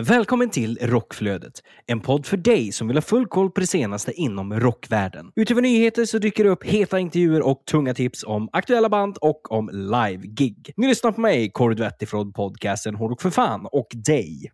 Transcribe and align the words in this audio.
Välkommen 0.00 0.50
till 0.50 0.78
Rockflödet, 0.82 1.52
en 1.86 2.00
podd 2.00 2.26
för 2.26 2.36
dig 2.36 2.72
som 2.72 2.88
vill 2.88 2.96
ha 2.96 3.02
full 3.02 3.26
koll 3.26 3.50
på 3.50 3.60
det 3.60 3.66
senaste 3.66 4.12
inom 4.12 4.60
rockvärlden. 4.60 5.32
Utöver 5.36 5.62
nyheter 5.62 6.04
så 6.04 6.18
dyker 6.18 6.44
det 6.44 6.50
upp 6.50 6.64
heta 6.64 6.98
intervjuer 6.98 7.46
och 7.46 7.62
tunga 7.70 7.94
tips 7.94 8.24
om 8.24 8.48
aktuella 8.52 8.88
band 8.88 9.16
och 9.20 9.52
om 9.52 9.70
live-gig. 9.72 10.72
Ni 10.76 10.86
lyssnar 10.86 11.12
på 11.12 11.20
mig, 11.20 11.50
Kåre 11.50 11.74
Duetti 11.74 12.06
från 12.06 12.32
podcasten 12.32 12.94
Hårdrock 12.94 13.22
för 13.22 13.30
fan 13.30 13.66
och 13.72 13.86
dig. 13.94 14.52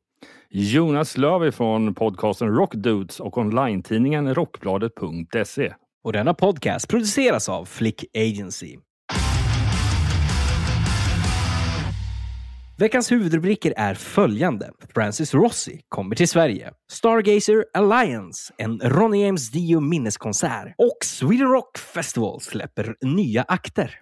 Jonas 0.50 1.16
Löv 1.16 1.50
från 1.50 1.94
podcasten 1.94 2.48
Rockdudes 2.48 3.20
och 3.20 3.38
online-tidningen 3.38 4.34
rockbladet.se. 4.34 5.74
Och 6.04 6.12
denna 6.12 6.34
podcast 6.34 6.88
produceras 6.88 7.48
av 7.48 7.64
Flick 7.64 8.04
Agency. 8.16 8.76
Veckans 12.78 13.12
huvudrubriker 13.12 13.74
är 13.76 13.94
följande. 13.94 14.70
Francis 14.94 15.34
Rossi 15.34 15.80
kommer 15.88 16.16
till 16.16 16.28
Sverige. 16.28 16.72
Stargazer 16.92 17.64
Alliance, 17.74 18.54
en 18.56 18.80
Ronny 18.80 19.24
James 19.24 19.50
Dio 19.50 19.80
minneskonsert. 19.80 20.74
Och 20.78 20.98
Sweden 21.04 21.48
Rock 21.48 21.78
Festival 21.78 22.40
släpper 22.40 22.96
nya 23.00 23.42
akter. 23.42 23.94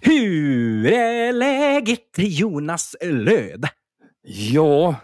Hur 0.00 0.86
är 0.86 1.32
läget, 1.32 2.10
Jonas 2.16 2.96
Löd? 3.02 3.68
Ja, 4.22 4.94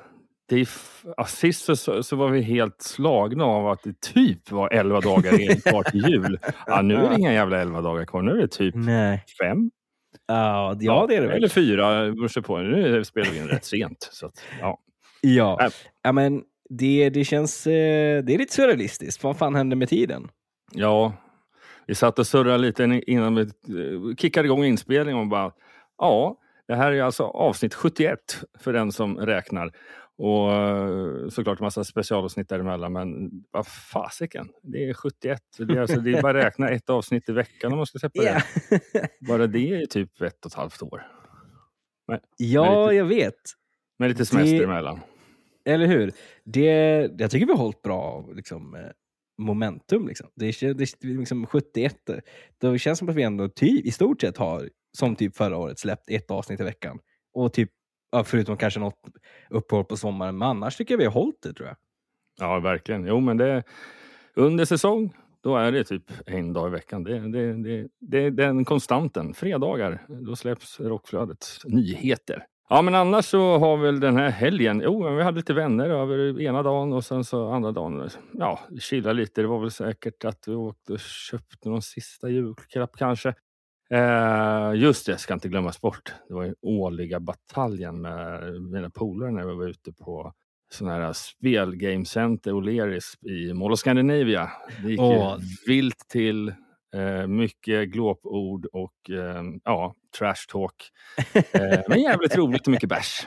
det 0.55 0.61
är 0.61 1.25
sist 1.27 1.65
så, 1.79 2.03
så 2.03 2.17
var 2.17 2.29
vi 2.29 2.43
helt 2.43 2.83
slagna 2.83 3.45
av 3.45 3.69
att 3.69 3.83
det 3.83 4.01
typ 4.01 4.51
var 4.51 4.73
11 4.73 5.01
dagar 5.01 5.41
in 5.41 5.61
kvar 5.65 5.83
till 5.83 6.09
jul. 6.09 6.39
Ja, 6.67 6.83
nu 6.83 6.95
är 6.95 7.09
det 7.11 7.17
inga 7.19 7.33
jävla 7.33 7.61
11 7.61 7.81
dagar 7.81 8.05
kvar. 8.05 8.23
Nu 8.23 8.31
är 8.33 8.37
det 8.37 8.49
typ 8.49 8.75
Nej. 8.75 9.25
fem. 9.43 9.71
Ja, 10.27 10.77
ja 10.81 11.07
det 11.09 11.17
är 11.17 11.21
det 11.21 11.27
väl. 11.27 11.37
Eller 11.37 11.49
fyra, 11.49 12.15
på. 12.43 12.59
Nu 12.59 13.05
spelar 13.05 13.31
vi 13.31 13.39
in 13.39 13.49
rätt 13.49 13.65
sent. 13.65 14.09
Så 14.13 14.27
att, 14.27 14.43
ja. 14.61 14.79
Ja, 15.21 15.57
Nej. 15.61 15.71
ja 16.03 16.13
men 16.13 16.43
det, 16.71 17.11
det 17.11 17.25
känns... 17.25 17.67
eh, 17.67 18.23
Det 18.25 18.35
är 18.35 18.39
lite 18.39 18.55
surrealistiskt. 18.55 19.25
Vad 19.25 19.37
fan 19.37 19.55
hände 19.55 19.77
med 19.77 19.89
tiden? 19.89 20.29
ja, 20.75 21.13
vi 21.87 21.95
satt 21.95 22.19
och 22.19 22.27
surrade 22.27 22.59
lite 22.59 23.03
innan 23.07 23.35
vi 23.35 23.43
eh, 23.43 24.17
kickade 24.19 24.47
igång 24.47 24.65
inspelningen 24.65 25.21
och 25.21 25.27
bara 25.27 25.53
ja, 25.99 26.37
det 26.69 26.75
här 26.75 26.93
är 26.93 27.03
alltså 27.03 27.25
avsnitt 27.25 27.75
71 27.75 28.19
för 28.59 28.73
den 28.73 28.93
som 28.93 29.17
räknar. 29.19 29.71
Och 30.19 30.53
eh, 30.53 31.29
såklart 31.29 31.61
massa 31.61 31.85
specialavsnitt 31.85 32.49
däremellan, 32.49 32.93
men 32.93 33.31
vad 33.51 33.67
fasiken, 33.67 34.49
det 34.63 34.89
är 34.89 34.95
71. 34.95 35.41
Det 35.59 35.75
är, 35.75 35.81
alltså, 35.81 36.01
det 36.01 36.13
är 36.13 36.23
bara 36.23 36.39
att 36.39 36.45
räkna 36.45 36.69
ett 36.69 36.91
avsnitt 36.91 37.29
i 37.29 37.33
veckan 37.33 37.73
om 37.73 37.77
man 37.79 37.87
ska 37.87 37.99
släppa 37.99 38.23
Ja, 38.23 38.41
det. 38.93 39.09
Bara 39.29 39.47
det 39.47 39.69
är 39.83 39.87
typ 39.87 40.21
ett 40.21 40.45
och 40.45 40.51
ett 40.51 40.55
halvt 40.57 40.83
år. 40.83 41.03
ja 42.37 42.93
jag 42.93 43.05
vet. 43.05 43.35
Med 43.99 44.09
lite 44.09 44.27
semester 44.27 44.59
Det- 44.59 44.65
emellan. 44.65 45.01
Eller 45.65 45.87
hur? 45.87 46.13
Det, 46.45 46.67
jag 47.19 47.31
tycker 47.31 47.47
vi 47.47 47.53
har 47.53 47.59
hållit 47.59 47.83
bra 47.83 48.29
liksom, 48.35 48.75
eh, 48.75 48.81
momentum. 49.39 50.09
Liksom. 50.09 50.29
Det, 50.37 50.47
är- 50.47 50.75
det 50.75 50.85
är 51.05 51.19
liksom 51.19 51.47
71. 51.47 52.09
eh, 52.09 52.17
Det 52.59 52.79
känns 52.79 52.99
som 52.99 53.09
att 53.09 53.15
vi 53.15 53.23
ändå 53.23 53.49
typ, 53.49 53.87
i 53.87 53.91
stort 53.91 54.21
sett 54.21 54.37
har, 54.37 54.71
som 54.99 55.17
typ 55.17 55.37
förra 55.37 55.57
året, 55.59 55.79
släppt 55.79 56.11
ett 56.11 56.31
avsnitt 56.31 56.61
i 56.61 56.65
veckan. 56.65 56.99
Och 57.35 57.53
typ, 57.53 57.71
ja, 58.13 58.25
förutom 58.25 58.57
kanske 58.57 58.81
något 58.81 59.01
uppehåll 59.51 59.85
på 59.85 59.97
sommaren. 59.97 60.39
Men 60.39 60.49
annars 60.49 60.77
tycker 60.77 60.95
jag 60.95 60.99
vi 60.99 61.05
har 61.05 61.13
hållit 61.13 61.43
det 61.43 61.53
tror 61.53 61.69
jag. 61.69 61.77
Ja, 62.41 62.61
verkligen. 62.61 63.07
Jo, 63.07 63.21
men 63.21 63.37
det 63.37 63.63
under 64.35 64.65
säsong, 64.65 65.15
då 65.41 65.57
är 65.57 65.73
det 65.73 65.85
typ 65.85 66.13
en 66.27 66.53
dag 66.53 66.69
i 66.69 66.71
veckan. 66.71 67.05
Det, 67.05 67.19
det, 67.19 67.53
det, 67.53 67.89
det 68.01 68.19
är 68.19 68.31
den 68.31 68.65
konstanten. 68.65 69.35
Fredagar, 69.35 70.07
då 70.09 70.37
släpps 70.37 70.81
Rockflödets 70.81 71.65
nyheter. 71.65 72.47
Ja, 72.69 72.83
men 72.83 72.95
annars 72.95 73.25
så 73.25 73.59
har 73.59 73.77
väl 73.77 74.01
den 74.01 74.17
här 74.17 74.31
helgen, 74.31 74.83
jo, 74.85 75.03
men 75.03 75.17
vi 75.17 75.23
hade 75.23 75.37
lite 75.37 75.55
vänner 75.55 75.89
över 75.89 76.41
ena 76.41 76.63
dagen 76.63 76.93
och 76.93 77.05
sen 77.05 77.25
så 77.25 77.51
andra 77.51 77.73
dagen, 77.73 78.09
ja, 78.33 78.61
chilla 78.81 79.13
lite. 79.13 79.41
Det 79.41 79.47
var 79.47 79.61
väl 79.61 79.71
säkert 79.71 80.25
att 80.25 80.45
vi 80.47 80.55
åkte 80.55 80.93
och 80.93 81.01
köpte 81.01 81.69
någon 81.69 81.83
sista 81.83 82.29
julklapp 82.29 82.97
kanske. 82.97 83.35
Eh, 83.93 84.75
just 84.75 85.07
det, 85.07 85.19
ska 85.19 85.35
inte 85.35 85.49
glömmas 85.49 85.81
bort. 85.81 86.13
Det 86.29 86.35
var 86.35 86.45
ju 86.45 86.55
årliga 86.63 87.21
bataljen 87.21 88.01
med 88.01 88.63
mina 88.63 88.91
polare 88.91 89.31
när 89.31 89.45
vi 89.45 89.55
var 89.55 89.69
ute 89.69 89.93
på 89.93 90.33
sån 90.73 90.89
här 90.89 91.13
spelgame 91.13 92.05
center 92.05 92.51
O'Learys 92.51 93.27
i 93.27 93.55
Mall 93.55 93.73
of 93.73 93.79
Scandinavia. 93.79 94.51
Det 94.83 94.91
gick 94.91 95.01
ju 95.01 95.39
vilt 95.67 96.09
till. 96.09 96.55
Eh, 96.95 97.27
mycket 97.27 97.89
glåpord 97.89 98.67
och 98.67 99.11
eh, 99.11 99.43
ja, 99.65 99.95
trash 100.19 100.47
talk. 100.49 100.75
Eh, 101.35 101.81
men 101.89 102.01
jävligt 102.01 102.37
roligt 102.37 102.67
och 102.67 102.73
mycket 102.73 102.89
bärs. 102.89 103.27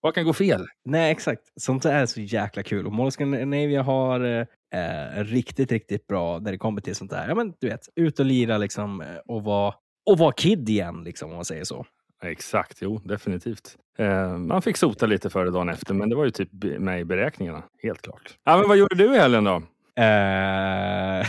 Vad 0.00 0.14
kan 0.14 0.24
gå 0.24 0.32
fel? 0.32 0.66
Nej, 0.84 1.12
exakt. 1.12 1.42
Sånt 1.56 1.84
är 1.84 2.06
så 2.06 2.20
jäkla 2.20 2.62
kul. 2.62 2.86
Och 2.86 2.92
Mall 2.92 3.06
of 3.06 3.14
Scandinavia 3.14 3.82
har 3.82 4.46
eh, 4.74 5.24
riktigt, 5.24 5.72
riktigt 5.72 6.06
bra 6.06 6.38
när 6.38 6.52
det 6.52 6.58
kommer 6.58 6.80
till 6.80 6.94
sånt 6.94 7.10
där. 7.10 7.28
Ja, 7.28 7.34
men 7.34 7.54
du 7.60 7.68
vet, 7.68 7.80
ut 7.96 8.20
och 8.20 8.26
lira 8.26 8.58
liksom, 8.58 9.00
eh, 9.00 9.06
och 9.26 9.44
vara 9.44 9.74
och 10.06 10.18
vara 10.18 10.32
kid 10.32 10.68
igen, 10.68 11.04
liksom, 11.04 11.30
om 11.30 11.36
man 11.36 11.44
säger 11.44 11.64
så. 11.64 11.86
Exakt, 12.24 12.78
jo 12.80 12.98
definitivt. 13.04 13.76
Eh, 13.98 14.38
man 14.38 14.62
fick 14.62 14.76
sota 14.76 15.06
lite 15.06 15.30
före 15.30 15.50
dagen 15.50 15.68
efter, 15.68 15.94
men 15.94 16.08
det 16.08 16.16
var 16.16 16.24
ju 16.24 16.30
typ 16.30 16.48
med 16.78 17.00
i 17.00 17.04
beräkningarna. 17.04 17.62
Helt 17.82 18.02
klart. 18.02 18.38
Ja, 18.44 18.56
men 18.58 18.68
vad 18.68 18.76
gjorde 18.76 18.94
du 18.94 19.14
i 19.14 19.18
helgen 19.18 19.44
då? 19.44 19.62
Eh, 20.02 21.26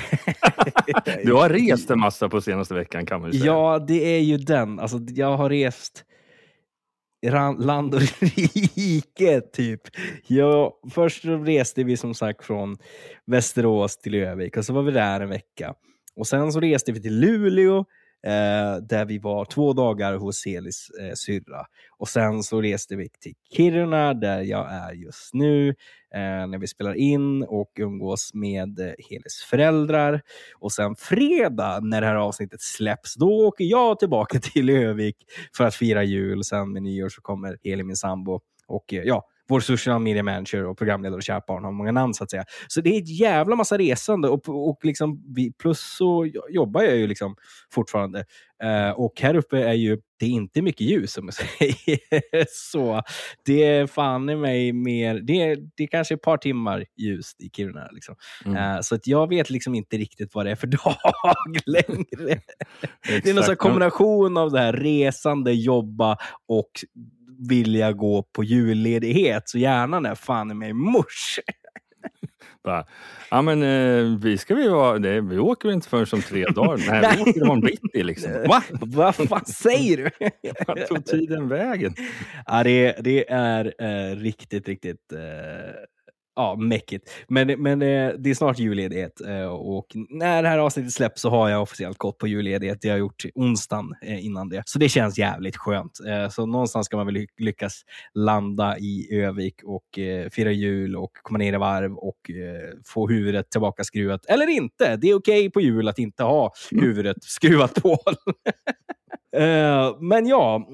Du 1.24 1.34
har 1.34 1.50
rest 1.50 1.90
en 1.90 2.00
massa 2.00 2.30
på 2.30 2.42
senaste 2.42 2.74
veckan 2.74 3.06
kan 3.06 3.22
man 3.22 3.32
ju 3.32 3.40
säga. 3.40 3.52
Ja, 3.52 3.80
det 3.88 4.18
är 4.18 4.20
ju 4.20 4.38
den. 4.38 4.80
Alltså, 4.80 4.98
jag 5.10 5.38
har 5.38 5.50
rest 5.50 6.06
land 7.59 7.96
och 7.96 8.02
rike, 8.19 9.41
typ. 9.41 9.81
Ja, 10.28 10.80
först 10.91 11.25
reste 11.25 11.84
vi 11.84 11.97
som 11.97 12.13
sagt 12.13 12.44
från 12.44 12.78
Västerås 13.25 13.97
till 13.97 14.16
Övik 14.16 14.57
och 14.57 14.66
så 14.66 14.74
var 14.74 14.84
vi 14.84 14.91
där 14.91 15.22
en 15.22 15.29
vecka. 15.29 15.74
Och 16.16 16.28
sen 16.28 16.52
så 16.52 16.59
reste 16.59 16.91
vi 16.91 17.02
till 17.02 17.19
Luleå 17.19 17.85
eh, 18.24 18.81
där 18.81 19.06
vi 19.06 19.19
var 19.19 19.46
två 19.46 19.74
dagar 19.74 20.13
hos 20.13 20.46
Helis 20.46 20.90
eh, 21.02 21.13
syrra. 21.13 21.66
Och 21.97 22.07
sen 22.07 22.44
så 22.44 22.62
reste 22.62 22.96
vi 22.96 23.09
till 23.09 23.34
Kiruna 23.56 24.13
där 24.13 24.41
jag 24.41 24.74
är 24.74 24.94
just 24.94 25.34
nu 25.34 25.69
eh, 26.13 26.47
när 26.47 26.58
vi 26.58 26.68
spelar 26.68 26.94
in 26.94 27.44
och 27.44 27.72
umgås 27.79 28.34
med 28.34 28.79
eh, 28.79 28.94
Helis 29.09 29.44
föräldrar. 29.50 30.22
Och 30.59 30.72
sen 30.72 30.96
fredag 30.96 31.79
när 31.81 32.02
det 32.02 32.08
här 32.08 32.16
avsnittet 32.16 32.62
släpps, 32.62 33.16
då 33.16 33.47
åker 33.47 33.66
jag 33.66 34.00
tillbaka 34.00 34.40
till 34.53 34.69
Övik 34.69 35.16
för 35.58 35.63
att 35.63 35.75
fira 35.75 36.03
jul. 36.03 36.44
Sen 36.44 36.74
med 36.74 36.84
nyår 36.84 37.09
så 37.09 37.22
kommer 37.22 37.58
Heli, 37.63 37.84
min 37.84 37.96
sambo, 37.96 38.40
och 38.68 38.94
eh, 38.94 39.03
ja, 39.03 39.28
vår 39.50 39.60
social 39.60 40.02
media 40.02 40.24
manager 40.24 40.66
och 40.66 40.78
programledare 40.78 41.18
och 41.18 41.24
kärt 41.24 41.46
barn 41.46 41.64
har 41.64 41.72
många 41.72 41.92
namn 41.92 42.14
så 42.14 42.24
att 42.24 42.32
säga. 42.32 42.44
Så 42.68 42.82
det 42.82 42.90
är 42.90 43.02
ett 43.02 43.20
jävla 43.20 43.56
massa 43.56 43.78
resande 43.78 44.30
och, 44.30 44.50
och 44.50 44.86
liksom 44.86 45.24
plus 45.62 45.80
så 45.98 46.26
jo- 46.26 46.50
jobbar 46.50 46.82
jag 46.82 46.98
ju 46.98 47.08
liksom 47.08 47.36
fortfarande. 47.74 48.26
Eh, 48.64 48.90
och 48.90 49.22
här 49.22 49.36
uppe 49.36 49.58
är 49.58 49.74
ju, 49.74 49.98
det 50.20 50.26
är 50.26 50.30
inte 50.30 50.62
mycket 50.62 50.82
ljus 50.82 51.14
som 51.14 51.26
jag 51.26 51.34
säger. 51.59 52.46
så 52.48 53.02
det 53.46 53.64
är 53.64 53.88
fan 53.88 54.30
i 54.30 54.36
mig 54.36 54.73
mer, 54.73 55.20
det 55.20 55.41
är, 55.41 55.58
det 55.78 55.84
är 55.84 55.88
kanske 55.88 56.14
ett 56.14 56.22
par 56.22 56.38
timmar 56.38 56.85
ljust 56.97 57.41
i 57.41 57.50
Kiruna. 57.56 57.90
Liksom. 57.91 58.16
Mm. 58.46 58.58
Eh, 58.58 58.82
så 58.82 58.96
att 58.96 59.08
jag 59.08 59.29
vet 59.29 59.50
liksom 59.50 59.76
inte 59.76 59.97
riktigt 59.97 60.35
vad 60.35 60.46
det 60.46 60.52
är 60.52 60.56
för 60.56 60.68
dag 60.85 60.96
längre. 61.66 62.41
Det 63.23 63.29
är 63.29 63.34
någon 63.34 63.56
kombination 63.56 64.38
av 64.38 64.52
det 64.52 64.59
här 64.59 64.73
resande, 64.73 65.53
jobba 65.53 66.18
och 66.47 66.70
vilja 67.50 67.91
gå 67.91 68.24
på 68.24 68.44
julledighet. 68.44 69.50
Så 69.50 69.58
gärna 69.58 70.00
när 70.00 70.16
fan 70.16 70.52
är 70.52 70.56
mig 70.56 70.74
mors. 70.74 71.40
Bara, 72.64 72.86
ja 73.32 73.41
men 73.41 73.64
eh, 73.64 74.20
vi 74.22 74.38
ska 74.38 74.56
vi 74.56 74.68
vara, 74.68 75.00
det, 75.00 75.22
vi 75.22 75.38
åker 75.38 75.72
inte 75.72 75.90
förrän 75.90 76.06
om 76.12 76.22
tre 76.22 76.46
dagar. 76.46 76.78
Nej, 76.78 77.02
Nej. 77.02 77.16
vi 77.16 77.22
åker 77.22 77.41
imorgon 77.41 77.62
bitti 77.62 78.03
liksom. 78.03 78.32
Va? 78.47 78.64
Vad 78.72 79.16
fan 79.16 79.46
säger 79.46 79.97
du? 79.97 80.30
Vart 80.68 80.88
tog 80.88 81.06
tiden 81.06 81.47
vägen? 81.47 81.94
ja, 82.46 82.64
det, 82.64 82.96
det 83.00 83.30
är 83.30 83.74
eh, 83.80 84.16
riktigt, 84.16 84.68
riktigt 84.68 85.12
eh, 85.12 85.20
ja, 86.35 86.55
mäckigt. 86.55 87.09
Men, 87.28 87.61
men 87.61 87.81
eh, 87.81 88.11
det 88.17 88.29
är 88.29 88.34
snart 88.34 88.59
julledighet 88.59 89.22
eh, 89.22 89.46
och 89.46 89.85
när 90.09 90.43
det 90.43 90.49
här 90.49 90.58
avsnittet 90.58 90.93
släpps 90.93 91.22
så 91.22 91.29
har 91.29 91.49
jag 91.49 91.61
officiellt 91.61 91.97
gått 91.97 92.17
på 92.17 92.28
julledighet. 92.28 92.78
Det 92.81 92.87
har 92.90 92.96
jag 92.96 92.99
gjort 92.99 93.26
onsdagen 93.35 93.96
eh, 94.02 94.26
innan 94.26 94.49
det. 94.49 94.64
Så 94.66 94.79
det 94.79 94.90
känns 94.90 95.17
jävligt 95.17 95.58
skönt. 95.58 95.97
Så 96.31 96.46
någonstans 96.46 96.85
ska 96.85 96.97
man 96.97 97.05
väl 97.05 97.16
ly- 97.16 97.28
lyckas 97.37 97.81
landa 98.14 98.78
i 98.78 99.08
Övik 99.11 99.55
och 99.64 99.99
fira 100.31 100.52
jul 100.52 100.96
och 100.96 101.11
komma 101.14 101.37
ner 101.37 101.53
i 101.53 101.58
varv 101.58 101.93
och 101.93 102.32
få 102.85 103.08
huvudet 103.08 103.52
tillbaka 103.52 103.84
skruvat. 103.84 104.25
Eller 104.25 104.47
inte. 104.49 104.96
Det 104.96 105.09
är 105.09 105.16
okej 105.16 105.52
på 105.52 105.61
jul 105.61 105.87
att 105.87 105.99
inte 105.99 106.23
ha 106.23 106.53
huvudet 106.72 107.23
skruvat 107.23 107.73
på. 107.73 107.97
Eh, 109.37 109.96
men 109.99 110.28
ja, 110.28 110.70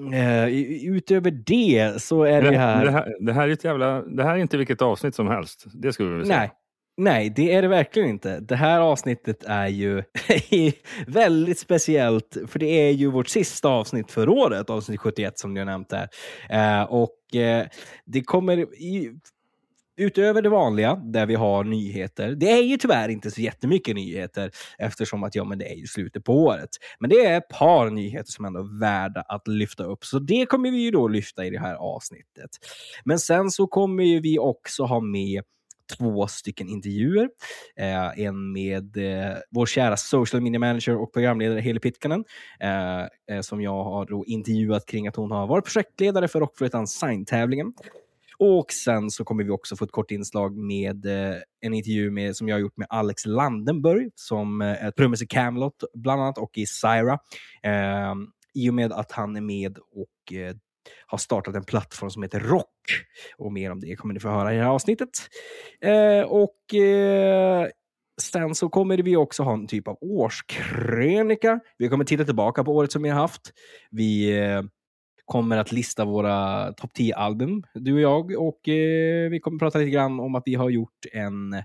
i- 0.50 0.86
utöver 0.86 1.32
det 1.32 2.02
så 2.02 2.24
är 2.24 2.42
det, 2.42 2.50
Det, 2.50 2.58
här... 2.58 2.86
det, 2.86 2.92
här, 2.92 3.14
det 3.26 3.34
här 3.34 3.48
är 3.48 3.52
ett 3.54 3.64
jävla... 3.64 4.02
Det 4.02 4.24
här 4.24 4.34
är 4.34 4.38
inte 4.38 4.58
vilket 4.58 4.82
avsnitt 4.82 5.16
som 5.16 5.28
helst. 5.28 5.66
Det 5.74 5.94
skulle 5.94 6.10
vi 6.18 6.26
säga. 6.26 6.38
Nej. 6.38 6.52
Nej, 6.98 7.30
det 7.36 7.54
är 7.54 7.62
det 7.62 7.68
verkligen 7.68 8.10
inte. 8.10 8.40
Det 8.40 8.56
här 8.56 8.80
avsnittet 8.80 9.44
är 9.48 9.68
ju 9.68 10.04
väldigt 11.08 11.60
speciellt, 11.60 12.38
för 12.48 12.60
det 12.60 12.66
är 12.88 12.92
ju 12.92 13.12
vårt 13.12 13.28
sista 13.28 13.70
avsnitt 13.70 14.12
för 14.12 14.30
året, 14.30 14.70
avsnitt 14.70 15.00
71 15.00 15.40
som 15.40 15.54
ni 15.54 15.60
har 15.60 15.66
nämnt 15.66 15.92
här. 15.92 16.08
Eh, 16.50 16.84
och 16.84 17.12
det 18.06 18.22
kommer 18.26 18.58
i, 18.82 19.12
utöver 19.98 20.42
det 20.42 20.50
vanliga, 20.50 20.96
där 20.96 21.26
vi 21.26 21.36
har 21.36 21.64
nyheter. 21.64 22.36
Det 22.36 22.52
är 22.52 22.62
ju 22.62 22.78
tyvärr 22.78 23.10
inte 23.10 23.32
så 23.32 23.42
jättemycket 23.42 23.96
nyheter, 23.96 24.52
eftersom 24.78 25.24
att 25.24 25.36
ja, 25.36 25.44
men 25.44 25.58
det 25.58 25.72
är 25.72 25.76
ju 25.76 25.88
slutet 25.88 26.24
på 26.24 26.34
året. 26.34 26.70
Men 27.00 27.10
det 27.10 27.26
är 27.26 27.38
ett 27.38 27.50
par 27.50 27.90
nyheter 27.90 28.32
som 28.32 28.46
ändå 28.46 28.60
är 28.60 28.80
värda 28.80 29.22
att 29.22 29.48
lyfta 29.48 29.84
upp, 29.84 30.06
så 30.06 30.20
det 30.20 30.46
kommer 30.46 30.72
vi 30.72 30.78
ju 30.78 30.92
då 30.92 31.08
lyfta 31.08 31.46
i 31.46 31.50
det 31.50 31.60
här 31.60 31.76
avsnittet. 31.76 32.50
Men 33.06 33.20
sen 33.20 33.52
så 33.52 33.68
kommer 33.68 34.04
ju 34.04 34.20
vi 34.20 34.40
också 34.40 34.84
ha 34.84 35.00
med 35.00 35.44
två 35.98 36.28
stycken 36.28 36.70
intervjuer. 36.70 37.30
Eh, 37.76 38.20
en 38.20 38.52
med 38.52 38.98
eh, 38.98 39.38
vår 39.52 39.66
kära 39.66 39.98
social 39.98 40.42
media 40.42 40.60
manager 40.60 40.98
och 40.98 41.14
programledare 41.14 41.60
Heli 41.60 41.80
Pitkanen, 41.80 42.26
eh, 42.60 43.36
eh, 43.36 43.42
som 43.42 43.62
jag 43.62 43.84
har 43.84 44.06
då 44.06 44.26
intervjuat 44.26 44.86
kring 44.86 45.08
att 45.08 45.16
hon 45.16 45.32
har 45.32 45.48
varit 45.48 45.66
projektledare 45.66 46.28
för 46.28 46.40
Rockflöjtan 46.40 46.88
Sign-tävlingen. 46.88 47.74
Och 48.40 48.72
sen 48.72 49.10
så 49.10 49.24
kommer 49.24 49.44
vi 49.44 49.50
också 49.50 49.76
få 49.76 49.86
ett 49.86 49.92
kort 49.92 50.12
inslag 50.12 50.58
med 50.58 51.06
eh, 51.06 51.36
en 51.62 51.74
intervju 51.74 52.12
med, 52.12 52.36
som 52.36 52.48
jag 52.48 52.56
har 52.56 52.62
gjort 52.62 52.78
med 52.78 52.88
Alex 52.90 53.26
Landenburg, 53.26 54.12
som 54.16 54.62
eh, 54.62 54.86
är 54.86 54.92
trummis 54.92 55.22
i 55.22 55.28
Camelot 55.28 55.84
bland 55.94 56.22
annat 56.22 56.38
och 56.38 56.58
i 56.58 56.66
Syra. 56.66 57.20
Eh, 57.64 58.16
I 58.54 58.70
och 58.70 58.74
med 58.74 58.92
att 58.92 59.12
han 59.12 59.36
är 59.36 59.42
med 59.42 59.78
och 59.78 60.34
eh, 60.34 60.56
har 61.06 61.18
startat 61.18 61.56
en 61.56 61.64
plattform 61.64 62.10
som 62.10 62.24
heter 62.24 62.40
Rock. 62.40 63.06
Och 63.38 63.54
mer 63.54 63.72
om 63.72 63.80
det 63.80 63.96
kommer 63.96 64.14
ni 64.14 64.20
få 64.20 64.30
höra 64.30 64.54
i 64.54 64.58
det 64.58 64.64
här 64.64 64.70
avsnittet. 64.70 65.10
Eh, 65.82 66.22
och 66.22 66.74
eh, 66.74 67.68
sen 68.22 68.56
så 68.56 68.70
kommer 68.70 68.98
vi 68.98 69.16
också 69.16 69.44
ha 69.44 69.54
en 69.54 69.68
typ 69.68 69.88
av 69.88 69.98
årskrönika. 70.02 71.60
Vi 71.78 71.90
kommer 71.90 72.06
titta 72.06 72.26
tillbaka 72.26 72.64
på 72.64 72.76
året 72.76 72.92
som 72.92 73.04
vi 73.04 73.10
har 73.10 73.22
haft. 73.22 73.42
Vi 73.92 74.40
eh, 74.40 74.62
kommer 75.26 75.58
att 75.58 75.72
lista 75.72 76.06
våra 76.06 76.72
topp 76.74 76.92
10-album, 76.98 77.64
du 77.74 77.94
och 77.94 78.00
jag. 78.00 78.32
Och 78.32 78.70
eh, 78.70 79.30
vi 79.30 79.40
kommer 79.40 79.60
prata 79.60 79.80
lite 79.80 79.92
grann 79.92 80.20
om 80.20 80.36
att 80.36 80.44
vi 80.46 80.56
har 80.56 80.70
gjort 80.70 81.06
en 81.14 81.54
eh, 81.54 81.64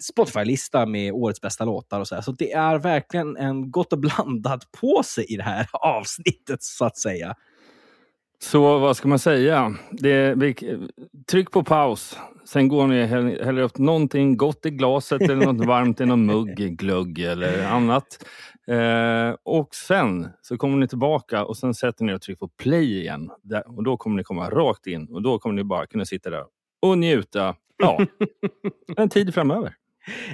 Spotify-lista 0.00 0.86
med 0.86 1.12
årets 1.12 1.40
bästa 1.40 1.64
låtar 1.64 2.00
och 2.00 2.08
så 2.08 2.14
här. 2.14 2.22
Så 2.22 2.32
det 2.32 2.52
är 2.52 2.78
verkligen 2.78 3.36
en 3.36 3.70
gott 3.70 3.92
och 3.92 3.98
blandat 3.98 4.72
påse 4.80 5.22
i 5.22 5.36
det 5.36 5.42
här 5.42 5.66
avsnittet, 5.72 6.62
så 6.62 6.84
att 6.84 6.96
säga. 6.96 7.34
Så 8.42 8.78
vad 8.78 8.96
ska 8.96 9.08
man 9.08 9.18
säga? 9.18 9.74
Det, 9.90 10.34
vi, 10.34 10.54
tryck 11.30 11.50
på 11.50 11.64
paus. 11.64 12.18
Sen 12.44 12.68
går 12.68 12.86
ni 12.86 13.04
och 13.04 13.08
häller 13.08 13.44
häller 13.44 13.62
upp 13.62 13.78
någonting 13.78 14.36
gott 14.36 14.66
i 14.66 14.70
glaset 14.70 15.22
eller 15.22 15.46
något 15.46 15.66
varmt 15.66 16.00
i 16.00 16.06
någon 16.06 16.26
mugg, 16.26 16.56
glögg 16.78 17.18
eller 17.18 17.66
annat. 17.66 18.24
Eh, 18.70 19.34
och 19.42 19.74
sen 19.74 20.28
så 20.42 20.56
kommer 20.56 20.78
ni 20.78 20.88
tillbaka 20.88 21.44
och 21.44 21.56
sen 21.56 21.74
sätter 21.74 22.04
ni 22.04 22.14
och 22.14 22.22
trycker 22.22 22.38
på 22.38 22.48
play 22.48 23.00
igen. 23.00 23.30
Där, 23.42 23.76
och 23.76 23.84
då 23.84 23.96
kommer 23.96 24.16
ni 24.16 24.24
komma 24.24 24.50
rakt 24.50 24.86
in 24.86 25.08
och 25.08 25.22
då 25.22 25.38
kommer 25.38 25.54
ni 25.54 25.64
bara 25.64 25.86
kunna 25.86 26.04
sitta 26.04 26.30
där 26.30 26.44
och 26.82 26.98
njuta 26.98 27.54
ja, 27.78 28.06
en 28.96 29.08
tid 29.08 29.34
framöver. 29.34 29.74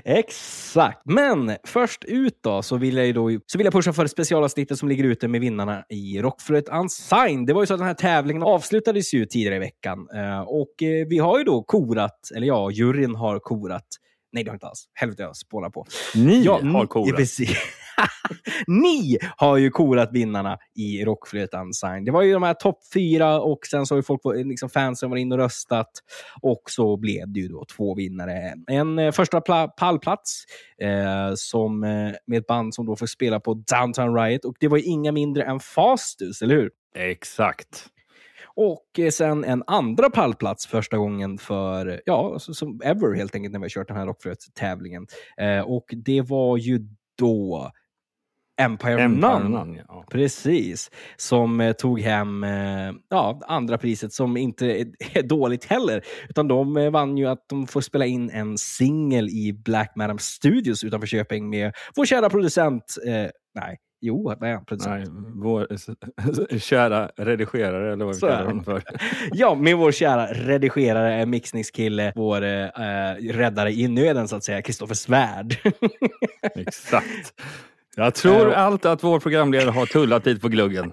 Exakt. 0.04 1.00
Men 1.04 1.56
först 1.64 2.04
ut 2.04 2.38
då 2.42 2.62
så 2.62 2.76
vill 2.76 2.96
jag, 2.96 3.14
då, 3.14 3.30
så 3.46 3.58
vill 3.58 3.64
jag 3.64 3.74
pusha 3.74 3.92
för 3.92 4.06
specialavsnittet 4.06 4.78
som 4.78 4.88
ligger 4.88 5.04
ute 5.04 5.28
med 5.28 5.40
vinnarna 5.40 5.84
i 5.88 6.22
Rockflöjt 6.22 6.68
Unsigned. 6.68 7.46
Det 7.46 7.52
var 7.52 7.62
ju 7.62 7.66
så 7.66 7.74
att 7.74 7.80
den 7.80 7.86
här 7.86 7.94
tävlingen 7.94 8.42
avslutades 8.42 9.14
ju 9.14 9.26
tidigare 9.26 9.56
i 9.56 9.58
veckan 9.58 10.08
Eh, 10.14 10.40
och 10.40 10.82
eh, 10.82 11.06
vi 11.08 11.18
har 11.18 11.38
ju 11.38 11.44
då 11.44 11.62
korat, 11.62 12.30
eller 12.36 12.46
ja, 12.46 12.70
juryn 12.70 13.14
har 13.14 13.38
korat. 13.38 13.86
Nej, 14.32 14.44
det 14.44 14.50
har 14.50 14.54
inte 14.54 14.66
alls. 14.66 14.88
Helvete, 14.94 15.22
jag 15.22 15.36
spånar 15.36 15.70
på. 15.70 15.86
Ni 16.14 16.42
Ja, 16.44 16.60
har 16.62 16.86
korat. 16.86 17.16
Precis. 17.16 17.58
Ni 18.66 19.19
har 19.37 19.56
ju 19.56 19.70
korat 19.70 20.12
vinnarna 20.12 20.58
i 20.75 21.04
Rockflöjt 21.04 21.54
Unsigned. 21.54 22.04
Det 22.04 22.10
var 22.10 22.22
ju 22.22 22.32
de 22.32 22.43
här 22.43 22.54
topp 22.54 22.78
fyra 22.94 23.40
och 23.40 23.58
sen 23.70 23.87
så 23.87 23.94
har 23.94 23.98
ju 23.98 24.02
folk, 24.02 24.20
liksom 24.34 24.69
fansen 24.69 25.10
varit 25.10 25.20
inne 25.20 25.34
och 25.34 25.40
röstat. 25.40 25.90
Och 26.43 26.62
så 26.66 26.96
blev 26.96 27.32
det 27.32 27.40
ju 27.40 27.48
då 27.48 27.64
två 27.76 27.94
vinnare. 27.94 28.54
En 28.66 28.98
eh, 28.98 29.12
första 29.12 29.40
pla- 29.40 29.69
pallplats 29.69 30.44
eh, 30.82 31.32
som, 31.34 31.84
eh, 31.84 32.12
med 32.26 32.38
ett 32.38 32.46
band 32.46 32.75
som 32.75 32.87
då 32.87 32.96
får 32.96 33.06
spela 33.06 33.40
på 33.40 33.54
Downtown 33.54 34.14
Riot. 34.14 34.44
Och 34.44 34.56
det 34.60 34.69
var 34.69 34.78
ju 34.78 34.84
inga 34.84 35.12
mindre 35.12 35.43
än 35.43 35.60
Fastus, 35.60 36.43
eller 36.43 36.54
hur? 36.54 36.70
Exakt. 36.96 37.87
Och 38.56 38.98
eh, 38.98 39.10
sen 39.10 39.44
en 39.44 39.62
andra 39.66 40.10
pallplats 40.10 40.66
första 40.66 40.96
gången 40.96 41.38
för, 41.38 42.02
ja, 42.06 42.38
som 42.38 42.81
ever 42.84 43.14
helt 43.14 43.34
enkelt 43.34 43.52
när 43.52 43.60
vi 43.60 43.64
har 43.64 43.69
kört 43.69 43.88
den 43.88 43.96
här 43.96 44.06
Rockflöjt-tävlingen. 44.06 45.06
Eh, 45.40 45.60
och 45.60 45.84
det 45.96 46.22
var 46.22 46.56
ju 46.56 46.81
då 47.19 47.70
Empire, 48.58 49.03
Empire 49.03 49.38
Nun. 49.38 49.53
Nun, 49.53 49.81
ja. 49.88 50.05
Precis. 50.11 50.91
Som 51.17 51.61
eh, 51.61 51.73
tog 51.73 52.00
hem 52.00 52.44
eh, 52.44 52.93
ja, 53.11 53.41
andra 53.47 53.79
priset 53.79 54.12
som 54.12 54.37
inte 54.37 54.67
är, 54.67 54.87
är 55.19 55.23
dåligt 55.23 55.64
heller. 55.64 56.03
Utan 56.29 56.49
de 56.49 56.76
eh, 56.76 56.91
vann 56.91 57.17
ju 57.17 57.26
att 57.26 57.49
de 57.49 57.67
får 57.67 57.81
spela 57.81 58.06
in 58.06 58.31
en 58.31 58.58
singel 58.58 59.29
i 59.29 59.53
Black 59.64 59.93
Madam 59.97 60.19
Studios 60.19 60.85
utanför 60.85 61.06
Köping 61.06 61.50
med 61.50 61.73
vår 61.97 62.05
kära 62.05 62.31
producent. 62.31 62.94
Eh, 63.06 63.31
nej, 63.55 63.79
jo, 64.00 64.23
vad 64.25 64.43
är 64.43 64.55
han? 64.55 64.64
Producent? 64.64 65.08
Nej, 65.08 65.32
vår 65.35 65.67
kära 66.58 67.11
redigerare, 67.17 67.93
eller 67.93 68.05
vad 68.05 68.14
vi 68.14 68.20
kallar 68.20 68.44
honom 68.44 68.64
för. 68.64 68.82
Ja, 69.32 69.55
med 69.55 69.76
vår 69.76 69.93
kära 69.93 70.26
redigerare, 70.26 71.26
mixningskille, 71.26 72.12
vår 72.17 72.44
eh, 72.44 72.70
räddare 73.32 73.73
i 73.73 73.88
nöden 73.88 74.29
så 74.29 74.37
att 74.37 74.44
säga, 74.44 74.62
Kristoffer 74.62 74.94
Svärd. 74.94 75.56
Exakt. 76.55 77.35
Jag 77.98 78.14
tror 78.14 78.52
Eh, 78.52 78.58
allt 78.58 78.84
att 78.84 79.04
vår 79.04 79.20
programledare 79.20 79.70
har 79.70 79.87
tullat 79.87 80.26
lite 80.26 80.40
på 80.40 80.48
gluggen. 80.48 80.93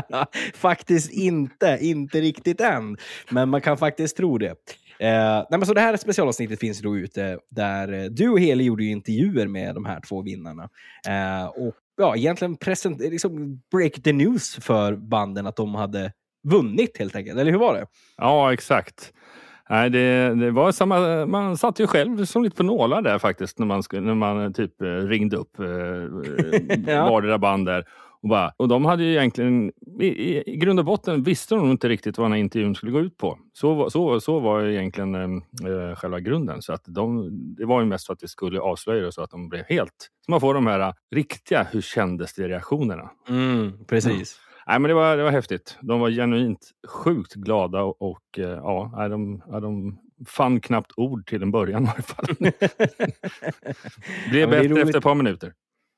faktiskt 0.54 1.12
inte, 1.12 1.78
inte 1.80 2.20
riktigt 2.20 2.60
än. 2.60 2.96
Men 3.30 3.48
man 3.48 3.60
kan 3.60 3.78
faktiskt 3.78 4.16
tro 4.16 4.38
det. 4.38 4.50
Eh, 4.98 5.44
nej, 5.50 5.58
men 5.58 5.66
så 5.66 5.74
det 5.74 5.80
här 5.80 5.96
specialavsnittet 5.96 6.60
finns 6.60 6.80
då 6.80 6.96
ute 6.96 7.38
där 7.50 7.92
eh, 7.92 8.04
du 8.04 8.28
och 8.28 8.40
Heli 8.40 8.64
gjorde 8.64 8.84
ju 8.84 8.90
intervjuer 8.90 9.46
med 9.46 9.74
de 9.74 9.84
här 9.84 10.00
två 10.08 10.22
vinnarna. 10.22 10.68
Eh, 11.08 11.46
och 11.46 11.74
ja, 11.96 12.16
egentligen 12.16 12.56
present, 12.56 13.00
liksom 13.00 13.62
break 13.72 14.02
the 14.02 14.12
news 14.12 14.54
för 14.54 14.96
banden 14.96 15.46
att 15.46 15.56
de 15.56 15.74
hade 15.74 16.12
vunnit 16.44 16.98
helt 16.98 17.16
enkelt. 17.16 17.40
Eller 17.40 17.50
hur 17.50 17.58
var 17.58 17.74
det? 17.74 17.86
Ja, 18.16 18.52
exakt. 18.52 19.12
Nej, 19.70 19.90
det, 19.90 20.34
det 20.34 20.50
var 20.50 20.72
samma, 20.72 21.26
man 21.26 21.56
satt 21.56 21.80
ju 21.80 21.86
själv 21.86 22.24
som 22.24 22.42
lite 22.44 22.56
på 22.56 22.62
nålar 22.62 23.02
där 23.02 23.18
faktiskt 23.18 23.58
när 23.58 23.66
man, 23.66 23.82
när 23.92 24.14
man 24.14 24.52
typ 24.52 24.82
eh, 24.82 24.86
ringde 24.86 25.36
upp 25.36 25.58
eh, 25.58 26.94
Ja. 26.94 27.10
vardera 27.10 27.38
band 27.38 27.66
där. 27.66 27.84
Och, 28.24 28.28
bara, 28.28 28.52
och 28.56 28.68
de 28.68 28.84
hade 28.84 29.04
ju 29.04 29.10
egentligen, 29.10 29.72
i, 30.00 30.06
i, 30.52 30.56
grund 30.56 30.78
och 30.78 30.84
botten 30.84 31.22
visste 31.22 31.54
de 31.54 31.70
inte 31.70 31.88
riktigt 31.88 32.18
vad 32.18 32.24
den 32.24 32.32
här 32.32 32.40
intervjun 32.40 32.74
skulle 32.74 32.92
gå 32.92 33.00
ut 33.00 33.16
på. 33.16 33.38
Så, 33.52 33.90
så, 33.90 34.20
så 34.20 34.40
var 34.40 34.60
ju 34.60 34.74
egentligen 34.74 35.14
eh, 35.14 35.96
själva 35.96 36.20
grunden. 36.20 36.62
Så 36.62 36.72
att 36.72 36.82
de, 36.86 37.30
det 37.56 37.64
var 37.66 37.80
ju 37.80 37.86
mest 37.86 38.06
för 38.06 38.12
att 38.12 38.20
det 38.20 38.28
skulle 38.28 38.60
avslöja 38.60 39.02
det 39.02 39.12
så 39.12 39.22
att 39.22 39.30
de 39.30 39.48
blev 39.48 39.64
helt... 39.68 40.10
Så 40.26 40.30
man 40.30 40.40
får 40.40 40.54
de 40.54 40.66
här 40.66 40.80
eh, 40.80 40.92
riktiga 41.14 41.66
hur 41.72 41.80
kändes 41.80 42.34
det 42.34 42.48
reaktionerna. 42.48 43.10
Mm, 43.28 43.72
precis. 43.86 44.40
Nej, 44.66 44.78
men 44.78 44.88
det, 44.88 44.94
var, 44.94 45.16
det 45.16 45.22
var 45.22 45.30
häftigt. 45.30 45.78
De 45.80 46.00
var 46.00 46.10
genuint 46.10 46.70
sjukt 46.88 47.34
glada 47.34 47.82
och, 47.82 48.02
och 48.02 48.38
eh, 48.38 48.44
ja, 48.50 49.08
de, 49.08 49.42
ja, 49.50 49.60
de 49.60 49.98
fann 50.26 50.60
knappt 50.60 50.92
ord 50.96 51.26
till 51.26 51.42
en 51.42 51.50
början 51.50 51.84
i 51.84 51.88
alla 51.88 52.02
fall. 52.02 52.26
Blev 54.30 54.40
Ja, 54.40 54.46
bättre 54.46 54.68
roligt. 54.68 54.84
efter 54.84 54.98
ett 54.98 55.04
par 55.04 55.14
minuter. 55.14 55.52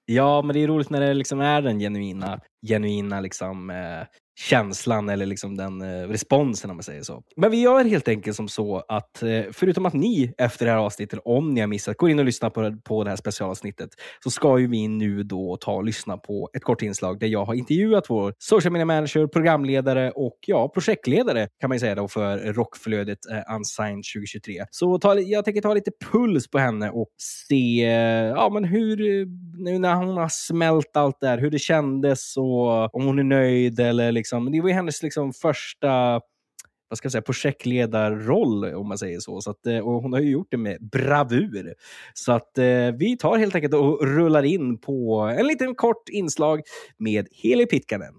Ja, 0.06 0.42
men 0.42 0.54
det 0.54 0.60
är 0.62 0.68
roligt 0.68 0.90
när 0.90 1.00
det 1.00 1.14
liksom 1.14 1.40
är 1.40 1.62
den 1.62 1.78
genuina, 1.78 2.40
genuina 2.66 3.20
liksom, 3.20 3.70
eh, 3.70 4.06
känslan 4.38 5.08
eller 5.08 5.26
liksom 5.26 5.56
den 5.56 5.82
eh, 5.82 6.08
responsen 6.08 6.70
om 6.70 6.76
man 6.76 6.82
säger 6.82 7.02
så. 7.02 7.22
Men 7.36 7.50
vi 7.50 7.60
gör 7.60 7.84
helt 7.84 8.08
enkelt 8.08 8.36
som 8.36 8.48
så 8.48 8.84
att 8.88 9.22
eh, 9.22 9.42
förutom 9.52 9.86
att 9.86 9.94
ni 9.94 10.34
efter 10.38 10.66
det 10.66 10.72
här 10.72 10.78
avsnittet, 10.78 11.20
om 11.24 11.54
ni 11.54 11.60
har 11.60 11.68
missat, 11.68 11.96
går 11.96 12.10
in 12.10 12.18
och 12.18 12.24
lyssnar 12.24 12.50
på, 12.50 12.76
på 12.84 13.04
det 13.04 13.10
här 13.10 13.16
specialavsnittet, 13.16 13.90
så 14.24 14.30
ska 14.30 14.58
ju 14.58 14.66
vi 14.66 14.88
nu 14.88 15.22
då 15.22 15.56
ta 15.60 15.72
och 15.72 15.84
lyssna 15.84 16.16
på 16.16 16.50
ett 16.56 16.64
kort 16.64 16.82
inslag 16.82 17.20
där 17.20 17.26
jag 17.26 17.44
har 17.44 17.54
intervjuat 17.54 18.04
vår 18.08 18.34
social 18.38 18.72
media 18.72 18.84
manager, 18.86 19.26
programledare 19.26 20.10
och 20.10 20.38
ja, 20.46 20.68
projektledare 20.68 21.48
kan 21.60 21.68
man 21.68 21.74
ju 21.74 21.80
säga 21.80 21.94
då 21.94 22.08
för 22.08 22.38
rockflödet 22.38 23.18
eh, 23.30 23.54
Unsigned 23.54 24.04
2023. 24.14 24.64
Så 24.70 24.98
ta, 24.98 25.18
jag 25.18 25.44
tänker 25.44 25.60
ta 25.60 25.74
lite 25.74 25.90
puls 26.12 26.50
på 26.50 26.58
henne 26.58 26.90
och 26.90 27.08
se 27.48 27.84
eh, 27.84 28.26
ja, 28.26 28.50
men 28.52 28.64
hur, 28.64 29.00
eh, 29.00 29.26
nu 29.58 29.78
när 29.78 29.94
hon 29.94 30.16
har 30.16 30.28
smält 30.28 30.96
allt 30.96 31.20
där, 31.20 31.38
hur 31.38 31.50
det 31.50 31.58
kändes 31.58 32.36
och 32.36 32.94
om 32.94 33.06
hon 33.06 33.18
är 33.18 33.24
nöjd 33.24 33.80
eller 33.80 34.12
liksom, 34.12 34.25
Liksom, 34.26 34.52
det 34.52 34.60
var 34.60 34.68
ju 34.68 34.74
hennes 34.74 35.02
liksom 35.02 35.32
första 35.32 36.20
vad 36.88 36.98
ska 36.98 37.06
jag 37.06 37.12
säga, 37.12 37.22
projektledarroll 37.22 38.64
om 38.64 38.88
man 38.88 38.98
säger 38.98 39.20
så. 39.20 39.40
så 39.40 39.50
att, 39.50 39.66
eh, 39.66 39.78
och 39.78 40.02
hon 40.02 40.12
har 40.12 40.20
ju 40.20 40.30
gjort 40.30 40.48
det 40.50 40.56
med 40.56 40.88
bravur. 40.92 41.74
Så 42.14 42.32
att 42.32 42.58
eh, 42.58 42.92
vi 42.98 43.16
tar 43.20 43.38
helt 43.38 43.54
enkelt 43.54 43.74
och 43.74 44.06
rullar 44.06 44.42
in 44.42 44.78
på 44.78 45.20
en 45.38 45.46
liten 45.46 45.74
kort 45.74 46.08
inslag 46.08 46.60
med 46.98 47.28
Heli 47.30 47.66
Pitkanen. 47.66 48.14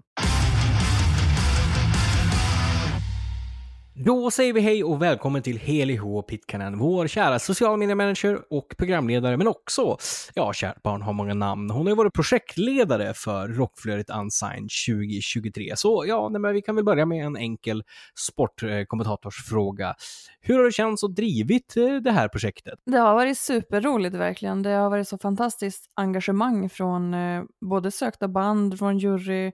Då 4.04 4.30
säger 4.30 4.52
vi 4.52 4.60
hej 4.60 4.84
och 4.84 5.02
välkommen 5.02 5.42
till 5.42 5.58
Heli 5.58 5.96
H. 5.96 6.22
Pitkanen, 6.22 6.78
vår 6.78 7.06
kära 7.06 7.38
social 7.38 7.78
media 7.78 7.94
manager 7.94 8.38
och 8.50 8.74
programledare, 8.78 9.36
men 9.36 9.46
också, 9.46 9.96
ja, 10.34 10.52
kärt 10.52 10.82
barn 10.82 11.02
har 11.02 11.12
många 11.12 11.34
namn. 11.34 11.70
Hon 11.70 11.86
har 11.86 11.90
ju 11.90 11.96
varit 11.96 12.12
projektledare 12.12 13.14
för 13.14 13.48
Rockflödet 13.48 14.10
Unsigned 14.10 14.70
2023. 14.88 15.72
Så 15.76 16.04
ja, 16.08 16.28
nej, 16.28 16.40
men 16.40 16.54
vi 16.54 16.62
kan 16.62 16.74
väl 16.74 16.84
börja 16.84 17.06
med 17.06 17.26
en 17.26 17.36
enkel 17.36 17.82
sportkommentatorsfråga. 18.28 19.94
Hur 20.40 20.58
har 20.58 20.64
det 20.64 20.72
känts 20.72 21.02
och 21.02 21.14
drivit 21.14 21.76
eh, 21.76 21.94
det 21.94 22.10
här 22.10 22.28
projektet? 22.28 22.78
Det 22.86 22.98
har 22.98 23.14
varit 23.14 23.38
superroligt 23.38 24.14
verkligen. 24.14 24.62
Det 24.62 24.70
har 24.70 24.90
varit 24.90 25.08
så 25.08 25.18
fantastiskt 25.18 25.90
engagemang 25.94 26.68
från 26.68 27.14
eh, 27.14 27.42
både 27.60 27.90
sökta 27.90 28.28
band, 28.28 28.78
från 28.78 28.98
jury, 28.98 29.52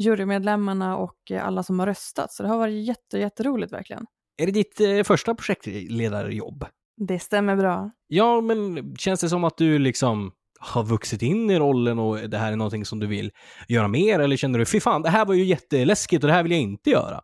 jurymedlemmarna 0.00 0.96
och 0.96 1.30
eh, 1.30 1.46
alla 1.46 1.62
som 1.62 1.78
har 1.78 1.86
röstat. 1.86 2.32
Så 2.32 2.42
det 2.42 2.48
har 2.48 2.58
varit 2.58 2.86
jätte, 2.86 3.18
jätteroligt 3.18 3.72
verkligen. 3.72 4.06
Är 4.36 4.46
det 4.46 4.52
ditt 4.52 4.80
eh, 4.80 5.02
första 5.02 5.34
projektledarjobb? 5.34 6.64
Det 6.96 7.18
stämmer 7.18 7.56
bra. 7.56 7.90
Ja, 8.06 8.40
men 8.40 8.94
känns 8.96 9.20
det 9.20 9.28
som 9.28 9.44
att 9.44 9.56
du 9.56 9.78
liksom 9.78 10.32
har 10.60 10.84
vuxit 10.84 11.22
in 11.22 11.50
i 11.50 11.58
rollen 11.58 11.98
och 11.98 12.30
det 12.30 12.38
här 12.38 12.52
är 12.52 12.56
någonting 12.56 12.84
som 12.84 13.00
du 13.00 13.06
vill 13.06 13.30
göra 13.68 13.88
mer? 13.88 14.20
Eller 14.20 14.36
känner 14.36 14.58
du, 14.58 14.66
fy 14.66 14.80
fan, 14.80 15.02
det 15.02 15.10
här 15.10 15.24
var 15.24 15.34
ju 15.34 15.44
jätteläskigt 15.44 16.24
och 16.24 16.28
det 16.28 16.34
här 16.34 16.42
vill 16.42 16.52
jag 16.52 16.60
inte 16.60 16.90
göra? 16.90 17.20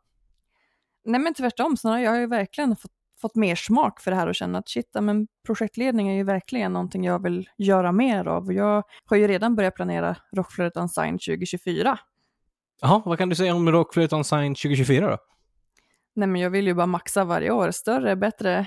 Nej 1.04 1.20
men 1.20 1.34
tvärtom, 1.34 1.76
snarare 1.76 2.02
jag 2.02 2.10
har 2.10 2.18
ju 2.18 2.26
verkligen 2.26 2.76
fått, 2.76 2.90
fått 3.20 3.34
mer 3.34 3.54
smak 3.54 4.00
för 4.00 4.10
det 4.10 4.16
här 4.16 4.26
och 4.26 4.34
känner 4.34 4.58
att 4.58 4.68
shit, 4.68 4.90
men 5.00 5.26
projektledning 5.46 6.08
är 6.08 6.14
ju 6.14 6.24
verkligen 6.24 6.72
någonting 6.72 7.04
jag 7.04 7.22
vill 7.22 7.48
göra 7.58 7.92
mer 7.92 8.28
av. 8.28 8.52
Jag 8.52 8.82
har 9.04 9.16
ju 9.16 9.28
redan 9.28 9.56
börjat 9.56 9.74
planera 9.74 10.16
Rockflödet 10.32 10.76
Unsigned 10.76 11.20
2024. 11.20 11.98
Jaha, 12.80 13.02
vad 13.04 13.18
kan 13.18 13.28
du 13.28 13.34
säga 13.34 13.54
om 13.54 13.72
Rockflödet 13.72 14.12
Unsigned 14.12 14.56
2024 14.56 15.10
då? 15.10 15.18
Nej 16.14 16.28
men 16.28 16.40
jag 16.40 16.50
vill 16.50 16.66
ju 16.66 16.74
bara 16.74 16.86
maxa 16.86 17.24
varje 17.24 17.50
år, 17.50 17.70
större, 17.70 18.16
bättre, 18.16 18.66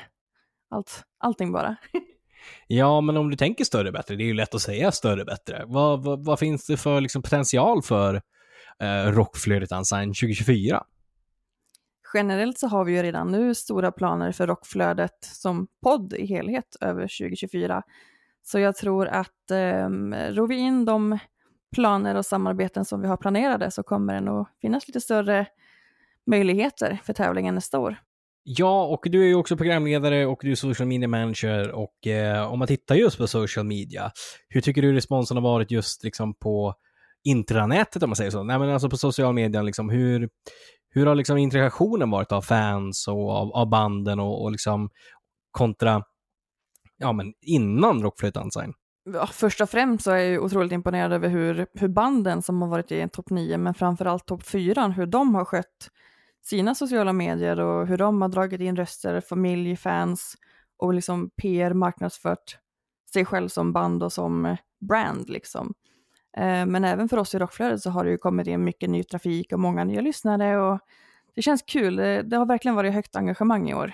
allt, 0.70 1.04
allting 1.18 1.52
bara. 1.52 1.76
Ja, 2.68 3.02
men 3.02 3.18
om 3.18 3.30
du 3.30 3.38
tänker 3.38 3.64
större 3.64 3.92
bättre, 3.92 4.16
det 4.16 4.24
är 4.24 4.26
ju 4.26 4.34
lätt 4.34 4.56
att 4.56 4.62
säga 4.62 4.92
större 4.92 5.26
bättre. 5.26 5.64
Vad, 5.68 6.04
vad, 6.04 6.26
vad 6.26 6.40
finns 6.40 6.66
det 6.66 6.78
för 6.78 7.02
liksom, 7.02 7.22
potential 7.22 7.84
för 7.84 8.22
eh, 8.80 9.12
Rockflödet 9.12 9.72
Unsigned 9.72 10.16
2024? 10.16 10.84
Generellt 12.14 12.60
så 12.60 12.68
har 12.68 12.86
vi 12.86 12.96
ju 12.96 13.04
redan 13.04 13.32
nu 13.32 13.56
stora 13.56 13.92
planer 13.92 14.32
för 14.32 14.48
Rockflödet 14.48 15.18
som 15.22 15.68
podd 15.84 16.14
i 16.14 16.26
helhet 16.26 16.76
över 16.82 17.02
2024. 17.02 17.84
Så 18.44 18.60
jag 18.60 18.76
tror 18.76 19.08
att 19.08 19.52
eh, 19.52 19.90
ror 20.30 20.48
vi 20.48 20.56
in 20.56 20.86
de 20.86 21.20
planer 21.76 22.16
och 22.16 22.26
samarbeten 22.26 22.86
som 22.86 23.02
vi 23.02 23.08
har 23.08 23.18
planerade 23.18 23.72
så 23.72 23.84
kommer 23.84 24.14
det 24.14 24.22
nog 24.22 24.48
finnas 24.62 24.88
lite 24.88 25.02
större 25.02 25.46
möjligheter 26.26 27.00
för 27.04 27.14
tävlingen 27.14 27.56
nästa 27.56 27.80
år. 27.80 27.98
Ja, 28.44 28.86
och 28.86 29.00
du 29.04 29.24
är 29.24 29.28
ju 29.28 29.36
också 29.36 29.58
programledare 29.58 30.26
och 30.26 30.40
du 30.42 30.52
är 30.52 30.56
social 30.56 30.88
media 30.88 31.08
manager 31.08 31.72
och 31.72 32.08
eh, 32.08 32.52
om 32.52 32.60
man 32.60 32.68
tittar 32.68 32.96
just 32.96 33.18
på 33.18 33.28
social 33.28 33.66
media, 33.66 34.12
hur 34.50 34.62
tycker 34.62 34.82
du 34.82 34.94
responsen 34.94 35.38
har 35.38 35.42
varit 35.42 35.72
just 35.72 36.04
liksom 36.04 36.34
på 36.34 36.74
intranätet 37.24 38.04
om 38.04 38.10
man 38.10 38.16
säger 38.16 38.32
så? 38.32 38.44
Nej, 38.44 38.60
men 38.60 38.70
alltså 38.70 38.90
på 38.90 38.98
social 38.98 39.34
media, 39.34 39.62
liksom, 39.62 39.90
hur, 39.90 40.30
hur 40.90 41.06
har 41.06 41.16
liksom 41.16 41.38
interaktionen 41.38 42.10
varit 42.10 42.32
av 42.32 42.42
fans 42.42 43.08
och 43.08 43.32
av, 43.32 43.52
av 43.52 43.70
banden 43.70 44.20
och, 44.20 44.44
och 44.44 44.52
liksom 44.52 44.90
kontra 45.52 46.04
ja, 46.98 47.14
men 47.14 47.34
innan 47.42 48.04
Rockflöjt 48.04 48.38
Unsigned? 48.38 48.76
Ja, 49.04 49.28
först 49.28 49.62
och 49.62 49.70
främst 49.70 50.04
så 50.04 50.12
är 50.12 50.18
jag 50.18 50.28
ju 50.28 50.40
otroligt 50.40 50.72
imponerad 50.72 51.14
över 51.14 51.30
hur, 51.30 51.68
hur 51.74 51.88
banden 51.88 52.42
som 52.42 52.62
har 52.62 52.70
varit 52.70 52.92
i 52.92 53.10
topp 53.10 53.30
9, 53.30 53.58
men 53.58 53.74
framförallt 53.74 54.26
topp 54.26 54.44
4, 54.44 54.88
hur 54.88 55.06
de 55.06 55.36
har 55.36 55.46
skött 55.46 55.90
sina 56.42 56.76
sociala 56.76 57.14
medier 57.14 57.60
och 57.60 57.88
hur 57.88 57.98
de 57.98 58.22
har 58.22 58.30
dragit 58.30 58.62
in 58.62 58.76
röster, 58.76 59.22
familj, 59.22 59.76
fans 59.76 60.36
och 60.78 60.94
liksom 60.94 61.30
PR 61.30 61.74
marknadsfört 61.74 62.58
sig 63.14 63.26
själv 63.26 63.48
som 63.48 63.74
band 63.74 64.04
och 64.04 64.14
som 64.14 64.58
brand 64.80 65.30
liksom. 65.30 65.74
Eh, 66.38 66.66
men 66.66 66.84
även 66.86 67.10
för 67.10 67.18
oss 67.18 67.36
i 67.36 67.40
Rockflödet 67.40 67.82
så 67.82 67.90
har 67.90 68.04
det 68.04 68.12
ju 68.12 68.18
kommit 68.18 68.48
in 68.48 68.64
mycket 68.64 68.90
ny 68.90 69.04
trafik 69.04 69.54
och 69.54 69.60
många 69.60 69.84
nya 69.84 70.02
lyssnare 70.02 70.58
och 70.58 70.80
det 71.36 71.42
känns 71.42 71.62
kul. 71.62 71.96
Det 71.96 72.36
har 72.38 72.46
verkligen 72.46 72.76
varit 72.76 72.94
högt 72.94 73.16
engagemang 73.16 73.70
i 73.70 73.74
år. 73.74 73.94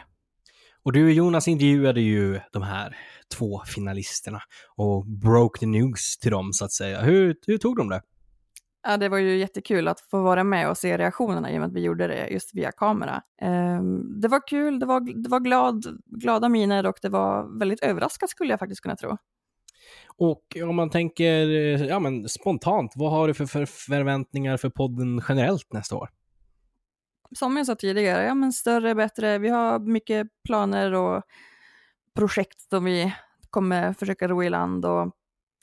Och 0.86 0.94
du 0.94 1.06
och 1.06 1.12
Jonas 1.12 1.48
intervjuade 1.48 2.02
ju 2.02 2.40
de 2.52 2.62
här 2.62 2.98
två 3.38 3.62
finalisterna 3.66 4.42
och 4.76 5.06
broke 5.08 5.60
the 5.60 5.66
news 5.66 6.18
till 6.18 6.32
dem 6.32 6.54
så 6.54 6.66
att 6.66 6.72
säga. 6.72 7.02
Hur, 7.02 7.36
hur 7.48 7.58
tog 7.58 7.78
de 7.78 7.90
det? 7.90 8.02
Ja, 8.88 8.98
det 8.98 9.10
var 9.10 9.18
ju 9.18 9.38
jättekul 9.38 9.88
att 9.88 10.00
få 10.12 10.22
vara 10.22 10.44
med 10.44 10.70
och 10.70 10.78
se 10.78 10.98
reaktionerna 10.98 11.52
i 11.52 11.56
och 11.56 11.60
med 11.60 11.68
att 11.68 11.74
vi 11.74 11.82
gjorde 11.82 12.08
det 12.08 12.28
just 12.28 12.56
via 12.56 12.72
kamera. 12.72 13.22
Ehm, 13.42 14.22
Det 14.22 14.28
var 14.28 14.48
kul, 14.48 14.80
det 14.80 14.86
var, 14.86 15.24
det 15.24 15.30
var 15.30 15.40
glad, 15.40 15.86
glada 16.06 16.50
miner 16.50 16.86
och 16.86 16.98
det 17.02 17.10
var 17.10 17.60
väldigt 17.60 17.84
överraskat 17.84 18.30
skulle 18.30 18.50
jag 18.50 18.60
faktiskt 18.60 18.82
kunna 18.82 18.96
tro. 18.96 19.18
Och 20.18 20.58
om 20.70 20.76
man 20.76 20.90
tänker 20.90 21.50
eh, 21.50 21.86
ja, 21.86 22.00
men 22.00 22.30
spontant, 22.30 22.92
vad 22.96 23.12
har 23.12 23.28
du 23.28 23.34
för, 23.34 23.46
för 23.46 23.66
förväntningar 23.66 24.58
för 24.58 24.70
podden 24.70 25.22
generellt 25.30 25.74
nästa 25.74 25.96
år? 25.96 26.10
Som 27.32 27.58
jag 27.58 27.66
sa 27.66 27.76
tidigare, 27.76 28.24
ja 28.24 28.36
men 28.36 28.54
större, 28.54 28.96
bättre. 28.96 29.38
Vi 29.38 29.50
har 29.50 29.80
mycket 29.80 30.28
planer 30.44 30.94
och 30.94 31.24
projekt 32.16 32.62
som 32.62 32.84
vi 32.84 33.16
kommer 33.50 33.94
försöka 33.94 34.28
ro 34.28 34.44
i 34.44 34.50
land 34.50 34.86
och 34.86 35.12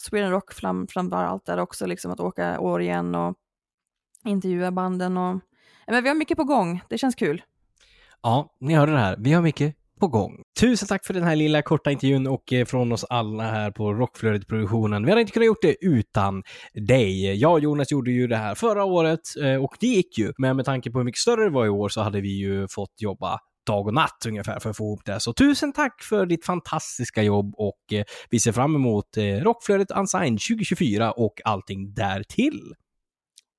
Sweden 0.03 0.31
Rock 0.31 0.53
fram, 0.53 0.87
framför 0.87 1.17
allt 1.17 1.47
där 1.47 1.59
också, 1.59 1.87
liksom 1.87 2.13
att 2.13 2.21
åka 2.21 2.61
år 2.61 2.83
igen 2.83 3.15
och 3.15 3.37
intervjua 4.25 4.71
banden 4.71 5.17
och 5.17 5.41
men 5.87 6.03
vi 6.03 6.09
har 6.09 6.17
mycket 6.17 6.37
på 6.37 6.45
gång. 6.45 6.83
Det 6.89 6.99
känns 6.99 7.15
kul. 7.15 7.43
Ja, 8.23 8.57
ni 8.61 8.75
hörde 8.75 8.93
det 8.93 8.99
här. 8.99 9.17
Vi 9.19 9.33
har 9.33 9.43
mycket 9.43 9.77
på 10.03 10.09
gång. 10.09 10.43
Tusen 10.61 10.89
tack 10.89 11.07
för 11.07 11.15
den 11.15 11.23
här 11.23 11.37
lilla 11.37 11.63
korta 11.63 11.91
intervjun 11.91 12.27
och 12.27 12.53
eh, 12.53 12.65
från 12.65 12.93
oss 12.93 13.05
alla 13.05 13.43
här 13.43 13.71
på 13.71 13.93
Rockflödet-produktionen. 13.93 15.05
Vi 15.05 15.11
hade 15.11 15.21
inte 15.21 15.33
kunnat 15.33 15.47
gjort 15.47 15.63
det 15.63 15.77
utan 15.81 16.43
dig. 16.75 17.35
Jag 17.35 17.53
och 17.53 17.61
Jonas 17.61 17.93
gjorde 17.93 18.11
ju 18.11 18.27
det 18.27 18.37
här 18.37 18.55
förra 18.55 18.85
året 18.85 19.21
eh, 19.43 19.65
och 19.65 19.77
det 19.81 19.87
gick 19.87 20.19
ju. 20.19 20.33
Men 20.39 20.57
med 20.57 20.65
tanke 20.65 20.91
på 20.91 20.99
hur 20.99 21.05
mycket 21.05 21.21
större 21.21 21.45
det 21.45 21.51
var 21.51 21.67
i 21.67 21.69
år 21.69 21.89
så 21.89 22.01
hade 22.01 22.21
vi 22.21 22.39
ju 22.39 22.69
fått 22.69 22.95
jobba 22.99 23.39
dag 23.67 23.87
och 23.87 23.95
natt 23.95 24.27
ungefär 24.27 24.61
för 24.61 24.71
att 24.71 24.77
få 24.77 24.85
ihop 24.85 25.05
det. 25.05 25.21
Så 25.21 25.33
tusen 25.33 25.73
tack 25.73 26.03
för 26.03 26.27
ditt 26.27 26.45
fantastiska 26.45 27.23
jobb 27.23 27.55
och 27.57 27.93
eh, 27.93 28.05
vi 28.31 28.41
ser 28.41 28.53
fram 28.53 28.77
emot 28.77 29.17
Rockflödet 29.43 29.91
Unsigned 29.91 30.41
2024 30.41 31.13
och 31.13 31.41
allting 31.45 31.95
därtill. 31.95 32.75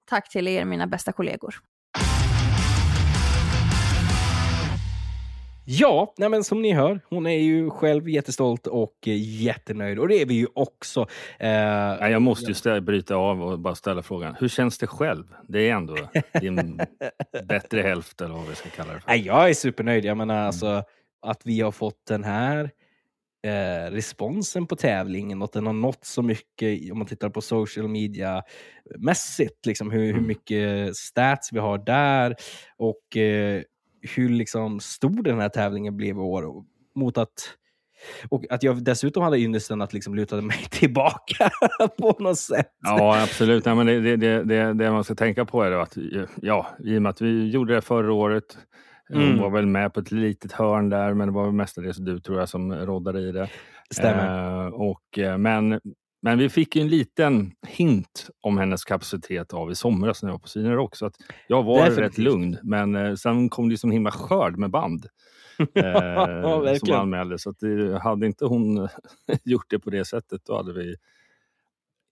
Tack 0.10 0.30
till 0.30 0.48
er, 0.48 0.66
mina 0.66 0.88
bästa 0.88 1.12
kollegor. 1.12 1.56
Ja, 5.66 6.14
nej 6.18 6.30
men 6.30 6.44
som 6.44 6.62
ni 6.62 6.74
hör, 6.74 7.00
hon 7.10 7.28
är 7.28 7.38
ju 7.38 7.70
själv 7.70 8.10
jättestolt 8.10 8.68
och 8.68 8.94
eh, 9.08 9.42
jättenöjd 9.44 10.00
och 10.00 10.08
det 10.08 10.22
är 10.22 10.26
vi 10.26 10.34
ju 10.34 10.48
också. 10.56 11.08
Eh, 11.40 11.50
jag 12.10 12.22
måste 12.22 12.70
ju 12.70 12.82
bryta 12.82 13.16
av 13.16 13.44
och 13.44 13.60
bara 13.60 13.76
ställa 13.76 14.02
frågan. 14.02 14.36
Hur 14.40 14.48
känns 14.48 14.78
det 14.78 14.88
själv? 14.88 15.24
Det 15.48 15.70
är 15.70 15.74
ändå 15.74 15.96
din 16.42 16.82
bättre 17.48 17.82
hälft 17.82 18.22
eller 18.22 18.36
vad 18.36 18.48
vi 18.48 18.56
ska 18.56 18.70
kalla 18.70 18.94
det 18.94 19.00
för. 19.00 19.08
nej, 19.10 19.26
jag 19.26 19.50
är 19.50 19.54
supernöjd. 19.54 20.06
Jag 20.06 20.18
menar 20.18 20.36
alltså 20.42 20.84
att 21.22 21.42
vi 21.46 21.62
har 21.62 21.72
fått 21.72 22.06
den 22.08 22.24
här 22.24 22.70
eh, 23.48 23.92
responsen 23.92 24.68
på 24.68 24.76
tävlingen 24.76 25.42
och 25.42 25.46
att 25.46 25.52
den 25.54 25.66
har 25.66 25.74
nått 25.74 26.06
så 26.06 26.22
mycket 26.22 26.92
om 26.92 26.98
man 26.98 27.08
tittar 27.08 27.30
på 27.30 27.42
social 27.42 27.88
media 27.88 28.44
mässigt, 29.00 29.66
liksom 29.66 29.92
hur, 29.92 30.04
hur 30.06 30.14
Mm. 30.14 30.28
mycket 30.28 30.96
stats 30.96 31.50
vi 31.54 31.60
har 31.60 31.78
där 31.78 32.36
och 32.78 33.18
eh, 33.18 33.62
hur 34.16 34.30
liksom 34.30 34.80
stor 34.80 35.24
den 35.24 35.40
här 35.40 35.50
tävlingen 35.50 35.98
blev 35.98 36.16
i 36.16 36.20
år 36.20 36.64
mot 36.96 37.18
att 37.18 37.30
Och 38.30 38.46
att 38.50 38.64
jag 38.64 38.84
dessutom 38.84 39.24
hade 39.24 39.40
ynnesten 39.40 39.82
att 39.82 39.94
liksom 39.94 40.16
luta 40.16 40.42
mig 40.42 40.58
tillbaka 40.70 41.50
på 42.00 42.16
något 42.20 42.40
sätt. 42.40 42.68
Ja, 42.82 43.24
absolut. 43.24 43.66
Nej, 43.66 43.76
men 43.76 43.86
det, 43.86 44.18
det, 44.18 44.44
det, 44.44 44.74
det, 44.74 44.92
man 44.92 45.04
ska 45.04 45.16
tänka 45.16 45.46
på 45.46 45.64
är 45.64 45.72
att 45.72 45.98
ja, 46.42 46.68
i 46.80 46.98
och 46.98 47.02
med 47.02 47.10
att 47.10 47.22
vi 47.22 47.50
gjorde 47.50 47.76
det 47.76 47.82
förra 47.82 48.14
året 48.14 48.58
hon 49.10 49.24
Mm. 49.24 49.38
var 49.38 49.50
väl 49.50 49.66
med 49.66 49.94
på 49.94 50.00
ett 50.00 50.12
litet 50.12 50.52
hörn 50.52 50.90
där, 50.90 51.14
men 51.14 51.28
det 51.28 51.34
var 51.34 51.52
mestadels 51.52 51.98
du 51.98 52.20
tror 52.20 52.40
jag 52.40 52.50
som 52.50 52.74
råddade 52.74 53.20
i 53.20 53.32
det. 53.32 53.50
Stämmer. 53.90 54.66
Eh, 54.66 54.68
och, 54.68 55.20
eh, 55.20 55.38
men, 55.38 55.80
men 56.24 56.38
vi 56.38 56.50
fick 56.50 56.76
ju 56.76 56.82
en 56.82 56.88
liten 56.88 57.52
hint 57.68 58.30
om 58.42 58.58
hennes 58.58 58.84
kapacitet 58.84 59.54
av 59.54 59.72
i 59.72 59.76
somras 59.76 60.24
när 60.24 60.30
jag 60.30 60.34
var 60.34 60.40
på 60.40 60.48
Sweden 60.48 60.74
Rock. 60.76 60.96
Så 60.96 61.06
att 61.06 61.16
jag 61.48 61.64
var 61.64 61.76
Definitivt. 61.78 62.00
rätt 62.06 62.18
lugn. 62.18 62.58
Men 62.64 62.96
eh, 62.96 63.14
sen 63.16 63.50
kom 63.50 63.70
det 63.70 63.78
som 63.78 63.92
himla 63.92 64.12
skörd 64.12 64.58
med 64.58 64.70
band. 64.72 65.06
Ja, 65.74 66.30
eh, 66.32 66.42
som 66.52 66.62
verkligen. 66.64 67.00
anmälde. 67.00 67.40
Så 67.40 67.50
att 67.50 67.60
det, 67.60 68.00
hade 68.04 68.26
inte 68.26 68.46
hon 68.46 68.88
gjort 69.44 69.66
det 69.70 69.80
på 69.80 69.90
det 69.90 70.06
sättet, 70.06 70.42
då 70.46 70.58
hade 70.58 70.74
vi 70.74 70.96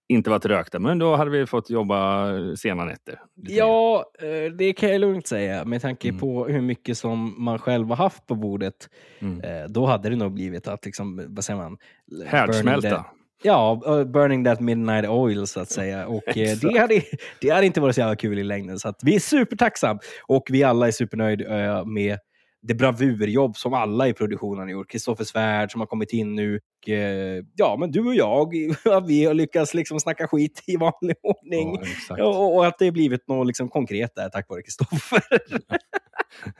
inte 0.10 0.30
varit 0.30 0.46
rökta. 0.46 0.80
Men 0.80 1.00
då 1.00 1.16
hade 1.16 1.32
vi 1.32 1.46
fått 1.46 1.70
jobba 1.70 2.28
sena 2.56 2.86
nätter. 2.86 3.20
Ja, 3.36 4.06
eh, 4.20 4.52
det 4.58 4.74
kan 4.74 4.90
jag 4.90 5.02
lugnt 5.02 5.28
säga. 5.28 5.66
Med 5.66 5.82
tanke 5.82 6.08
Mm. 6.10 6.20
på 6.20 6.48
hur 6.48 6.62
mycket 6.62 6.98
som 6.98 7.44
man 7.44 7.60
själv 7.60 7.88
har 7.90 7.96
haft 7.96 8.26
på 8.28 8.36
bordet. 8.36 8.90
Mm. 9.20 9.42
eh, 9.42 9.68
Då 9.70 9.86
hade 9.86 10.10
det 10.10 10.16
nog 10.16 10.34
blivit 10.34 10.68
att, 10.68 10.86
liksom, 10.86 11.26
vad 11.28 11.44
säger 11.44 11.60
man? 11.60 11.78
Härdsmälta. 12.26 13.06
Ja, 13.44 13.82
uh, 13.88 14.04
burning 14.04 14.46
that 14.46 14.60
midnight 14.60 15.10
oil 15.10 15.48
så 15.48 15.60
att 15.60 15.70
säga. 15.70 16.08
Och 16.08 16.38
eh, 16.38 16.58
det, 16.62 16.80
hade, 16.80 17.02
det 17.42 17.50
hade 17.50 17.66
inte 17.66 17.82
varit 17.82 17.96
så 17.96 18.02
jävla 18.02 18.16
kul 18.16 18.40
i 18.40 18.44
längden. 18.44 18.80
Så 18.80 18.94
vi 19.02 19.16
är 19.16 19.20
supertacksam 19.20 20.00
och 20.28 20.44
vi 20.50 20.64
alla 20.64 20.88
är 20.88 20.92
supernöjda 20.92 21.64
eh, 21.64 21.86
med 21.86 22.18
det 22.62 22.74
bravurjobb 22.74 23.58
som 23.58 23.74
alla 23.74 24.08
i 24.08 24.14
produktionen 24.14 24.60
har 24.60 24.70
gjort. 24.70 24.92
Kristoffer 24.92 25.24
Svärd 25.24 25.72
som 25.72 25.82
har 25.82 25.86
kommit 25.88 26.14
in 26.14 26.36
nu. 26.36 26.60
Och, 26.82 26.90
eh, 26.90 27.44
ja, 27.56 27.78
men 27.80 27.92
du 27.92 28.08
och 28.08 28.16
jag, 28.16 28.54
vi 29.08 29.26
har 29.26 29.34
lyckats 29.34 29.74
liksom 29.74 30.00
snacka 30.00 30.28
skit 30.28 30.64
i 30.68 30.78
vanlig 30.78 31.16
ordning. 31.24 31.78
Ja, 32.10 32.26
och, 32.26 32.56
och 32.56 32.68
att 32.68 32.80
det 32.80 32.92
blivit 32.92 33.28
något 33.28 33.48
liksom 33.48 33.70
konkret 33.70 34.16
där 34.16 34.30
tack 34.30 34.50
vare 34.50 34.62
Kristoffer. 34.62 35.24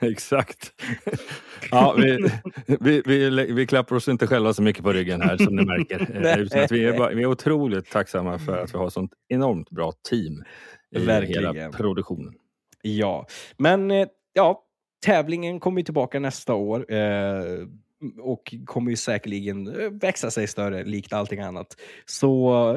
Exakt. 0.00 0.72
Ja, 1.70 1.94
vi, 1.98 2.28
vi, 2.80 3.02
vi, 3.06 3.52
vi 3.52 3.66
klappar 3.66 3.96
oss 3.96 4.08
inte 4.08 4.26
själva 4.26 4.52
så 4.52 4.62
mycket 4.62 4.82
på 4.82 4.92
ryggen 4.92 5.20
här 5.20 5.36
som 5.36 5.56
ni 5.56 5.64
märker. 5.64 6.08
Eh, 6.62 6.66
vi, 6.70 6.84
är 6.84 6.98
bara, 6.98 7.14
vi 7.14 7.22
är 7.22 7.26
otroligt 7.26 7.90
tacksamma 7.90 8.38
för 8.38 8.58
att 8.58 8.74
vi 8.74 8.78
har 8.78 8.86
ett 8.86 8.92
sånt 8.92 9.12
enormt 9.28 9.70
bra 9.70 9.92
team 10.10 10.44
i 10.90 10.98
Verkligen. 11.04 11.56
hela 11.56 11.70
produktionen. 11.72 12.34
ja, 12.82 13.26
men 13.56 13.90
eh, 13.90 14.06
ja, 14.32 14.64
tävlingen 15.02 15.60
kommer 15.60 15.82
tillbaka 15.82 16.18
nästa 16.18 16.54
år. 16.54 16.92
Eh, 16.92 17.44
och 18.18 18.54
kommer 18.66 18.90
ju 18.90 18.96
säkerligen 18.96 19.80
eh, 19.80 19.90
växa 19.90 20.30
sig 20.30 20.46
större, 20.46 20.84
likt 20.84 21.12
allting 21.12 21.40
annat. 21.40 21.66
Så 22.06 22.28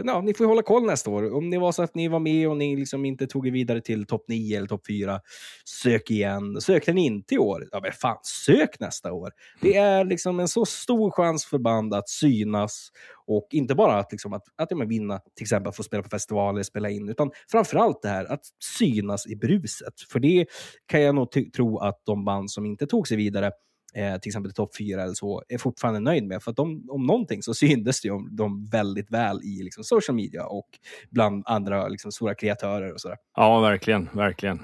ja, 0.06 0.22
ni 0.22 0.34
får 0.34 0.46
hålla 0.46 0.62
koll 0.62 0.86
nästa 0.86 1.10
år. 1.10 1.36
Om 1.36 1.50
det 1.50 1.58
var 1.58 1.72
så 1.72 1.84
att 1.84 1.96
ni 1.96 2.08
var 2.08 2.20
med 2.20 2.50
och 2.50 2.58
ni 2.58 2.76
liksom 2.76 3.06
inte 3.06 3.28
tog 3.28 3.48
er 3.48 3.52
vidare 3.52 3.82
till 3.82 4.06
topp 4.06 4.26
9 4.28 4.58
eller 4.58 4.68
topp 4.68 4.88
4, 4.88 5.20
sök 5.66 6.12
igen. 6.12 6.62
Sökte 6.62 6.94
ni 6.94 7.06
inte 7.06 7.36
i 7.36 7.38
år, 7.38 7.68
ja 7.72 7.80
men 7.82 7.92
fan, 7.92 8.18
sök 8.46 8.80
nästa 8.80 9.14
år. 9.14 9.32
Det 9.62 9.78
är 9.78 10.06
liksom 10.06 10.40
en 10.40 10.48
så 10.48 10.66
stor 10.66 11.12
chans 11.12 11.46
för 11.46 11.58
band 11.58 11.94
att 11.94 12.10
synas 12.10 12.90
och 13.28 13.48
inte 13.52 13.76
bara 13.76 14.00
att, 14.00 14.12
liksom, 14.12 14.34
att, 14.34 14.44
att 14.56 14.68
ja, 14.72 14.86
vinna, 14.86 15.20
till 15.36 15.44
exempel 15.44 15.74
få 15.74 15.84
spela 15.84 16.04
på 16.04 16.10
festivaler, 16.10 16.64
spela 16.64 16.90
in, 16.90 17.10
utan 17.10 17.32
framförallt 17.52 18.02
det 18.02 18.10
här 18.10 18.26
att 18.26 18.42
synas 18.78 19.28
i 19.28 19.36
bruset. 19.36 19.94
För 20.12 20.20
det 20.20 20.46
kan 20.86 21.02
jag 21.02 21.16
nog 21.16 21.54
tro 21.56 21.78
att 21.78 22.02
de 22.06 22.26
band 22.26 22.52
som 22.52 22.66
inte 22.66 22.88
tog 22.88 23.08
sig 23.08 23.18
vidare 23.18 23.52
eh, 23.96 24.18
till 24.18 24.30
exempel 24.30 24.54
topp 24.54 24.78
fyra 24.78 25.04
eller 25.04 25.14
så, 25.14 25.44
är 25.48 25.58
fortfarande 25.58 26.00
nöjd 26.00 26.24
med. 26.24 26.44
För 26.44 26.52
att 26.52 26.58
de, 26.58 26.90
om 26.90 27.06
någonting 27.06 27.44
så 27.44 27.54
syntes 27.54 28.02
det 28.02 28.08
ju 28.08 28.14
om 28.14 28.36
de 28.36 28.66
väldigt 28.66 29.12
väl 29.12 29.44
i 29.44 29.64
liksom, 29.64 29.84
social 29.84 30.16
media 30.16 30.46
och 30.46 30.70
bland 31.10 31.44
andra 31.46 31.88
liksom, 31.88 32.12
stora 32.12 32.36
kreatörer 32.36 32.94
och 32.94 33.02
sådär. 33.02 33.18
Ja, 33.36 33.60
verkligen, 33.60 34.10
verkligen. 34.14 34.60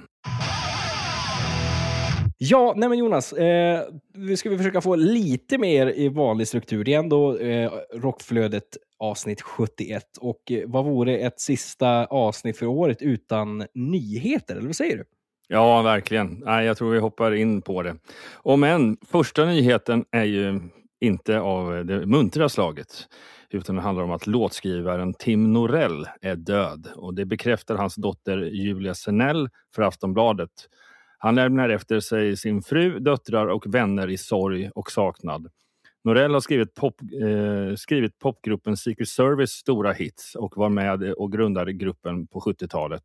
Ja, 2.44 2.74
nej 2.78 2.90
men 2.90 2.98
Jonas, 2.98 3.34
eh, 3.34 3.84
vi 4.14 4.38
ska 4.38 4.50
vi 4.50 4.58
försöka 4.58 4.82
få 4.82 4.96
lite 4.96 5.58
mer 5.58 5.88
i 5.88 6.10
vanlig 6.10 6.48
struktur. 6.48 6.84
Det 6.84 6.94
är 6.94 7.00
ändå 7.00 7.38
eh, 7.38 7.72
Rockflödet 7.94 8.78
avsnitt 9.00 9.42
71 9.42 10.04
och 10.20 10.52
eh, 10.52 10.64
vad 10.66 10.86
vore 10.86 11.18
ett 11.18 11.40
sista 11.40 12.06
avsnitt 12.06 12.58
för 12.58 12.66
året 12.66 13.02
utan 13.02 13.66
nyheter, 13.74 14.56
eller 14.56 14.66
vad 14.66 14.76
säger 14.76 14.98
du? 14.98 15.04
Ja, 15.54 15.82
verkligen. 15.82 16.42
Nej, 16.46 16.66
jag 16.66 16.78
tror 16.78 16.92
vi 16.92 17.00
hoppar 17.00 17.32
in 17.32 17.62
på 17.62 17.84
det. 17.84 17.96
Om 18.36 18.64
än, 18.64 18.98
första 19.08 19.46
nyheten 19.46 20.06
är 20.12 20.24
ju 20.24 20.60
inte 21.00 21.40
av 21.40 21.86
det 21.86 22.06
muntra 22.06 22.50
slaget. 22.50 23.08
Utan 23.50 23.76
det 23.76 23.82
handlar 23.82 24.04
om 24.04 24.12
att 24.12 24.28
låtskrivaren 24.28 25.14
Tim 25.14 25.54
Norell 25.54 26.08
är 26.22 26.36
död. 26.36 26.88
Och 26.96 27.14
det 27.14 27.26
bekräftar 27.26 27.76
hans 27.76 27.96
dotter 27.96 28.38
Julia 28.38 28.96
Senell 28.96 29.50
för 29.76 29.82
Aftonbladet. 29.82 30.52
Han 31.18 31.36
lämnar 31.36 31.70
efter 31.70 32.00
sig 32.00 32.38
sin 32.38 32.62
fru, 32.62 33.00
döttrar 33.00 33.48
och 33.48 33.76
vänner 33.76 34.10
i 34.10 34.18
sorg 34.18 34.70
och 34.76 34.92
saknad. 34.92 35.48
Norell 36.04 36.34
har 36.34 36.42
skrivit, 36.42 36.74
pop, 36.76 36.96
eh, 37.02 37.76
skrivit 37.76 38.20
popgruppen 38.20 38.78
Secret 38.78 39.10
Service 39.10 39.52
stora 39.52 39.94
hits 39.94 40.36
och 40.36 40.58
var 40.58 40.70
med 40.70 41.14
och 41.14 41.32
grundade 41.32 41.74
gruppen 41.74 42.28
på 42.28 42.40
70-talet. 42.40 43.04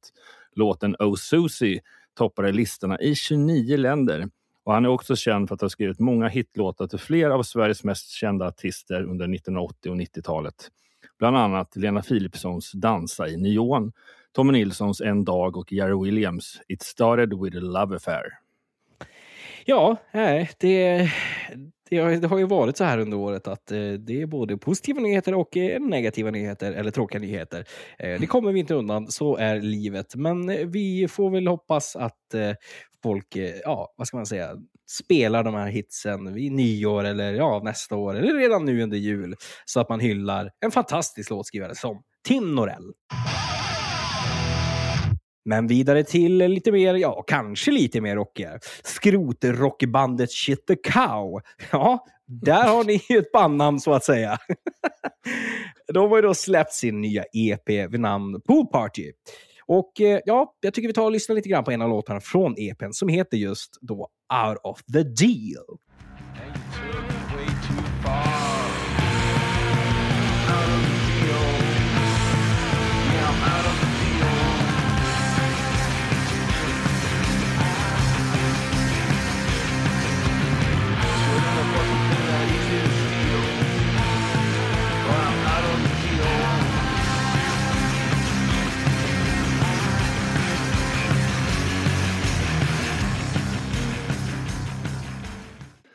Låten 0.57 0.97
Oh 0.99 1.14
Susie 1.14 1.81
toppade 2.16 2.52
listorna 2.52 3.00
i 3.00 3.14
29 3.14 3.76
länder. 3.76 4.29
Och 4.64 4.72
han 4.72 4.85
är 4.85 4.88
också 4.88 5.16
känd 5.16 5.48
för 5.48 5.55
att 5.55 5.61
ha 5.61 5.68
skrivit 5.68 5.98
många 5.98 6.29
hitlåtar 6.29 6.87
till 6.87 6.98
flera 6.98 7.35
av 7.35 7.42
Sveriges 7.42 7.85
mest 7.85 8.11
kända 8.11 8.46
artister 8.46 9.02
under 9.02 9.35
1980 9.35 9.90
och 9.90 9.96
90-talet. 9.96 10.70
Bland 11.18 11.37
annat 11.37 11.76
Lena 11.76 12.02
Philipssons 12.02 12.72
Dansa 12.72 13.29
i 13.29 13.37
neon, 13.37 13.92
Tommy 14.33 14.52
Nilssons 14.52 15.00
En 15.00 15.24
dag 15.24 15.57
och 15.57 15.72
Jerry 15.72 16.05
Williams 16.05 16.61
It 16.68 16.83
started 16.83 17.42
with 17.42 17.57
a 17.57 17.61
love 17.61 17.96
affair. 17.96 18.24
Ja, 19.64 19.96
nej, 20.12 20.50
det, 20.59 21.11
det, 21.88 21.99
har, 21.99 22.11
det 22.11 22.29
har 22.29 22.38
ju 22.38 22.46
varit 22.46 22.77
så 22.77 22.85
här 22.85 22.99
under 22.99 23.16
året 23.16 23.49
att 23.49 23.72
eh, 23.72 23.79
det 23.79 24.22
är 24.22 24.27
både 24.27 24.57
positiva 24.57 25.01
nyheter 25.01 25.35
och 25.35 25.57
eh, 25.57 25.81
negativa 25.81 26.31
nyheter, 26.31 26.72
eller 26.72 26.90
tråkiga 26.90 27.20
nyheter. 27.20 27.64
Eh, 27.99 28.20
det 28.20 28.27
kommer 28.27 28.53
vi 28.53 28.61
inte 28.61 28.75
undan, 28.75 29.11
så 29.11 29.37
är 29.37 29.61
livet. 29.61 30.14
Men 30.14 30.49
eh, 30.49 30.66
vi 30.66 31.09
får 31.09 31.31
väl 31.31 31.46
hoppas 31.46 31.96
att 31.96 32.35
eh, 32.35 32.53
folk, 33.03 33.37
eh, 33.37 33.55
ja, 33.64 33.94
vad 33.96 34.07
ska 34.07 34.16
man 34.16 34.27
säga, 34.27 34.57
spelar 34.90 35.44
de 35.44 35.55
här 35.55 35.68
hitsen 35.68 36.35
vid 36.35 36.53
nyår 36.53 37.05
eller 37.05 37.35
ja, 37.35 37.61
nästa 37.64 37.96
år 37.96 38.16
eller 38.16 38.35
redan 38.35 38.64
nu 38.64 38.83
under 38.83 38.96
jul. 38.96 39.35
Så 39.64 39.81
att 39.81 39.88
man 39.88 40.01
hyllar 40.01 40.51
en 40.61 40.70
fantastisk 40.70 41.31
låtskrivare 41.31 41.75
som 41.75 42.03
Tim 42.25 42.55
Norell. 42.55 42.92
Men 45.47 45.67
vidare 45.67 46.05
till 46.05 46.37
lite 46.37 46.73
mer, 46.73 46.95
ja, 46.95 47.25
kanske 47.27 47.71
lite 47.71 48.01
mer 48.01 48.17
rockigare. 48.17 48.59
Skrotrockbandet 48.85 50.33
Shit 50.33 50.67
the 50.67 50.77
Cow. 50.77 51.41
Ja, 51.73 52.07
där 52.27 52.69
har 52.69 52.85
ni 52.85 53.03
ju 53.09 53.19
ett 53.19 53.33
bandnamn 53.33 53.81
så 53.81 53.93
att 53.93 54.05
säga. 54.05 54.39
De 55.93 56.11
har 56.11 56.17
ju 56.17 56.23
då 56.23 56.35
släppt 56.35 56.73
sin 56.73 57.01
nya 57.01 57.25
EP 57.33 57.69
vid 57.69 58.01
namn 58.01 58.41
Pool 58.41 58.67
Party. 58.67 59.13
Och 59.67 60.01
eh, 60.01 60.21
ja, 60.25 60.55
jag 60.61 60.75
tycker 60.75 60.89
vi 60.89 60.95
tar 60.95 61.05
och 61.05 61.13
lyssnar 61.13 61.37
lite 61.37 61.49
grann 61.49 61.65
på 61.65 61.71
en 61.71 61.83
av 61.83 61.89
låtarna 61.89 62.21
från 62.21 62.55
EPn 62.59 62.93
som 62.93 63.09
heter 63.09 63.37
just 63.37 63.79
då 63.81 64.09
Out 64.47 64.59
of 64.63 64.83
the 64.83 65.03
Deal. 65.03 65.79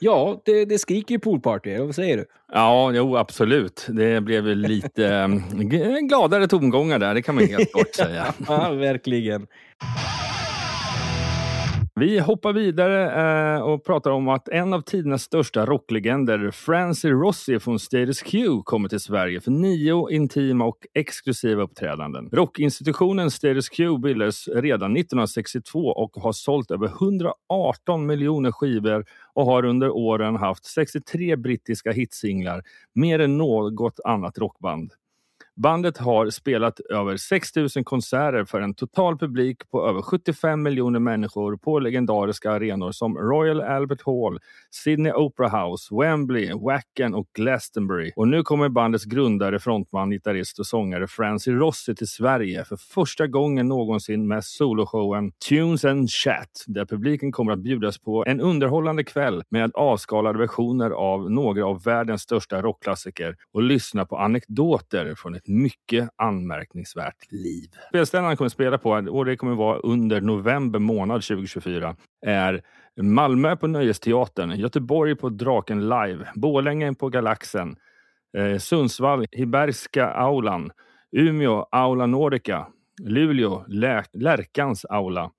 Ja, 0.04 0.42
det, 0.46 0.66
det 0.66 0.80
skriker 0.80 1.16
ju 1.16 1.20
poolparty, 1.20 1.78
vad 1.78 1.96
säger 1.96 2.18
du? 2.18 2.26
Ja, 2.54 2.92
jo, 2.92 3.18
absolut. 3.18 3.86
Det 3.90 4.22
blev 4.22 4.46
lite 4.46 5.28
g- 5.54 6.00
gladare 6.02 6.48
tongångar 6.48 7.00
där, 7.00 7.14
det 7.14 7.22
kan 7.22 7.36
man 7.36 7.48
helt 7.48 7.72
kort 7.74 7.96
säga. 7.96 8.34
Ja, 8.48 8.70
verkligen. 8.72 9.48
Vi 11.96 12.20
hoppar 12.20 12.54
vidare 12.54 13.56
eh, 13.56 13.62
och 13.62 13.86
pratar 13.86 14.12
om 14.12 14.28
att 14.30 14.48
en 14.48 14.74
av 14.74 14.82
tidernas 14.82 15.22
största 15.22 15.66
rocklegender, 15.66 16.52
Francie 16.52 17.12
Rossi 17.12 17.60
från 17.60 17.80
Status 17.80 18.22
Q, 18.22 18.62
kommer 18.64 18.90
till 18.90 19.00
Sverige 19.00 19.42
för 19.42 19.52
nio 19.52 20.08
intima 20.12 20.66
och 20.66 20.78
exklusiva 20.94 21.64
uppträdanden. 21.64 22.30
Rockinstitutionen 22.32 23.32
Status 23.32 23.70
Q 23.70 23.98
bildades 23.98 24.48
redan 24.48 24.98
1962 24.98 25.80
och 25.80 26.12
har 26.16 26.32
sålt 26.32 26.72
över 26.72 26.88
118 26.88 28.06
miljoner 28.06 28.52
skivor 28.52 29.06
och 29.34 29.46
har 29.46 29.66
under 29.66 29.90
åren 29.90 30.36
haft 30.36 30.66
63 30.66 31.36
brittiska 31.36 31.92
hitsinglar, 31.92 32.64
mer 32.96 33.20
än 33.20 33.38
något 33.38 34.00
annat 34.06 34.38
rockband. 34.38 34.94
Bandet 35.62 35.98
har 35.98 36.30
spelat 36.30 36.80
över 36.80 37.18
6 37.18 37.56
000 37.56 37.70
konserter 37.84 38.46
för 38.46 38.62
en 38.62 38.74
total 38.74 39.18
publik 39.18 39.70
på 39.72 39.88
över 39.88 40.02
75 40.02 40.64
miljoner 40.64 41.00
människor 41.00 41.58
på 41.58 41.80
legendariska 41.80 42.52
arenor 42.52 42.92
som 42.92 43.18
Royal 43.18 43.62
Albert 43.62 44.02
Hall, 44.06 44.40
Sydney 44.72 45.12
Opera 45.12 45.50
House, 45.50 45.96
Wembley, 45.96 46.54
Wacken 46.54 47.14
och 47.14 47.28
Glastonbury. 47.34 48.12
Och 48.16 48.28
nu 48.28 48.44
kommer 48.44 48.70
bandets 48.70 49.06
grundare, 49.06 49.60
frontman, 49.60 50.10
gitarrist 50.10 50.60
och 50.60 50.68
sångare 50.68 51.08
Francie 51.08 51.54
Rossi 51.54 51.96
till 51.96 52.08
Sverige 52.08 52.66
för 52.66 52.78
första 52.78 53.28
gången 53.28 53.68
någonsin 53.68 54.28
med 54.28 54.44
soloshowen 54.44 55.32
Tunes 55.50 55.86
and 55.86 56.10
Chat 56.10 56.64
där 56.68 56.86
publiken 56.86 57.32
kommer 57.32 57.52
att 57.52 57.60
bjudas 57.60 57.98
på 57.98 58.24
en 58.28 58.42
underhållande 58.42 59.04
kväll 59.04 59.44
med 59.50 59.72
avskalade 59.74 60.40
versioner 60.40 60.92
av 60.92 61.32
några 61.32 61.66
av 61.66 61.84
världens 61.84 62.22
största 62.22 62.62
rockklassiker 62.62 63.36
och 63.54 63.64
lyssna 63.64 64.06
på 64.06 64.18
anekdoter 64.18 65.16
från 65.16 65.36
ett 65.36 65.51
mycket 65.52 66.10
anmärkningsvärt 66.16 67.32
liv. 67.32 67.70
Spelställen 67.90 68.26
han 68.26 68.38
kommer 68.38 68.50
spela 68.50 68.78
på, 68.78 68.90
och 68.92 69.26
det 69.26 69.38
kommer 69.38 69.56
vara 69.56 69.78
under 69.78 70.22
november 70.22 70.80
månad 70.80 71.24
2024, 71.24 71.96
är 72.26 72.62
Malmö 73.02 73.56
på 73.56 73.68
Nöjesteatern, 73.68 74.52
Göteborg 74.52 75.16
på 75.16 75.30
Draken 75.30 75.90
Live, 75.90 76.28
Borlänge 76.36 76.94
på 76.94 77.10
Galaxen, 77.10 77.76
eh, 78.38 78.58
Sundsvall, 78.58 79.26
Hibergska 79.32 80.08
aulan, 80.08 80.72
Umeå, 81.12 81.68
Aula 81.72 82.06
Nordica, 82.06 82.68
Luleå, 83.02 83.66
Lär 83.68 84.06
Lärkans 84.14 84.86
aula 84.86 85.32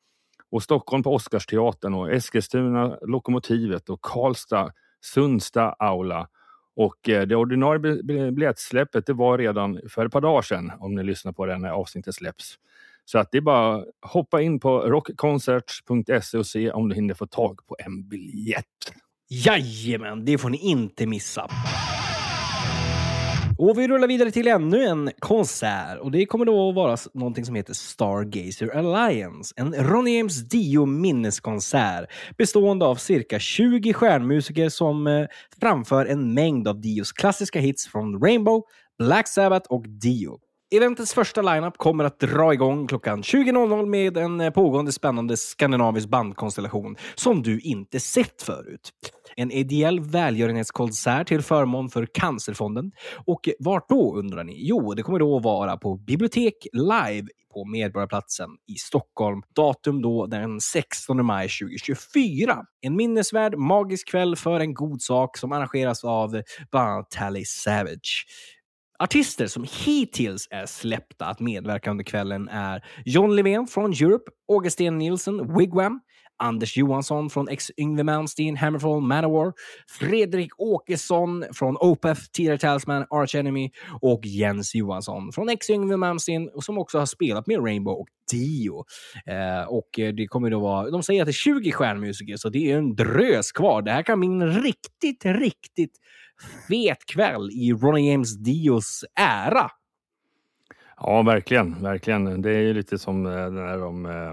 och 0.50 0.62
Stockholm 0.62 1.02
på 1.02 1.14
Oscarsteatern 1.14 1.94
och 1.94 2.12
Eskilstuna, 2.12 2.98
Lokomotivet 3.02 3.88
och 3.88 4.02
Karlstad, 4.02 4.72
Sundsta 5.00 5.72
aula 5.78 6.28
och 6.76 7.08
eh, 7.08 7.26
det 7.26 7.36
ordinarie 7.36 8.02
biljettsläppet 8.32 9.06
det 9.06 9.12
var 9.12 9.38
redan 9.38 9.80
för 9.88 10.06
ett 10.06 10.12
par 10.12 10.20
dagar 10.20 10.42
sedan 10.42 10.72
om 10.78 10.94
ni 10.94 11.02
lyssnar 11.02 11.32
på 11.32 11.46
det 11.46 11.58
när 11.58 11.70
avsnittet 11.70 12.14
släpps. 12.14 12.58
Så 13.04 13.18
att 13.18 13.28
det 13.32 13.38
är 13.38 13.42
bara 13.42 13.76
att 13.76 13.86
hoppa 14.00 14.42
in 14.42 14.60
på 14.60 14.80
rockconcerts.se 14.80 16.38
och 16.38 16.46
se 16.46 16.70
om 16.70 16.88
du 16.88 16.94
hinner 16.94 17.14
få 17.14 17.26
tag 17.26 17.60
på 17.66 17.76
en 17.78 18.08
biljett. 18.08 18.66
Jajamän, 19.28 20.24
det 20.24 20.38
får 20.38 20.50
ni 20.50 20.58
inte 20.58 21.06
missa. 21.06 21.50
Och 23.62 23.78
vi 23.78 23.88
rullar 23.88 24.08
vidare 24.08 24.30
till 24.30 24.48
ännu 24.48 24.84
en 24.84 25.10
konsert 25.18 25.98
och 25.98 26.10
det 26.10 26.26
kommer 26.26 26.44
då 26.44 26.68
att 26.68 26.74
vara 26.74 26.96
någonting 27.14 27.44
som 27.44 27.54
heter 27.54 27.74
Stargazer 27.74 28.76
Alliance. 28.76 29.54
En 29.56 29.74
Ronny 29.74 30.16
James 30.16 30.48
Dio 30.48 30.86
minneskonsert 30.86 32.10
bestående 32.38 32.84
av 32.84 32.96
cirka 32.96 33.38
20 33.38 33.92
stjärnmusiker 33.92 34.68
som 34.68 35.06
eh, 35.06 35.26
framför 35.60 36.06
en 36.06 36.34
mängd 36.34 36.68
av 36.68 36.80
Dios 36.80 37.12
klassiska 37.12 37.60
hits 37.60 37.86
från 37.86 38.22
Rainbow, 38.24 38.62
Black 38.98 39.28
Sabbath 39.28 39.66
och 39.70 39.84
Dio. 39.88 40.38
Eventets 40.74 41.14
första 41.14 41.42
lineup 41.42 41.78
kommer 41.78 42.04
att 42.04 42.20
dra 42.20 42.52
igång 42.54 42.86
klockan 42.86 43.22
20.00 43.22 43.86
med 43.86 44.16
en 44.16 44.40
eh, 44.40 44.50
pågående 44.50 44.92
spännande 44.92 45.36
skandinavisk 45.36 46.08
bandkonstellation 46.08 46.96
som 47.14 47.42
du 47.42 47.60
inte 47.60 48.00
sett 48.00 48.42
förut. 48.42 48.90
En 49.36 49.50
ideell 49.50 50.00
välgörenhetskonsert 50.00 51.28
till 51.28 51.42
förmån 51.42 51.90
för 51.90 52.06
Cancerfonden. 52.06 52.92
Och 53.26 53.48
vart 53.58 53.88
då 53.88 54.16
undrar 54.16 54.44
ni? 54.44 54.56
Jo, 54.58 54.94
det 54.94 55.02
kommer 55.02 55.18
då 55.18 55.36
att 55.36 55.44
vara 55.44 55.76
på 55.76 55.96
Bibliotek 55.96 56.66
Live 56.72 57.28
på 57.54 57.64
Medborgarplatsen 57.64 58.50
i 58.66 58.74
Stockholm. 58.74 59.42
Datum 59.54 60.02
då 60.02 60.26
den 60.26 60.60
16 60.60 61.26
maj 61.26 61.48
2024. 61.48 62.58
En 62.80 62.96
minnesvärd 62.96 63.58
magisk 63.58 64.08
kväll 64.08 64.36
för 64.36 64.60
en 64.60 64.74
god 64.74 65.02
sak 65.02 65.38
som 65.38 65.52
arrangeras 65.52 66.04
av 66.04 66.36
eh, 66.36 66.42
bland 66.70 66.90
annat 66.90 67.10
Tally 67.10 67.44
Savage. 67.44 68.26
Artister 69.02 69.46
som 69.46 69.66
hittills 69.84 70.48
är 70.50 70.66
släppta 70.66 71.26
att 71.26 71.40
medverka 71.40 71.90
under 71.90 72.04
kvällen 72.04 72.48
är 72.48 72.84
John 73.04 73.36
Levén 73.36 73.66
från 73.66 73.92
Europe, 73.92 74.30
Augustin 74.52 74.98
Nielsen, 74.98 75.58
Wigwam, 75.58 76.00
Anders 76.42 76.76
Johansson 76.76 77.30
från 77.30 77.48
ex 77.48 77.70
Yngwie 77.76 78.04
Malmsteen, 78.04 78.56
Hammerfall, 78.56 79.00
Manowar, 79.00 79.52
Fredrik 79.88 80.50
Åkesson 80.60 81.44
från 81.52 81.76
Opeth, 81.76 82.20
tidigare 82.32 82.58
Talisman, 82.58 83.06
Arch 83.10 83.34
Enemy 83.34 83.70
och 84.00 84.26
Jens 84.26 84.74
Johansson 84.74 85.32
från 85.32 85.48
ex 85.48 85.70
Yngwie 85.70 85.96
Malmsteen 85.96 86.50
som 86.60 86.78
också 86.78 86.98
har 86.98 87.06
spelat 87.06 87.46
med 87.46 87.64
Rainbow 87.64 87.94
och 87.94 88.08
Dio. 88.30 88.84
Eh, 89.26 89.68
och 89.68 89.98
eh, 89.98 90.14
det 90.14 90.26
kommer 90.26 90.50
då 90.50 90.60
vara, 90.60 90.90
de 90.90 91.02
säger 91.02 91.22
att 91.22 91.26
det 91.26 91.30
är 91.30 91.60
20 91.60 91.72
stjärnmusiker, 91.72 92.36
så 92.36 92.48
det 92.48 92.72
är 92.72 92.78
en 92.78 92.94
drös 92.96 93.52
kvar. 93.52 93.82
Det 93.82 93.90
här 93.90 94.02
kan 94.02 94.20
bli 94.20 94.28
en 94.28 94.62
riktigt, 94.62 95.24
riktigt 95.24 95.98
kväll 97.06 97.50
i 97.50 97.72
Ronny 97.72 98.10
James 98.10 98.36
Dios 98.36 99.04
ära. 99.14 99.70
Ja, 100.96 101.22
verkligen, 101.22 101.82
verkligen. 101.82 102.42
Det 102.42 102.50
är 102.50 102.60
ju 102.60 102.74
lite 102.74 102.98
som 102.98 103.26
eh, 103.26 103.50
när 103.50 103.78
de 103.78 104.06
eh, 104.06 104.32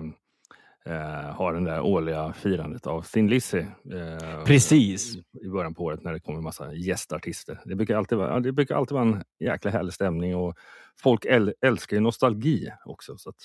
eh, 0.95 1.35
har 1.35 1.53
den 1.53 1.63
där 1.63 1.81
årliga 1.81 2.33
firandet 2.33 2.87
av 2.87 3.01
Thin 3.01 3.27
Lizzy. 3.27 3.59
Eh, 3.59 4.43
Precis. 4.45 5.15
I 5.41 5.49
början 5.49 5.73
på 5.73 5.83
året 5.83 6.03
när 6.03 6.13
det 6.13 6.19
kommer 6.19 6.41
massa 6.41 6.73
gästartister. 6.73 7.61
Det 7.65 7.75
brukar 7.75 7.97
alltid 7.97 8.17
vara, 8.17 8.39
det 8.39 8.51
brukar 8.51 8.75
alltid 8.75 8.93
vara 8.93 9.05
en 9.05 9.23
jäkla 9.39 9.71
härlig 9.71 9.93
stämning 9.93 10.35
och 10.35 10.57
folk 11.01 11.25
äl, 11.25 11.53
älskar 11.61 11.97
ju 11.97 12.01
nostalgi 12.01 12.71
också. 12.85 13.17
Så 13.17 13.29
att, 13.29 13.35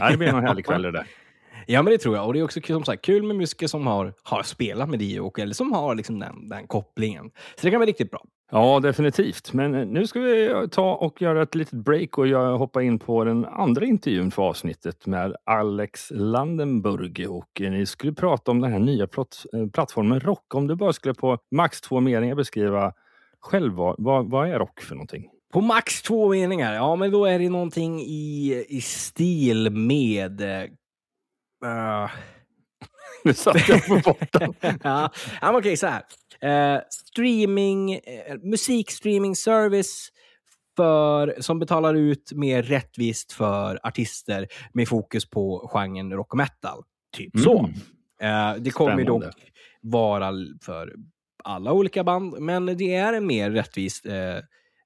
nej, 0.00 0.12
det 0.12 0.18
blir 0.18 0.28
en 0.28 0.44
härlig 0.44 0.66
kväll 0.66 0.82
det 0.82 0.92
där. 0.92 1.06
Ja, 1.66 1.82
men 1.82 1.90
det 1.90 1.98
tror 1.98 2.16
jag. 2.16 2.26
Och 2.26 2.32
det 2.32 2.38
är 2.38 2.44
också 2.44 2.60
som 2.66 2.84
sagt, 2.84 3.04
kul 3.04 3.22
med 3.22 3.36
musiker 3.36 3.66
som 3.66 3.86
har, 3.86 4.12
har 4.22 4.42
spelat 4.42 4.88
med 4.88 4.98
Dio 4.98 5.20
och, 5.20 5.38
eller 5.38 5.54
som 5.54 5.72
har 5.72 5.94
liksom 5.94 6.18
den, 6.18 6.48
den 6.48 6.66
kopplingen. 6.66 7.30
Så 7.56 7.66
det 7.66 7.70
kan 7.70 7.80
vara 7.80 7.88
riktigt 7.88 8.10
bra. 8.10 8.24
Ja, 8.50 8.80
definitivt. 8.80 9.52
Men 9.52 9.74
eh, 9.74 9.86
nu 9.86 10.06
ska 10.06 10.20
vi 10.20 10.68
ta 10.70 10.94
och 10.94 11.22
göra 11.22 11.42
ett 11.42 11.54
litet 11.54 11.84
break 11.84 12.18
och 12.18 12.26
jag 12.26 12.58
hoppa 12.58 12.82
in 12.82 12.98
på 12.98 13.24
den 13.24 13.44
andra 13.44 13.84
intervjun 13.84 14.30
för 14.30 14.42
avsnittet 14.42 15.06
med 15.06 15.36
Alex 15.44 16.10
Landenburg. 16.10 17.26
Och 17.28 17.60
eh, 17.60 17.70
ni 17.70 17.86
skulle 17.86 18.12
prata 18.12 18.50
om 18.50 18.60
den 18.60 18.72
här 18.72 18.78
nya 18.78 19.04
eh, 19.04 19.66
plattformen 19.72 20.20
Rock. 20.20 20.54
Om 20.54 20.66
du 20.66 20.74
bara 20.74 20.92
skulle 20.92 21.14
på 21.14 21.38
max 21.50 21.80
två 21.80 22.00
meningar 22.00 22.34
beskriva 22.34 22.92
själv 23.40 23.74
vad, 23.74 23.94
vad, 23.98 24.30
vad 24.30 24.48
är 24.48 24.58
Rock 24.58 24.80
för 24.80 24.94
någonting? 24.94 25.30
På 25.52 25.60
max 25.60 26.02
två 26.02 26.28
meningar? 26.28 26.74
Ja, 26.74 26.96
men 26.96 27.10
då 27.10 27.24
är 27.24 27.38
det 27.38 27.48
någonting 27.48 28.00
i, 28.00 28.64
i 28.68 28.80
stil 28.80 29.70
med 29.70 30.42
Uh... 31.64 32.10
nu 33.24 33.34
satt 33.34 33.68
jag 33.68 33.86
på 33.86 34.00
botten. 34.04 34.54
ja, 34.82 35.10
okej, 35.42 35.56
okay, 35.56 35.76
så 35.76 35.86
här. 35.86 36.02
Uh, 36.44 36.82
streaming, 36.90 37.94
uh, 37.94 38.00
musikstreaming-service 38.42 40.12
för, 40.76 41.34
som 41.40 41.58
betalar 41.58 41.94
ut 41.94 42.32
mer 42.32 42.62
rättvist 42.62 43.32
för 43.32 43.80
artister 43.82 44.48
med 44.72 44.88
fokus 44.88 45.30
på 45.30 45.70
genren 45.72 46.12
rock 46.12 46.32
och 46.32 46.38
metal. 46.38 46.82
Typ 47.16 47.34
mm. 47.34 47.44
så. 47.44 47.62
Uh, 48.22 48.62
det 48.62 48.70
kommer 48.70 49.04
dock 49.04 49.34
vara 49.80 50.32
för 50.62 50.94
alla 51.44 51.72
olika 51.72 52.04
band, 52.04 52.40
men 52.40 52.66
det 52.66 52.94
är 52.94 53.12
en 53.12 53.26
mer 53.26 53.50
rättvis, 53.50 54.02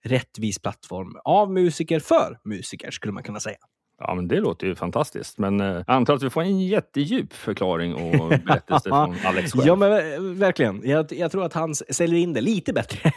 rättvis 0.05 0.59
plattform 0.59 1.17
av 1.25 1.53
musiker 1.53 2.01
för 2.01 2.39
musiker, 2.45 2.91
skulle 2.91 3.13
man 3.13 3.23
kunna 3.23 3.41
säga. 3.41 3.57
Ja, 4.01 4.15
men 4.15 4.29
det 4.29 4.41
låter 4.41 4.67
ju 4.67 4.75
fantastiskt. 4.75 5.39
Men 5.39 5.61
eh, 5.61 5.67
jag 5.67 5.85
antar 5.87 6.15
att 6.15 6.23
vi 6.23 6.31
får 6.31 6.43
en 6.43 6.61
jättedjup 6.61 7.33
förklaring 7.33 7.95
och 7.95 8.29
berättelse 8.47 8.89
från 8.89 9.17
Alex 9.25 9.53
själv. 9.53 9.67
Ja, 9.67 9.77
men 9.77 10.39
verkligen. 10.39 10.81
Jag, 10.85 11.13
jag, 11.13 11.33
tror 11.33 11.45
att 11.45 11.53
han 11.53 11.75
säljer 11.75 12.21
in 12.21 12.33
det 12.33 12.41
lite 12.41 12.73
bättre 12.73 13.13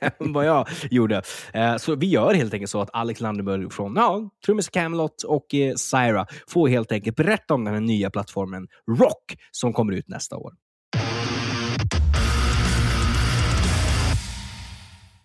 än 0.00 0.32
vad 0.32 0.46
jag 0.46 0.68
gjorde. 0.90 1.22
Eh, 1.52 1.76
så 1.76 1.94
vi 1.94 2.06
gör 2.06 2.34
helt 2.34 2.54
enkelt 2.54 2.70
så 2.70 2.80
att 2.80 2.90
Alex 2.92 3.20
Landenburg 3.20 3.72
från 3.72 3.96
ja, 3.96 4.30
Trummis 4.46 4.68
Camelot 4.68 5.22
och 5.22 5.54
eh, 5.54 5.74
Syra 5.74 6.26
får 6.48 6.68
helt 6.68 6.92
enkelt 6.92 7.16
berätta 7.16 7.54
om 7.54 7.64
den 7.64 7.74
här 7.74 7.80
nya 7.80 8.10
plattformen 8.10 8.68
Rock 8.98 9.36
som 9.50 9.72
kommer 9.72 9.92
ut 9.92 10.08
nästa 10.08 10.36
år. 10.36 10.52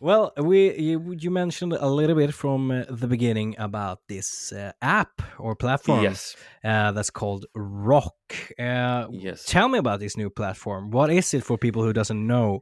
Well, 0.06 0.34
we 0.38 0.78
you, 0.78 1.15
you, 1.18 1.32
mentioned 1.32 1.74
a 1.74 1.89
little 1.89 2.15
bit 2.15 2.32
from 2.32 2.70
uh, 2.70 2.84
the 2.91 3.08
beginning 3.08 3.56
about 3.58 4.02
this 4.08 4.54
uh, 4.54 4.72
app 4.80 5.20
or 5.39 5.56
platform. 5.56 6.04
Yes, 6.04 6.36
uh, 6.63 6.91
that's 6.91 7.10
called 7.10 7.48
Rock. 7.56 8.13
Uh, 8.60 9.08
yes. 9.10 9.46
Tell 9.46 9.68
me 9.68 9.80
about 9.80 10.00
this 10.00 10.15
new 10.15 10.30
platform. 10.30 10.91
What 10.91 11.10
is 11.10 11.34
it 11.34 11.44
for 11.44 11.58
people 11.58 11.82
who 11.82 11.91
doesn't 11.91 12.28
know? 12.28 12.62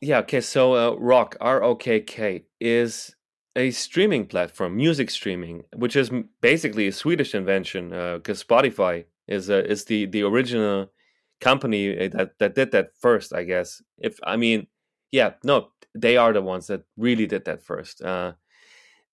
Yeah. 0.00 0.20
Okay. 0.20 0.40
So 0.40 0.76
uh, 0.76 0.94
Rock 1.00 1.36
R 1.40 1.64
O 1.64 1.74
K 1.74 1.98
K 1.98 2.44
is 2.60 3.16
a 3.56 3.72
streaming 3.72 4.26
platform, 4.26 4.76
music 4.76 5.10
streaming, 5.10 5.64
which 5.74 5.96
is 5.96 6.12
basically 6.40 6.86
a 6.86 6.92
Swedish 6.92 7.34
invention 7.34 7.88
because 7.88 8.44
Spotify 8.44 9.06
is 9.26 9.50
uh, 9.50 9.64
is 9.66 9.86
the 9.86 10.06
the 10.06 10.22
original 10.22 10.92
company 11.40 12.06
that 12.06 12.38
that 12.38 12.54
did 12.54 12.70
that 12.70 12.90
first. 13.00 13.34
I 13.34 13.42
guess 13.42 13.82
if 13.98 14.20
I 14.22 14.36
mean, 14.36 14.68
yeah, 15.14 15.34
no, 15.44 15.70
they 15.94 16.16
are 16.16 16.32
the 16.32 16.42
ones 16.42 16.66
that 16.66 16.82
really 16.96 17.26
did 17.26 17.44
that 17.44 17.62
first. 17.62 18.02
Uh, 18.02 18.32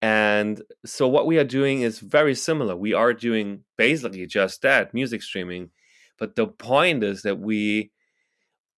and 0.02 0.62
so 0.86 1.08
what 1.08 1.28
we 1.28 1.38
are 1.38 1.44
doing 1.44 1.82
is 1.82 2.00
very 2.00 2.34
similar. 2.34 2.76
We 2.76 2.94
are 2.94 3.13
doing 3.13 3.63
basically 3.78 4.26
just 4.26 4.63
that, 4.63 4.94
music 4.94 5.22
streaming. 5.22 5.70
But 6.17 6.36
the 6.36 6.48
point 6.48 7.04
is 7.04 7.22
that 7.22 7.39
we 7.39 7.91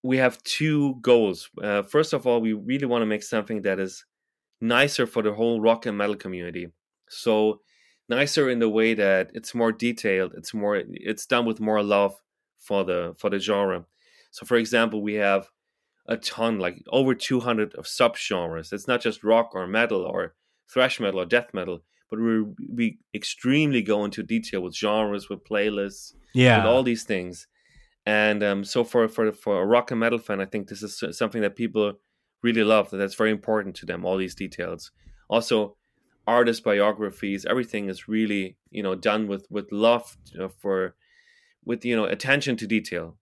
we 0.02 0.18
have 0.18 0.44
two 0.44 0.96
goals. 1.02 1.50
Uh, 1.62 1.82
first 1.82 2.12
of 2.12 2.28
all, 2.28 2.42
we 2.42 2.52
really 2.52 2.86
want 2.86 3.04
to 3.04 3.06
make 3.06 3.24
something 3.24 3.62
that 3.62 3.80
is 3.80 4.06
nicer 4.60 5.08
for 5.08 5.22
the 5.24 5.34
whole 5.34 5.62
rock 5.62 5.86
and 5.86 5.98
metal 5.98 6.16
community. 6.16 6.68
So 7.10 7.62
nicer 8.10 8.50
in 8.50 8.60
the 8.60 8.70
way 8.70 8.94
that 8.94 9.32
it's 9.34 9.56
more 9.56 9.72
detailed. 9.72 10.34
It's 10.36 10.54
more. 10.54 10.82
It's 10.90 11.26
done 11.26 11.46
with 11.46 11.62
more 11.62 11.82
love 11.82 12.16
for 12.60 12.84
the 12.84 13.14
for 13.18 13.30
the 13.30 13.40
genre. 13.40 13.86
So, 14.32 14.46
for 14.46 14.58
example, 14.58 15.02
we 15.02 15.14
have 15.16 15.48
a 16.06 16.18
ton, 16.18 16.60
like 16.60 16.84
over 16.92 17.16
200 17.16 17.74
of 17.76 17.86
subgenres. 17.86 18.74
It's 18.74 18.88
not 18.88 19.02
just 19.02 19.24
rock 19.24 19.52
or 19.54 19.68
metal 19.68 20.02
or 20.04 20.34
thrash 20.72 21.00
metal 21.00 21.22
or 21.22 21.26
death 21.26 21.54
metal, 21.54 21.84
but 22.10 22.20
we 22.20 22.44
we 22.70 22.98
extremely 23.14 23.82
go 23.82 24.04
into 24.06 24.24
detail 24.24 24.62
with 24.62 24.76
genres, 24.76 25.30
with 25.30 25.44
playlists, 25.44 26.14
Yeah. 26.34 26.58
with 26.58 26.66
all 26.68 26.84
these 26.84 27.04
things. 27.04 27.48
And 28.06 28.44
um, 28.44 28.64
so 28.66 28.84
for 28.84 29.08
for 29.08 29.32
for 29.32 29.62
a 29.62 29.66
rock 29.66 29.92
and 29.92 30.00
metal 30.00 30.20
fan, 30.20 30.42
I 30.42 30.46
think 30.46 30.68
this 30.68 30.84
is 30.84 31.02
something 31.18 31.42
that 31.42 31.56
people 31.56 31.94
really 32.42 32.64
love. 32.64 32.90
That 32.90 32.98
that's 32.98 33.16
very 33.16 33.32
important 33.32 33.76
to 33.78 33.86
them. 33.86 34.04
All 34.06 34.18
these 34.18 34.36
details. 34.36 34.92
Also, 35.30 35.78
artist 36.28 36.64
biographies. 36.66 37.46
Everything 37.46 37.88
is 37.90 38.08
really 38.10 38.58
you 38.72 38.84
know 38.84 38.96
done 38.96 39.28
with 39.28 39.48
with 39.50 39.72
love 39.72 40.18
you 40.34 40.40
know, 40.40 40.50
for 40.50 40.96
with 41.64 41.86
you 41.86 41.96
know 41.96 42.04
attention 42.06 42.58
to 42.58 42.68
detail. 42.68 43.16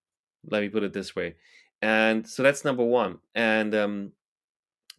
Let 0.50 0.64
me 0.64 0.70
put 0.70 0.84
it 0.84 0.94
this 0.94 1.16
way. 1.16 1.36
And 1.82 2.28
so 2.28 2.44
that's 2.44 2.64
number 2.64 2.84
one. 2.84 3.20
And 3.34 3.74
um, 3.74 4.12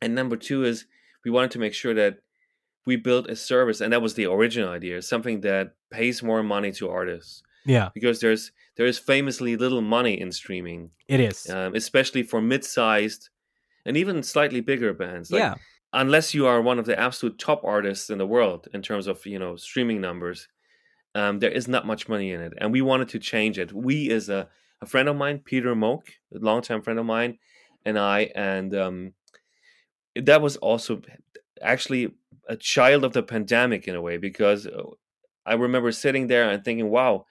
and 0.01 0.15
number 0.15 0.37
two 0.37 0.65
is 0.65 0.87
we 1.25 1.31
wanted 1.31 1.53
to 1.53 1.59
make 1.59 1.75
sure 1.75 1.95
that 1.95 2.19
we 2.85 2.97
built 2.97 3.29
a 3.29 3.37
service, 3.37 3.81
and 3.81 3.93
that 3.93 4.03
was 4.03 4.15
the 4.15 4.27
original 4.27 4.71
idea, 4.71 5.01
something 5.03 5.43
that 5.43 5.75
pays 5.91 6.23
more 6.23 6.43
money 6.43 6.73
to 6.73 6.91
artists 6.91 7.43
yeah, 7.65 7.91
because 7.95 8.21
there's 8.21 8.53
there 8.77 8.87
is 8.87 8.99
famously 8.99 9.57
little 9.57 9.83
money 9.83 10.21
in 10.21 10.33
streaming, 10.33 10.91
it 11.09 11.21
is. 11.21 11.49
um, 11.51 11.75
especially 11.75 12.23
for 12.23 12.41
mid-sized 12.41 13.29
and 13.85 13.97
even 13.97 14.23
slightly 14.23 14.61
bigger 14.61 14.93
bands. 14.93 15.31
Like, 15.31 15.41
yeah, 15.41 15.55
unless 15.93 16.35
you 16.35 16.47
are 16.47 16.61
one 16.61 16.79
of 16.79 16.87
the 16.87 16.99
absolute 16.99 17.39
top 17.39 17.63
artists 17.65 18.11
in 18.11 18.19
the 18.19 18.27
world 18.27 18.69
in 18.73 18.83
terms 18.83 19.07
of 19.07 19.25
you 19.27 19.39
know 19.39 19.57
streaming 19.57 20.01
numbers, 20.01 20.49
um, 21.15 21.39
there 21.39 21.51
is 21.51 21.69
not 21.69 21.87
much 21.87 22.09
money 22.09 22.33
in 22.33 22.41
it, 22.41 22.53
and 22.59 22.73
we 22.73 22.83
wanted 22.83 23.09
to 23.11 23.19
change 23.19 23.59
it. 23.59 23.73
We, 23.73 24.11
as 24.11 24.29
a, 24.29 24.49
a 24.83 24.87
friend 24.87 25.09
of 25.09 25.17
mine, 25.17 25.39
Peter 25.39 25.75
Moak, 25.75 26.09
a 26.35 26.39
longtime 26.39 26.83
friend 26.83 26.99
of 26.99 27.07
mine, 27.07 27.39
and 27.87 27.99
I, 27.99 28.33
and 28.35 28.75
um, 28.75 29.13
that 30.17 30.43
was 30.43 30.57
also 30.57 31.01
actually 31.63 32.13
a 32.49 32.57
child 32.57 33.05
of 33.05 33.13
the 33.13 33.23
pandemic 33.23 33.87
in 33.87 33.95
a 33.95 34.03
way 34.03 34.17
because 34.17 34.67
uh, 34.67 34.83
I 35.47 35.55
remember 35.55 35.93
sitting 35.93 36.27
there 36.27 36.51
and 36.51 36.65
thinking, 36.65 36.91
"Wow, 36.91 37.27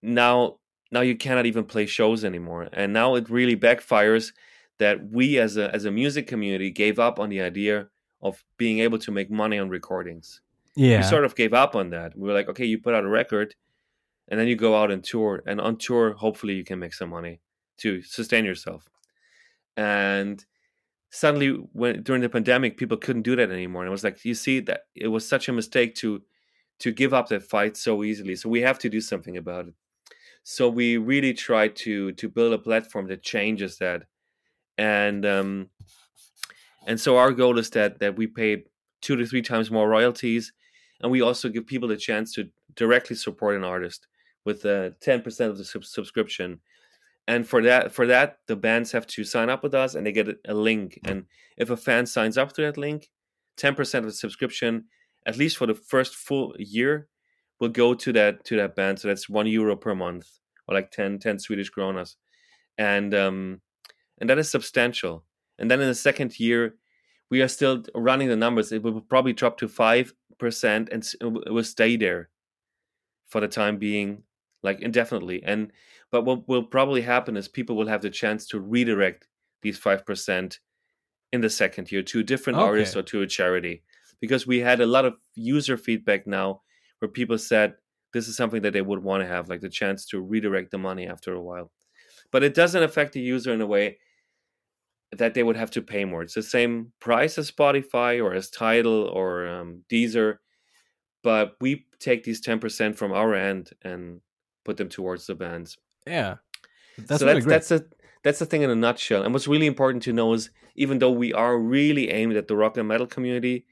now 0.00 0.58
now 0.92 1.00
you 1.00 1.16
cannot 1.16 1.46
even 1.46 1.64
play 1.64 1.86
shows 1.86 2.24
anymore," 2.24 2.68
and 2.72 2.92
now 2.92 3.16
it 3.16 3.28
really 3.28 3.56
backfires 3.56 4.32
that 4.78 5.10
we 5.10 5.38
as 5.38 5.56
a 5.56 5.74
as 5.74 5.84
a 5.84 5.90
music 5.90 6.28
community 6.28 6.70
gave 6.70 7.00
up 7.00 7.18
on 7.18 7.30
the 7.30 7.42
idea 7.42 7.88
of 8.22 8.44
being 8.56 8.78
able 8.78 8.98
to 9.00 9.10
make 9.10 9.28
money 9.28 9.58
on 9.58 9.68
recordings. 9.68 10.40
yeah. 10.76 10.98
We 10.98 11.02
sort 11.02 11.24
of 11.24 11.34
gave 11.34 11.52
up 11.52 11.74
on 11.74 11.90
that. 11.90 12.16
We 12.16 12.28
were 12.28 12.34
like, 12.34 12.48
okay, 12.48 12.64
you 12.64 12.78
put 12.78 12.94
out 12.94 13.02
a 13.02 13.08
record, 13.08 13.56
and 14.28 14.38
then 14.38 14.48
you 14.48 14.56
go 14.56 14.76
out 14.76 14.90
and 14.90 15.02
tour, 15.02 15.42
and 15.46 15.60
on 15.60 15.76
tour, 15.76 16.14
hopefully, 16.14 16.54
you 16.54 16.64
can 16.64 16.78
make 16.78 16.94
some 16.94 17.10
money 17.10 17.40
to 17.78 18.02
sustain 18.02 18.44
yourself. 18.44 18.88
And 19.76 20.44
suddenly, 21.10 21.50
when 21.72 22.02
during 22.02 22.22
the 22.22 22.28
pandemic, 22.28 22.76
people 22.76 22.96
couldn't 22.96 23.22
do 23.22 23.36
that 23.36 23.50
anymore, 23.50 23.82
and 23.82 23.88
it 23.88 23.92
was 23.92 24.04
like, 24.04 24.24
you 24.24 24.34
see, 24.34 24.60
that 24.60 24.82
it 24.94 25.08
was 25.08 25.28
such 25.28 25.48
a 25.48 25.52
mistake 25.52 25.94
to 25.96 26.22
to 26.78 26.90
give 26.90 27.14
up 27.14 27.28
that 27.28 27.44
fight 27.44 27.76
so 27.76 28.02
easily. 28.02 28.34
So 28.34 28.48
we 28.48 28.60
have 28.62 28.78
to 28.80 28.88
do 28.88 29.00
something 29.00 29.36
about 29.36 29.68
it. 29.68 29.74
So 30.42 30.68
we 30.68 30.96
really 30.96 31.34
try 31.34 31.68
to 31.68 32.12
to 32.12 32.28
build 32.28 32.52
a 32.52 32.58
platform 32.58 33.08
that 33.08 33.22
changes 33.22 33.78
that, 33.78 34.04
and 34.78 35.24
um, 35.26 35.70
and 36.86 37.00
so 37.00 37.16
our 37.16 37.32
goal 37.32 37.58
is 37.58 37.70
that 37.70 38.00
that 38.00 38.16
we 38.16 38.26
pay 38.26 38.64
two 39.00 39.16
to 39.16 39.26
three 39.26 39.42
times 39.42 39.70
more 39.70 39.88
royalties, 39.88 40.52
and 41.00 41.12
we 41.12 41.20
also 41.20 41.48
give 41.48 41.66
people 41.66 41.88
the 41.88 41.96
chance 41.96 42.32
to 42.34 42.48
directly 42.74 43.16
support 43.16 43.56
an 43.56 43.64
artist 43.64 44.06
with 44.44 44.64
uh, 44.64 44.90
ten 45.00 45.22
percent 45.22 45.50
of 45.50 45.58
the 45.58 45.64
sub- 45.64 45.84
subscription. 45.84 46.60
And 47.28 47.46
for 47.46 47.62
that, 47.62 47.92
for 47.92 48.06
that, 48.08 48.38
the 48.48 48.56
bands 48.56 48.90
have 48.92 49.06
to 49.08 49.24
sign 49.24 49.48
up 49.48 49.62
with 49.62 49.74
us, 49.74 49.94
and 49.94 50.04
they 50.04 50.12
get 50.12 50.28
a, 50.28 50.36
a 50.48 50.54
link. 50.54 50.98
And 51.04 51.26
if 51.56 51.70
a 51.70 51.76
fan 51.76 52.06
signs 52.06 52.36
up 52.36 52.52
to 52.54 52.62
that 52.62 52.76
link, 52.76 53.10
ten 53.56 53.74
percent 53.74 54.04
of 54.04 54.10
the 54.10 54.16
subscription, 54.16 54.84
at 55.26 55.36
least 55.36 55.56
for 55.56 55.66
the 55.66 55.74
first 55.74 56.16
full 56.16 56.54
year, 56.58 57.08
will 57.60 57.68
go 57.68 57.94
to 57.94 58.12
that 58.12 58.44
to 58.46 58.56
that 58.56 58.74
band. 58.74 58.98
So 58.98 59.08
that's 59.08 59.28
one 59.28 59.46
euro 59.46 59.76
per 59.76 59.94
month, 59.94 60.26
or 60.66 60.74
like 60.74 60.90
10, 60.90 61.20
10 61.20 61.38
Swedish 61.38 61.70
kronas, 61.70 62.16
and 62.76 63.14
um, 63.14 63.60
and 64.18 64.28
that 64.28 64.38
is 64.38 64.50
substantial. 64.50 65.24
And 65.58 65.70
then 65.70 65.80
in 65.80 65.88
the 65.88 65.94
second 65.94 66.38
year, 66.40 66.74
we 67.30 67.40
are 67.40 67.48
still 67.48 67.84
running 67.94 68.28
the 68.28 68.36
numbers. 68.36 68.72
It 68.72 68.82
will 68.82 69.00
probably 69.00 69.32
drop 69.32 69.58
to 69.58 69.68
five 69.68 70.12
percent, 70.38 70.88
and 70.90 71.08
it 71.20 71.52
will 71.52 71.64
stay 71.64 71.96
there 71.96 72.30
for 73.28 73.40
the 73.40 73.48
time 73.48 73.78
being, 73.78 74.24
like 74.62 74.80
indefinitely. 74.80 75.42
And 75.44 75.72
but 76.10 76.24
what 76.24 76.46
will 76.48 76.64
probably 76.64 77.02
happen 77.02 77.36
is 77.36 77.48
people 77.48 77.76
will 77.76 77.88
have 77.88 78.02
the 78.02 78.10
chance 78.10 78.46
to 78.48 78.60
redirect 78.60 79.26
these 79.62 79.78
five 79.78 80.04
percent 80.04 80.60
in 81.32 81.40
the 81.40 81.50
second 81.50 81.90
year 81.90 82.02
to 82.02 82.20
a 82.20 82.24
different 82.24 82.58
Okay. 82.58 82.68
artist 82.68 82.96
or 82.96 83.02
to 83.02 83.22
a 83.22 83.26
charity, 83.26 83.82
because 84.20 84.46
we 84.46 84.60
had 84.60 84.80
a 84.80 84.86
lot 84.86 85.04
of 85.04 85.14
user 85.34 85.76
feedback 85.76 86.26
now 86.26 86.62
where 86.98 87.08
people 87.08 87.38
said 87.38 87.74
this 88.12 88.28
is 88.28 88.36
something 88.36 88.60
that 88.62 88.74
they 88.74 88.82
would 88.82 89.02
want 89.02 89.22
to 89.22 89.26
have, 89.26 89.48
like 89.48 89.62
the 89.62 89.70
chance 89.70 90.04
to 90.06 90.20
redirect 90.20 90.70
the 90.70 90.78
money 90.78 91.06
after 91.06 91.32
a 91.32 91.40
while. 91.40 91.72
But 92.30 92.42
it 92.42 92.54
doesn't 92.54 92.82
affect 92.82 93.14
the 93.14 93.20
user 93.20 93.52
in 93.54 93.60
a 93.62 93.66
way 93.66 93.98
that 95.16 95.34
they 95.34 95.42
would 95.42 95.56
have 95.56 95.70
to 95.70 95.82
pay 95.82 96.04
more. 96.04 96.22
It's 96.22 96.34
the 96.34 96.42
same 96.42 96.92
price 97.00 97.38
as 97.38 97.50
Spotify 97.50 98.22
or 98.22 98.34
as 98.34 98.50
Tidal 98.50 99.04
or 99.08 99.46
um, 99.48 99.84
Deezer, 99.90 100.38
but 101.22 101.56
we 101.60 101.86
take 101.98 102.24
these 102.24 102.40
ten 102.40 102.58
percent 102.58 102.98
from 102.98 103.12
our 103.12 103.34
end 103.34 103.70
and 103.82 104.20
put 104.64 104.76
them 104.76 104.88
towards 104.88 105.26
the 105.26 105.34
bands. 105.34 105.78
yeah. 106.06 106.36
That's 106.98 107.20
so 107.20 107.26
that's 107.26 107.46
that's 107.46 107.70
a 107.70 107.84
that's 108.22 108.38
the 108.38 108.46
thing 108.46 108.62
in 108.62 108.70
a 108.70 108.74
nutshell. 108.74 109.22
And 109.22 109.32
what's 109.32 109.48
really 109.48 109.66
important 109.66 110.02
to 110.04 110.12
know 110.12 110.32
is 110.34 110.50
even 110.76 110.98
though 110.98 111.10
we 111.10 111.32
are 111.32 111.58
really 111.58 112.10
aimed 112.10 112.36
at 112.36 112.48
the 112.48 112.56
rock 112.56 112.76
and 112.76 112.88
metal 112.88 113.06
community, 113.06 113.66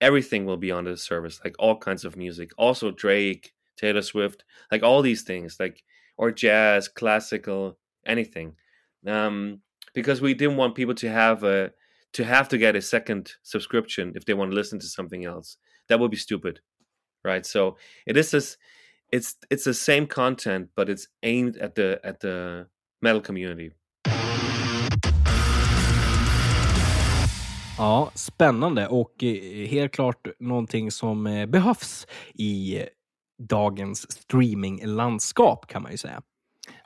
everything 0.00 0.44
will 0.44 0.56
be 0.56 0.70
on 0.70 0.84
the 0.84 0.96
service, 0.96 1.40
like 1.44 1.54
all 1.58 1.76
kinds 1.76 2.04
of 2.04 2.16
music. 2.16 2.50
Also 2.56 2.90
Drake, 2.90 3.52
Taylor 3.76 4.02
Swift, 4.02 4.44
like 4.70 4.82
all 4.82 5.02
these 5.02 5.22
things, 5.22 5.56
like 5.58 5.82
or 6.16 6.30
jazz, 6.30 6.88
classical, 6.88 7.78
anything. 8.06 8.54
Um, 9.06 9.60
because 9.94 10.20
we 10.20 10.34
didn't 10.34 10.56
want 10.56 10.74
people 10.74 10.94
to 10.94 11.10
have 11.10 11.42
a 11.44 11.72
to 12.12 12.24
have 12.24 12.48
to 12.48 12.58
get 12.58 12.76
a 12.76 12.82
second 12.82 13.32
subscription 13.42 14.12
if 14.14 14.24
they 14.24 14.34
want 14.34 14.50
to 14.50 14.54
listen 14.54 14.78
to 14.78 14.86
something 14.86 15.24
else. 15.24 15.58
That 15.88 16.00
would 16.00 16.10
be 16.10 16.16
stupid, 16.16 16.60
right? 17.24 17.44
So 17.44 17.76
it 18.06 18.16
is 18.16 18.30
this. 18.30 18.56
It's 19.12 19.32
it's 19.50 19.64
the 19.64 19.74
same 19.74 20.06
content, 20.06 20.70
but 20.76 20.88
it's 20.88 21.06
aimed 21.22 21.56
at 21.56 21.74
the 21.74 22.00
at 22.04 22.20
the 22.20 22.66
metal 23.00 23.20
community. 23.20 23.70
Ja, 27.78 28.10
spännande 28.14 28.86
och 28.88 29.24
eh, 29.24 29.68
helt 29.68 29.92
klart 29.92 30.26
någonting 30.38 30.90
som 30.90 31.26
eh, 31.26 31.46
behövs 31.46 32.06
i 32.34 32.82
dagens 33.38 34.12
streaminglandskap 34.12 35.66
kan 35.66 35.82
man 35.82 35.92
ju 35.92 35.98
säga. 35.98 36.22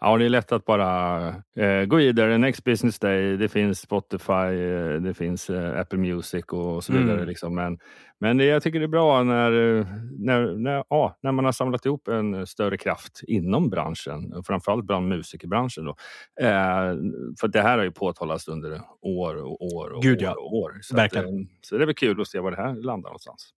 Ja, 0.00 0.18
det 0.18 0.24
är 0.24 0.28
lätt 0.28 0.52
att 0.52 0.64
bara 0.64 1.28
eh, 1.56 1.84
gå 1.86 1.96
vidare. 1.96 2.38
Next 2.38 2.64
business 2.64 2.98
day, 2.98 3.36
det 3.36 3.48
finns 3.48 3.80
Spotify, 3.80 4.32
eh, 4.32 5.00
det 5.00 5.14
finns 5.14 5.50
eh, 5.50 5.80
Apple 5.80 5.98
Music 5.98 6.44
och 6.44 6.84
så 6.84 6.92
vidare. 6.92 7.16
Mm. 7.16 7.28
Liksom. 7.28 7.54
Men, 7.54 7.78
men 8.20 8.36
det, 8.36 8.44
jag 8.44 8.62
tycker 8.62 8.78
det 8.78 8.84
är 8.84 8.88
bra 8.88 9.22
när, 9.22 9.50
när, 10.18 10.56
när, 10.56 10.84
ja, 10.88 11.18
när 11.22 11.32
man 11.32 11.44
har 11.44 11.52
samlat 11.52 11.86
ihop 11.86 12.08
en 12.08 12.46
större 12.46 12.76
kraft 12.76 13.20
inom 13.26 13.70
branschen, 13.70 14.42
framförallt 14.46 14.84
bland 14.84 15.08
musikerbranschen. 15.08 15.84
Då. 15.84 15.96
Eh, 16.40 16.94
för 17.40 17.48
det 17.48 17.62
här 17.62 17.78
har 17.78 17.84
ju 17.84 17.92
påtalats 17.92 18.48
under 18.48 18.80
år 19.02 19.36
och 19.36 19.62
år 19.74 19.90
och 19.90 20.02
Gud, 20.02 20.22
år. 20.22 20.38
Och 20.38 20.56
år. 20.56 20.78
Så, 20.82 20.96
Verkligen. 20.96 21.24
Att, 21.24 21.32
eh, 21.32 21.46
så 21.60 21.76
det 21.76 21.84
är 21.84 21.86
väl 21.86 21.94
kul 21.94 22.20
att 22.20 22.28
se 22.28 22.38
var 22.40 22.50
det 22.50 22.56
här 22.56 22.74
landar 22.74 23.08
någonstans. 23.08 23.54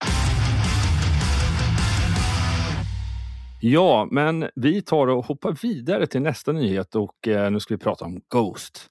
Ja, 3.63 4.07
men 4.11 4.49
vi 4.55 4.81
tar 4.81 5.07
och 5.07 5.25
hoppar 5.25 5.57
vidare 5.61 6.07
till 6.07 6.21
nästa 6.21 6.51
nyhet 6.51 6.95
och 6.95 7.27
eh, 7.27 7.51
nu 7.51 7.59
ska 7.59 7.73
vi 7.73 7.77
prata 7.77 8.05
om 8.05 8.21
Ghost. 8.29 8.89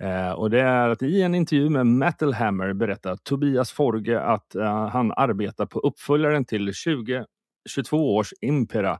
Eh, 0.00 0.30
och 0.30 0.50
det 0.50 0.60
är 0.60 0.88
att 0.88 1.02
i 1.02 1.22
en 1.22 1.34
intervju 1.34 1.70
med 1.70 1.86
Metal 1.86 2.32
Hammer 2.32 2.72
berättar 2.72 3.16
Tobias 3.16 3.72
Forge 3.72 4.20
att 4.20 4.54
eh, 4.54 4.88
han 4.88 5.12
arbetar 5.16 5.66
på 5.66 5.80
uppföljaren 5.80 6.44
till 6.44 6.66
2022 6.66 8.16
års 8.16 8.32
Impera 8.40 8.98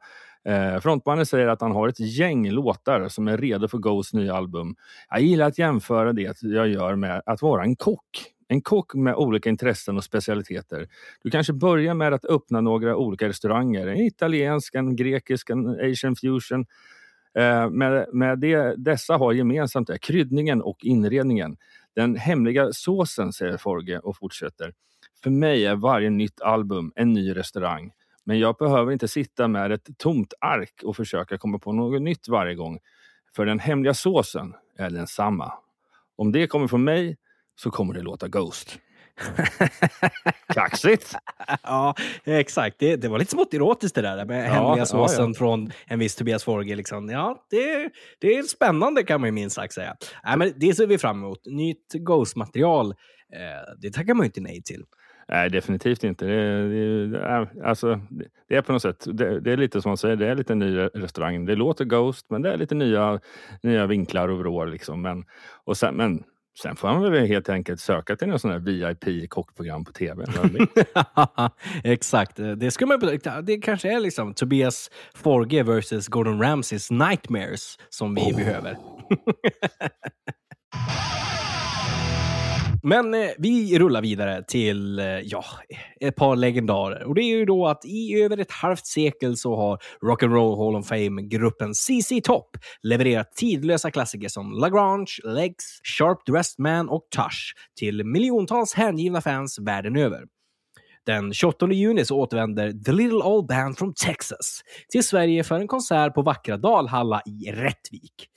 Eh, 0.48 0.80
frontmannen 0.80 1.26
säger 1.26 1.48
att 1.48 1.60
han 1.60 1.72
har 1.72 1.88
ett 1.88 2.00
gäng 2.00 2.50
låtar 2.50 3.08
som 3.08 3.28
är 3.28 3.38
redo 3.38 3.68
för 3.68 3.78
Ghosts 3.78 4.14
nya 4.14 4.34
album. 4.34 4.74
Jag 5.10 5.20
gillar 5.20 5.46
att 5.46 5.58
jämföra 5.58 6.12
det 6.12 6.42
jag 6.42 6.68
gör 6.68 6.96
med 6.96 7.22
att 7.26 7.42
vara 7.42 7.62
en 7.62 7.76
kock. 7.76 8.37
En 8.48 8.62
kock 8.62 8.94
med 8.94 9.14
olika 9.14 9.48
intressen 9.48 9.96
och 9.96 10.04
specialiteter. 10.04 10.88
Du 11.22 11.30
kanske 11.30 11.52
börjar 11.52 11.94
med 11.94 12.14
att 12.14 12.24
öppna 12.24 12.60
några 12.60 12.96
olika 12.96 13.28
restauranger. 13.28 13.86
En 13.86 13.96
italiensk, 13.96 14.74
en 14.74 14.96
grekisk, 14.96 15.50
en 15.50 15.80
asian 15.92 16.16
fusion. 16.16 16.66
Eh, 17.34 17.70
med, 17.70 18.06
med 18.12 18.38
det 18.38 18.74
dessa 18.76 19.16
har 19.16 19.32
gemensamt 19.32 19.90
är 19.90 19.98
kryddningen 19.98 20.62
och 20.62 20.84
inredningen. 20.84 21.56
Den 21.94 22.16
hemliga 22.16 22.72
såsen, 22.72 23.32
säger 23.32 23.56
Forge 23.56 23.98
och 23.98 24.16
fortsätter. 24.16 24.74
För 25.22 25.30
mig 25.30 25.66
är 25.66 25.76
varje 25.76 26.10
nytt 26.10 26.40
album 26.40 26.92
en 26.96 27.12
ny 27.12 27.36
restaurang. 27.36 27.92
Men 28.24 28.38
jag 28.38 28.56
behöver 28.56 28.92
inte 28.92 29.08
sitta 29.08 29.48
med 29.48 29.72
ett 29.72 29.88
tomt 29.98 30.34
ark 30.40 30.82
och 30.84 30.96
försöka 30.96 31.38
komma 31.38 31.58
på 31.58 31.72
något 31.72 32.02
nytt 32.02 32.28
varje 32.28 32.54
gång. 32.54 32.78
För 33.36 33.46
den 33.46 33.58
hemliga 33.58 33.94
såsen 33.94 34.54
är 34.76 34.90
densamma. 34.90 35.52
Om 36.16 36.32
det 36.32 36.46
kommer 36.46 36.68
från 36.68 36.84
mig 36.84 37.16
så 37.58 37.70
kommer 37.70 37.94
det 37.94 38.02
låta 38.02 38.28
Ghost. 38.28 38.78
Kaxigt! 40.54 41.14
ja, 41.62 41.94
exakt. 42.24 42.76
Det, 42.78 42.96
det 42.96 43.08
var 43.08 43.18
lite 43.18 43.30
smått 43.30 43.54
erotiskt 43.54 43.94
det 43.94 44.02
där 44.02 44.24
med 44.24 44.46
Ja, 44.46 44.52
hemliga 44.52 44.78
ja, 44.78 44.86
såsen 44.86 45.28
ja. 45.28 45.34
från 45.34 45.70
en 45.86 45.98
viss 45.98 46.16
Tobias 46.16 46.44
Forge. 46.44 46.76
Liksom. 46.76 47.08
Ja, 47.08 47.46
det, 47.50 47.90
det 48.18 48.36
är 48.36 48.42
spännande 48.42 49.02
kan 49.02 49.20
man 49.20 49.28
ju 49.28 49.32
minst 49.32 49.56
sagt 49.56 49.72
säga. 49.72 49.96
Nej, 50.24 50.38
men 50.38 50.52
det 50.56 50.74
ser 50.74 50.86
vi 50.86 50.98
fram 50.98 51.18
emot. 51.18 51.46
Nytt 51.46 51.92
Ghost-material, 51.92 52.90
eh, 53.32 53.74
det 53.82 53.90
tackar 53.90 54.14
man 54.14 54.24
ju 54.24 54.26
inte 54.26 54.40
nej 54.40 54.62
till. 54.62 54.84
Nej, 55.28 55.50
definitivt 55.50 56.04
inte. 56.04 56.26
Det, 56.26 56.68
det, 57.10 57.18
är, 57.18 57.64
alltså, 57.64 58.00
det 58.48 58.56
är 58.56 58.62
på 58.62 58.72
något 58.72 58.82
sätt, 58.82 59.06
det, 59.12 59.40
det 59.40 59.52
är 59.52 59.56
lite 59.56 59.82
som 59.82 59.90
man 59.90 59.96
säger, 59.96 60.16
det 60.16 60.26
är 60.26 60.34
lite 60.34 60.54
ny 60.54 60.76
restaurang. 60.78 61.46
Det 61.46 61.54
låter 61.54 61.84
Ghost, 61.84 62.26
men 62.30 62.42
det 62.42 62.52
är 62.52 62.56
lite 62.56 62.74
nya, 62.74 63.20
nya 63.62 63.86
vinklar 63.86 64.28
och 64.28 64.38
vrår. 64.38 64.66
Liksom. 64.66 65.02
Men, 65.02 65.24
och 65.64 65.76
sen, 65.76 65.94
men 65.94 66.24
sen 66.62 66.76
får 66.76 66.88
man 66.88 67.02
väl 67.02 67.26
helt 67.26 67.48
enkelt 67.48 67.80
söka 67.80 68.16
till 68.16 68.28
någon 68.28 68.38
sån 68.38 68.50
här 68.50 68.58
VIP-kockprogram 68.58 69.84
på 69.84 69.92
tv. 69.92 70.24
Exakt. 71.94 72.36
Det, 72.56 72.70
ska 72.70 72.86
man, 72.86 73.18
det 73.42 73.58
kanske 73.58 73.96
är 73.96 74.00
liksom 74.00 74.34
Tobias 74.34 74.90
Forge 75.14 75.62
versus 75.62 76.08
Gordon 76.08 76.42
Ramsays 76.42 76.90
Nightmares 76.90 77.78
som 77.88 78.14
vi 78.14 78.32
behöver. 78.32 78.76
Men 82.82 83.14
eh, 83.14 83.30
vi 83.38 83.78
rullar 83.78 84.02
vidare 84.02 84.44
till 84.48 84.98
eh, 84.98 85.06
ja, 85.06 85.44
ett 86.00 86.16
par 86.16 86.36
legendarer. 86.36 87.04
Och 87.04 87.14
det 87.14 87.22
är 87.22 87.36
ju 87.36 87.44
då 87.44 87.66
att 87.66 87.84
i 87.84 88.22
över 88.22 88.38
ett 88.38 88.50
halvt 88.50 88.86
sekel 88.86 89.36
så 89.36 89.56
har 89.56 89.78
Rock'n'Roll 90.02 90.56
Hall 90.56 90.76
of 90.76 90.86
Fame-gruppen 90.88 91.74
CC 91.74 92.20
Top 92.24 92.56
levererat 92.82 93.32
tidlösa 93.32 93.90
klassiker 93.90 94.28
som 94.28 94.52
Lagrange, 94.52 95.18
Legs, 95.24 95.80
Sharp 95.84 96.26
Dressed 96.26 96.58
Man 96.58 96.88
och 96.88 97.02
Tush 97.16 97.54
till 97.78 98.04
miljontals 98.04 98.74
hängivna 98.74 99.20
fans 99.20 99.58
världen 99.58 99.96
över. 99.96 100.24
Den 101.06 101.32
28 101.32 101.72
juni 101.72 102.04
så 102.04 102.16
återvänder 102.16 102.72
The 102.72 102.92
Little 102.92 103.22
Old 103.22 103.46
Band 103.46 103.78
from 103.78 103.94
Texas 103.94 104.60
till 104.88 105.04
Sverige 105.04 105.44
för 105.44 105.54
en 105.54 105.68
konsert 105.68 106.14
på 106.14 106.22
vackra 106.22 106.56
Dalhalla 106.56 107.22
i 107.26 107.52
Rättvik. 107.52 108.28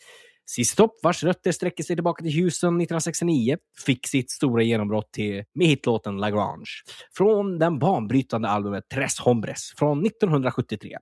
Cissi 0.55 0.75
Topp, 0.75 0.99
vars 1.03 1.23
rötter 1.23 1.51
sträcker 1.51 1.83
sig 1.83 1.95
tillbaka 1.95 2.23
till 2.23 2.43
Houston 2.43 2.73
1969, 2.73 3.57
fick 3.85 4.07
sitt 4.07 4.31
stora 4.31 4.63
genombrott 4.63 5.11
till, 5.11 5.43
med 5.53 5.67
hitlåten 5.67 6.17
Lagrange 6.17 6.69
från 7.17 7.59
den 7.59 7.79
banbrytande 7.79 8.49
albumet 8.49 8.83
Tres 8.93 9.19
Hombres 9.19 9.73
från 9.77 10.05
1973. 10.05 10.97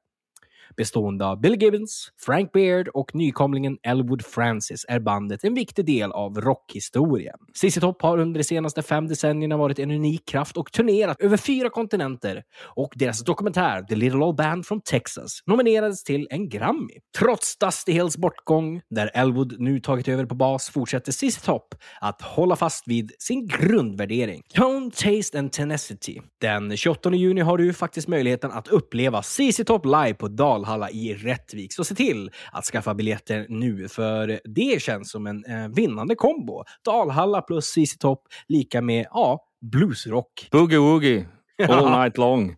Bestående 0.78 1.26
av 1.26 1.42
Bill 1.42 1.62
Gibbons, 1.62 2.12
Frank 2.26 2.52
Beard 2.52 2.88
och 2.88 3.16
nykomlingen 3.16 3.78
Elwood 3.84 4.26
Francis 4.26 4.86
är 4.88 5.00
bandet 5.00 5.44
en 5.44 5.54
viktig 5.54 5.86
del 5.86 6.12
av 6.12 6.42
rockhistorien. 6.42 7.38
ZZ 7.54 7.76
Top 7.76 8.02
har 8.02 8.18
under 8.18 8.38
de 8.40 8.44
senaste 8.44 8.82
fem 8.82 9.08
decennierna 9.08 9.58
varit 9.58 9.80
en 9.80 9.92
unik 9.92 10.28
kraft 10.28 10.58
och 10.58 10.72
turnerat 10.72 11.22
över 11.22 11.38
fyra 11.38 11.70
kontinenter 11.70 12.44
och 12.62 12.94
deras 12.96 13.24
dokumentär 13.24 13.82
The 13.82 13.96
Little 13.96 14.20
Old 14.20 14.36
Band 14.36 14.66
from 14.66 14.82
Texas 14.82 15.40
nominerades 15.46 16.04
till 16.04 16.28
en 16.30 16.50
Grammy. 16.50 16.94
Trots 17.20 17.58
Dusty 17.58 17.92
Hills 17.92 18.18
bortgång, 18.18 18.82
där 18.90 19.12
Elwood 19.14 19.56
nu 19.60 19.80
tagit 19.80 20.08
över 20.08 20.26
på 20.26 20.36
bas, 20.36 20.70
fortsätter 20.70 21.12
ZZ 21.12 21.42
Top 21.42 21.76
att 22.02 22.22
hålla 22.22 22.56
fast 22.56 22.88
vid 22.88 23.12
sin 23.20 23.48
grundvärdering. 23.48 24.44
Tone, 24.54 24.92
Taste 24.92 25.40
and 25.40 25.52
Tenacity. 25.52 26.22
Den 26.42 26.78
28 26.78 27.14
juni 27.16 27.42
har 27.42 27.58
du 27.58 27.74
faktiskt 27.74 28.08
möjligheten 28.08 28.52
att 28.52 28.68
uppleva 28.68 29.22
ZZ 29.22 29.62
Top 29.66 29.86
live 29.86 30.14
på 30.14 30.28
Dalhalla 30.60 30.90
i 30.90 31.14
Rättvik. 31.14 31.74
Så 31.74 31.84
se 31.84 31.96
till 31.96 32.32
att 32.52 32.66
skaffa 32.66 32.94
biljetter 32.94 33.46
nu, 33.50 33.88
för 33.88 34.40
det 34.44 34.82
känns 34.82 35.12
som 35.12 35.28
en 35.28 35.46
eh, 35.46 35.68
vinnande 35.68 36.16
kombo. 36.16 36.64
Dalhalla 36.86 37.42
plus 37.42 37.66
ZZ 37.66 37.98
Top 37.98 38.28
lika 38.48 38.82
med, 38.82 39.06
ja, 39.12 39.40
bluesrock. 39.62 40.48
Boogie 40.52 40.78
woogie, 40.78 41.28
all 41.70 42.02
night 42.02 42.18
long. 42.18 42.56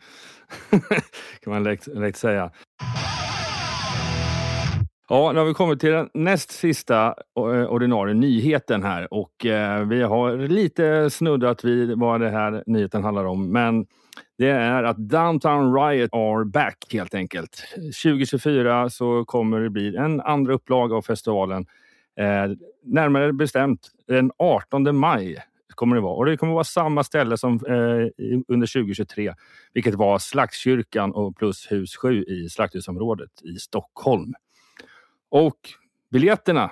kan 1.42 1.54
man 1.54 1.64
lätt, 1.64 1.88
lätt 1.88 2.18
säga. 2.18 2.52
Ja, 5.10 5.32
nu 5.32 5.40
har 5.40 5.46
vi 5.46 5.54
kommit 5.54 5.80
till 5.80 5.92
den 5.92 6.10
näst 6.14 6.52
sista 6.52 7.16
eh, 7.38 7.66
ordinarie 7.66 8.14
nyheten 8.14 8.84
här 8.84 9.14
och 9.14 9.46
eh, 9.46 9.86
vi 9.86 10.02
har 10.02 10.48
lite 10.48 11.10
snuddat 11.10 11.64
vid 11.64 12.00
vad 12.00 12.22
det 12.22 12.30
här 12.30 12.64
nyheten 12.66 13.04
handlar 13.04 13.26
om. 13.26 13.52
Men 13.52 13.86
det 14.42 14.50
är 14.50 14.84
att 14.84 14.98
Downtown 14.98 15.76
Riot 15.76 16.10
are 16.14 16.46
back 16.46 16.86
helt 16.90 17.14
enkelt. 17.14 17.64
2024 17.76 18.90
så 18.90 19.26
kommer 19.26 19.60
det 19.60 19.70
bli 19.70 19.96
en 19.96 20.22
andra 20.22 20.54
upplaga 20.54 20.96
av 20.96 21.02
festivalen. 21.02 21.66
Eh, 22.20 22.52
närmare 22.84 23.34
bestämt 23.34 23.88
den 24.08 24.32
18 24.38 24.98
maj 24.98 25.38
kommer 25.76 25.96
det 25.96 26.02
vara. 26.02 26.16
Och 26.16 26.26
det 26.26 26.38
kommer 26.38 26.54
vara 26.54 26.64
samma 26.64 27.04
ställe 27.04 27.38
som 27.38 27.54
eh, 27.54 28.26
under 28.48 28.68
2023, 28.68 29.34
vilket 29.74 29.96
var 29.96 30.20
Slaktkyrkan 30.20 31.12
och 31.12 31.36
plus 31.36 31.72
hus 31.72 31.96
7 31.96 32.24
i 32.24 32.50
Slakthusområdet 32.50 33.42
i 33.44 33.56
Stockholm. 33.56 34.34
Och 35.30 35.60
biljetterna, 36.12 36.72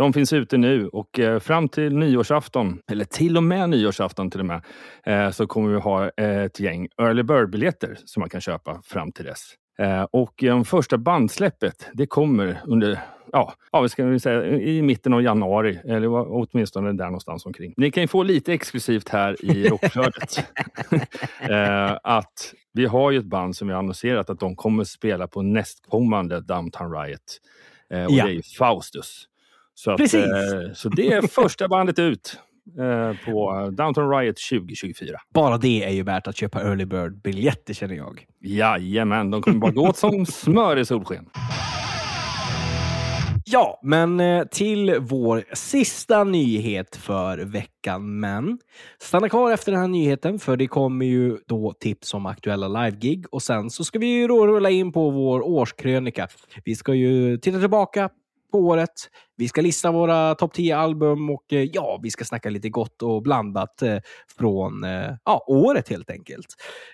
de 0.00 0.12
finns 0.12 0.32
ute 0.32 0.56
nu 0.56 0.88
och 0.88 1.18
eh, 1.18 1.38
fram 1.38 1.68
till 1.68 1.96
nyårsafton, 1.96 2.78
eller 2.92 3.04
till 3.04 3.36
och 3.36 3.42
med 3.42 3.70
nyårsafton 3.70 4.30
till 4.30 4.40
och 4.40 4.46
med, 4.46 4.62
eh, 5.06 5.30
så 5.30 5.46
kommer 5.46 5.68
vi 5.68 5.80
ha 5.80 6.08
ett 6.08 6.60
gäng 6.60 6.88
early 7.02 7.22
bird-biljetter 7.22 7.98
som 8.04 8.20
man 8.20 8.28
kan 8.30 8.40
köpa 8.40 8.82
fram 8.84 9.12
till 9.12 9.24
dess. 9.24 9.54
Eh, 9.78 10.02
och 10.02 10.44
eh, 10.44 10.62
första 10.62 10.98
bandsläppet, 10.98 11.90
det 11.92 12.06
kommer 12.06 12.60
under 12.66 13.00
ja, 13.32 13.54
ja, 13.72 13.80
vi 13.80 13.88
ska 13.88 14.04
väl 14.04 14.20
säga 14.20 14.44
i 14.44 14.82
mitten 14.82 15.12
av 15.14 15.22
januari, 15.22 15.80
eller 15.84 16.08
åtminstone 16.32 16.92
där 16.92 17.04
någonstans 17.04 17.46
omkring. 17.46 17.74
Ni 17.76 17.90
kan 17.90 18.02
ju 18.02 18.08
få 18.08 18.22
lite 18.22 18.52
exklusivt 18.52 19.08
här 19.08 19.44
i 19.44 19.68
rockflödet. 19.68 20.38
eh, 21.40 21.96
att 22.02 22.54
vi 22.72 22.86
har 22.86 23.10
ju 23.10 23.18
ett 23.18 23.24
band 23.24 23.56
som 23.56 23.68
vi 23.68 23.74
har 23.74 23.78
annonserat 23.78 24.30
att 24.30 24.40
de 24.40 24.56
kommer 24.56 24.84
spela 24.84 25.26
på 25.26 25.42
nästkommande 25.42 26.40
Downtown 26.40 26.92
Riot. 26.92 27.40
Eh, 27.90 28.04
och 28.04 28.12
Ja. 28.12 28.26
det 28.26 28.32
är 28.32 28.56
Faustus. 28.58 29.26
Så, 29.80 29.90
att, 29.90 29.96
Precis. 29.96 30.24
eh, 30.24 30.72
så 30.74 30.88
det 30.88 31.12
är 31.12 31.22
första 31.22 31.68
bandet 31.68 31.98
ut 31.98 32.38
eh, 32.78 33.24
på 33.24 33.70
Downtown 33.70 34.10
Riot 34.10 34.36
2024. 34.50 35.18
Bara 35.34 35.58
det 35.58 35.84
är 35.84 35.90
ju 35.90 36.02
värt 36.02 36.26
att 36.26 36.36
köpa 36.36 36.62
early 36.62 36.84
bird-biljetter 36.84 37.74
känner 37.74 37.94
jag. 37.94 38.26
Jajamän, 38.40 39.30
de 39.30 39.42
kommer 39.42 39.58
bara 39.58 39.72
gå 39.72 39.88
åt 39.88 39.96
som 39.96 40.26
smör 40.26 40.76
i 40.76 40.84
solsken. 40.84 41.26
Ja, 43.44 43.80
men 43.82 44.20
eh, 44.20 44.44
till 44.44 44.96
vår 45.00 45.44
sista 45.52 46.24
nyhet 46.24 46.96
för 46.96 47.38
veckan. 47.38 48.20
Men 48.20 48.58
stanna 48.98 49.28
kvar 49.28 49.52
efter 49.52 49.72
den 49.72 49.80
här 49.80 49.88
nyheten 49.88 50.38
för 50.38 50.56
det 50.56 50.66
kommer 50.66 51.06
ju 51.06 51.38
då 51.46 51.72
tips 51.80 52.14
om 52.14 52.26
aktuella 52.26 52.68
live-gig 52.68 53.24
och 53.30 53.42
sen 53.42 53.70
så 53.70 53.84
ska 53.84 53.98
vi 53.98 54.06
ju 54.06 54.26
då 54.26 54.46
rulla 54.46 54.70
in 54.70 54.92
på 54.92 55.10
vår 55.10 55.40
årskrönika. 55.40 56.28
Vi 56.64 56.74
ska 56.74 56.94
ju 56.94 57.36
titta 57.36 57.60
tillbaka 57.60 58.10
på 58.50 58.58
året. 58.58 58.90
Vi 59.36 59.48
ska 59.48 59.60
lista 59.60 59.90
våra 59.90 60.34
topp 60.34 60.52
10 60.52 60.76
album 60.76 61.30
och 61.30 61.52
eh, 61.52 61.68
ja, 61.72 62.00
vi 62.02 62.10
ska 62.10 62.24
snacka 62.24 62.50
lite 62.50 62.68
gott 62.68 63.02
och 63.02 63.22
blandat 63.22 63.82
eh, 63.82 63.98
från 64.38 64.84
eh, 64.84 65.14
ja, 65.24 65.44
året 65.46 65.88
helt 65.88 66.10
enkelt. 66.10 66.46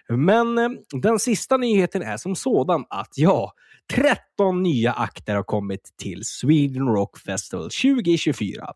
Men 0.08 0.78
den 1.02 1.18
sista 1.18 1.56
nyheten 1.56 2.02
är 2.02 2.16
som 2.16 2.36
sådan 2.36 2.84
att 2.90 3.12
ja, 3.16 3.52
13 3.94 4.62
nya 4.62 4.92
akter 4.92 5.34
har 5.34 5.42
kommit 5.42 5.80
till 6.02 6.20
Sweden 6.24 6.86
Rock 6.86 7.18
Festival 7.18 7.70
2024. 7.70 8.66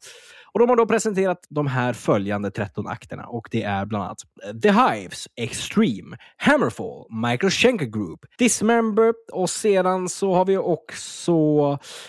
Och 0.52 0.60
de 0.60 0.68
har 0.68 0.76
då 0.76 0.86
presenterat 0.86 1.46
de 1.50 1.66
här 1.66 1.92
följande 1.92 2.50
13 2.50 2.86
akterna 2.86 3.26
och 3.26 3.48
det 3.50 3.62
är 3.62 3.86
bland 3.86 4.04
annat 4.04 4.18
The 4.62 4.70
Hives, 4.70 5.28
Extreme, 5.36 6.16
Hammerfall, 6.36 7.06
Michael 7.10 7.50
Schenker 7.50 7.86
Group, 7.86 8.20
Dismember 8.38 9.14
och 9.32 9.50
sedan 9.50 10.08
så 10.08 10.34
har 10.34 10.44
vi 10.44 10.56
också, 10.56 11.32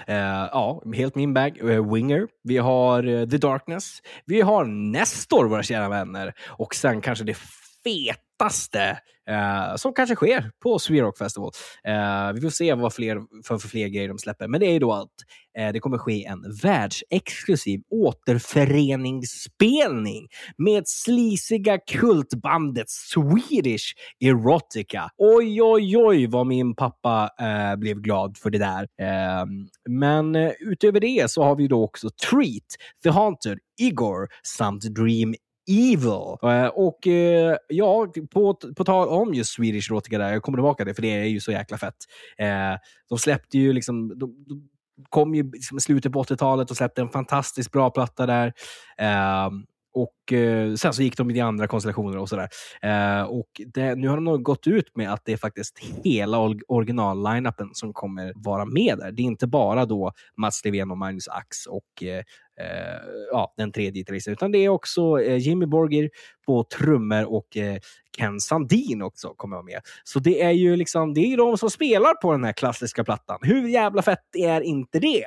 eh, 0.08 0.16
ja, 0.52 0.84
helt 0.96 1.16
min 1.16 1.34
bag, 1.34 1.60
eh, 1.60 1.94
Winger. 1.94 2.28
Vi 2.44 2.58
har 2.58 3.08
eh, 3.08 3.30
The 3.30 3.38
Darkness. 3.38 4.00
Vi 4.26 4.42
har 4.42 4.66
Nestor, 4.66 5.46
våra 5.46 5.64
kära 5.64 5.90
vänner. 5.90 6.34
Och 6.48 6.76
sen 6.76 7.02
kanske 7.02 7.24
det 7.24 7.38
feta 7.84 8.31
hetaste 8.42 8.98
eh, 9.30 9.76
som 9.76 9.94
kanske 9.94 10.16
sker 10.16 10.52
på 10.64 10.80
Sweden 10.80 11.06
Rock 11.06 11.18
Festival. 11.18 11.52
Eh, 11.84 12.32
vi 12.34 12.42
får 12.42 12.50
se 12.50 12.74
vad 12.74 12.94
fler, 12.94 13.22
för, 13.48 13.58
för 13.58 13.68
fler 13.68 13.88
grejer 13.88 14.08
de 14.08 14.18
släpper. 14.18 14.48
Men 14.48 14.60
det 14.60 14.66
är 14.66 14.72
ju 14.72 14.80
då 14.80 14.94
att 14.94 15.10
eh, 15.58 15.74
det 15.74 15.80
kommer 15.80 15.98
ske 15.98 16.26
en 16.26 16.56
världsexklusiv 16.64 17.82
återföreningsspelning 17.90 20.28
med 20.58 20.88
slisiga 20.88 21.78
kultbandet 21.78 22.90
Swedish 22.90 23.94
Erotica. 24.20 25.10
Oj, 25.18 25.62
oj, 25.62 25.98
oj 25.98 26.28
vad 26.28 26.48
min 26.48 26.76
pappa 26.76 27.30
eh, 27.40 27.76
blev 27.76 28.02
glad 28.02 28.38
för 28.38 28.50
det 28.50 28.58
där. 28.58 28.88
Eh, 29.02 29.46
men 29.90 30.36
eh, 30.36 30.52
utöver 30.60 31.00
det 31.00 31.32
så 31.32 31.44
har 31.44 31.56
vi 31.56 31.68
då 31.68 31.84
också 31.84 32.10
Treat, 32.30 32.76
The 33.04 33.10
Haunted, 33.10 33.58
Igor 33.80 34.28
samt 34.44 34.84
Dream 34.84 35.36
Evil. 35.68 36.38
Eh, 36.44 36.68
och 36.68 37.08
eh, 37.08 37.58
ja, 37.68 38.08
på, 38.34 38.54
på 38.54 38.84
tal 38.84 39.08
om 39.08 39.34
just 39.34 39.54
Swedish 39.54 39.92
Rotica. 39.92 40.18
där, 40.18 40.32
jag 40.32 40.42
kommer 40.42 40.58
tillbaka 40.58 40.84
till 40.84 40.88
det 40.88 40.96
för 40.96 41.02
det 41.02 41.20
är 41.20 41.26
ju 41.26 41.40
så 41.40 41.52
jäkla 41.52 41.78
fett. 41.78 41.96
Eh, 42.38 42.80
de 43.10 43.18
släppte 43.20 43.58
ju 43.58 43.74
liksom, 43.74 44.08
de, 44.08 44.46
de 44.48 44.70
kom 45.10 45.36
ju 45.36 45.52
liksom 45.52 45.78
i 45.78 45.82
slutet 45.82 46.12
på 46.12 46.24
80-talet 46.24 46.72
och 46.72 46.78
släppte 46.78 47.02
en 47.02 47.10
fantastiskt 47.10 47.72
bra 47.72 47.90
platta 47.90 48.26
där. 48.26 48.54
Ehm, 48.98 49.66
och 49.94 50.34
eh, 50.34 50.74
sen 50.76 50.94
så 50.94 51.04
gick 51.04 51.18
de 51.18 51.32
i 51.32 51.40
andra 51.40 51.68
konstellationer 51.68 52.18
och 52.18 52.30
sådär. 52.30 52.50
Eh, 52.82 53.24
och 53.24 53.48
det, 53.74 53.96
nu 53.96 54.08
har 54.08 54.16
de 54.16 54.24
nog 54.24 54.44
gått 54.44 54.68
ut 54.68 54.96
med 54.96 55.14
att 55.14 55.22
det 55.26 55.34
är 55.34 55.38
faktiskt 55.38 55.80
hela 56.04 56.38
original-lineupen 56.68 57.70
som 57.74 57.94
kommer 57.94 58.34
vara 58.36 58.66
med 58.66 58.98
där. 58.98 59.12
Det 59.12 59.22
är 59.22 59.26
inte 59.26 59.48
bara 59.48 59.86
då 59.86 60.12
Mats 60.38 60.66
Levén 60.66 60.92
och 60.92 60.98
Magnus 60.98 61.28
Ax 61.28 61.66
och 61.66 62.04
eh, 62.04 62.24
Eh, 62.62 63.02
ja, 63.32 63.54
den 63.58 63.72
tredje 63.72 63.92
gitarristen, 63.92 64.34
utan 64.34 64.52
det 64.52 64.58
är 64.58 64.70
också 64.70 65.22
eh, 65.22 65.38
Jimmy 65.38 65.66
Borger 65.66 66.10
på 66.46 66.64
trummor 66.64 67.26
och 67.26 67.58
eh, 67.58 67.78
Ken 68.18 68.40
Sandin 68.40 69.02
också 69.02 69.34
kommer 69.38 69.56
vara 69.56 69.66
med. 69.66 69.82
Så 70.04 70.20
det 70.20 70.42
är 70.42 70.52
ju 70.52 70.76
liksom, 70.76 71.14
det 71.14 71.22
är 71.22 71.38
de 71.38 71.58
som 71.58 71.70
spelar 71.70 72.14
på 72.14 72.32
den 72.32 72.44
här 72.44 72.54
klassiska 72.54 73.04
plattan. 73.04 73.40
Hur 73.42 73.68
jävla 73.68 74.02
fett 74.02 74.36
är 74.36 74.62
inte 74.62 75.00
det? 75.00 75.26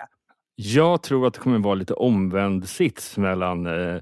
Jag 0.56 1.02
tror 1.02 1.26
att 1.26 1.34
det 1.34 1.40
kommer 1.40 1.58
vara 1.58 1.74
lite 1.74 1.94
omvänd 1.94 2.68
sits 2.68 3.16
mellan 3.16 3.66
eh, 3.66 4.00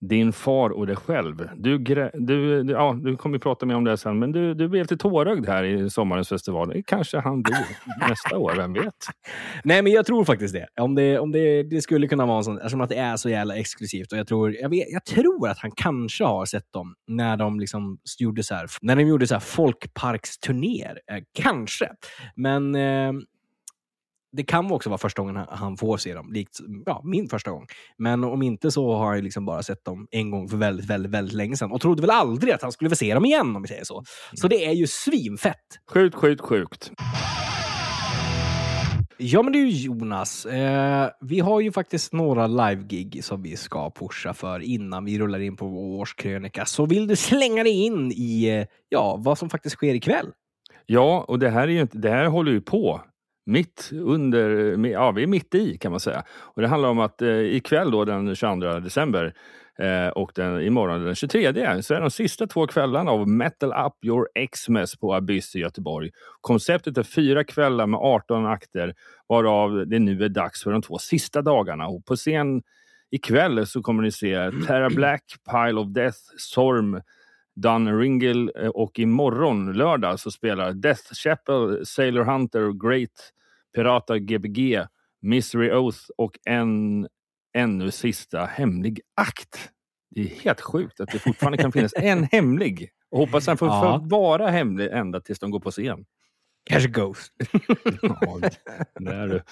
din 0.00 0.32
far 0.32 0.70
och 0.70 0.86
dig 0.86 0.96
själv. 0.96 1.48
Du, 1.56 1.78
du, 1.78 2.62
du, 2.62 2.72
ja, 2.72 2.98
du 3.02 3.16
kommer 3.16 3.36
ju 3.36 3.40
prata 3.40 3.66
mer 3.66 3.74
om 3.74 3.84
det 3.84 3.96
sen, 3.96 4.18
men 4.18 4.32
du, 4.32 4.54
du 4.54 4.68
blev 4.68 4.82
lite 4.82 4.96
tårögd 4.96 5.46
här 5.46 5.64
i 5.64 5.90
sommarens 5.90 6.28
festival. 6.28 6.82
Kanske 6.86 7.18
han 7.18 7.42
blir 7.42 7.66
nästa 8.08 8.38
år, 8.38 8.54
vem 8.56 8.72
vet? 8.72 8.94
Nej, 9.64 9.82
men 9.82 9.92
jag 9.92 10.06
tror 10.06 10.24
faktiskt 10.24 10.54
det. 10.54 10.66
Om 10.80 10.94
det, 10.94 11.18
om 11.18 11.32
det, 11.32 11.62
det 11.62 11.82
skulle 11.82 12.08
kunna 12.08 12.26
vara 12.26 12.36
en 12.36 12.44
sån, 12.44 12.56
eftersom 12.56 12.80
att 12.80 12.88
det 12.88 12.96
är 12.96 13.16
så 13.16 13.28
jävla 13.28 13.56
exklusivt. 13.56 14.12
Och 14.12 14.18
jag, 14.18 14.26
tror, 14.26 14.54
jag, 14.54 14.68
vet, 14.68 14.86
jag 14.88 15.04
tror 15.04 15.48
att 15.48 15.58
han 15.58 15.70
kanske 15.76 16.24
har 16.24 16.46
sett 16.46 16.72
dem 16.72 16.94
när 17.06 17.36
de 17.36 17.60
liksom 17.60 17.98
gjorde 18.18 18.42
så 18.42 18.54
här, 18.54 18.66
när 18.82 18.96
de 18.96 19.02
gjorde 19.02 19.26
så 19.26 19.40
folkparksturnéer. 19.40 21.00
Eh, 21.12 21.22
kanske. 21.32 21.88
Men 22.36 22.74
eh, 22.74 23.12
det 24.32 24.42
kan 24.44 24.72
också 24.72 24.90
vara 24.90 24.98
första 24.98 25.22
gången 25.22 25.36
han- 25.36 25.46
han 25.50 25.76
får 25.76 25.96
se 25.96 26.14
dem, 26.14 26.32
likt 26.32 26.58
ja, 26.86 27.00
min 27.04 27.28
första 27.28 27.50
gång. 27.50 27.66
Men 27.98 28.24
om 28.24 28.42
inte 28.42 28.70
så 28.70 28.94
har 28.94 29.14
jag 29.14 29.24
liksom 29.24 29.44
bara 29.46 29.62
sett 29.62 29.84
dem 29.84 30.06
en 30.10 30.30
gång 30.30 30.48
för 30.48 30.56
väldigt, 30.56 30.86
väldigt, 30.86 31.12
väldigt 31.12 31.34
länge 31.34 31.56
sedan 31.56 31.72
och 31.72 31.80
trodde 31.80 32.00
väl 32.00 32.10
aldrig 32.10 32.54
att 32.54 32.62
han 32.62 32.72
skulle 32.72 32.90
få 32.90 32.96
se 32.96 33.14
dem 33.14 33.24
igen 33.24 33.56
om 33.56 33.62
vi 33.62 33.68
säger 33.68 33.84
så. 33.84 34.02
Så 34.34 34.48
det 34.48 34.66
är 34.66 34.72
ju 34.72 34.86
svinfett. 34.86 35.56
Sjukt, 35.92 36.14
sjukt, 36.16 36.40
sjukt. 36.40 36.92
Ja 39.22 39.42
men 39.42 39.52
du 39.52 39.68
Jonas, 39.68 40.46
eh, 40.46 41.08
vi 41.20 41.40
har 41.40 41.60
ju 41.60 41.72
faktiskt 41.72 42.12
några 42.12 42.46
live-gig 42.46 43.24
som 43.24 43.42
vi 43.42 43.56
ska 43.56 43.90
pusha 43.90 44.34
för 44.34 44.60
innan 44.60 45.04
vi 45.04 45.18
rullar 45.18 45.40
in 45.40 45.56
på 45.56 45.66
vår 45.66 45.98
årskrönika. 46.00 46.64
Så 46.64 46.86
vill 46.86 47.06
du 47.06 47.16
slänga 47.16 47.62
dig 47.62 47.72
in 47.72 48.12
i 48.12 48.48
eh, 48.48 48.66
ja, 48.88 49.16
vad 49.20 49.38
som 49.38 49.50
faktiskt 49.50 49.76
sker 49.76 49.94
ikväll? 49.94 50.26
Ja, 50.86 51.24
och 51.28 51.38
det 51.38 51.50
här, 51.50 51.62
är 51.62 51.72
ju 51.72 51.80
inte, 51.80 51.98
det 51.98 52.10
här 52.10 52.26
håller 52.26 52.52
ju 52.52 52.60
på. 52.60 53.00
Mitt 53.46 53.90
under, 53.92 54.48
ja 54.86 55.10
vi 55.10 55.22
är 55.22 55.26
mitt 55.26 55.54
i 55.54 55.78
kan 55.78 55.90
man 55.90 56.00
säga. 56.00 56.24
Och 56.30 56.62
det 56.62 56.68
handlar 56.68 56.88
om 56.88 56.98
att 56.98 57.22
eh, 57.22 57.38
ikväll 57.38 57.90
då 57.90 58.04
den 58.04 58.36
22 58.36 58.80
december 58.80 59.34
eh, 59.78 60.08
och 60.08 60.32
den, 60.34 60.60
imorgon 60.60 61.04
den 61.04 61.14
23 61.14 61.82
så 61.82 61.94
är 61.94 62.00
de 62.00 62.10
sista 62.10 62.46
två 62.46 62.66
kvällarna 62.66 63.10
av 63.10 63.28
Metal 63.28 63.86
Up 63.86 64.04
Your 64.04 64.28
Xmas 64.52 64.96
på 64.96 65.14
Abyss 65.14 65.56
i 65.56 65.58
Göteborg. 65.58 66.10
Konceptet 66.40 66.98
är 66.98 67.02
fyra 67.02 67.44
kvällar 67.44 67.86
med 67.86 68.00
18 68.00 68.46
akter 68.46 68.94
varav 69.28 69.86
det 69.86 69.98
nu 69.98 70.24
är 70.24 70.28
dags 70.28 70.62
för 70.62 70.72
de 70.72 70.82
två 70.82 70.98
sista 70.98 71.42
dagarna. 71.42 71.86
Och 71.86 72.04
på 72.04 72.16
scen 72.16 72.62
ikväll 73.10 73.66
så 73.66 73.82
kommer 73.82 74.02
ni 74.02 74.12
se 74.12 74.50
Terra 74.66 74.90
Black, 74.90 75.24
Pile 75.50 75.80
of 75.80 75.88
Death, 75.88 76.18
Sorm, 76.36 77.00
Dun 77.56 77.98
Ringle 77.98 78.52
eh, 78.62 78.68
och 78.68 78.98
imorgon 78.98 79.72
lördag 79.72 80.20
så 80.20 80.30
spelar 80.30 80.72
Death 80.72 81.14
Chapel, 81.14 81.86
Sailor 81.86 82.24
Hunter, 82.24 82.88
Great, 82.88 83.32
Pirata 83.74 84.18
Gbg, 84.18 84.78
Misery 85.22 85.70
Oath 85.72 85.98
och 86.16 86.38
en 86.44 87.08
ännu 87.54 87.90
sista 87.90 88.44
hemlig 88.44 89.00
akt. 89.20 89.70
Det 90.10 90.20
är 90.20 90.26
helt 90.26 90.60
sjukt 90.60 91.00
att 91.00 91.08
det 91.12 91.18
fortfarande 91.18 91.58
kan 91.58 91.72
finnas 91.72 91.92
en 91.96 92.24
hemlig. 92.32 92.90
Och 93.10 93.18
hoppas 93.18 93.44
den 93.44 93.56
får, 93.56 93.68
Ja. 93.68 94.00
får 94.00 94.10
vara 94.10 94.50
hemlig 94.50 94.88
ända 94.92 95.20
tills 95.20 95.38
de 95.38 95.50
går 95.50 95.60
på 95.60 95.70
scen. 95.70 96.04
Kanske 96.64 96.88
Ghost. 96.88 97.32
Ja, 98.02 98.38
det 99.00 99.14
är 99.14 99.28
du. 99.28 99.42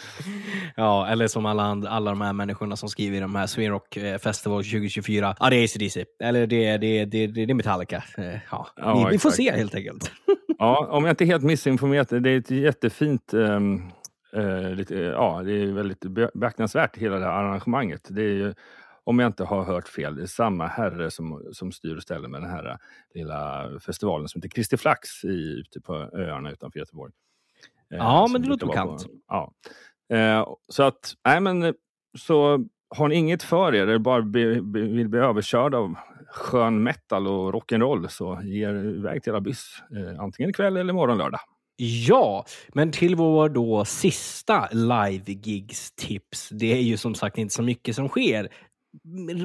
ja, 0.77 1.07
eller 1.09 1.27
som 1.29 1.47
alla, 1.47 1.63
alla 1.89 2.11
de 2.11 2.21
här 2.21 2.33
människorna 2.33 2.77
som 2.77 2.89
skriver 2.89 3.17
i 3.17 3.21
de 3.21 3.35
här 3.35 3.47
Sweden 3.47 3.73
Rock 3.73 3.97
eh, 3.97 4.19
Festival 4.19 4.65
2024. 4.65 5.37
Ja, 5.41 5.51
det 5.51 5.57
är 5.57 5.65
ACDC. 5.65 6.05
Eller 6.23 6.47
det, 6.47 6.77
det, 6.77 7.05
det, 7.05 7.27
det, 7.27 7.45
det 7.47 7.53
är 7.53 7.55
Metallica. 7.55 8.05
Eh, 8.19 8.25
Ja, 8.51 8.67
Ja, 8.77 9.05
vi, 9.07 9.13
vi 9.13 9.19
får 9.19 9.31
se 9.31 9.53
helt 9.53 9.75
enkelt. 9.75 10.11
Ja, 10.61 10.87
om 10.91 11.05
jag 11.05 11.13
inte 11.13 11.25
är 11.25 11.27
helt 11.27 11.43
missinformerad, 11.45 12.23
det 12.23 12.31
är 12.31 12.39
ett 12.39 12.51
jättefint 12.51 13.33
ehm, 13.35 13.83
eh, 14.37 14.71
lite, 14.71 14.95
ja, 14.95 15.43
det 15.45 15.53
är 15.53 15.67
väldigt 15.73 16.01
be- 16.05 16.31
beaktansvärt 16.35 16.97
hela 16.97 17.19
det 17.19 17.25
här 17.25 17.33
arrangemanget. 17.33 18.01
Det 18.11 18.23
är 18.23 18.29
ju, 18.35 18.55
om 19.09 19.19
jag 19.19 19.27
inte 19.27 19.45
har 19.45 19.65
hört 19.65 19.89
fel, 19.89 20.17
det 20.17 20.23
är 20.23 20.27
samma 20.27 20.67
herre 20.67 21.11
som, 21.11 21.49
som 21.53 21.73
styr 21.73 21.97
och 21.97 22.03
ställer 22.03 22.29
med 22.29 22.43
den 22.43 22.51
här 22.51 22.71
eh, 22.71 22.77
lilla 23.15 23.71
festivalen 23.81 24.29
som 24.29 24.39
heter 24.39 24.49
Kristi 24.49 24.77
Flax 24.77 25.25
i, 25.25 25.29
ute 25.29 25.81
på 25.81 25.95
öarna 25.95 26.51
utanför 26.51 26.79
Göteborg. 26.79 27.13
Eh, 27.93 27.99
Ja, 27.99 28.25
som 28.27 28.33
men 28.33 28.43
det 28.43 28.49
låter 28.49 28.67
bekant. 28.67 29.05
På, 29.05 29.11
ja. 29.29 29.53
Eh, 30.17 30.47
så 30.69 30.83
att, 30.83 31.15
nej 31.25 31.41
men, 31.41 31.63
eh, 31.63 31.73
så 32.19 32.65
har 32.97 33.09
ni 33.09 33.15
inget 33.15 33.43
för 33.43 33.75
er, 33.75 33.83
eller 33.83 33.99
bara 33.99 34.23
be, 34.23 34.63
be, 34.63 34.81
vill 34.81 35.09
bli 35.09 35.21
överkörd 35.21 35.75
av 35.75 35.95
skön 36.31 36.83
metal 36.83 37.27
och 37.27 37.53
rock'n'roll 37.55 38.09
så 38.09 38.41
ge 38.45 38.69
er 38.69 38.75
iväg 38.75 39.23
till 39.23 39.35
Abyss. 39.35 39.83
Eh, 39.97 40.21
antingen 40.21 40.51
ikväll 40.51 40.77
eller 40.77 40.91
imorgon 40.93 41.19
lördag. 41.19 41.41
Ja, 41.81 42.45
men 42.75 42.93
till 42.93 43.17
vår 43.17 43.49
då 43.49 43.85
sista 43.85 44.69
live-gigs-tips. 44.73 46.49
Det 46.53 46.73
är 46.73 46.81
ju 46.81 46.97
som 46.97 47.15
sagt 47.15 47.39
inte 47.39 47.55
så 47.55 47.63
mycket 47.63 47.97
som 47.97 48.09
sker. 48.09 48.49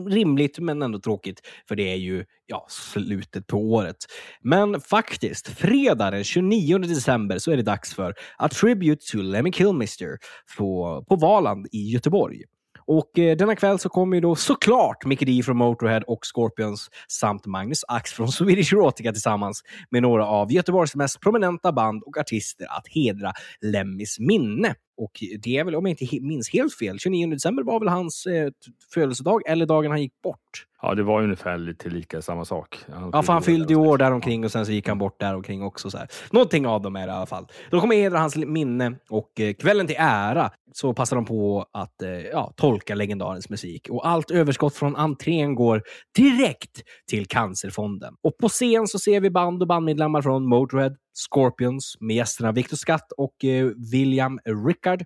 Rimligt, 0.08 0.60
men 0.60 0.82
ändå 0.82 1.00
tråkigt, 1.00 1.42
för 1.68 1.76
det 1.76 1.92
är 1.92 1.96
ju 1.96 2.26
ja, 2.46 2.68
slutet 2.70 3.48
på 3.48 3.58
året. 3.58 3.98
Men 4.42 4.82
faktiskt, 4.82 5.48
fredag 5.48 6.12
den 6.12 6.24
29 6.24 6.78
december 6.78 7.38
så 7.38 7.52
är 7.52 7.58
det 7.58 7.64
dags 7.64 7.94
för 7.94 8.16
A 8.38 8.50
Tribute 8.50 9.12
to 9.12 9.18
Lemmy 9.18 9.52
Kilmister 9.52 10.18
på, 10.58 11.04
på 11.10 11.16
Valand 11.16 11.68
i 11.72 11.90
Göteborg. 11.92 12.44
Och 12.86 13.20
eh, 13.20 13.38
denna 13.38 13.56
kväll 13.56 13.80
så 13.80 13.90
kommer 13.90 14.18
ju 14.18 14.22
då 14.22 14.36
såklart 14.36 15.06
Mickey 15.06 15.26
D 15.26 15.44
från 15.44 15.58
Motorhead 15.58 16.02
och 16.08 16.20
Scorpions 16.26 16.90
samt 17.08 17.46
Magnus 17.46 17.84
Ax 17.88 18.12
från 18.12 18.32
Swedish 18.32 18.74
Erotica 18.74 19.12
tillsammans 19.12 19.62
med 19.90 20.02
några 20.02 20.26
av 20.26 20.52
Göteborgs 20.52 20.96
mest 20.96 21.20
prominenta 21.20 21.72
band 21.72 22.04
och 22.04 22.18
artister 22.18 22.68
att 22.78 22.88
hedra 22.88 23.34
Lemmys 23.62 24.20
minne. 24.20 24.76
Och 24.98 25.12
det 25.44 25.58
är 25.58 25.64
väl, 25.64 25.76
om 25.76 25.86
jag 25.86 26.02
inte 26.02 26.22
minns 26.22 26.50
helt 26.54 26.76
fel, 26.76 27.00
29 27.00 27.28
december 27.28 27.64
var 27.64 27.80
väl 27.80 27.90
hans 27.90 28.26
eh, 28.26 28.52
födelsedag 28.94 29.42
eller 29.46 29.66
dagen 29.66 29.92
han 29.92 30.02
gick 30.02 30.22
bort. 30.22 30.66
Ja, 30.86 30.96
det 30.96 31.04
var 31.04 31.24
ungefär 31.24 31.58
lite 31.58 31.90
lika 31.90 32.22
samma 32.22 32.46
sak. 32.46 32.86
Ja, 33.14 33.24
för 33.24 33.34
han 33.34 33.42
fyllde 33.42 33.74
ju 33.74 33.80
år 33.80 33.94
år 33.94 33.98
där 33.98 34.12
omkring 34.12 34.46
och 34.46 34.52
sen 34.52 34.66
så 34.66 34.72
gick 34.72 34.88
han 34.88 34.98
bort 34.98 35.20
där 35.20 35.36
omkring 35.36 35.64
också. 35.64 35.90
Så 35.90 35.98
här. 35.98 36.08
Någonting 36.32 36.68
av 36.68 36.82
dem 36.82 36.96
är 36.96 37.08
det 37.08 37.14
i 37.14 37.16
alla 37.16 37.26
fall. 37.26 37.48
De 37.72 37.82
kommer 37.82 37.96
hedra 37.96 38.20
hans 38.20 38.36
minne 38.36 38.96
och 39.10 39.40
eh, 39.40 39.54
kvällen 39.54 39.88
till 39.88 39.96
ära 40.00 40.52
så 40.74 40.94
passar 40.94 41.16
de 41.16 41.26
på 41.26 41.66
att 41.72 42.02
eh, 42.02 42.10
ja, 42.10 42.54
tolka 42.56 42.96
legendarens 42.96 43.50
musik. 43.50 43.88
Och 43.90 44.08
allt 44.08 44.32
överskott 44.32 44.76
från 44.76 44.96
entrén 44.96 45.56
går 45.56 45.82
direkt 46.16 46.82
till 47.10 47.26
Cancerfonden. 47.28 48.14
Och 48.24 48.38
på 48.38 48.50
scen 48.50 48.88
så 48.88 49.00
ser 49.00 49.22
vi 49.22 49.30
band 49.30 49.62
och 49.62 49.68
bandmedlemmar 49.68 50.22
från 50.22 50.50
Motörhead, 50.50 50.96
Scorpions 51.14 51.98
med 52.00 52.16
gästerna 52.16 52.52
Victor 52.52 52.78
Skatt 52.78 53.12
och 53.18 53.46
eh, 53.46 53.72
William 53.92 54.40
Rickard, 54.68 55.02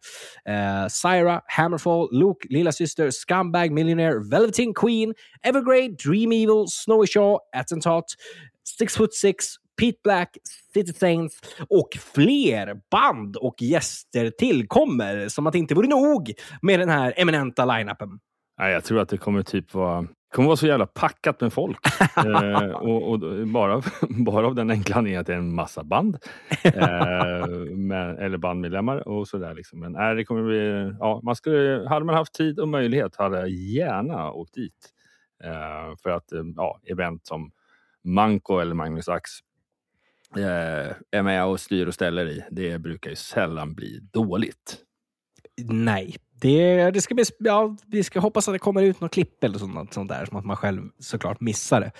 eh, 0.46 0.88
Syra, 0.88 1.42
Hammerfall, 1.46 2.10
Luke, 2.12 2.48
Lilla 2.50 2.72
Syster, 2.72 3.12
Scumbag 3.12 3.72
Millionaire, 3.72 4.30
Velveteen 4.32 4.74
Queen, 4.74 5.14
Evergrey, 5.44 5.90
Dream 5.90 6.32
Evil, 6.32 6.66
Snowy 6.68 7.08
Shaw, 7.08 7.40
Attentat, 7.56 8.06
Six 8.78 8.96
Foot 8.96 9.14
Six, 9.14 9.46
Pete 9.82 10.00
Black, 10.04 10.38
City 10.74 10.94
Saints 10.94 11.40
och 11.70 11.90
fler 12.14 12.82
band 12.92 13.36
och 13.36 13.62
gäster 13.62 14.30
tillkommer. 14.30 15.28
Som 15.28 15.48
att 15.48 15.54
det 15.54 15.60
inte 15.60 15.76
vore 15.76 15.88
nog 15.88 16.34
med 16.62 16.80
den 16.80 16.90
här 16.90 17.14
eminenta 17.18 17.66
line-upen. 17.66 18.20
Jag 18.58 18.84
tror 18.84 19.00
att 19.00 19.10
det 19.10 19.18
kommer 19.18 19.44
typ 19.44 19.74
vara 19.74 20.08
det 20.30 20.36
kommer 20.36 20.48
vara 20.48 20.58
så 20.58 20.68
jävla 20.68 20.86
packat 20.86 21.42
med 21.42 21.54
folk. 21.54 21.80
eh, 22.18 22.70
och, 22.70 23.12
och 23.12 23.48
bara, 23.48 23.82
bara 24.10 24.48
av 24.48 24.56
den 24.56 24.72
enkla 24.72 24.96
anledningen 24.96 25.22
att 25.22 25.28
det 25.28 25.34
är 25.34 25.38
en 25.38 25.56
massa 25.56 25.84
band. 25.84 26.18
Eh, 26.64 27.48
med, 27.76 28.20
eller 28.20 28.38
bandmedlemmar 28.38 29.08
och 29.08 29.28
sådär. 29.28 29.54
Liksom. 29.54 29.80
Men 29.80 29.96
äh, 29.96 30.16
det 30.16 30.26
kommer 30.26 30.44
bli, 30.44 30.96
ja, 31.00 31.22
man 31.24 31.36
skulle, 31.36 31.86
hade 31.90 32.06
man 32.06 32.16
haft 32.16 32.34
tid 32.34 32.60
och 32.60 32.68
möjlighet 32.68 33.16
hade 33.16 33.40
jag 33.40 33.50
gärna 33.50 34.32
åkt 34.32 34.54
dit. 34.54 34.94
Eh, 35.44 35.96
för 36.04 36.10
att 36.10 36.32
eh, 36.32 36.44
ja, 36.56 36.80
event 36.84 37.28
som 37.28 37.52
Manko 38.04 38.60
eller 38.60 38.76
Magnus 38.76 39.10
Ax 39.10 39.32
eh, 40.36 40.96
är 41.12 41.22
med 41.22 41.46
och 41.46 41.60
styr 41.60 41.88
och 41.88 41.94
ställer 41.94 42.26
i. 42.28 42.44
Det 42.52 42.80
brukar 42.80 43.10
ju 43.10 43.16
sällan 43.16 43.74
bli 43.74 44.00
dåligt. 44.14 44.78
Nej, 45.62 46.16
det, 46.40 46.92
det 46.92 47.02
ska 47.02 47.16
bli, 47.16 47.24
ja, 47.40 47.76
vi 47.88 48.04
ska 48.04 48.20
hoppas 48.20 48.48
att 48.48 48.56
det 48.56 48.60
kommer 48.60 48.82
ut 48.82 49.02
något 49.02 49.12
klipp 49.12 49.44
eller 49.44 49.60
sånt, 49.60 49.94
sånt 49.94 50.10
där, 50.10 50.26
som 50.26 50.38
att 50.38 50.46
man 50.46 50.56
själv 50.58 50.82
såklart 51.00 51.42
missar 51.42 51.82
det. 51.82 51.92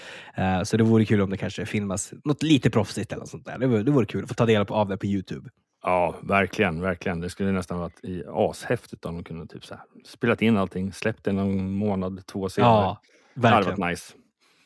Uh, 0.42 0.64
så 0.64 0.78
det 0.78 0.84
vore 0.84 1.06
kul 1.06 1.22
om 1.22 1.30
det 1.30 1.38
kanske 1.38 1.66
filmas 1.66 2.14
något 2.24 2.44
lite 2.44 2.70
proffsigt 2.70 3.14
eller 3.14 3.26
sånt 3.26 3.46
där. 3.46 3.58
Det 3.58 3.68
vore, 3.68 3.84
det 3.84 3.92
vore 3.92 4.06
kul 4.06 4.24
att 4.24 4.30
få 4.30 4.36
ta 4.36 4.46
del 4.46 4.66
av 4.70 4.88
det 4.88 4.98
på 4.98 5.06
Youtube. 5.06 5.50
Ja, 5.84 6.16
verkligen, 6.22 6.82
verkligen. 6.82 7.20
Det 7.20 7.30
skulle 7.30 7.52
nästan 7.52 7.80
varit 7.80 8.04
i 8.04 8.24
ashäftigt 8.28 9.06
om 9.06 9.16
de 9.16 9.24
kunde 9.24 9.48
typ 9.48 9.66
så 9.66 9.74
här, 9.74 9.84
spelat 10.06 10.42
in 10.42 10.58
allting, 10.58 10.94
släppt 10.94 11.24
det 11.24 11.32
någon 11.32 11.72
månad, 11.72 12.26
två 12.26 12.50
senare. 12.50 12.72
Ja, 12.72 13.02
det 13.34 13.48
hade 13.48 13.56
verkligen. 13.56 13.80
varit 13.80 13.92
nice. 13.92 14.14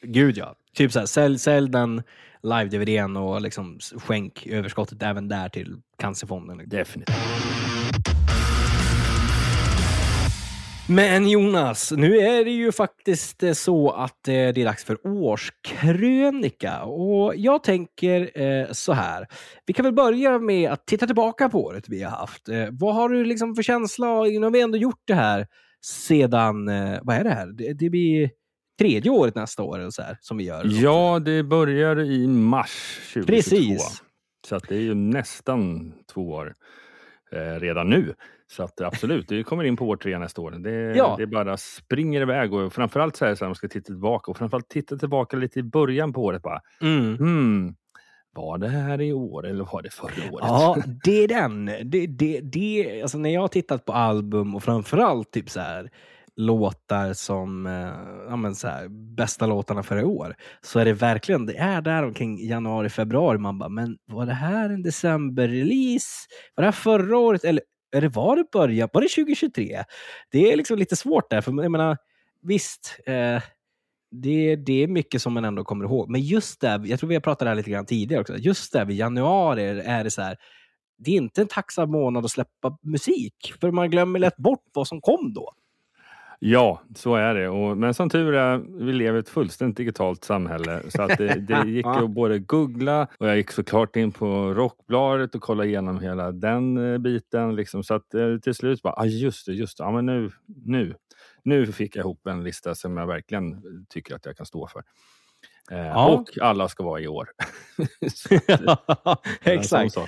Gud 0.01 0.37
ja. 0.37 0.55
Typ 0.73 0.91
så 0.91 0.99
här, 0.99 1.05
sälj, 1.05 1.39
sälj 1.39 1.69
den 1.69 2.03
live-DVDn 2.43 3.17
och 3.17 3.41
liksom 3.41 3.79
skänk 3.79 4.47
överskottet 4.47 5.03
även 5.03 5.27
där 5.27 5.49
till 5.49 5.81
Cancerfonden. 5.97 6.61
Definitivt. 6.65 7.15
Men 10.95 11.27
Jonas, 11.27 11.91
nu 11.91 12.17
är 12.17 12.45
det 12.45 12.51
ju 12.51 12.71
faktiskt 12.71 13.43
eh, 13.43 13.53
så 13.53 13.91
att 13.91 14.27
eh, 14.27 14.33
det 14.33 14.57
är 14.57 14.65
dags 14.65 14.83
för 14.83 15.07
årskrönika. 15.07 16.83
Och 16.83 17.35
jag 17.35 17.63
tänker 17.63 18.41
eh, 18.41 18.71
så 18.71 18.93
här. 18.93 19.27
Vi 19.65 19.73
kan 19.73 19.85
väl 19.85 19.93
börja 19.93 20.39
med 20.39 20.71
att 20.71 20.85
titta 20.85 21.05
tillbaka 21.05 21.49
på 21.49 21.65
året 21.65 21.89
vi 21.89 22.03
har 22.03 22.11
haft. 22.11 22.49
Vad 22.71 22.95
har 22.95 23.09
du 23.09 23.25
liksom 23.25 23.55
för 23.55 23.63
känsla? 23.63 24.23
Nu 24.23 24.43
har 24.43 24.51
vi 24.51 24.61
ändå 24.61 24.77
gjort 24.77 25.01
det 25.05 25.13
här 25.13 25.47
sedan, 25.85 26.65
vad 27.01 27.15
är 27.15 27.23
det 27.23 27.29
här? 27.29 27.47
Det, 27.47 27.73
det 27.73 27.89
blir 27.89 28.31
tredje 28.79 29.11
året 29.11 29.35
nästa 29.35 29.63
år 29.63 29.89
så 29.89 30.01
här, 30.01 30.17
som 30.21 30.37
vi 30.37 30.43
gör. 30.43 30.65
Ja, 30.83 31.19
det 31.19 31.43
börjar 31.43 31.99
i 31.99 32.27
mars 32.27 32.99
2022. 33.13 33.27
Precis. 33.27 34.03
Så 34.47 34.59
det 34.59 34.75
är 34.75 34.81
ju 34.81 34.93
nästan 34.93 35.93
två 36.13 36.29
år 36.29 36.53
eh, 37.35 37.59
redan 37.59 37.89
nu. 37.89 38.13
Så 38.47 38.63
att 38.63 38.81
absolut, 38.81 39.27
det 39.27 39.43
kommer 39.43 39.63
in 39.63 39.77
på 39.77 39.87
år 39.87 39.95
tre 39.95 40.19
nästa 40.19 40.41
år. 40.41 40.51
Det, 40.51 40.71
Ja. 40.97 41.15
det 41.17 41.27
bara 41.27 41.57
springer 41.57 42.21
iväg 42.21 42.53
och 42.53 42.73
framförallt 42.73 43.15
så 43.15 43.25
här 43.25 43.35
så 43.35 43.45
här, 43.45 43.49
man 43.49 43.55
ska 43.55 43.67
titta 43.67 43.85
tillbaka 43.85 44.31
och 44.31 44.37
framförallt 44.37 44.69
titta 44.69 44.97
tillbaka 44.97 45.37
lite 45.37 45.59
i 45.59 45.63
början 45.63 46.13
på 46.13 46.23
året 46.23 46.41
bara. 46.41 46.61
Mm. 46.81 47.17
Hmm, 47.17 47.75
var 48.35 48.57
det 48.57 48.67
här 48.67 49.01
i 49.01 49.13
år 49.13 49.47
eller 49.47 49.65
var 49.73 49.81
det 49.81 49.93
förra 49.93 50.31
året? 50.33 50.45
Ja, 50.47 50.77
det 51.03 51.23
är 51.23 51.27
den. 51.27 51.65
Det, 51.65 52.07
det, 52.07 52.39
det, 52.41 53.01
alltså 53.01 53.17
när 53.17 53.29
jag 53.29 53.41
har 53.41 53.47
tittat 53.47 53.85
på 53.85 53.93
album 53.93 54.55
och 54.55 54.63
framförallt 54.63 55.31
typ 55.31 55.49
så 55.49 55.59
här 55.59 55.89
låtar 56.35 57.13
som 57.13 57.65
eh, 57.65 57.93
ja, 58.29 58.35
men 58.35 58.55
så 58.55 58.67
här, 58.67 58.87
bästa 59.15 59.45
låtarna 59.45 59.83
för 59.83 59.99
i 59.99 60.03
år 60.03 60.35
så 60.61 60.79
är 60.79 60.85
det 60.85 60.93
verkligen, 60.93 61.45
det 61.45 61.57
är 61.57 61.81
där 61.81 62.03
omkring 62.03 62.47
januari, 62.47 62.89
februari 62.89 63.37
man 63.37 63.59
bara, 63.59 63.69
men 63.69 63.97
var 64.05 64.25
det 64.25 64.33
här 64.33 64.69
en 64.69 64.83
decemberrelease? 64.83 66.07
Var 66.55 66.61
det 66.61 66.67
här 66.67 66.71
förra 66.71 67.17
året? 67.17 67.43
Eller 67.43 67.61
eller 67.95 68.09
var 68.09 68.35
det 68.35 68.45
början? 68.51 68.89
Var 68.93 69.01
det 69.01 69.07
2023? 69.07 69.83
Det 70.31 70.51
är 70.51 70.57
liksom 70.57 70.77
lite 70.77 70.95
svårt 70.95 71.29
där, 71.29 71.41
för 71.41 71.51
jag 71.51 71.71
menar, 71.71 71.97
visst, 72.41 72.99
eh, 73.05 73.41
det, 74.11 74.55
det 74.55 74.83
är 74.83 74.87
mycket 74.87 75.21
som 75.21 75.33
man 75.33 75.45
ändå 75.45 75.63
kommer 75.63 75.85
ihåg. 75.85 76.09
Men 76.09 76.21
just 76.21 76.61
där, 76.61 76.81
jag 76.85 76.99
tror 76.99 77.09
vi 77.09 77.15
har 77.15 77.21
pratat 77.21 77.45
där 77.45 77.55
lite 77.55 77.71
grann 77.71 77.85
tidigare 77.85 78.21
också, 78.21 78.37
just 78.37 78.73
där 78.73 78.85
vid 78.85 78.97
januari 78.97 79.63
är 79.79 80.03
det 80.03 80.11
så 80.11 80.21
här, 80.21 80.37
det 80.97 81.11
är 81.11 81.15
inte 81.15 81.41
en 81.41 81.47
tacksam 81.47 81.91
månad 81.91 82.25
att 82.25 82.31
släppa 82.31 82.77
musik, 82.83 83.53
för 83.61 83.71
man 83.71 83.91
glömmer 83.91 84.19
lätt 84.19 84.37
bort 84.37 84.63
vad 84.73 84.87
som 84.87 85.01
kom 85.01 85.33
då. 85.33 85.53
Ja, 86.43 86.81
så 86.95 87.15
är 87.15 87.33
det. 87.35 87.49
Och, 87.49 87.77
men 87.77 87.93
som 87.93 88.09
tur 88.09 88.33
är, 88.33 88.57
vi 88.85 88.93
lever 88.93 89.17
i 89.17 89.19
ett 89.19 89.29
fullständigt 89.29 89.77
digitalt 89.77 90.23
samhälle. 90.23 90.81
Så 90.89 91.01
att 91.01 91.17
det, 91.17 91.35
det 91.39 91.63
gick 91.69 91.85
att 91.85 92.09
både 92.09 92.39
googla 92.39 93.07
och 93.17 93.27
jag 93.27 93.37
gick 93.37 93.51
såklart 93.51 93.95
in 93.95 94.11
på 94.11 94.53
Rockbladet 94.53 95.35
och 95.35 95.41
kollade 95.41 95.69
igenom 95.69 95.99
hela 95.99 96.31
den 96.31 96.93
eh, 96.93 96.97
biten. 96.97 97.55
Liksom. 97.55 97.83
Så 97.83 97.93
att 97.93 98.13
eh, 98.13 98.37
till 98.37 98.55
slut 98.55 98.81
bara, 98.81 98.93
ah, 98.97 99.05
just 99.05 99.45
det, 99.45 99.53
just 99.53 99.77
det. 99.77 99.83
Ja, 99.83 99.91
men 99.91 100.05
nu, 100.05 100.31
nu, 100.65 100.95
nu 101.43 101.71
fick 101.71 101.95
jag 101.95 102.03
ihop 102.03 102.27
en 102.27 102.43
lista 102.43 102.75
som 102.75 102.97
jag 102.97 103.07
verkligen 103.07 103.61
tycker 103.89 104.15
att 104.15 104.25
jag 104.25 104.37
kan 104.37 104.45
stå 104.45 104.67
för. 104.67 104.83
Eh, 105.71 105.87
Ja. 105.87 106.07
Och 106.07 106.37
alla 106.41 106.67
ska 106.67 106.83
vara 106.83 106.99
i 107.01 107.07
år. 107.07 107.29
Exakt. 109.43 109.95
Ja, 109.95 110.07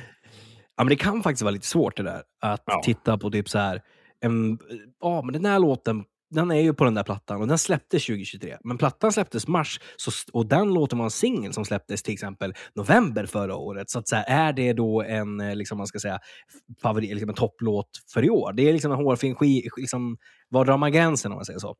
men 0.77 0.87
det 0.87 0.95
kan 0.95 1.23
faktiskt 1.23 1.41
vara 1.43 1.51
lite 1.51 1.67
svårt 1.67 1.97
det 1.97 2.03
där. 2.03 2.23
Att 2.41 2.63
Ja. 2.65 2.81
titta 2.85 3.17
på 3.17 3.31
typ 3.31 3.49
så 3.49 3.59
här, 3.59 3.81
en, 4.19 4.59
ja 5.01 5.21
men 5.21 5.33
den 5.33 5.45
här 5.45 5.59
låten, 5.59 6.03
den 6.33 6.51
är 6.51 6.61
ju 6.61 6.73
på 6.73 6.83
den 6.83 6.93
där 6.93 7.03
plattan 7.03 7.41
och 7.41 7.47
den 7.47 7.57
släpptes 7.57 8.05
2023. 8.05 8.57
Men 8.63 8.77
plattan 8.77 9.11
släpptes 9.11 9.47
mars 9.47 9.79
så, 9.95 10.11
och 10.33 10.45
den 10.45 10.73
låten 10.73 10.97
var 10.97 11.05
en 11.05 11.11
singel 11.11 11.53
som 11.53 11.65
släpptes 11.65 12.03
till 12.03 12.13
exempel 12.13 12.53
november 12.75 13.25
förra 13.25 13.55
året. 13.55 13.89
Så 13.89 13.99
att 13.99 14.07
så 14.07 14.15
här, 14.15 14.25
är 14.27 14.53
det 14.53 14.73
då 14.73 15.01
en, 15.01 15.39
eh, 15.39 15.55
liksom 15.55 15.77
man 15.77 15.87
ska 15.87 15.99
säga, 15.99 16.19
favorit, 16.81 17.09
liksom 17.09 17.29
en 17.29 17.35
topplåt 17.35 17.89
för 18.13 18.25
i 18.25 18.29
år? 18.29 18.53
Det 18.53 18.69
är 18.69 18.73
liksom 18.73 18.91
en 18.91 18.97
hårfin 18.97 19.35
ski, 19.35 19.69
liksom, 19.77 20.17
var 20.49 20.65
drar 20.65 20.77
man 20.77 20.91
gränsen 20.91 21.31
om 21.31 21.35
man 21.35 21.45
säger 21.45 21.59
så? 21.59 21.75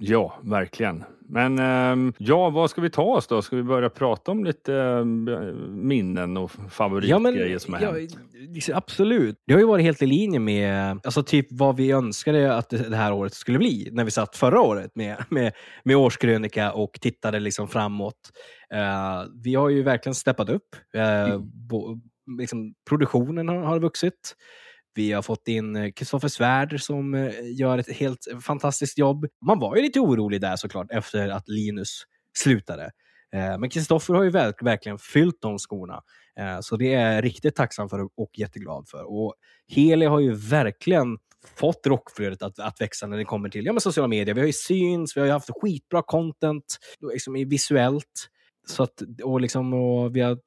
Ja, 0.00 0.38
verkligen. 0.42 1.04
Men 1.28 1.58
ehm, 1.58 2.12
ja, 2.18 2.50
vad 2.50 2.70
ska 2.70 2.80
vi 2.80 2.90
ta 2.90 3.02
oss 3.02 3.26
då? 3.26 3.42
Ska 3.42 3.56
vi 3.56 3.62
börja 3.62 3.90
prata 3.90 4.30
om 4.30 4.44
lite 4.44 4.74
ehm, 4.74 5.88
minnen 5.88 6.36
och 6.36 6.50
favoritgrejer 6.70 7.58
som 7.58 7.74
har 7.74 7.80
ja, 7.80 7.92
hänt? 7.92 8.18
Liksom, 8.54 8.74
absolut. 8.74 9.36
Det 9.46 9.52
har 9.52 9.60
ju 9.60 9.66
varit 9.66 9.84
helt 9.84 10.02
i 10.02 10.06
linje 10.06 10.40
med 10.40 11.00
alltså 11.04 11.22
typ 11.22 11.46
vad 11.50 11.76
vi 11.76 11.90
önskade 11.90 12.54
att 12.54 12.70
det 12.70 12.96
här 12.96 13.12
året 13.12 13.34
skulle 13.34 13.58
bli 13.58 13.88
när 13.92 14.04
vi 14.04 14.10
satt 14.10 14.36
förra 14.36 14.60
året 14.60 14.90
med, 14.94 15.24
med, 15.28 15.52
med 15.84 15.96
årskrönika 15.96 16.72
och 16.72 16.98
tittade 17.00 17.40
liksom 17.40 17.68
framåt. 17.68 18.30
Eh, 18.74 19.24
vi 19.44 19.54
har 19.54 19.68
ju 19.68 19.82
verkligen 19.82 20.14
steppat 20.14 20.48
upp. 20.48 20.76
Uh, 20.96 21.38
bo, 21.68 22.00
liksom, 22.38 22.74
produktionen 22.88 23.48
har, 23.48 23.56
har 23.56 23.80
vuxit. 23.80 24.34
Vi 24.94 25.12
har 25.12 25.22
fått 25.22 25.48
in 25.48 25.92
Kristoffer 25.92 26.28
Svärd 26.28 26.80
som 26.80 27.14
eh, 27.14 27.32
gör 27.58 27.78
ett 27.78 27.96
helt 27.96 28.26
fantastiskt 28.42 28.98
jobb. 28.98 29.26
Man 29.46 29.58
var 29.58 29.76
ju 29.76 29.82
lite 29.82 30.00
orolig 30.00 30.40
där 30.40 30.56
såklart 30.56 30.90
efter 30.90 31.28
att 31.28 31.48
Linus 31.48 32.02
slutade. 32.38 32.90
Eh, 33.34 33.58
Men 33.58 33.70
Kristoffer 33.70 34.14
har 34.14 34.22
ju 34.22 34.30
verk, 34.30 34.62
verkligen 34.62 34.98
fyllt 34.98 35.38
de 35.40 35.58
skorna. 35.58 36.02
Eh, 36.40 36.60
så 36.60 36.76
det 36.76 36.94
är 36.94 37.14
jag 37.14 37.24
riktigt 37.24 37.54
tacksam 37.54 37.88
för 37.88 38.08
och 38.16 38.30
jätteglad 38.38 38.88
för. 38.88 39.04
Och 39.04 39.34
Heli 39.68 40.06
har 40.06 40.20
ju 40.20 40.34
verkligen 40.34 41.18
fått 41.54 41.86
rockflödet 41.86 42.42
att, 42.42 42.58
att 42.58 42.80
växa 42.80 43.06
när 43.06 43.16
det 43.16 43.24
kommer 43.24 43.48
till 43.48 43.66
ja, 43.66 43.72
men 43.72 43.80
sociala 43.80 44.08
medier. 44.08 44.34
Vi 44.34 44.40
har 44.40 44.46
ju 44.46 44.52
syns, 44.52 45.16
vi 45.16 45.20
har 45.20 45.26
ju 45.26 45.32
haft 45.32 45.50
skitbra 45.62 46.02
content 46.02 46.78
liksom, 47.12 47.34
visuellt. 47.34 48.28
Så 48.66 48.82
att, 48.82 49.02
och 49.22 49.40
liksom, 49.40 49.74
och 49.74 50.16
vi 50.16 50.20
har, 50.20 50.38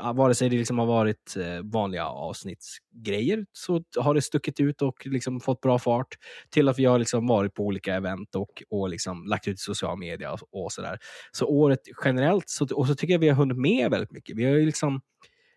ah, 0.00 0.12
vare 0.12 0.34
sig 0.34 0.48
det 0.48 0.56
liksom 0.56 0.78
har 0.78 0.86
varit 0.86 1.36
eh, 1.36 1.62
vanliga 1.72 2.06
avsnittsgrejer 2.06 3.46
så 3.52 3.82
har 3.96 4.14
det 4.14 4.22
stuckit 4.22 4.60
ut 4.60 4.82
och 4.82 5.06
liksom 5.06 5.40
fått 5.40 5.60
bra 5.60 5.78
fart 5.78 6.14
till 6.50 6.68
att 6.68 6.78
vi 6.78 6.84
har 6.84 6.98
liksom 6.98 7.26
varit 7.26 7.54
på 7.54 7.62
olika 7.62 7.94
event 7.94 8.34
och, 8.34 8.62
och 8.70 8.88
liksom 8.88 9.26
lagt 9.26 9.48
ut 9.48 9.54
i 9.54 9.62
social 9.62 9.98
media 9.98 10.32
och, 10.32 10.64
och 10.64 10.72
sådär. 10.72 10.98
Så 11.32 11.46
året 11.46 11.80
generellt, 12.04 12.48
så, 12.48 12.66
och 12.74 12.86
så 12.86 12.94
tycker 12.94 13.14
jag 13.14 13.18
vi 13.18 13.28
har 13.28 13.36
hunnit 13.36 13.58
med 13.58 13.90
väldigt 13.90 14.12
mycket. 14.12 14.36
Vi 14.36 14.44
har 14.44 14.52
ju 14.52 14.66
liksom 14.66 15.00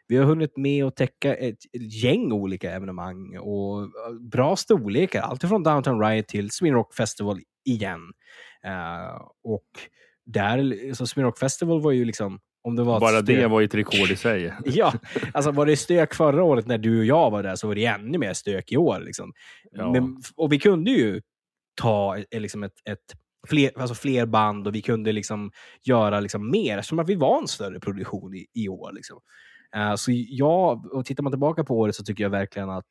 vi 0.07 0.17
har 0.17 0.25
hunnit 0.25 0.57
med 0.57 0.85
att 0.85 0.95
täcka 0.95 1.35
ett, 1.35 1.57
gäng 2.03 2.31
olika 2.31 2.71
evenemang 2.71 3.37
och 3.37 3.81
eh, 3.81 3.89
bra 4.31 4.55
storlekar. 4.55 5.21
Allt 5.21 5.41
från 5.41 5.63
Downtown 5.63 6.01
Riot 6.01 6.27
till 6.27 6.51
Sweden 6.51 6.75
Rock 6.75 6.95
Festival 6.95 7.39
igen. 7.65 8.01
Eh, 8.65 9.21
och 9.43 9.67
där, 10.25 10.93
så 10.93 11.07
Sweden 11.07 11.25
Rock 11.25 11.39
Festival 11.39 11.81
var 11.81 11.91
ju 11.91 12.05
liksom, 12.05 12.39
om 12.63 12.75
det 12.75 12.83
Bara 12.83 13.21
det 13.21 13.47
var 13.47 13.59
ju 13.59 13.65
ett 13.65 13.75
rekord 13.75 14.11
i 14.11 14.15
sig. 14.15 14.53
Ja, 14.65 14.93
alltså 15.33 15.51
var 15.51 15.65
det 15.65 15.77
stök 15.77 16.13
förra 16.13 16.43
året 16.43 16.67
när 16.67 16.77
du 16.77 16.99
och 16.99 17.05
jag 17.05 17.31
var 17.31 17.43
där 17.43 17.55
så 17.55 17.67
var 17.67 17.75
det 17.75 17.85
ännu 17.85 18.17
mer 18.17 18.33
stök 18.33 18.71
i 18.71 18.77
år. 18.77 18.99
Liksom. 18.99 19.33
Ja. 19.71 19.91
Men, 19.91 20.21
och 20.35 20.53
vi 20.53 20.59
kunde 20.59 20.91
ju 20.91 21.21
ta 21.81 22.17
eh, 22.17 22.39
liksom 22.41 22.63
ett, 22.63 22.73
ett 22.89 23.13
fler, 23.47 23.71
alltså 23.75 23.95
fler 23.95 24.25
band 24.25 24.67
och 24.67 24.75
vi 24.75 24.81
kunde 24.81 25.11
liksom 25.11 25.51
göra 25.83 26.19
liksom 26.19 26.51
mer 26.51 26.77
eftersom 26.77 26.99
att 26.99 27.09
vi 27.09 27.15
var 27.15 27.41
en 27.41 27.47
större 27.47 27.79
produktion 27.79 28.35
i, 28.35 28.45
i 28.53 28.69
år. 28.69 28.91
Liksom. 28.93 29.19
Eh, 29.75 29.95
så 29.95 30.11
ja, 30.13 30.83
och 30.91 31.05
tittar 31.05 31.23
man 31.23 31.31
tillbaka 31.31 31.63
på 31.63 31.79
året 31.79 31.95
så 31.95 32.03
tycker 32.03 32.23
jag 32.23 32.29
verkligen 32.29 32.69
att 32.69 32.89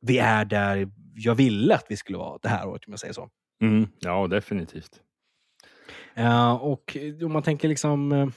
vi 0.00 0.18
är 0.18 0.44
där 0.44 0.88
jag 1.14 1.34
ville 1.34 1.74
att 1.74 1.86
vi 1.88 1.96
skulle 1.96 2.18
vara 2.18 2.38
det 2.42 2.48
här 2.48 2.68
året, 2.68 2.86
om 2.86 2.92
jag 2.92 3.00
säger 3.00 3.14
så. 3.14 3.28
Mm, 3.62 3.88
ja, 4.00 4.26
definitivt. 4.26 5.00
Ja, 6.14 6.58
och 6.58 6.96
om 7.22 7.32
man 7.32 7.42
tänker 7.42 7.68
liksom 7.68 8.12
eh, 8.12 8.28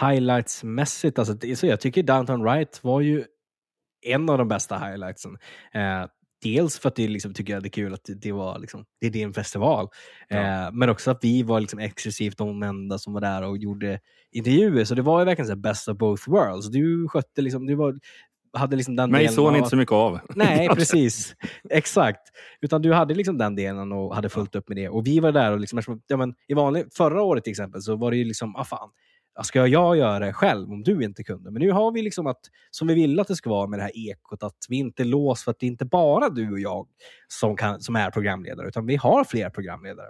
highlights-mässigt, 0.00 1.18
alltså, 1.18 1.56
så 1.56 1.66
jag 1.66 1.80
tycker 1.80 2.02
Downtown 2.02 2.44
Right 2.44 2.84
var 2.84 3.00
ju 3.00 3.24
en 4.02 4.28
av 4.28 4.38
de 4.38 4.48
bästa 4.48 4.78
highlightsen. 4.78 5.38
Eh, 5.72 6.04
dels 6.42 6.78
för 6.78 6.88
att 6.88 6.96
det 6.96 7.08
liksom, 7.08 7.34
tycker 7.34 7.52
jag 7.52 7.62
det 7.62 7.68
är 7.68 7.70
kul 7.70 7.94
att 7.94 8.10
det, 8.16 8.32
var 8.32 8.58
liksom, 8.58 8.84
det 9.00 9.06
är 9.06 9.10
din 9.10 9.32
festival. 9.32 9.88
Ja. 10.28 10.36
Eh, 10.36 10.72
men 10.72 10.88
också 10.88 11.10
att 11.10 11.18
vi 11.24 11.42
var 11.42 11.60
liksom 11.60 11.78
exklusivt 11.78 12.38
de 12.38 12.62
enda 12.62 12.98
som 12.98 13.12
var 13.12 13.20
där 13.20 13.42
och 13.42 13.58
gjorde 13.58 14.00
intervjuer. 14.32 14.84
Så 14.84 14.94
det 14.94 15.02
var 15.02 15.18
ju 15.18 15.24
verkligen 15.24 15.48
så 15.48 15.56
best 15.56 15.88
of 15.88 15.96
both 15.96 16.30
worlds. 16.30 16.70
Du 16.70 17.08
skötte 17.08 17.42
liksom, 17.42 17.66
du 17.66 17.74
var, 17.74 17.98
hade 18.52 18.76
liksom 18.76 18.96
den 18.96 19.10
Mig 19.10 19.28
såg 19.28 19.52
ni 19.52 19.58
inte 19.58 19.70
så 19.70 19.76
mycket 19.76 19.92
av. 19.92 20.20
Nej, 20.34 20.68
precis. 20.74 21.34
Exakt. 21.70 22.20
Utan 22.60 22.82
du 22.82 22.92
hade 22.92 23.14
liksom 23.14 23.38
den 23.38 23.54
delen 23.54 23.92
och 23.92 24.14
hade 24.14 24.28
fullt 24.28 24.54
upp 24.54 24.68
med 24.68 24.76
det. 24.76 24.88
Och 24.88 25.06
vi 25.06 25.20
var 25.20 25.32
där 25.32 25.52
och 25.52 25.60
liksom, 25.60 26.00
ja, 26.06 26.16
men 26.16 26.34
i 26.48 26.54
vanlig, 26.54 26.84
förra 26.94 27.22
året 27.22 27.44
till 27.44 27.50
exempel 27.50 27.82
så 27.82 27.96
var 27.96 28.10
det 28.10 28.16
ju 28.16 28.24
liksom, 28.24 28.56
ah 28.56 28.64
fan, 28.64 28.90
ska 29.42 29.66
jag 29.66 29.96
göra 29.96 30.18
det 30.18 30.32
själv 30.32 30.70
om 30.70 30.82
du 30.82 31.04
inte 31.04 31.24
kunde? 31.24 31.50
Men 31.50 31.62
nu 31.62 31.70
har 31.70 31.92
vi 31.92 32.02
liksom 32.02 32.26
att, 32.26 32.40
som 32.70 32.88
vi 32.88 32.94
ville 32.94 33.22
att 33.22 33.28
det 33.28 33.36
ska 33.36 33.50
vara 33.50 33.66
med 33.66 33.78
det 33.78 33.82
här 33.82 34.10
ekot, 34.10 34.42
att 34.42 34.66
vi 34.68 34.76
inte 34.76 35.02
är 35.02 35.04
låst 35.04 35.44
för 35.44 35.50
att 35.50 35.58
det 35.58 35.66
är 35.66 35.68
inte 35.68 35.84
bara 35.84 36.28
du 36.28 36.52
och 36.52 36.60
jag 36.60 36.88
som, 37.28 37.56
kan, 37.56 37.80
som 37.80 37.96
är 37.96 38.10
programledare, 38.10 38.68
utan 38.68 38.86
vi 38.86 38.96
har 38.96 39.24
fler 39.24 39.50
programledare. 39.50 40.08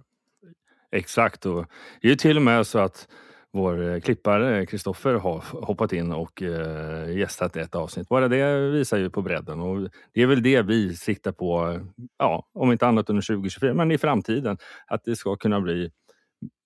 Exakt. 0.93 1.47
Och 1.47 1.67
det 2.01 2.09
är 2.09 2.11
ju 2.11 2.17
till 2.17 2.37
och 2.37 2.43
med 2.43 2.67
så 2.67 2.79
att 2.79 3.09
vår 3.53 3.83
eh, 3.89 4.01
klippare 4.01 4.67
Kristoffer 4.67 5.15
har 5.15 5.45
hoppat 5.67 5.93
in 5.93 6.13
och 6.13 6.43
eh, 6.43 7.17
gästat 7.17 7.57
ett 7.57 7.75
avsnitt. 7.75 8.09
Bara 8.09 8.29
det 8.29 8.71
visar 8.71 8.99
ju 8.99 9.11
på 9.11 9.23
bredden 9.23 9.61
och 9.61 9.89
det 10.13 10.23
är 10.23 10.27
väl 10.27 10.43
det 10.43 10.63
vi 10.63 10.97
siktar 10.97 11.33
på, 11.33 11.81
ja, 12.19 12.49
om 12.53 12.73
inte 12.73 12.87
annat 12.87 13.11
under 13.11 13.23
2024, 13.23 13.75
men 13.75 13.91
i 13.91 13.99
framtiden. 13.99 14.59
Att 14.87 15.05
det 15.05 15.17
ska 15.17 15.37
kunna 15.37 15.61
bli 15.61 15.91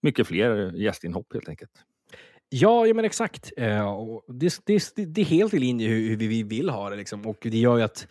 mycket 0.03 0.27
fler 0.27 0.73
gästinhopp 0.77 1.33
helt 1.33 1.49
enkelt. 1.49 1.73
Ja, 2.49 2.87
ja 2.87 2.95
men 2.95 3.05
exakt. 3.05 3.53
Eh, 3.57 3.97
det, 4.29 4.61
det, 4.67 4.95
det 5.15 5.21
är 5.21 5.25
helt 5.25 5.55
i 5.55 5.59
linje 5.59 5.89
hur, 5.89 6.17
vi 6.17 6.43
vill 6.43 6.69
ha 6.71 6.91
det. 6.91 6.97
Liksom. 6.97 7.27
Och 7.27 7.39
det 7.43 7.59
gör 7.59 7.77
ju 7.77 7.83
att 7.83 8.07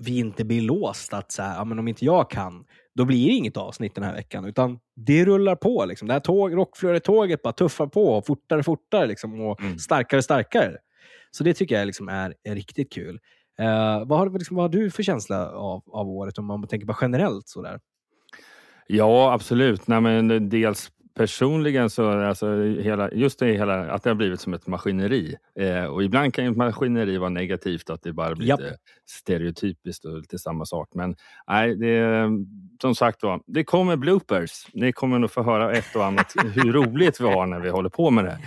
vi 0.00 0.18
inte 0.18 0.44
blir 0.44 0.60
låst 0.60 1.12
att 1.14 1.32
så 1.32 1.42
här, 1.42 1.56
ja, 1.56 1.64
men 1.64 1.78
om 1.78 1.88
inte 1.88 2.04
jag 2.04 2.30
kan, 2.30 2.64
då 2.94 3.04
blir 3.04 3.26
det 3.28 3.34
inget 3.34 3.56
avsnitt 3.56 3.94
den 3.94 4.04
här 4.04 4.14
veckan. 4.14 4.44
Utan 4.44 4.78
det 4.96 5.24
rullar 5.24 5.56
på. 5.56 5.84
Liksom. 5.84 6.08
Det 6.08 6.14
här 6.14 6.20
tåg, 6.20 6.56
rockflödet-tåget 6.56 7.42
bara 7.42 7.52
tuffar 7.52 7.86
på 7.86 8.06
och 8.06 8.26
fortare 8.26 8.62
fortare 8.62 9.06
liksom, 9.06 9.40
och 9.40 9.60
Mm. 9.60 9.78
starkare 9.78 10.22
starkare. 10.22 10.76
Så 11.30 11.44
det 11.44 11.54
tycker 11.54 11.78
jag 11.78 11.86
liksom 11.86 12.08
är, 12.08 12.34
är 12.42 12.54
riktigt 12.54 12.92
kul. 12.92 13.20
Eh, 13.58 14.04
vad, 14.06 14.18
har, 14.18 14.38
liksom, 14.38 14.56
vad 14.56 14.64
har 14.64 14.80
du 14.80 14.90
för 14.90 15.02
känsla 15.02 15.50
av, 15.50 15.82
av 15.86 16.08
året 16.08 16.38
om 16.38 16.46
man 16.46 16.66
tänker 16.66 16.86
på 16.86 16.96
generellt? 17.00 17.48
Sådär? 17.48 17.80
Ja, 18.86 19.32
absolut. 19.32 19.86
Nej, 19.86 20.00
men 20.00 20.48
dels 20.48 20.90
personligen 21.14 21.90
så 21.90 22.10
alltså 22.10 22.62
hela, 22.62 23.12
just 23.12 23.38
det 23.38 23.52
hela 23.52 23.90
att 23.92 24.02
det 24.02 24.10
har 24.10 24.14
blivit 24.14 24.40
som 24.40 24.54
ett 24.54 24.66
maskineri. 24.66 25.36
Eh, 25.58 25.84
och 25.84 26.02
ibland 26.02 26.34
kan 26.34 26.44
ju 26.44 26.50
ett 26.50 26.56
maskineri 26.56 27.18
vara 27.18 27.30
negativt, 27.30 27.90
att 27.90 28.02
det 28.02 28.12
bara 28.12 28.34
blir 28.34 28.48
Japp. 28.48 28.60
lite 28.60 28.76
stereotypiskt 29.06 30.04
och 30.04 30.18
lite 30.18 30.38
samma 30.38 30.64
sak. 30.66 30.88
Men 30.94 31.16
nej, 31.48 31.76
det, 31.76 32.28
som 32.82 32.94
sagt 32.94 33.22
var, 33.22 33.40
det 33.46 33.64
kommer 33.64 33.96
bloopers. 33.96 34.66
Ni 34.72 34.92
kommer 34.92 35.18
nog 35.18 35.30
få 35.30 35.42
höra 35.42 35.72
ett 35.72 35.96
och 35.96 36.04
annat 36.04 36.34
hur 36.54 36.72
roligt 36.72 37.20
vi 37.20 37.24
har 37.24 37.46
när 37.46 37.60
vi 37.60 37.70
håller 37.70 37.88
på 37.88 38.10
med 38.10 38.24
det. 38.24 38.38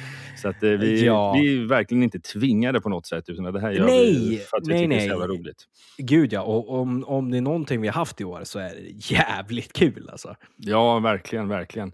Så 0.41 0.49
att 0.49 0.63
eh, 0.63 0.69
vi, 0.69 1.05
Ja. 1.05 1.33
vi 1.33 1.61
är 1.61 1.67
verkligen 1.67 2.03
inte 2.03 2.19
tvingade 2.19 2.81
på 2.81 2.89
något 2.89 3.05
sätt, 3.07 3.29
utan 3.29 3.53
det 3.53 3.59
här 3.61 3.71
gör 3.71 3.85
vi 3.85 3.91
Nej, 3.91 4.37
för 4.37 4.57
att 4.57 4.67
vi 4.67 4.73
nej, 4.73 4.77
tycker 4.81 4.89
det 4.89 4.95
är 4.95 4.97
nej. 4.97 5.07
så 5.07 5.07
jävla 5.07 5.27
roligt. 5.27 5.63
Gud 5.97 6.33
ja, 6.33 6.41
och 6.41 6.73
om, 6.79 7.03
om 7.07 7.31
det 7.31 7.37
är 7.37 7.41
någonting 7.41 7.81
vi 7.81 7.87
har 7.87 7.93
haft 7.93 8.21
i 8.21 8.23
år 8.23 8.41
så 8.43 8.59
är 8.59 8.69
det 8.69 9.13
jävligt 9.15 9.73
kul 9.73 10.09
alltså. 10.11 10.35
Ja, 10.57 10.99
verkligen, 10.99 11.47
verkligen. 11.47 11.91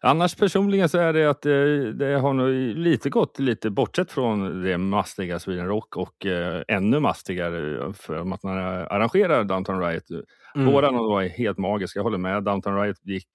Annars 0.00 0.34
personligen 0.34 0.88
så 0.88 0.98
är 0.98 1.12
det 1.12 1.30
att 1.30 1.46
eh, 1.46 1.52
det 1.94 2.18
har 2.18 2.32
nog 2.32 2.48
lite 2.78 3.10
gått 3.10 3.38
lite 3.38 3.70
bortsett 3.70 4.12
från 4.12 4.62
det 4.62 4.78
mastiga 4.78 5.38
Sweden 5.38 5.66
Rock 5.66 5.96
och 5.96 6.26
eh, 6.26 6.62
ännu 6.68 7.00
mastigare 7.00 7.92
för 7.92 8.14
att 8.32 8.42
man 8.42 8.58
arrangerar 8.58 9.44
Downtown 9.44 9.80
Riot. 9.80 10.04
Mm. 10.56 10.72
Båda 10.72 10.86
de 10.90 10.96
var 10.96 11.22
helt 11.22 11.58
magiska, 11.58 11.98
jag 11.98 12.04
håller 12.04 12.18
med. 12.18 12.42
Downtown 12.44 12.80
Riot 12.82 12.96
gick 13.02 13.28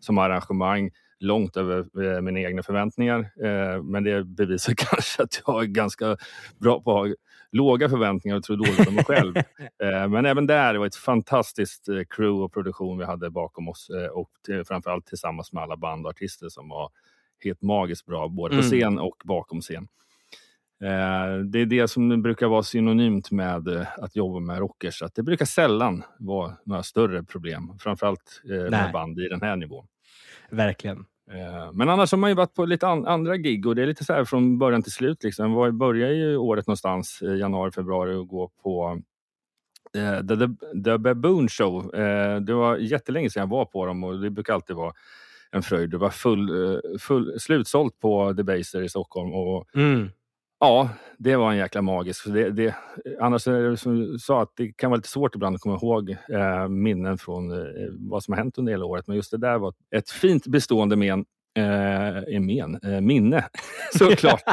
som 0.00 0.18
arrangemang 0.18 0.90
långt 1.20 1.56
över 1.56 1.78
eh, 2.16 2.20
mina 2.20 2.40
egna 2.40 2.62
förväntningar. 2.62 3.18
Eh, 3.44 3.82
men 3.82 4.04
det 4.04 4.24
bevisar 4.24 4.74
kanske 4.76 5.22
att 5.22 5.42
jag 5.46 5.62
är 5.62 5.66
ganska 5.66 6.16
bra 6.58 6.80
på 6.80 6.90
att 7.00 7.08
ha 7.08 7.14
låga 7.52 7.88
förväntningar 7.88 8.36
och 8.36 8.42
tro 8.42 8.56
dåligt 8.56 8.88
om 8.88 8.94
mig 8.94 9.04
själv. 9.04 9.36
Eh, 9.82 10.08
Men 10.08 10.26
även 10.26 10.46
där, 10.46 10.72
det 10.72 10.78
var 10.78 10.86
ett 10.86 10.96
fantastiskt 10.96 11.86
crew 12.10 12.44
och 12.44 12.52
produktion 12.52 12.98
vi 12.98 13.04
hade 13.04 13.30
bakom 13.30 13.68
oss 13.68 13.90
och 14.12 14.30
framförallt 14.68 15.06
tillsammans 15.06 15.52
med 15.52 15.62
alla 15.62 15.76
band 15.76 16.06
och 16.06 16.10
artister 16.10 16.48
som 16.48 16.68
var 16.68 16.90
helt 17.44 17.62
magiskt 17.62 18.06
bra, 18.06 18.28
både 18.28 18.56
på 18.56 18.62
Mm. 18.62 18.70
scen 18.70 18.98
och 18.98 19.16
bakom 19.24 19.60
scen. 19.60 19.88
Eh, 20.82 21.38
Det 21.44 21.58
är 21.60 21.66
det 21.66 21.88
som 21.88 22.22
brukar 22.22 22.46
vara 22.46 22.62
synonymt 22.62 23.30
med 23.30 23.68
eh, 23.68 23.86
att 23.98 24.16
jobba 24.16 24.40
med 24.40 24.58
rockers, 24.58 25.02
att 25.02 25.14
det 25.14 25.22
brukar 25.22 25.44
sällan 25.44 26.02
vara 26.18 26.52
några 26.64 26.82
större 26.82 27.22
problem, 27.22 27.72
framförallt 27.80 28.42
eh, 28.50 28.70
med 28.70 28.92
band 28.92 29.18
i 29.18 29.28
den 29.28 29.42
här 29.42 29.56
nivån. 29.56 29.86
Verkligen. 30.50 30.98
Eh, 31.32 31.72
Men 31.72 31.88
annars 31.88 32.10
har 32.12 32.18
man 32.18 32.30
ju 32.30 32.36
varit 32.36 32.54
på 32.54 32.64
lite 32.64 32.88
an- 32.88 33.06
andra 33.06 33.36
gig 33.36 33.66
och 33.66 33.74
det 33.76 33.82
är 33.82 33.86
lite 33.86 34.04
så 34.04 34.12
här 34.12 34.24
från 34.24 34.58
början 34.58 34.82
till 34.82 34.92
slut. 34.92 35.24
Liksom. 35.24 35.52
Jag 35.52 35.74
började 35.74 36.14
ju 36.14 36.36
året 36.36 36.66
någonstans 36.66 37.22
i 37.22 37.26
januari, 37.26 37.70
februari 37.72 38.14
och 38.14 38.28
gå 38.28 38.50
på 38.62 39.00
The, 39.92 40.22
The, 40.36 40.46
The 40.84 40.98
Baboon 40.98 41.48
Show. 41.48 41.90
Det 42.46 42.54
var 42.54 42.76
jättelänge 42.76 43.30
sedan 43.30 43.40
jag 43.40 43.48
var 43.48 43.64
på 43.64 43.86
dem 43.86 44.04
och 44.04 44.20
det 44.20 44.30
brukar 44.30 44.54
alltid 44.54 44.76
vara 44.76 44.92
en 45.50 45.62
fröjd. 45.62 45.90
Det 45.90 45.98
var 45.98 46.10
full, 46.10 46.50
full, 47.00 47.40
slutsålt 47.40 48.00
på 48.00 48.34
The 48.34 48.42
Baser 48.42 48.82
i 48.82 48.88
Stockholm 48.88 49.32
och 49.32 49.68
Mm. 49.74 50.10
Ja, 50.60 50.88
det 51.18 51.36
var 51.36 51.50
en 51.52 51.58
jäkla 51.58 51.82
magisk. 51.82 52.24
Det, 52.24 52.50
det, 52.50 52.74
annars 53.20 53.46
är 53.48 53.70
det 53.70 53.76
som 53.76 54.00
du 54.00 54.18
sa, 54.18 54.42
att 54.42 54.52
det 54.56 54.72
kan 54.72 54.90
vara 54.90 54.96
lite 54.96 55.08
svårt 55.08 55.34
ibland 55.34 55.56
att 55.56 55.62
komma 55.62 55.74
ihåg 55.76 56.10
eh, 56.10 56.68
minnen 56.68 57.18
från 57.18 57.52
eh, 57.52 57.66
vad 57.98 58.24
som 58.24 58.32
har 58.32 58.38
hänt 58.38 58.58
under 58.58 58.72
hela 58.72 58.84
året. 58.84 59.06
Men 59.06 59.16
just 59.16 59.30
det 59.30 59.38
där 59.38 59.58
var 59.58 59.74
ett 59.96 60.10
fint 60.10 60.46
bestående 60.46 60.96
men, 60.96 61.24
eh, 61.58 62.18
eh, 62.18 62.40
men, 62.40 62.78
eh, 62.82 63.00
minne, 63.00 63.44
såklart. 63.98 64.42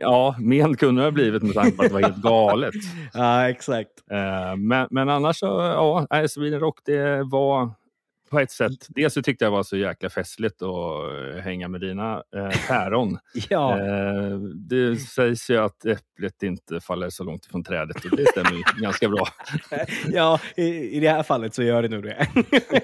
Ja, 0.00 0.36
men 0.38 0.76
kunde 0.76 1.00
det 1.02 1.06
ha 1.06 1.12
blivit 1.12 1.42
med 1.42 1.54
tanke 1.54 1.76
på 1.76 1.82
att 1.82 1.88
det 1.88 1.94
var 1.94 2.02
helt 2.02 2.22
galet. 2.22 2.74
ja, 3.14 3.48
exakt. 3.48 3.90
Eh, 4.10 4.56
men, 4.56 4.88
men 4.90 5.08
annars 5.08 5.36
så, 5.38 5.46
ja, 5.46 6.28
Sweden 6.28 6.60
Rock, 6.60 6.78
det 6.84 7.22
var 7.22 7.70
på 8.30 8.40
ett 8.40 8.50
sätt, 8.50 8.86
dels 8.88 9.14
så 9.14 9.22
tyckte 9.22 9.44
jag 9.44 9.52
det 9.52 9.56
var 9.56 9.62
så 9.62 9.76
jäkla 9.76 10.10
festligt 10.10 10.62
att 10.62 10.68
eh, 11.36 11.40
hänga 11.42 11.68
med 11.68 11.80
dina 11.80 12.22
eh, 12.36 12.66
päron. 12.68 13.18
Ja, 13.48 13.78
Eh, 13.78 14.38
det 14.54 14.96
sägs 14.96 15.50
ju 15.50 15.56
att 15.56 15.84
äpplet 15.84 16.42
inte 16.42 16.80
faller 16.80 17.10
så 17.10 17.24
långt 17.24 17.46
ifrån 17.46 17.64
trädet 17.64 18.04
och 18.04 18.16
det 18.16 18.26
stämmer 18.26 18.50
ju 18.52 18.62
ganska 18.82 19.08
bra. 19.08 19.26
ja 20.12 20.40
i, 20.56 20.62
i 20.96 21.00
det 21.00 21.08
här 21.08 21.22
fallet 21.22 21.54
så 21.54 21.62
gör 21.62 21.82
det 21.82 21.88
nog 21.88 22.02
det. 22.02 22.26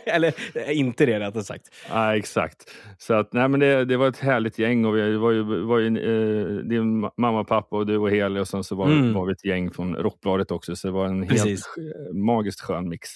Eller 0.06 0.32
eh, 0.54 0.78
inte 0.78 1.06
det 1.06 1.20
rättare 1.20 1.44
sagt. 1.44 1.68
Ja, 1.90 2.16
exakt. 2.16 2.74
Så 2.98 3.14
att, 3.14 3.32
nej, 3.32 3.48
men 3.48 3.60
det, 3.60 3.84
det 3.84 3.96
var 3.96 4.08
ett 4.08 4.18
härligt 4.18 4.58
gäng 4.58 4.84
och 4.84 4.96
vi 4.96 5.16
var 5.16 5.30
ju, 5.30 5.42
var 5.62 5.78
ju 5.78 5.86
eh, 5.86 6.46
din 6.56 7.04
ma- 7.04 7.10
mamma, 7.16 7.44
pappa 7.44 7.76
och 7.76 7.86
du 7.86 7.96
och 7.98 8.10
Heli 8.10 8.40
och 8.40 8.48
sen 8.48 8.64
så 8.64 8.74
var, 8.76 8.86
Mm. 8.86 9.12
var 9.14 9.26
vi 9.26 9.32
ett 9.32 9.44
gäng 9.44 9.70
från 9.70 9.96
Rockbladet 9.96 10.50
också 10.50 10.76
så 10.76 10.88
det 10.88 10.92
var 10.92 11.06
en 11.06 11.18
helt 11.22 11.28
Precis. 11.30 11.64
sk- 11.66 12.12
magiskt 12.12 12.60
skön 12.60 12.88
mix. 12.88 13.08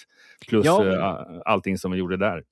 Plus 0.49 0.67
Ja, 0.67 0.87
eh, 0.87 1.27
allting 1.45 1.79
som 1.79 1.91
vi 1.93 1.99
gjorde 1.99 2.17
där. 2.21 2.43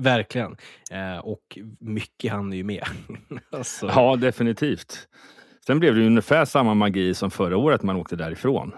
Verkligen. 0.00 0.56
Eh, 0.90 1.18
och 1.18 1.58
mycket 1.80 2.32
hann 2.32 2.52
ju 2.52 2.64
med. 2.64 2.84
alltså. 3.52 3.86
Ja, 3.86 4.16
definitivt. 4.16 5.08
Sen 5.66 5.78
blev 5.78 5.94
det 5.94 6.06
ungefär 6.06 6.44
samma 6.44 6.74
magi 6.74 7.14
som 7.14 7.30
förra 7.30 7.56
året 7.56 7.82
man 7.82 7.96
åkte 7.96 8.16
därifrån. 8.16 8.74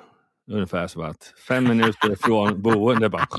Ungefär 0.50 0.86
så 0.86 1.02
att 1.02 1.32
fem 1.48 1.64
minuter 1.64 2.16
från 2.20 2.62
boende 2.62 3.08
bara 3.08 3.26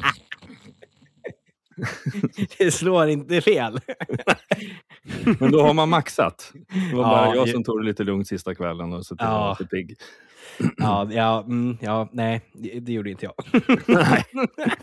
Det 2.57 2.71
slår 2.71 3.07
inte 3.07 3.41
fel. 3.41 3.79
Men 5.39 5.51
då 5.51 5.61
har 5.61 5.73
man 5.73 5.89
maxat. 5.89 6.51
Det 6.91 6.95
var 6.95 7.03
Ja, 7.03 7.09
bara 7.09 7.35
jag 7.35 7.47
ju- 7.47 7.53
som 7.53 7.63
tog 7.63 7.81
det 7.81 7.85
lite 7.85 8.03
lugnt 8.03 8.27
sista 8.27 8.55
kvällen 8.55 8.93
och 8.93 9.05
så 9.05 9.15
till 9.15 9.25
Ja. 9.25 9.31
ja. 9.31 9.55
lite 9.59 9.69
pigg. 9.69 9.95
Ja, 10.77 11.07
ja, 11.11 11.43
mm, 11.47 11.77
ja, 11.81 12.09
nej, 12.11 12.41
det, 12.81 12.93
gjorde 12.93 13.09
inte 13.09 13.25
jag. 13.25 13.33
Nej, 13.87 14.25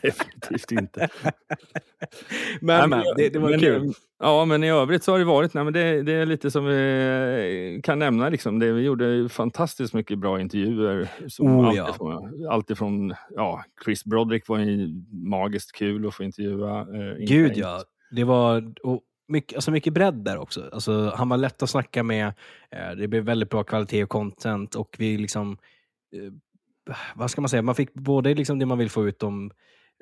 definitivt 0.02 0.72
inte. 0.72 1.08
men, 2.60 2.78
Nej, 2.80 2.88
men, 2.88 3.04
det, 3.16 3.28
det 3.28 3.38
var 3.38 3.50
men, 3.50 3.60
kul. 3.60 3.92
Ja, 4.18 4.44
men 4.44 4.64
i 4.64 4.70
övrigt 4.70 5.04
så 5.04 5.12
har 5.12 5.18
det 5.18 5.24
varit, 5.24 5.54
nej, 5.54 5.64
men 5.64 5.72
det, 5.72 6.02
det 6.02 6.12
är 6.12 6.26
lite 6.26 6.50
som 6.50 6.64
vi 6.64 7.80
kan 7.84 7.98
nämna. 7.98 8.28
Liksom. 8.28 8.58
Det, 8.58 8.72
vi 8.72 8.82
gjorde 8.82 9.28
fantastiskt 9.28 9.94
mycket 9.94 10.18
bra 10.18 10.40
intervjuer. 10.40 11.08
Oh, 11.38 11.66
allt, 12.48 12.70
ja. 12.70 13.16
ja, 13.30 13.64
Chris 13.84 14.04
Broderick 14.04 14.48
var 14.48 14.58
ju 14.58 15.02
magiskt 15.10 15.72
kul 15.72 16.06
att 16.06 16.14
få 16.14 16.22
intervjua. 16.22 16.80
Eh, 16.80 17.16
Gud 17.18 17.52
ja. 17.56 17.82
Det 18.10 18.24
var 18.24 18.72
och 18.82 19.02
mycket, 19.32 19.56
alltså 19.56 19.70
mycket 19.70 19.92
bredd 19.92 20.14
där 20.14 20.38
också. 20.38 20.70
Alltså, 20.72 21.12
han 21.16 21.28
var 21.28 21.36
lätt 21.36 21.62
att 21.62 21.70
snacka 21.70 22.02
med. 22.02 22.26
Eh, 22.70 22.90
det 22.98 23.08
blev 23.08 23.24
väldigt 23.24 23.50
bra 23.50 23.64
kvalitet 23.64 24.02
och 24.04 24.08
content. 24.10 24.74
Och 24.74 24.96
vi 24.98 25.18
liksom... 25.18 25.58
Eh, 26.16 26.32
vad 27.14 27.30
ska 27.30 27.40
man 27.40 27.48
säga? 27.48 27.62
Man 27.62 27.74
fick 27.74 27.94
både 27.94 28.34
liksom 28.34 28.58
det 28.58 28.66
man 28.66 28.78
vill 28.78 28.90
få 28.90 29.08
ut 29.08 29.18
de, 29.18 29.50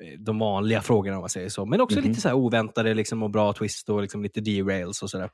eh, 0.03 0.19
de 0.19 0.39
vanliga 0.39 0.81
frågorna 0.81 1.17
om 1.17 1.21
man 1.21 1.29
säger 1.29 1.49
så. 1.49 1.65
Men 1.65 1.81
också 1.81 1.99
Mhm. 1.99 2.07
lite 2.07 2.21
så 2.21 2.33
oväntade 2.33 2.93
liksom, 2.93 3.23
och 3.23 3.29
bra 3.29 3.53
twist 3.53 3.89
och 3.89 4.01
liksom 4.01 4.23
lite 4.23 4.41
derails 4.41 5.01
och 5.03 5.09
sådär. 5.09 5.29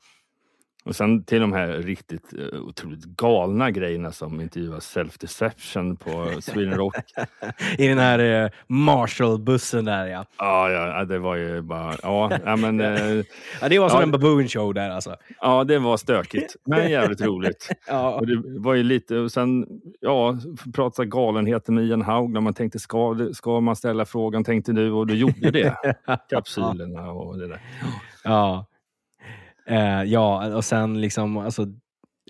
Och 0.87 0.95
sen 0.95 1.23
till 1.23 1.41
de 1.41 1.53
här 1.53 1.67
riktigt 1.67 2.33
eh, 2.33 2.59
otroligt 2.61 3.05
galna 3.05 3.71
grejerna 3.71 4.11
som 4.11 4.41
intervjuar 4.41 4.79
self-deception 4.79 5.95
på 5.97 6.41
Sweden 6.41 6.73
Rock. 6.75 6.95
I 7.77 7.87
den 7.87 7.97
här 7.97 8.43
eh, 8.43 8.49
Marshall-bussen 8.67 9.85
där 9.85 10.07
ja. 10.07 10.25
Ja, 10.37 10.69
ja, 10.71 11.05
det 11.05 11.19
var 11.19 11.35
ju 11.35 11.61
bara... 11.61 11.95
Ja, 12.03 12.55
men, 12.55 12.79
eh, 12.81 13.23
ja 13.61 13.69
det 13.69 13.79
var 13.79 13.89
som 13.89 13.97
Ja. 13.99 14.03
en 14.03 14.11
baboon 14.11 14.47
show 14.47 14.73
där 14.73 14.89
alltså. 14.89 15.15
ja, 15.41 15.63
det 15.63 15.79
var 15.79 15.97
stökigt, 15.97 16.55
men 16.65 16.89
jävligt 16.91 17.21
roligt. 17.21 17.69
Ja. 17.87 18.13
Och 18.15 18.27
det 18.27 18.41
var 18.59 18.73
ju 18.73 18.83
lite, 18.83 19.17
och 19.17 19.31
sen, 19.31 19.67
ja, 19.99 20.37
prata 20.73 21.05
galenheter 21.05 21.71
med 21.71 21.83
Ian 21.85 22.01
Haug 22.01 22.29
när 22.33 22.41
man 22.41 22.53
tänkte, 22.53 22.79
ska, 22.79 23.29
ska 23.33 23.59
man 23.59 23.75
ställa 23.75 24.05
frågan, 24.05 24.43
tänkte 24.43 24.71
du, 24.71 24.91
och 24.91 25.07
du 25.07 25.15
gjorde 25.15 25.51
det. 25.51 25.75
Kapsylerna 26.29 27.11
och 27.11 27.37
det 27.37 27.47
där. 27.47 27.61
Ja. 28.23 28.65
Eh, 29.69 30.03
ja, 30.03 30.55
och 30.55 30.65
sen 30.65 31.01
liksom, 31.01 31.37
alltså, 31.37 31.67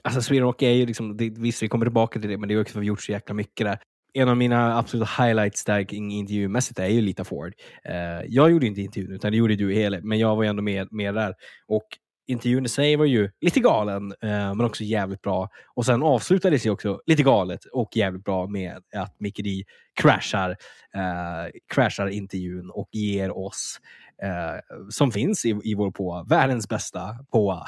alltså 0.04 0.22
Sweden 0.22 0.44
Rock 0.44 0.62
är 0.62 0.70
ju 0.70 0.86
liksom, 0.86 1.18
det, 1.18 1.30
visst 1.30 1.64
vi 1.64 1.68
kommer 1.68 1.86
tillbaka 1.86 2.20
till 2.20 2.30
det, 2.30 2.38
men 2.38 2.50
det 2.50 2.56
är 2.56 2.62
också 2.62 2.74
för 2.74 2.80
att 2.80 2.84
vi 2.84 2.88
har 2.88 2.94
gjort 2.94 3.02
så 3.02 3.12
jäkla 3.12 3.36
mycket 3.36 3.66
där. 3.66 3.80
En 4.14 4.30
av 4.30 4.38
mina 4.38 4.78
absoluta 4.78 5.24
highlights 5.24 5.66
där 5.66 5.94
intervjumässigt 5.94 6.80
är 6.80 6.88
ju 6.88 7.02
Lita 7.02 7.24
Ford. 7.24 7.54
Eh, 7.84 8.26
jag 8.28 8.52
gjorde 8.52 8.68
inte 8.68 8.82
intervjun, 8.82 9.12
utan 9.12 9.32
det 9.32 9.38
gjorde 9.38 9.56
du 9.56 9.74
hela, 9.74 10.00
men 10.02 10.20
jag 10.20 10.36
var 10.36 10.44
ju 10.44 10.50
ändå 10.50 10.64
med, 10.64 10.88
med 10.92 11.16
där. 11.16 11.34
Och 11.68 11.88
intervjun 12.28 12.66
i 12.66 12.70
sig 12.70 12.96
var 12.96 13.06
ju 13.06 13.30
lite 13.42 13.60
galen, 13.60 14.12
eh, 14.22 14.56
men 14.56 14.62
också 14.62 14.84
jävligt 14.84 15.22
bra. 15.22 15.50
Och 15.76 15.86
sen 15.86 16.04
avslutades 16.04 16.66
ju 16.66 16.70
också 16.70 17.02
lite 17.06 17.24
galet 17.24 17.66
och 17.66 17.98
jävligt 17.98 18.24
bra 18.24 18.48
med 18.48 18.78
att 18.96 19.20
Mickey 19.20 19.42
D 19.42 19.64
crashar, 20.02 20.50
eh, 20.96 21.52
crashar 21.74 22.08
intervjun 22.08 22.70
och 22.70 22.90
ger 22.92 23.38
oss 23.38 23.80
eh, 24.24 24.78
som 24.89 25.11
finns 25.11 25.45
i, 25.45 25.59
i 25.63 25.76
vår 25.76 25.91
påa. 25.91 26.24
Världens 26.24 26.70
bästa 26.70 27.15
påa. 27.32 27.68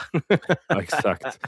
Ja, 0.68 0.82
exakt. 0.82 1.40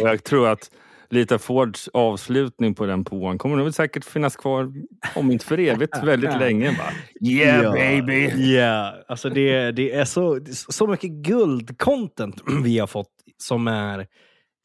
Och 0.00 0.08
jag 0.08 0.24
tror 0.24 0.48
att 0.48 0.70
Lita 1.10 1.38
Fords 1.38 1.88
avslutning 1.88 2.74
på 2.74 2.86
den 2.86 3.04
påan 3.04 3.38
kommer 3.38 3.56
nog 3.56 3.74
säkert 3.74 4.04
finnas 4.04 4.36
kvar, 4.36 4.72
om 5.14 5.30
inte 5.30 5.44
för 5.44 5.58
evigt, 5.58 5.98
väldigt 6.02 6.38
länge. 6.38 6.76
Bara, 6.78 6.92
yeah 7.30 7.62
Ja. 7.62 7.72
baby! 7.72 8.54
Ja, 8.54 8.94
alltså 9.08 9.30
det, 9.30 9.70
det 9.70 9.92
är 9.92 10.04
så, 10.04 10.40
så 10.52 10.86
mycket 10.86 11.10
guld-content 11.10 12.40
vi 12.64 12.78
har 12.78 12.86
fått 12.86 13.10
som 13.38 13.68
är 13.68 14.06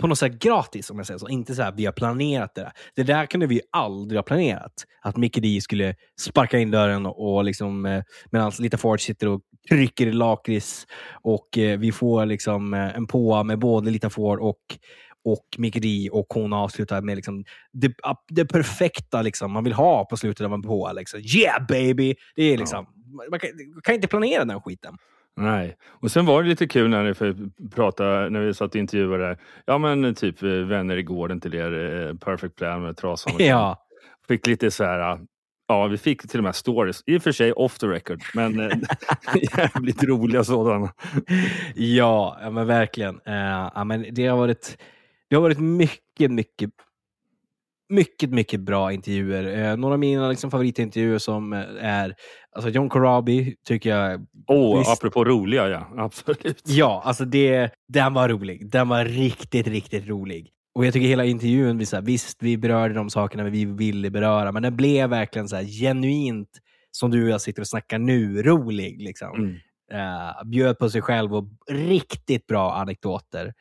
på 0.01 0.07
något 0.07 0.19
sätt 0.19 0.39
gratis, 0.39 0.89
om 0.89 0.97
jag 0.97 1.07
säger 1.07 1.17
så. 1.17 1.29
Inte 1.29 1.55
så 1.55 1.61
här, 1.61 1.71
vi 1.71 1.85
har 1.85 1.93
planerat 1.93 2.55
det 2.55 2.61
där. 2.61 2.71
Det 2.95 3.03
där 3.03 3.25
kunde 3.25 3.47
vi 3.47 3.61
aldrig 3.71 4.17
ha 4.17 4.23
planerat. 4.23 4.73
Att 5.01 5.17
Mickey 5.17 5.41
D 5.41 5.61
skulle 5.61 5.95
sparka 6.19 6.59
in 6.59 6.71
dörren 6.71 7.05
och 7.05 7.43
liksom, 7.43 7.85
eh, 7.85 8.03
medan 8.31 8.51
Lita 8.59 8.77
Ford 8.77 9.01
sitter 9.01 9.27
och 9.27 9.41
trycker 9.69 10.07
i 10.07 10.11
lakrits 10.11 10.87
och 11.21 11.57
eh, 11.57 11.79
vi 11.79 11.91
får 11.91 12.25
liksom 12.25 12.73
eh, 12.73 12.95
en 12.95 13.07
påa 13.07 13.43
med 13.43 13.59
både 13.59 13.91
Lita 13.91 14.09
Ford 14.09 14.39
och 14.39 14.77
och 15.23 15.45
D 15.73 16.09
och 16.11 16.25
hon 16.29 16.53
avslutar 16.53 17.01
med 17.01 17.15
liksom 17.15 17.43
det, 17.73 17.93
det 18.29 18.45
perfekta 18.45 19.21
liksom, 19.21 19.51
man 19.51 19.63
vill 19.63 19.73
ha 19.73 20.05
på 20.05 20.17
slutet 20.17 20.45
av 20.45 20.53
en 20.53 20.61
påa. 20.61 20.91
Liksom. 20.91 21.19
Yeah 21.19 21.65
baby! 21.67 22.15
Det 22.35 22.43
är 22.43 22.57
liksom, 22.57 22.85
man, 23.31 23.39
kan, 23.39 23.49
man 23.73 23.81
kan 23.81 23.95
inte 23.95 24.07
planera 24.07 24.45
den 24.45 24.61
skiten. 24.61 24.97
Nej. 25.37 25.75
Och 25.87 26.11
sen 26.11 26.25
var 26.25 26.43
det 26.43 26.49
lite 26.49 26.67
kul 26.67 26.89
när, 26.89 27.03
ni 27.03 27.13
pratade, 27.69 28.29
när 28.29 28.39
vi 28.39 28.53
satt 28.53 28.69
och 28.69 28.75
intervjuade. 28.75 29.37
Ja 29.65 29.77
men 29.77 30.15
typ 30.15 30.43
eh, 30.43 30.49
vänner 30.49 30.97
i 30.97 31.03
gården 31.03 31.41
till 31.41 31.55
er, 31.55 32.07
eh, 32.07 32.15
Perfect 32.15 32.55
Plan 32.55 32.81
med 32.81 32.97
Trasan. 32.97 33.33
Ja. 33.39 33.87
Fick 34.27 34.47
lite 34.47 34.71
så 34.71 34.83
här, 34.83 35.19
ja 35.71 35.87
vi 35.87 35.97
fick 35.97 36.29
till 36.29 36.39
och 36.39 36.43
med 36.43 36.55
stories. 36.55 37.03
I 37.05 37.17
och 37.17 37.23
för 37.23 37.31
sig 37.31 37.53
off 37.53 37.77
the 37.77 37.87
record, 37.87 38.21
men 38.33 38.59
eh, 38.59 38.77
jävligt 39.57 40.03
roliga 40.03 40.43
sådana. 40.43 40.93
Ja, 41.75 42.37
men 42.51 42.67
verkligen. 42.67 43.19
Eh, 43.25 43.69
ja, 43.75 43.83
men 43.83 44.05
det, 44.11 44.27
har 44.27 44.37
varit, 44.37 44.77
det 45.29 45.35
har 45.35 45.41
varit 45.41 45.59
mycket, 45.59 46.31
mycket 46.31 46.69
mycket, 47.91 48.29
mycket 48.29 48.59
bra 48.59 48.91
intervjuer. 48.93 49.71
Eh, 49.71 49.77
några 49.77 49.93
av 49.93 49.99
mina 49.99 50.29
liksom, 50.29 50.51
favoritintervjuer 50.51 51.17
som 51.17 51.53
eh, 51.53 51.59
är 51.79 52.15
alltså 52.55 52.69
John 52.69 52.89
Corabi 52.89 53.55
tycker 53.67 53.89
jag 53.89 54.25
Åh, 54.47 54.79
Visst. 54.79 54.91
apropå 54.91 55.25
roliga 55.25 55.69
ja, 55.69 55.87
absolut. 55.97 56.61
Ja, 56.65 57.01
alltså 57.05 57.25
det, 57.25 57.69
den 57.87 58.13
var 58.13 58.29
rolig. 58.29 58.69
Den 58.69 58.89
var 58.89 59.05
riktigt, 59.05 59.67
riktigt 59.67 60.07
rolig. 60.07 60.49
Och 60.73 60.85
jag 60.85 60.93
tycker 60.93 61.07
hela 61.07 61.25
intervjun, 61.25 61.77
vi, 61.77 61.85
så 61.85 61.95
här, 61.95 62.03
visst 62.03 62.43
vi 62.43 62.57
berörde 62.57 62.93
de 62.93 63.09
sakerna 63.09 63.43
vi 63.43 63.65
ville 63.65 64.09
beröra, 64.09 64.51
men 64.51 64.63
den 64.63 64.75
blev 64.75 65.09
verkligen 65.09 65.49
så 65.49 65.55
här, 65.55 65.63
genuint, 65.63 66.49
som 66.91 67.11
du 67.11 67.23
och 67.23 67.29
jag 67.29 67.41
sitter 67.41 67.61
och 67.61 67.67
snackar 67.67 67.99
nu, 67.99 68.43
rolig. 68.43 69.01
Liksom. 69.01 69.35
Mm. 69.35 69.55
Eh, 69.91 70.43
bjöd 70.45 70.79
på 70.79 70.89
sig 70.89 71.01
själv 71.01 71.35
och 71.35 71.47
riktigt 71.69 72.47
bra 72.47 72.73
anekdoter. 72.73 73.53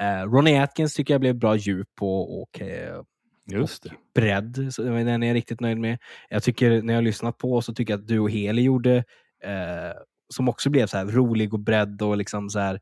Uh, 0.00 0.32
Ronnie 0.32 0.58
Atkins 0.58 0.94
tycker 0.94 1.14
jag 1.14 1.20
blev 1.20 1.34
bra 1.34 1.56
djup 1.56 1.88
på 1.94 2.40
och 2.42 2.60
eh, 2.60 3.02
Just 3.46 3.82
det. 3.82 3.90
bredd. 4.14 4.68
Så 4.70 4.82
den 4.82 5.22
är 5.22 5.26
jag 5.26 5.34
riktigt 5.34 5.60
nöjd 5.60 5.78
med. 5.78 5.98
Jag 6.28 6.42
tycker, 6.42 6.82
när 6.82 6.92
jag 6.92 6.98
har 6.98 7.02
lyssnat 7.02 7.38
på 7.38 7.62
så 7.62 7.74
tycker 7.74 7.92
jag 7.92 8.00
att 8.00 8.08
du 8.08 8.18
och 8.18 8.30
Heli 8.30 8.62
gjorde, 8.62 8.96
eh, 9.44 9.92
som 10.34 10.48
också 10.48 10.70
blev 10.70 10.86
så 10.86 10.96
här 10.96 11.06
rolig 11.06 11.54
och 11.54 11.60
bredd 11.60 12.02
och 12.02 12.16
liksom 12.16 12.50
så 12.50 12.58
här, 12.58 12.80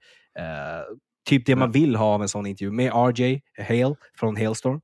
typ 1.26 1.46
det 1.46 1.56
man 1.56 1.70
vill 1.70 1.96
ha 1.96 2.06
av 2.14 2.22
en 2.22 2.28
sån 2.28 2.46
intervju 2.46 2.72
med 2.72 2.92
RJ 2.94 3.40
Hale 3.68 3.94
från 4.18 4.36
Hailstorm. 4.36 4.80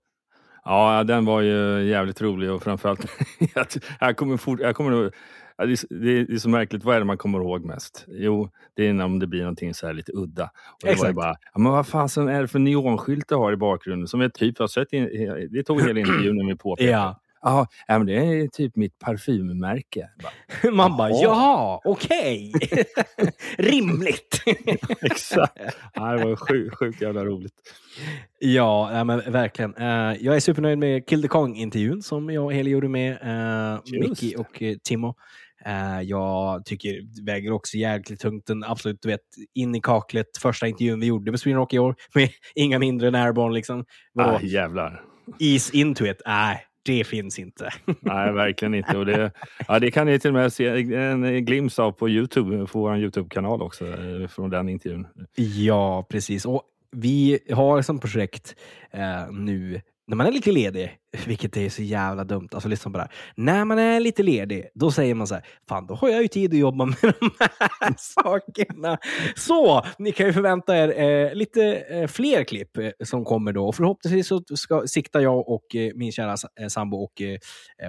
Ja, 0.65 1.05
den 1.05 1.25
var 1.25 1.41
ju 1.41 1.83
jävligt 1.89 2.23
rolig 2.23 2.51
och 2.51 2.63
framförallt, 2.63 3.07
jag, 4.01 4.17
kommer 4.17 4.37
fort, 4.37 4.61
jag 4.61 4.77
kommer 4.77 4.91
det, 4.91 5.11
är, 5.57 5.67
det 6.03 6.11
är- 6.19 6.27
det 6.27 6.41
så 6.41 6.49
märkligt, 6.49 6.85
vad 6.85 6.95
är 6.97 6.99
det 6.99 7.05
man 7.05 7.19
kommer 7.19 7.39
ihåg 7.39 7.65
mest? 7.65 8.05
Jo, 8.09 8.51
det 8.77 8.87
är 8.89 9.05
om 9.05 9.19
det 9.19 9.27
blir 9.27 9.41
någonting 9.41 9.75
så 9.75 9.87
här 9.87 9.95
lite 9.95 10.13
udda. 10.15 10.45
Och 10.45 10.79
det 10.83 10.91
Exakt. 10.91 11.15
bara, 11.15 11.35
ja, 11.53 11.59
men 11.61 11.73
vad 11.73 11.87
fasen 11.87 12.29
är 12.29 12.41
det 12.43 12.49
för 12.49 12.59
neonskylt 12.59 13.29
du 13.29 13.35
har 13.35 13.53
i 13.53 13.57
bakgrunden? 13.57 14.09
Som 14.09 14.21
jag 14.21 14.35
typ 14.35 14.59
har 14.59 14.67
sett, 14.67 14.89
det 15.51 15.63
tog 15.63 15.83
hela 15.83 16.01
intervjun 16.01 16.37
när 16.37 16.47
vi 16.47 16.57
påpekade. 16.57 16.93
Ja. 16.93 17.21
Ja, 17.43 17.67
ja, 17.87 17.99
men 17.99 18.07
det 18.07 18.15
är 18.15 18.49
typ 18.49 18.77
mitt 18.77 18.99
parfymmärke. 18.99 20.09
Man 20.73 20.97
bara, 20.97 21.11
ja, 21.11 21.81
okej. 21.85 22.53
Rimligt. 23.59 24.43
Exakt. 25.01 25.59
Ja, 25.95 26.13
det 26.13 26.25
var 26.25 26.37
sjukt 26.37 26.77
sjuk 26.77 27.01
jävla 27.01 27.25
roligt. 27.25 27.55
Ja, 28.39 28.93
ja, 28.93 29.05
men 29.05 29.33
verkligen. 29.33 29.75
Eh, 29.75 30.17
jag 30.21 30.37
är 30.37 30.41
supernöjd 30.41 30.79
med 30.79 31.09
Kill 31.09 31.23
the 31.23 31.29
Kong-intervjun 31.29 32.03
som 32.03 32.31
jag 32.31 32.45
och 32.45 32.55
Heli 32.55 32.71
gjorde 32.71 32.89
med 32.89 33.13
uh, 33.13 34.01
Mickey 34.01 34.35
och 34.37 34.63
uh, 34.63 34.77
Timo. 34.85 35.15
Eh, 35.65 36.01
jag 36.03 36.65
tycker 36.65 37.03
det 37.03 37.33
väger 37.33 37.53
också 37.53 37.77
jäkligt 37.77 38.21
tungt. 38.21 38.47
Den 38.47 38.65
absolut, 38.65 39.03
du 39.03 39.09
vet, 39.09 39.21
in 39.55 39.75
i 39.75 39.81
kaklet. 39.81 40.27
Första 40.43 40.67
intervjun 40.67 41.01
vi 41.01 41.07
gjorde 41.07 41.31
med 41.31 41.41
Sweden 41.41 41.59
Rock 41.59 41.73
i 41.75 41.79
år 41.79 41.97
med 42.15 42.29
inga 42.55 42.79
mindre 42.79 43.09
än 43.09 43.15
Airborne. 43.15 43.55
Liksom. 43.55 43.85
Vadå? 44.13 44.37
Ah, 44.37 44.41
jävlar. 44.43 45.03
Ease 45.39 45.77
into 45.77 46.07
it? 46.07 46.23
Nej, 46.27 46.67
det 46.83 47.05
finns 47.05 47.39
inte. 47.39 47.71
Nej, 48.01 48.33
verkligen 48.33 48.75
inte. 48.75 48.99
Och 48.99 49.07
det, 49.07 49.31
ja, 49.69 49.79
det 49.79 49.91
kan 49.91 50.07
ni 50.07 50.19
till 50.19 50.31
och 50.31 50.35
med 50.35 50.53
se 50.53 50.67
en 50.95 51.45
glimt 51.45 51.79
av 51.79 51.93
på 51.93 52.09
Youtube, 52.09 52.67
på 52.67 52.81
vår 52.81 52.97
Youtube-kanal 52.97 53.63
också, 53.63 53.87
eh, 53.87 54.29
från 54.29 54.51
den 54.51 54.69
intervjun. 54.69 55.07
Ja, 55.37 56.07
precis. 56.09 56.47
Och 56.47 56.63
vi 56.91 57.39
har 57.51 57.83
som 57.83 57.99
projekt 57.99 58.57
eh, 58.91 59.33
nu, 59.33 59.81
när 60.07 60.17
man 60.17 60.27
är 60.27 60.33
lite 60.33 60.53
ledig, 60.53 60.99
vilket 61.27 61.57
är 61.57 61.69
så 61.69 61.83
jävla 61.83 62.25
dumt, 62.25 62.49
alltså 62.53 62.69
liksom 62.69 62.93
bara, 62.93 63.09
när 63.37 63.65
man 63.65 63.79
är 63.79 64.01
lite 64.01 64.23
ledig, 64.23 64.67
då 64.75 64.91
säger 64.91 65.15
man 65.15 65.27
så 65.27 65.35
här, 65.35 65.47
fan 65.69 65.87
då 65.87 65.95
har 65.95 66.09
jag 66.09 66.23
ju 66.23 66.29
tid 66.29 66.53
att 66.53 66.59
jobba 66.59 66.85
med 66.85 66.97
de 67.01 67.31
här 67.39 67.95
sakerna. 67.99 68.99
Så, 69.37 69.83
ni 69.99 70.13
kan 70.13 70.27
ju 70.27 70.33
förvänta 70.33 70.77
er 70.77 71.01
eh, 71.01 71.35
lite 71.35 71.75
eh, 71.75 72.07
fler 72.07 72.45
klipp 72.45 72.77
eh, 72.77 72.91
som 73.05 73.25
kommer 73.25 73.53
då. 73.53 73.69
Och 73.69 73.75
förhoppningsvis 73.75 74.27
så 74.27 74.43
ska, 74.57 74.87
siktar 74.87 75.21
jag 75.21 75.49
och 75.49 75.75
eh, 75.75 75.93
min 75.95 76.13
kära 76.13 76.37
eh, 76.61 76.67
sambo 76.69 76.97
och 76.97 77.23
eh, 77.23 77.39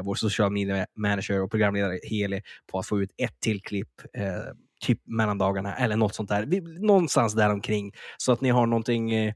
vår 0.03 0.15
social 0.15 0.51
media 0.51 0.85
manager 0.97 1.41
och 1.41 1.51
programledare 1.51 1.99
Heli 2.03 2.41
på 2.71 2.79
att 2.79 2.87
få 2.87 3.01
ut 3.01 3.09
ett 3.17 3.39
till 3.39 3.61
klipp 3.61 4.01
eh, 4.17 4.23
typ 4.85 4.99
mellan 5.05 5.37
dagarna 5.37 5.75
eller 5.75 5.95
något 5.95 6.15
sånt 6.15 6.29
där. 6.29 6.45
Vi, 6.45 6.61
någonstans 6.61 7.33
däromkring. 7.33 7.91
så 8.17 8.31
att 8.31 8.41
ni 8.41 8.49
har 8.49 8.65
någonting 8.65 9.11
eh, 9.11 9.33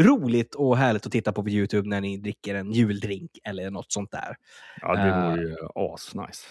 roligt 0.00 0.54
och 0.54 0.76
härligt 0.76 1.06
att 1.06 1.12
titta 1.12 1.32
på 1.32 1.42
på 1.42 1.48
Youtube 1.48 1.88
när 1.88 2.00
ni 2.00 2.16
dricker 2.16 2.54
en 2.54 2.72
juldrink 2.72 3.30
eller 3.44 3.70
något 3.70 3.92
sånt 3.92 4.10
där. 4.10 4.36
Ja, 4.80 4.94
det 4.96 5.00
Eh. 5.02 5.30
vore 5.30 5.42
ju 5.42 5.56
asnice. 5.74 6.46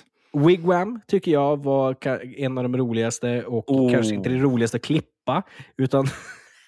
Wigwam 0.47 1.01
tycker 1.07 1.31
jag 1.31 1.63
var 1.63 1.95
en 2.37 2.57
av 2.57 2.63
de 2.63 2.77
roligaste 2.77 3.43
och 3.43 3.71
Oh. 3.71 3.91
kanske 3.91 4.15
inte 4.15 4.29
det 4.29 4.37
roligaste 4.37 4.77
att 4.77 4.83
klippa 4.83 5.43
utan 5.77 6.05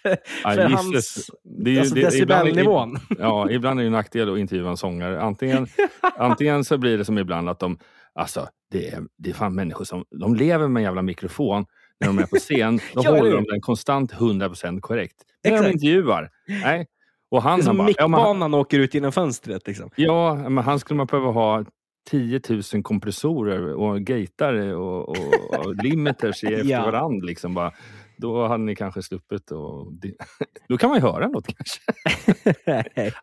Ja, 0.03 0.15
för 0.43 0.67
gissles- 0.69 0.75
hans 0.75 1.31
det 1.43 1.75
är 1.75 1.79
alltså 1.79 1.95
det- 1.95 2.01
ibland- 2.01 2.45
decibelnivån. 2.45 2.97
Ja, 3.19 3.49
ibland 3.51 3.79
är 3.79 3.83
det 3.83 3.87
en 3.87 3.91
nackdel 3.93 4.33
att 4.33 4.39
intervjua 4.39 4.69
en 4.69 4.77
sångare. 4.77 5.21
Antingen, 5.21 5.67
antingen 6.17 6.63
så 6.63 6.77
blir 6.77 6.97
det 6.97 7.05
som 7.05 7.17
ibland 7.17 7.49
att 7.49 7.59
de, 7.59 7.77
alltså 8.13 8.47
det 8.71 8.87
är, 8.89 9.03
det 9.17 9.29
är 9.29 9.33
fan 9.33 9.55
människor 9.55 9.85
som, 9.85 10.05
de 10.19 10.35
lever 10.35 10.67
med 10.67 10.79
en 10.81 10.83
jävla 10.83 11.01
mikrofon 11.01 11.65
när 11.99 12.07
de 12.07 12.19
är 12.19 12.25
på 12.25 12.35
scen. 12.35 12.77
Då 12.93 13.01
Ja, 13.03 13.09
håller 13.17 13.31
de 13.31 13.43
den 13.43 13.61
konstant 13.61 14.13
100% 14.13 14.79
korrekt. 14.79 15.15
När 15.43 15.63
de 15.63 15.71
intervjuar, 15.71 16.29
nej. 16.47 16.87
Och 17.29 17.41
han, 17.41 17.59
Det 17.59 17.63
är 17.63 17.65
han 17.67 17.75
som 17.75 17.77
bara, 17.77 17.89
ja, 17.97 18.07
men, 18.07 18.19
han- 18.19 18.29
mickbanan 18.37 18.53
åker 18.53 18.79
ut 18.79 18.93
genom 18.93 19.11
fönstret. 19.11 19.67
Liksom. 19.67 19.89
ja, 19.95 20.49
men 20.49 20.63
han 20.63 20.79
skulle 20.79 20.97
man 20.97 21.05
behöva 21.07 21.31
ha 21.31 21.65
10 22.09 22.41
000 22.73 22.83
kompressorer 22.83 23.73
och 23.73 24.01
gatar 24.01 24.53
och, 24.73 25.09
och, 25.09 25.17
och 25.65 25.75
limiters 25.83 26.43
efter 26.43 26.65
Ja. 26.65 26.85
varandra. 26.85 27.25
Liksom 27.25 27.53
bara. 27.53 27.71
Då 28.17 28.47
hade 28.47 28.63
ni 28.63 28.75
kanske 28.75 29.01
sluppit 29.01 29.51
och 29.51 29.87
Då 30.69 30.77
kan 30.77 30.89
man 30.89 30.99
ju 30.99 31.01
höra 31.05 31.27
något 31.27 31.47
kanske. 31.47 31.81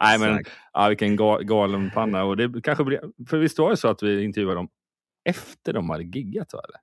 Nej 0.01 0.19
men 0.19 0.45
ja, 0.73 0.89
vilken 0.89 1.17
ga, 1.17 1.39
galen 1.39 1.91
panna. 1.95 2.25
Och 2.25 2.37
det 2.37 2.63
kanske 2.63 2.85
blir, 2.85 3.01
för 3.29 3.39
visst 3.39 3.59
var 3.59 3.71
det 3.71 3.77
så 3.77 3.89
att 3.89 4.03
vi 4.03 4.25
intervjuade 4.25 4.57
dem 4.59 4.69
efter 5.25 5.73
de 5.73 5.91
hade 5.91 6.05
giggat? 6.05 6.53
Va, 6.53 6.61
eller? 6.69 6.81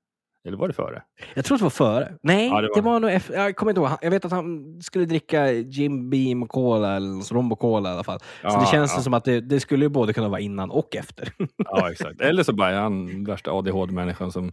Eller 0.48 0.58
var 0.58 0.68
det 0.68 0.74
före? 0.74 1.02
Jag 1.34 1.46
tror 1.46 1.56
att 1.56 1.60
det 1.60 1.64
var 1.66 1.70
före. 1.70 2.14
Nej, 2.24 2.48
Ja, 2.48 2.62
det 2.62 2.70
det 2.76 2.82
var, 2.82 2.92
var 2.92 3.00
nog 3.00 3.12
efter. 3.12 3.34
Jag 3.34 3.56
kommer 3.56 3.72
inte 3.72 3.82
ihåg. 3.82 3.90
Jag 4.02 4.12
vet 4.12 4.26
att 4.26 4.32
han 4.32 4.80
skulle 4.82 5.06
dricka 5.06 5.52
Jim 5.52 6.10
Beam 6.10 6.48
Cola 6.48 6.96
eller 6.96 7.34
Rombo 7.34 7.56
Cola 7.56 7.90
i 7.90 7.94
alla 7.94 8.04
fall. 8.04 8.20
så 8.20 8.26
Ja, 8.44 8.60
det 8.60 8.66
känns 8.68 8.94
ja. 8.96 9.02
som 9.02 9.14
att 9.14 9.24
det, 9.26 9.42
det 9.42 9.60
skulle 9.60 9.86
ju 9.86 9.90
både 9.90 10.14
kunna 10.14 10.30
vara 10.30 10.40
innan 10.40 10.72
och 10.72 10.96
efter. 10.96 11.34
Ja, 11.58 11.92
exakt. 11.92 12.22
Eller 12.22 12.44
så 12.44 12.54
bara 12.54 12.70
är 12.70 12.80
han 12.80 13.24
värsta 13.24 13.52
ADHD-människan 13.52 14.32
som 14.32 14.52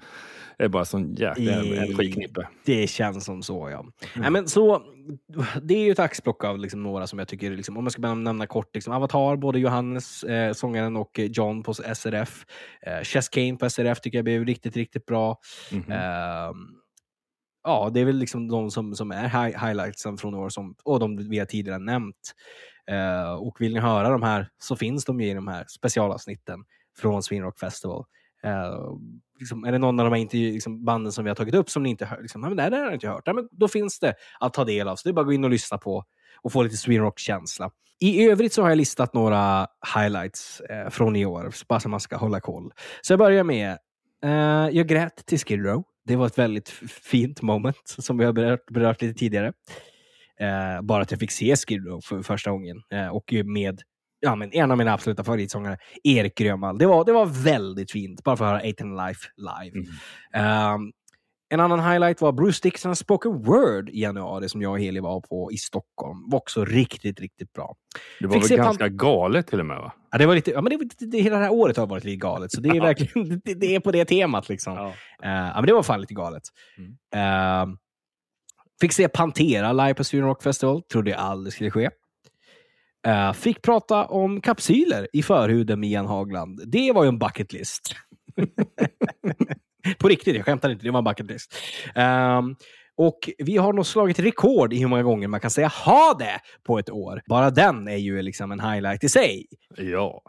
är 0.59 0.69
bara 0.69 0.85
sån 0.85 1.15
jäkla 1.15 1.53
energiknippe. 1.53 2.49
Det 2.65 2.87
känns 2.87 3.25
som 3.25 3.43
så, 3.43 3.71
ja. 3.71 3.87
Nej, 4.17 4.31
men 4.31 4.49
så, 4.49 4.83
det 5.63 5.75
är 5.75 5.85
ju 5.85 5.91
ett 5.91 5.99
axplock 5.99 6.45
av 6.45 6.59
liksom 6.59 6.83
några 6.83 7.07
som 7.07 7.19
jag 7.19 7.29
tycker, 7.29 7.51
liksom, 7.51 7.77
om 7.77 7.85
man 7.85 7.91
ska 7.91 8.03
bara 8.03 8.15
nämna 8.15 8.47
kort, 8.47 8.75
liksom, 8.75 8.93
Avatar, 8.93 9.37
både 9.37 9.59
Johannes, 9.59 10.23
eh, 10.25 10.53
sångaren, 10.53 10.97
och 10.97 11.19
eh, 11.19 11.25
John 11.25 11.63
på 11.63 11.75
SRF. 11.75 12.45
Eh, 12.87 13.01
Chess 13.03 13.29
Kane 13.29 13.57
på 13.57 13.71
SRF 13.71 14.01
tycker 14.01 14.19
jag 14.19 14.25
blev 14.25 14.45
riktigt, 14.45 14.77
riktigt 14.77 15.07
bra. 15.07 15.39
Mhm. 15.73 15.93
Ehm, 15.93 16.57
ja, 17.65 17.91
det 17.95 18.01
är 18.01 18.05
väl 18.05 18.17
liksom 18.17 18.49
de 18.49 18.71
som, 18.71 18.95
som 18.95 19.11
är 19.11 19.29
hi- 19.29 19.67
highlightsen 19.67 20.17
från 20.19 20.35
år 20.35 20.49
som, 20.49 20.75
och 20.85 21.01
de 21.01 21.29
vi 21.29 21.39
har 21.39 21.47
tidigare 21.47 21.79
nämnt. 21.79 22.33
Eh, 22.91 23.33
och 23.33 23.61
vill 23.61 23.75
ni 23.75 23.81
höra 23.81 24.09
de 24.11 24.23
här 24.23 24.49
så 24.59 24.77
finns 24.77 25.05
de 25.05 25.21
ju 25.21 25.31
i 25.31 25.35
de 25.35 25.49
här 25.49 25.65
specialavsnitten 25.79 26.65
från 26.99 27.23
Swinrock 27.23 27.59
Festival. 27.59 28.05
Eh, 28.45 28.91
liksom, 29.39 29.65
är 29.65 29.73
det 29.73 29.79
någon 29.79 30.01
av 30.01 30.07
de 30.07 30.13
här 30.13 30.21
intervju- 30.21 30.53
liksom, 30.53 30.85
banden 30.85 31.13
som 31.13 31.25
vi 31.25 31.31
har 31.31 31.35
tagit 31.35 31.55
upp 31.55 31.71
som 31.71 31.83
ni 31.83 31.91
inte 31.91 32.07
hört? 32.07 32.23
Liksom, 32.23 32.41
men 32.41 32.57
det 32.57 32.63
här 32.63 32.71
har 32.71 32.79
jag 32.79 32.95
inte 32.95 33.09
hört. 33.09 33.23
Ja, 33.25 33.33
men 33.33 33.49
då 33.51 33.69
finns 33.69 33.99
det 33.99 34.15
att 34.41 34.55
ta 34.55 34.65
del 34.65 34.89
av. 34.89 34.97
Så 34.97 35.09
det 35.09 35.11
är 35.11 35.15
bara 35.15 35.21
att 35.21 35.27
gå 35.27 35.33
in 35.33 35.45
och 35.45 35.51
lyssna 35.51 35.79
på 35.79 36.05
och 36.43 36.53
få 36.53 36.63
lite 36.63 36.77
Swinrock-känsla. 36.77 37.71
I 38.01 38.25
övrigt 38.29 38.53
så 38.53 38.63
har 38.63 38.69
jag 38.69 38.79
listat 38.79 39.15
några 39.15 39.67
highlights 39.95 40.61
eh, 40.61 40.91
från 40.91 41.17
i 41.17 41.27
år, 41.27 41.55
bara 41.69 41.81
så 41.81 41.89
man 41.89 42.01
ska 42.01 42.17
hålla 42.17 42.41
koll. 42.41 42.73
Så 43.01 43.13
jag 43.13 43.19
börjar 43.19 43.45
med, 43.45 43.79
eh, 44.25 44.69
jag 44.77 44.87
grät 44.87 45.27
till 45.27 45.39
Skid 45.39 45.65
Row. 45.65 45.85
Det 46.05 46.17
var 46.17 46.27
ett 46.27 46.39
väldigt 46.39 46.69
fint 47.03 47.43
moment 47.43 47.83
som 47.85 48.19
vi 48.19 48.25
har 48.25 48.33
berört, 48.33 48.67
berört 48.71 49.03
lite 49.03 49.19
tidigare. 49.19 49.53
Eh, 50.41 50.83
bara 50.83 51.03
att 51.03 51.11
jag 51.11 51.21
fick 51.21 51.31
se 51.31 51.57
Skid 51.57 51.87
Row 51.87 52.01
för 52.01 52.23
första 52.23 52.51
gången 52.51 52.83
eh, 52.93 53.09
och 53.09 53.33
med 53.45 53.83
ja, 54.21 54.35
men 54.35 54.53
en 54.53 54.71
av 54.71 54.79
mina 54.79 54.93
absoluta 54.93 55.25
favoritsångare, 55.25 55.79
Erik 56.05 56.39
Grönvall. 56.39 56.79
Det 56.79 56.87
var, 56.87 57.05
det 57.05 57.13
var 57.13 57.27
väldigt 57.27 57.93
fint, 57.93 58.25
bara 58.25 58.37
för 58.37 58.45
att 58.45 58.51
höra 58.51 58.61
Eight 58.61 58.81
and 58.81 58.97
Life 58.97 59.21
live. 59.37 59.87
Ehm, 60.35 60.93
en 61.49 61.61
annan 61.61 61.81
highlight 61.81 62.21
var 62.21 62.33
Bruce 62.33 62.61
Dickinsons 62.63 62.99
Spoken 62.99 63.43
Word 63.43 63.89
i 63.89 64.01
januari 64.01 64.49
som 64.49 64.63
jag 64.63 64.73
och 64.73 64.81
Heli 64.81 65.01
var 65.01 65.21
på 65.21 65.53
i 65.53 65.57
Stockholm. 65.57 66.31
var 66.31 66.39
också 66.39 66.65
riktigt, 66.65 67.21
riktigt 67.21 67.53
bra. 67.53 67.75
Det 68.21 68.27
var 68.27 68.41
Fick 68.41 68.51
väl 68.51 68.59
ganska 68.59 68.89
galet 68.89 69.47
till 69.47 69.61
och 69.61 69.67
med? 69.67 69.77
va? 69.77 69.93
Ja, 70.11 70.19
det 70.19 70.27
var 70.27 70.35
lite, 70.35 70.51
ja, 70.51 70.61
men 70.61 70.79
det, 70.79 70.89
det, 70.99 71.07
det, 71.07 71.19
hela 71.19 71.37
det 71.37 71.45
här 71.45 71.53
året 71.53 71.77
har 71.77 71.87
varit 71.87 72.05
lite 72.05 72.17
galet, 72.17 72.53
så 72.53 72.61
det 72.61 72.69
är 72.69 72.81
verkligen 72.81 73.41
det, 73.45 73.55
det 73.55 73.75
är 73.75 73.81
på 73.81 73.93
det 73.93 74.05
temat. 74.05 74.49
Liksom. 74.49 74.75
Ja. 74.75 74.87
Eh, 75.23 75.31
ja, 75.31 75.55
men 75.55 75.67
det 75.67 75.73
var 75.73 75.83
fan 75.83 76.01
lite 76.01 76.15
galet. 76.15 76.43
Mm. 76.79 77.71
Eh, 77.71 77.77
fick 78.81 78.93
se 78.93 79.09
Pantera 79.09 79.73
live 79.73 79.95
på 79.95 80.05
Sweden 80.05 80.29
Rock 80.29 80.43
Festival. 80.43 80.83
Trodde 80.83 81.11
jag 81.11 81.21
aldrig 81.21 81.53
skulle 81.53 81.71
ske. 81.71 81.91
Eh, 83.07 83.33
fick 83.33 83.63
prata 83.63 84.05
om 84.05 84.41
kapsyler 84.41 85.09
i 85.13 85.23
förhuden 85.23 85.81
med 85.81 85.91
Ian 85.91 86.07
Hagland. 86.07 86.61
Det 86.67 86.93
var 86.93 87.03
ju 87.05 87.09
en 87.09 87.19
bucket 87.19 87.53
list. 87.53 87.95
på 89.99 90.09
riktigt, 90.09 90.37
jag 90.37 90.45
skämtar 90.45 90.71
inte. 90.71 90.85
Det 90.85 90.91
var 90.91 90.99
en 90.99 91.05
bucket 91.05 91.27
list. 91.27 91.55
Ehm, 91.95 92.57
och 92.97 93.31
vi 93.39 93.57
har 93.57 93.73
nog 93.73 93.87
slagit 93.87 94.19
rekord 94.19 94.73
i 94.73 94.79
hur 94.79 94.87
många 94.87 95.03
gånger 95.03 95.29
man 95.29 95.41
kan 95.41 95.51
säga 95.51 95.69
ha 95.69 96.17
det 96.19 96.41
på 96.67 96.79
ett 96.79 96.91
år. 96.91 97.23
Bara 97.27 97.51
den 97.51 97.89
är 97.89 97.97
ju 97.97 98.23
liksom 98.23 98.53
en 98.53 98.61
highlight 98.61 99.05
i 99.05 99.09
sig. 99.09 99.47
ja. 99.77 100.23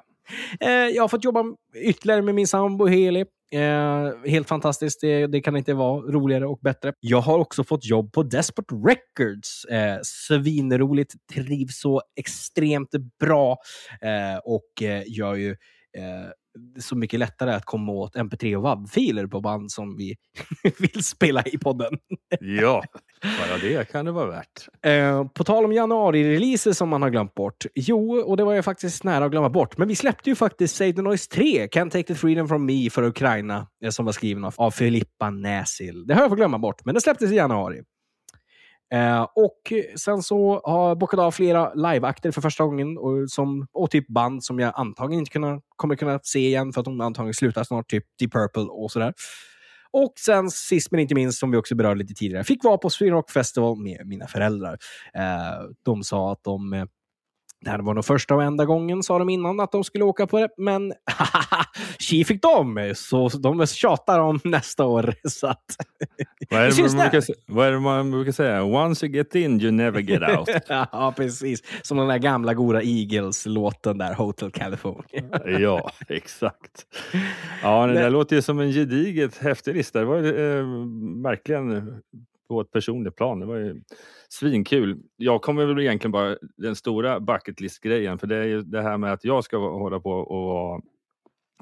Eh, 0.60 0.70
jag 0.70 1.04
har 1.04 1.08
fått 1.08 1.24
jobba 1.24 1.44
ytterligare 1.76 2.22
med 2.22 2.36
min 2.36 2.48
sambo 2.48 2.86
Heli. 2.86 3.26
Eh, 3.52 4.30
helt 4.30 4.48
fantastiskt. 4.48 5.02
Det, 5.02 5.28
det 5.28 5.42
kan 5.42 5.58
inte 5.58 5.74
vara 5.74 6.02
roligare 6.02 6.48
och 6.48 6.60
bättre. 6.62 6.94
Jag 7.00 7.22
har 7.22 7.40
också 7.40 7.64
fått 7.64 7.86
jobb 7.86 8.14
på 8.14 8.24
Despot 8.24 8.66
Records. 8.72 9.66
Eh, 9.66 9.98
svinroligt. 10.04 11.14
Trivs 11.34 11.80
så 11.80 12.02
extremt 12.16 12.90
bra. 13.20 13.58
Eh, 14.02 14.38
och 14.44 14.84
eh, 14.84 15.04
gör 15.08 15.36
ju 15.36 15.56
så 16.80 16.96
mycket 16.96 17.20
lättare 17.20 17.54
att 17.54 17.66
komma 17.66 17.92
åt 17.92 18.16
mp3 18.16 18.56
och 18.56 18.64
WAV-filer 18.64 19.28
på 19.28 19.42
band 19.42 19.72
som 19.72 19.98
vi 19.98 20.16
vill 20.80 21.04
spela 21.04 21.44
i 21.46 21.58
podden. 21.58 21.98
ja, 22.40 22.84
bara 23.22 23.58
det 23.62 23.92
kan 23.92 24.06
det 24.06 24.12
vara 24.12 24.28
värt. 24.28 24.68
Eh, 24.86 25.28
på 25.28 25.44
tal 25.44 25.66
om 25.66 25.74
januari-releaser 25.74 26.74
som 26.74 26.90
man 26.90 27.02
har 27.02 27.10
glömt 27.10 27.34
bort. 27.34 27.66
Jo, 27.76 28.20
och 28.20 28.38
det 28.38 28.44
var 28.44 28.54
jag 28.54 28.66
faktiskt 28.66 29.04
nära 29.04 29.26
att 29.26 29.32
glömma 29.32 29.50
bort. 29.50 29.78
Men 29.78 29.88
vi 29.88 29.96
släppte 29.96 30.30
ju 30.30 30.36
faktiskt 30.36 30.76
Save 30.76 30.94
the 30.94 31.02
Noise 31.02 31.30
3, 31.30 31.68
Can't 31.68 31.90
Take 31.90 32.04
the 32.04 32.16
Freedom 32.16 32.48
from 32.48 32.66
Me 32.66 32.90
för 32.90 33.04
Ukraina, 33.04 33.68
eh, 33.84 33.90
som 33.90 34.06
var 34.06 34.14
skriven 34.14 34.44
av, 34.44 34.54
av 34.58 34.72
Filippa 34.72 35.30
Näsil. 35.30 36.08
Det 36.08 36.14
har 36.14 36.22
jag 36.22 36.30
fått 36.30 36.40
glömma 36.40 36.60
bort, 36.60 36.86
men 36.86 36.96
det 36.96 37.02
släpptes 37.02 37.32
i 37.32 37.36
januari. 37.36 37.82
Eh, 38.94 39.22
och 39.22 39.74
sen 39.96 40.24
så 40.24 40.62
har 40.64 40.88
jag 40.88 40.98
bockat 40.98 41.20
av 41.20 41.32
flera 41.32 41.74
liveakter 41.74 42.32
för 42.32 42.42
första 42.42 42.64
gången 42.64 42.98
och, 42.98 43.30
som, 43.30 43.68
och 43.74 43.92
typ 43.92 44.08
band 44.08 44.44
som 44.44 44.60
jag 44.60 44.74
antagligen 44.76 45.20
inte 45.20 45.32
kunna, 45.32 45.62
kommer 45.76 45.96
kunna 45.96 46.20
se 46.24 46.40
igen 46.40 46.74
för 46.74 46.82
att 46.82 46.86
de 46.86 47.02
antagligen 47.02 47.34
slutar 47.34 47.64
snart, 47.64 47.90
typ 47.90 48.04
Deep 48.20 48.32
Purple 48.32 48.64
och 48.64 48.92
sådär. 48.92 49.14
Och 49.92 50.14
sen 50.26 50.50
sist 50.50 50.92
men 50.92 51.00
inte 51.00 51.16
minst, 51.16 51.40
som 51.40 51.52
vi 51.52 51.58
också 51.58 51.76
berörde 51.76 52.00
lite 52.00 52.14
tidigare, 52.14 52.44
fick 52.44 52.64
vara 52.64 52.78
på 52.78 52.90
Sweden 52.90 53.16
Rock 53.16 53.32
Festival 53.32 53.78
med 53.78 54.08
mina 54.08 54.28
föräldrar. 54.28 54.78
Eh, 55.14 55.70
de 55.84 56.04
sa 56.04 56.32
att 56.32 56.44
de 56.44 56.74
eh, 56.74 56.86
det 57.62 57.70
här 57.70 57.80
var 57.80 57.94
nog 57.94 58.06
första 58.06 58.36
och 58.36 58.44
enda 58.44 58.66
gången, 58.66 59.04
sa 59.04 59.20
de 59.20 59.30
innan, 59.30 59.60
att 59.60 59.72
de 59.72 59.84
skulle 59.84 60.04
åka 60.04 60.28
på 60.28 60.40
det. 60.40 60.50
Men 60.58 60.94
tji 62.00 62.26
fick 62.26 62.42
de, 62.42 62.94
så 62.96 63.30
de 63.30 63.68
tjatar 63.68 64.20
om 64.20 64.40
nästa 64.44 64.86
år. 64.86 65.14
Så 65.30 65.48
att, 65.48 65.64
Vad 66.50 66.62
är, 66.62 66.72
Det 66.72 66.94
man 66.96 67.10
brukar, 67.10 67.24
vad 67.46 67.68
är 67.68 67.72
det 67.72 67.80
man 67.80 68.12
brukar 68.12 68.32
säga? 68.32 68.64
Once 68.64 69.06
you 69.06 69.16
get 69.16 69.36
in 69.36 69.62
you 69.62 69.72
never 69.72 70.00
get 70.00 70.38
out. 70.38 70.50
ja, 70.68 71.14
precis. 71.18 71.64
Som 71.82 71.98
den 71.98 72.08
där 72.08 72.18
gamla 72.18 72.54
goda 72.54 72.82
Eagles-låten 72.82 73.98
där, 73.98 74.14
Hotel 74.14 74.52
California. 74.52 75.24
ja, 75.60 75.92
exakt. 76.08 76.86
Ja, 77.64 77.88
det 77.88 77.94
där 77.94 78.10
låter 78.10 78.36
ju 78.36 78.42
som 78.42 78.60
en 78.60 78.72
gediget 78.72 79.38
häftig 79.38 79.76
lista. 79.76 80.00
Det 80.00 80.06
var 80.06 80.18
eh, 80.18 80.66
verkligen 81.24 82.02
på 82.48 82.62
ett 82.62 82.72
personligt 82.72 83.16
plan. 83.16 83.40
Det 83.40 83.46
var 83.46 83.56
ju 83.56 83.82
svinkul. 84.30 84.98
Jag 85.18 85.42
kommer 85.42 85.66
väl 85.66 85.80
egentligen 85.80 86.12
bara 86.12 86.38
den 86.58 86.76
stora 86.76 87.20
bucket 87.20 87.62
list-grejen. 87.62 88.20
För 88.20 88.28
det 88.28 88.36
är 88.36 88.44
ju 88.44 88.62
det 88.62 88.82
här 88.82 88.98
med 88.98 89.14
att 89.14 89.24
jag 89.24 89.44
ska 89.44 89.58
hålla 89.58 90.00
på 90.00 90.12
och 90.12 90.46
vara 90.46 90.82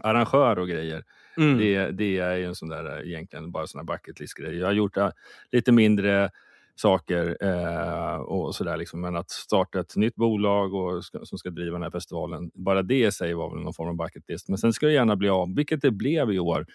arrangör 0.01 0.59
och 0.59 0.67
grejer. 0.67 1.03
Mm. 1.37 1.57
Det, 1.57 1.91
det 1.91 2.17
är 2.17 2.35
ju 2.35 2.45
en 2.45 2.55
sån 2.55 2.69
där 2.69 3.07
egentligen 3.07 3.51
bara 3.51 3.67
såna 3.67 3.83
bucket 3.83 4.19
list-grejer. 4.19 4.59
Jag 4.59 4.67
har 4.67 4.73
gjort 4.73 4.97
eh, 4.97 5.09
lite 5.51 5.71
mindre 5.71 6.29
saker 6.75 7.37
eh, 7.41 8.15
och 8.15 8.55
sådär 8.55 8.77
liksom. 8.77 9.01
Men 9.01 9.15
att 9.15 9.29
starta 9.29 9.79
ett 9.79 9.95
nytt 9.95 10.15
bolag 10.15 10.73
och 10.73 11.05
ska, 11.05 11.25
som 11.25 11.37
ska 11.37 11.49
driva 11.49 11.73
den 11.73 11.83
här 11.83 11.91
festivalen. 11.91 12.51
Bara 12.53 12.81
det 12.81 13.05
i 13.05 13.11
sig 13.11 13.33
var 13.33 13.49
väl 13.49 13.63
någon 13.63 13.73
form 13.73 13.89
av 13.89 13.95
bucket 13.95 14.29
list. 14.29 14.49
Men 14.49 14.57
sen 14.57 14.73
ska 14.73 14.85
det 14.85 14.93
gärna 14.93 15.15
bli 15.15 15.29
av, 15.29 15.55
vilket 15.55 15.81
det 15.81 15.91
blev 15.91 16.31
i 16.31 16.39
år. 16.39 16.65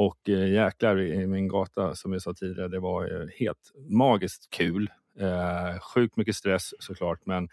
Och 0.00 0.28
eh, 0.28 0.52
jäklar 0.52 1.00
i 1.00 1.26
min 1.26 1.48
gata 1.48 1.94
som 1.94 2.12
jag 2.12 2.22
sa 2.22 2.34
tidigare, 2.34 2.68
det 2.68 2.78
var 2.80 3.20
eh, 3.20 3.26
helt 3.38 3.72
magiskt 3.90 4.50
kul. 4.50 4.90
Eh, 5.20 5.80
sjukt 5.80 6.16
mycket 6.16 6.36
stress 6.36 6.70
såklart, 6.78 7.20
men 7.24 7.48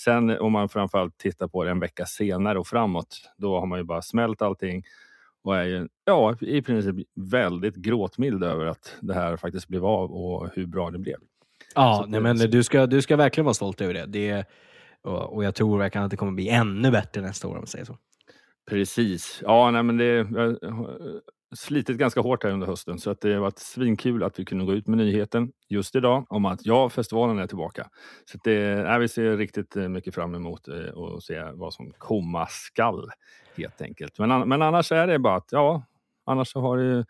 sen 0.00 0.30
om 0.30 0.52
man 0.52 0.68
framförallt 0.68 1.18
tittar 1.18 1.48
på 1.48 1.64
det 1.64 1.70
en 1.70 1.80
vecka 1.80 2.06
senare 2.06 2.58
och 2.58 2.66
framåt, 2.66 3.30
då 3.36 3.58
har 3.60 3.66
man 3.66 3.78
ju 3.78 3.84
bara 3.84 4.02
smält 4.02 4.42
allting 4.42 4.82
och 5.42 5.56
är 5.56 5.64
ju, 5.64 5.88
ja, 6.04 6.36
i 6.40 6.62
princip 6.62 7.06
väldigt 7.14 7.74
gråtmild 7.76 8.44
över 8.44 8.66
att 8.66 8.96
det 9.00 9.14
här 9.14 9.36
faktiskt 9.36 9.68
blev 9.68 9.84
av 9.84 10.10
och 10.12 10.48
hur 10.54 10.66
bra 10.66 10.90
det 10.90 10.98
blev. 10.98 11.16
Ja, 11.74 11.94
Så 12.02 12.10
nej, 12.10 12.20
det- 12.20 12.34
men 12.34 12.50
du 12.50 12.62
ska, 12.62 12.86
du 12.86 13.02
ska 13.02 13.16
verkligen 13.16 13.44
vara 13.44 13.54
stolt 13.54 13.80
över 13.80 13.94
det. 13.94 14.06
det 14.06 14.44
och, 15.02 15.34
och 15.34 15.44
jag 15.44 15.54
tror 15.54 15.78
verkligen 15.78 16.04
att 16.04 16.10
det 16.10 16.16
kommer 16.16 16.32
bli 16.32 16.48
ännu 16.48 16.90
bättre 16.90 17.20
nästa 17.20 17.48
år 17.48 17.52
om 17.52 17.58
man 17.58 17.66
säger 17.66 17.84
så. 17.84 17.98
Precis. 18.70 19.40
Ja, 19.44 19.70
nej, 19.70 19.82
men 19.82 19.96
det 19.96 20.04
jag 20.04 20.56
slitit 21.56 21.96
ganska 21.98 22.20
hårt 22.20 22.44
här 22.44 22.50
under 22.50 22.66
hösten 22.66 22.98
så 22.98 23.10
att 23.10 23.20
det 23.20 23.32
har 23.32 23.40
varit 23.40 23.58
svinkul 23.58 24.22
att 24.22 24.38
vi 24.38 24.44
kunde 24.44 24.64
gå 24.64 24.74
ut 24.74 24.86
med 24.86 24.98
nyheten 24.98 25.52
just 25.68 25.94
idag 25.96 26.26
om 26.28 26.44
att 26.44 26.66
ja, 26.66 26.88
festivalen 26.88 27.38
är 27.38 27.46
tillbaka. 27.46 27.88
Så 28.24 28.36
att 28.36 28.44
det, 28.44 28.82
nej, 28.82 28.98
vi 29.00 29.08
ser 29.08 29.36
riktigt 29.36 29.76
eh, 29.76 29.88
mycket 29.88 30.14
fram 30.14 30.34
emot 30.34 30.68
eh, 30.68 30.74
och 30.74 31.22
se 31.22 31.42
vad 31.54 31.74
som 31.74 31.92
komma 31.98 32.46
skall 32.50 33.10
helt 33.56 33.82
enkelt. 33.82 34.18
Men, 34.18 34.48
men 34.48 34.62
annars 34.62 34.92
är 34.92 35.06
det 35.06 35.18
bara 35.18 35.36
att 35.36 35.48
ja, 35.52 35.82
annars 36.26 36.48
så 36.48 36.60
har 36.60 36.76
det 36.78 37.04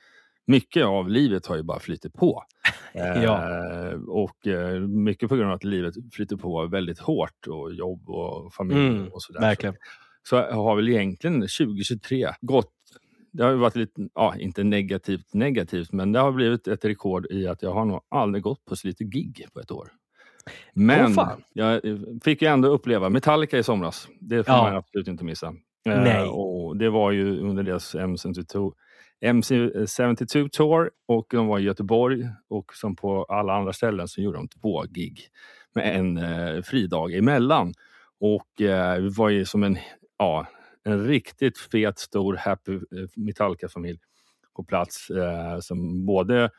mycket 0.46 0.84
av 0.86 1.08
livet 1.10 1.46
har 1.46 1.56
ju 1.56 1.62
bara 1.62 1.78
flyttit 1.80 2.12
på. 2.12 2.42
Ja. 2.94 3.48
Eh, 3.50 3.92
och 4.08 4.46
eh, 4.46 4.80
mycket 4.80 5.28
på 5.28 5.36
grund 5.36 5.50
av 5.50 5.56
att 5.56 5.64
livet 5.64 5.94
flyter 6.12 6.36
på 6.36 6.66
väldigt 6.66 6.98
hårt 6.98 7.46
och 7.48 7.74
jobb 7.74 8.08
och 8.10 8.54
familj 8.54 8.86
Mm, 8.86 9.08
och 9.08 9.22
sådär. 9.22 9.40
verkligen. 9.40 9.74
Så 10.22 10.36
har 10.36 10.76
väl 10.76 10.88
egentligen 10.88 11.40
2023 11.40 12.28
gått 12.40 12.72
det 13.32 13.42
har 13.44 13.50
ju 13.50 13.56
varit 13.56 13.76
lite, 13.76 14.08
ja, 14.14 14.36
inte 14.38 14.64
negativt 14.64 15.34
negativt, 15.34 15.92
men 15.92 16.12
det 16.12 16.18
har 16.18 16.32
blivit 16.32 16.68
ett 16.68 16.84
rekord 16.84 17.26
i 17.30 17.46
att 17.48 17.62
jag 17.62 17.72
har 17.72 17.84
nog 17.84 18.00
aldrig 18.08 18.42
gått 18.44 18.64
på 18.64 18.76
så 18.76 18.86
lite 18.86 19.04
gig 19.04 19.46
på 19.52 19.60
ett 19.60 19.70
år. 19.70 19.88
Men 20.74 21.12
fan. 21.14 21.42
jag 21.52 21.84
eh, 21.84 21.96
fick 22.24 22.42
ju 22.42 22.48
ändå 22.48 22.68
uppleva 22.68 23.08
Metallica 23.08 23.58
i 23.58 23.62
somras. 23.62 24.08
Det 24.20 24.44
får 24.44 24.54
Ja. 24.54 24.62
man 24.62 24.76
absolut 24.76 25.08
inte 25.08 25.24
missa. 25.24 25.46
Eh, 25.88 26.02
Nej. 26.02 26.28
och 26.28 26.76
det 26.76 26.90
var 26.90 27.10
ju 27.10 27.40
under 27.40 27.62
deras 27.62 27.94
MC72, 27.94 28.72
MC72 29.24 30.48
Tour 30.48 30.90
och 31.08 31.26
de 31.30 31.46
var 31.46 31.58
i 31.58 31.62
Göteborg 31.62 32.28
och 32.48 32.74
som 32.74 32.96
på 32.96 33.24
alla 33.24 33.54
andra 33.56 33.72
ställen 33.72 34.08
så 34.08 34.20
gjorde 34.20 34.38
de 34.38 34.48
två 34.48 34.82
gig 34.90 35.20
med 35.74 35.96
en 35.96 36.16
eh, 36.18 36.62
fridag 36.62 37.14
emellan. 37.14 37.72
Och 38.20 38.60
eh, 38.62 39.00
vi 39.00 39.08
var 39.08 39.28
ju 39.28 39.44
som 39.44 39.62
en, 39.62 39.78
ja, 40.18 40.46
en 40.88 41.06
riktigt 41.06 41.58
fet 41.58 41.98
stor 41.98 42.34
happy 42.34 42.74
eh, 42.74 42.80
Metallica-familj 43.16 43.98
på 44.56 44.64
plats 44.64 45.10
eh, 45.10 45.60
som 45.60 46.06
både 46.06 46.50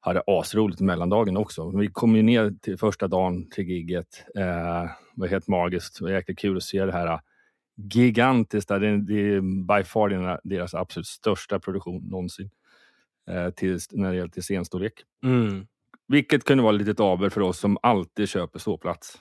hade 0.00 0.22
asroligt 0.26 0.80
mellandagen 0.80 1.36
också. 1.36 1.78
Vi 1.78 1.86
kom 1.86 2.16
ju 2.16 2.22
ner 2.22 2.54
till 2.62 2.78
första 2.78 3.08
dagen 3.08 3.50
till 3.50 3.64
gigget. 3.64 4.24
Eh, 4.36 4.82
det 5.14 5.20
var 5.20 5.26
helt 5.26 5.48
magiskt. 5.48 5.98
Det 5.98 6.04
var 6.04 6.10
jäkligt 6.10 6.38
kul 6.38 6.56
att 6.56 6.62
se 6.62 6.84
det 6.84 6.92
här 6.92 7.06
eh, 7.06 7.20
gigantiskt. 7.76 8.68
Det 8.68 8.74
är, 8.74 8.96
det 8.96 9.34
är 9.34 9.40
by 9.40 9.84
far 9.84 10.40
deras, 10.48 10.74
absolut 10.74 11.06
största 11.06 11.58
produktion 11.58 12.08
någonsin. 12.08 12.50
Eh, 13.30 13.50
till, 13.50 13.78
när 13.90 14.10
det 14.10 14.16
gäller 14.16 14.30
till 14.30 14.42
scenstorlek. 14.42 14.92
Mm. 15.24 15.66
Vilket 16.08 16.44
kunde 16.44 16.62
vara 16.62 16.72
lite 16.72 17.02
aber 17.02 17.28
för 17.28 17.40
oss 17.40 17.58
som 17.58 17.78
alltid 17.82 18.28
köper 18.28 18.58
ståplats. 18.58 19.18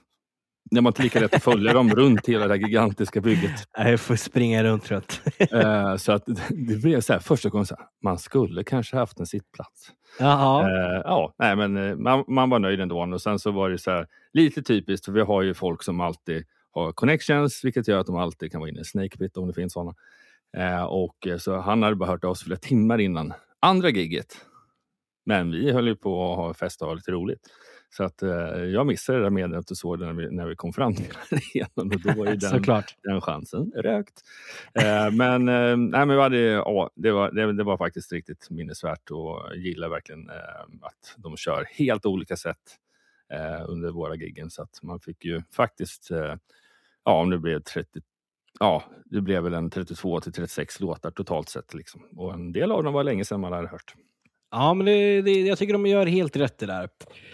När 0.72 0.82
man 0.82 0.90
inte 0.90 1.04
lika 1.04 1.20
lätt 1.20 1.36
att 1.36 1.44
följa 1.44 1.74
dem 1.74 1.90
runt 1.90 2.30
hela 2.30 2.48
det 2.48 2.54
här 2.54 2.62
gigantiska 2.62 3.22
bygget. 3.22 3.68
Jag 3.78 4.00
får 4.00 4.16
springa 4.16 4.64
runt 4.64 4.84
trött. 4.84 5.22
Eh, 5.52 5.96
så 5.96 6.12
att 6.12 6.24
det 6.50 6.82
blev 6.82 7.02
så 7.02 7.14
här, 7.14 7.20
första 7.20 7.50
gången 7.50 7.66
så 7.66 7.76
här, 7.76 7.86
man 8.04 8.18
skulle 8.18 8.64
kanske 8.64 8.98
haft 8.98 9.20
en 9.20 9.26
sittplats. 9.26 9.92
Jaha. 10.20 10.62
Eh, 10.62 11.02
ja, 11.06 11.34
nej, 11.38 11.56
men 11.56 11.78
eh, 11.78 11.96
man, 11.96 12.24
man 12.28 12.50
var 12.50 12.60
nöjd 12.60 12.80
ändå. 12.80 13.02
Och 13.02 13.22
sen 13.22 13.40
så 13.40 13.52
var 13.52 13.70
det 13.70 13.78
så 13.78 13.92
här, 13.92 14.08
lite 14.34 14.62
typiskt, 14.62 15.06
för 15.06 15.12
vi 15.12 15.22
har 15.22 15.42
ju 15.42 15.54
folk 15.54 15.84
som 15.84 16.02
alltid 16.02 16.46
har 16.72 16.92
connections, 16.92 17.64
vilket 17.64 17.88
gör 17.88 18.00
att 18.00 18.08
de 18.08 18.16
alltid 18.16 18.52
kan 18.52 18.62
vara 18.62 18.70
inne 18.70 18.82
i 18.82 18.86
Snakebit 18.86 19.38
om 19.38 19.48
det 19.48 19.54
finns 19.54 19.74
sådana. 19.74 19.96
Eh, 20.58 20.84
och 20.84 21.28
så 21.40 21.60
han 21.60 21.84
hade 21.84 21.96
bara 21.96 22.10
hört 22.10 22.24
av 22.24 22.34
sig 22.34 22.46
flera 22.46 22.60
timmar 22.60 22.98
innan 22.98 23.34
andra 23.60 23.90
giget. 23.90 24.46
Men 25.26 25.52
vi 25.52 25.72
höll 25.72 25.88
ju 25.88 25.96
på 25.96 26.32
att 26.32 26.38
ha 26.38 26.54
fest 26.54 26.82
och 26.82 26.88
ha 26.88 26.96
lite 26.96 27.12
roligt. 27.12 27.40
Så 27.92 28.04
att 28.04 28.24
eh, 28.24 28.30
jag 28.64 28.88
missade 28.88 29.18
det 29.18 29.24
där 29.26 29.30
meddelandet 29.30 29.72
och 29.72 29.78
såg 29.78 30.00
det 30.00 30.06
när 30.06 30.14
vi, 30.14 30.32
när 30.32 30.46
vi 30.48 30.56
kom 30.56 30.74
fram 30.74 30.96
till 30.96 31.06
arenan 31.32 31.94
och 31.94 32.02
då 32.02 32.14
var 32.14 32.26
ju 32.26 32.36
den, 32.36 32.84
den 33.04 33.22
chansen 33.22 33.72
rökt. 33.76 34.22
Eh, 34.74 35.12
men, 35.12 35.50
eh, 35.50 35.78
nej, 35.78 36.06
men 36.06 36.20
hade, 36.20 36.38
ja, 36.38 36.90
det, 36.96 37.12
var, 37.12 37.32
det, 37.32 37.54
det 37.54 37.64
var 37.64 37.78
faktiskt 37.78 38.12
riktigt 38.12 38.50
minnesvärt 38.50 39.12
och 39.12 39.42
jag 39.50 39.58
gillar 39.58 39.90
verkligen 39.90 40.30
eh, 40.30 40.62
att 40.82 41.16
de 41.18 41.38
kör 41.38 41.66
helt 41.72 42.06
olika 42.06 42.38
sätt 42.38 42.78
eh, 43.34 43.70
under 43.70 43.92
våra 43.92 44.16
giggen. 44.16 44.50
Så 44.50 44.62
att 44.62 44.80
man 44.84 45.00
fick 45.00 45.26
ju 45.26 45.42
faktiskt, 45.52 46.12
eh, 46.12 46.36
ja 47.06 47.22
om 47.22 47.30
det 47.30 47.38
blev 47.38 47.62
30, 47.62 48.00
ja 48.60 48.84
det 49.06 49.22
blev 49.22 49.44
väl 49.44 49.54
en 49.54 49.70
32 49.70 50.20
till 50.22 50.34
36 50.34 50.80
låtar 50.80 51.12
totalt 51.12 51.50
sett. 51.50 51.74
Liksom. 51.74 52.02
Och 52.16 52.34
en 52.34 52.52
del 52.52 52.72
av 52.72 52.84
dem 52.84 52.94
var 52.94 53.04
länge 53.04 53.26
sedan 53.26 53.40
man 53.40 53.54
hade 53.54 53.68
hört. 53.68 53.96
Ja, 54.52 54.74
men 54.74 54.86
det, 54.86 55.22
det, 55.22 55.42
jag 55.42 55.58
tycker 55.58 55.74
de 55.74 55.86
gör 55.86 56.06
helt 56.06 56.36
rätt 56.36 56.58
det 56.58 56.66
där. 56.66 56.90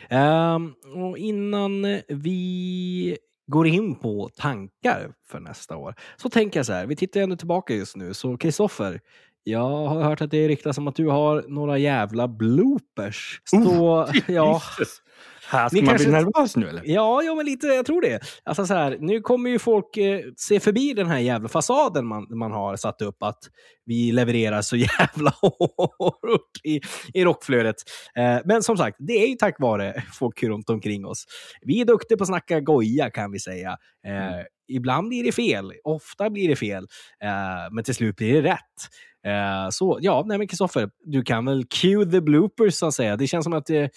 Ehm, 0.09 0.73
och 0.95 1.17
innan 1.17 2.01
vi 2.07 3.17
går 3.47 3.67
in 3.67 3.95
på 3.95 4.29
tankar 4.37 5.13
för 5.27 5.39
nästa 5.39 5.77
år 5.77 5.95
så 6.17 6.29
tänker 6.29 6.59
jag 6.59 6.65
så 6.65 6.73
här. 6.73 6.85
Vi 6.85 6.95
tittar 6.95 7.21
ändå 7.21 7.35
tillbaka 7.35 7.73
just 7.73 7.95
nu. 7.95 8.13
Så 8.13 8.37
Kristoffer, 8.37 9.01
jag 9.43 9.87
har 9.87 10.03
hört 10.03 10.21
att 10.21 10.31
det 10.31 10.47
ryktas 10.47 10.77
om 10.77 10.87
att 10.87 10.95
du 10.95 11.07
har 11.07 11.45
några 11.47 11.77
jävla 11.77 12.27
bloopers. 12.27 13.41
Så, 13.43 14.07
ja, 14.27 14.61
Jesus. 14.77 15.01
Här 15.47 15.69
ska 15.69 15.75
Ni 15.75 15.81
man 15.81 15.89
kanske 15.89 16.07
bli 16.07 16.17
nervös 16.17 16.55
nu 16.55 16.69
eller? 16.69 16.81
Ja, 16.85 17.23
ja, 17.23 17.35
men 17.35 17.45
lite, 17.45 17.67
jag 17.67 17.85
tror 17.85 18.01
det. 18.01 18.19
Alltså 18.43 18.65
så 18.65 18.73
här, 18.73 18.97
nu 18.99 19.21
kommer 19.21 19.49
ju 19.49 19.59
folk 19.59 19.97
eh, 19.97 20.21
se 20.37 20.59
förbi 20.59 20.93
den 20.93 21.07
här 21.07 21.19
jävla 21.19 21.49
fasaden 21.49 22.05
man, 22.05 22.27
man 22.29 22.51
har 22.51 22.75
satt 22.75 23.01
upp, 23.01 23.23
att 23.23 23.39
vi 23.85 24.11
levererar 24.11 24.61
så 24.61 24.75
jävla 24.99 25.33
hårt 25.41 26.51
i, 26.63 26.81
i 27.13 27.25
rockflödet. 27.25 27.75
Eh, 28.17 28.37
men 28.45 28.63
som 28.63 28.77
sagt, 28.77 28.97
det 28.99 29.13
är 29.13 29.27
ju 29.27 29.35
tack 29.35 29.55
vare 29.59 30.03
folk 30.13 30.43
runt 30.43 30.69
omkring 30.69 31.05
oss. 31.05 31.25
Vi 31.61 31.81
är 31.81 31.85
duktiga 31.85 32.17
på 32.17 32.23
att 32.23 32.27
snacka 32.27 32.59
goja 32.59 33.09
kan 33.09 33.31
vi 33.31 33.39
säga. 33.39 33.77
Eh, 34.07 34.45
Ibland 34.67 35.07
blir 35.07 35.23
det 35.23 35.31
fel, 35.31 35.73
ofta 35.83 36.29
blir 36.29 36.49
det 36.49 36.55
fel, 36.55 36.87
eh, 37.23 37.71
men 37.71 37.83
till 37.83 37.95
slut 37.95 38.15
blir 38.15 38.41
det 38.41 38.49
rätt. 38.49 38.89
Eh, 39.25 39.69
så 39.71 39.99
ja, 40.01 40.23
nej 40.25 40.37
men 40.37 40.47
Kristoffer, 40.47 40.89
du 41.03 41.23
kan 41.23 41.45
väl 41.45 41.65
cue 41.65 42.05
the 42.05 42.21
bloopers 42.21 42.73
så 42.73 42.87
att 42.87 42.93
säga. 42.93 43.17
Det 43.17 43.27
känns 43.27 43.43
som 43.43 43.53
att 43.53 43.69
eh, 43.69 43.87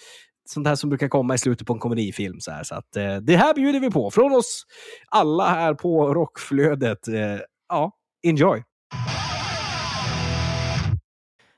sånt 0.49 0.67
här 0.67 0.75
som 0.75 0.89
brukar 0.89 1.07
komma 1.07 1.35
i 1.35 1.37
slutet 1.37 1.67
på 1.67 1.73
en 1.73 1.79
komedifilm. 1.79 2.39
Så, 2.39 2.51
här. 2.51 2.63
så 2.63 2.75
att, 2.75 2.95
eh, 2.95 3.15
det 3.15 3.37
här 3.37 3.53
bjuder 3.53 3.79
vi 3.79 3.91
på 3.91 4.11
från 4.11 4.35
oss 4.35 4.63
alla 5.07 5.47
här 5.49 5.73
på 5.73 6.13
Rockflödet. 6.13 7.07
Eh, 7.07 7.37
ja, 7.69 7.91
enjoy! 8.23 8.63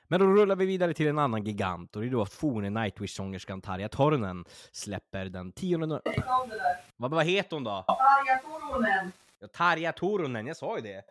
Men 0.08 0.20
då 0.20 0.26
rullar 0.26 0.56
vi 0.56 0.66
vidare 0.66 0.94
till 0.94 1.06
en 1.08 1.18
annan 1.18 1.44
gigant 1.44 1.96
och 1.96 2.02
det 2.02 2.08
är 2.08 2.10
då 2.10 2.26
forne 2.26 2.70
Nightwish-sångerskan 2.70 3.60
Tarja 3.60 3.88
Turunen 3.88 4.44
släpper 4.72 5.24
den 5.24 5.52
10 5.52 5.76
no- 5.78 6.00
vad, 6.96 7.10
vad 7.10 7.24
heter 7.26 7.56
hon 7.56 7.64
då? 7.64 7.84
Tarja 7.88 8.38
Turunen. 8.38 9.12
Ja, 9.40 9.48
Tarja 9.48 9.92
Turunen, 9.92 10.46
jag 10.46 10.56
sa 10.56 10.76
ju 10.76 10.82
det. 10.82 11.02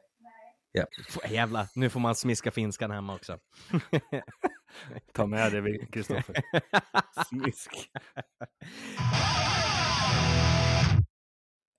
Ja. 0.71 0.85
F- 1.09 1.31
Jävlar, 1.31 1.67
nu 1.75 1.89
får 1.89 1.99
man 1.99 2.15
smiska 2.15 2.51
finskan 2.51 2.91
hemma 2.91 3.15
också. 3.15 3.37
Ta 5.13 5.25
med 5.25 5.63
vid 5.63 5.93
Kristoffer. 5.93 6.35
Smisk. 7.27 7.89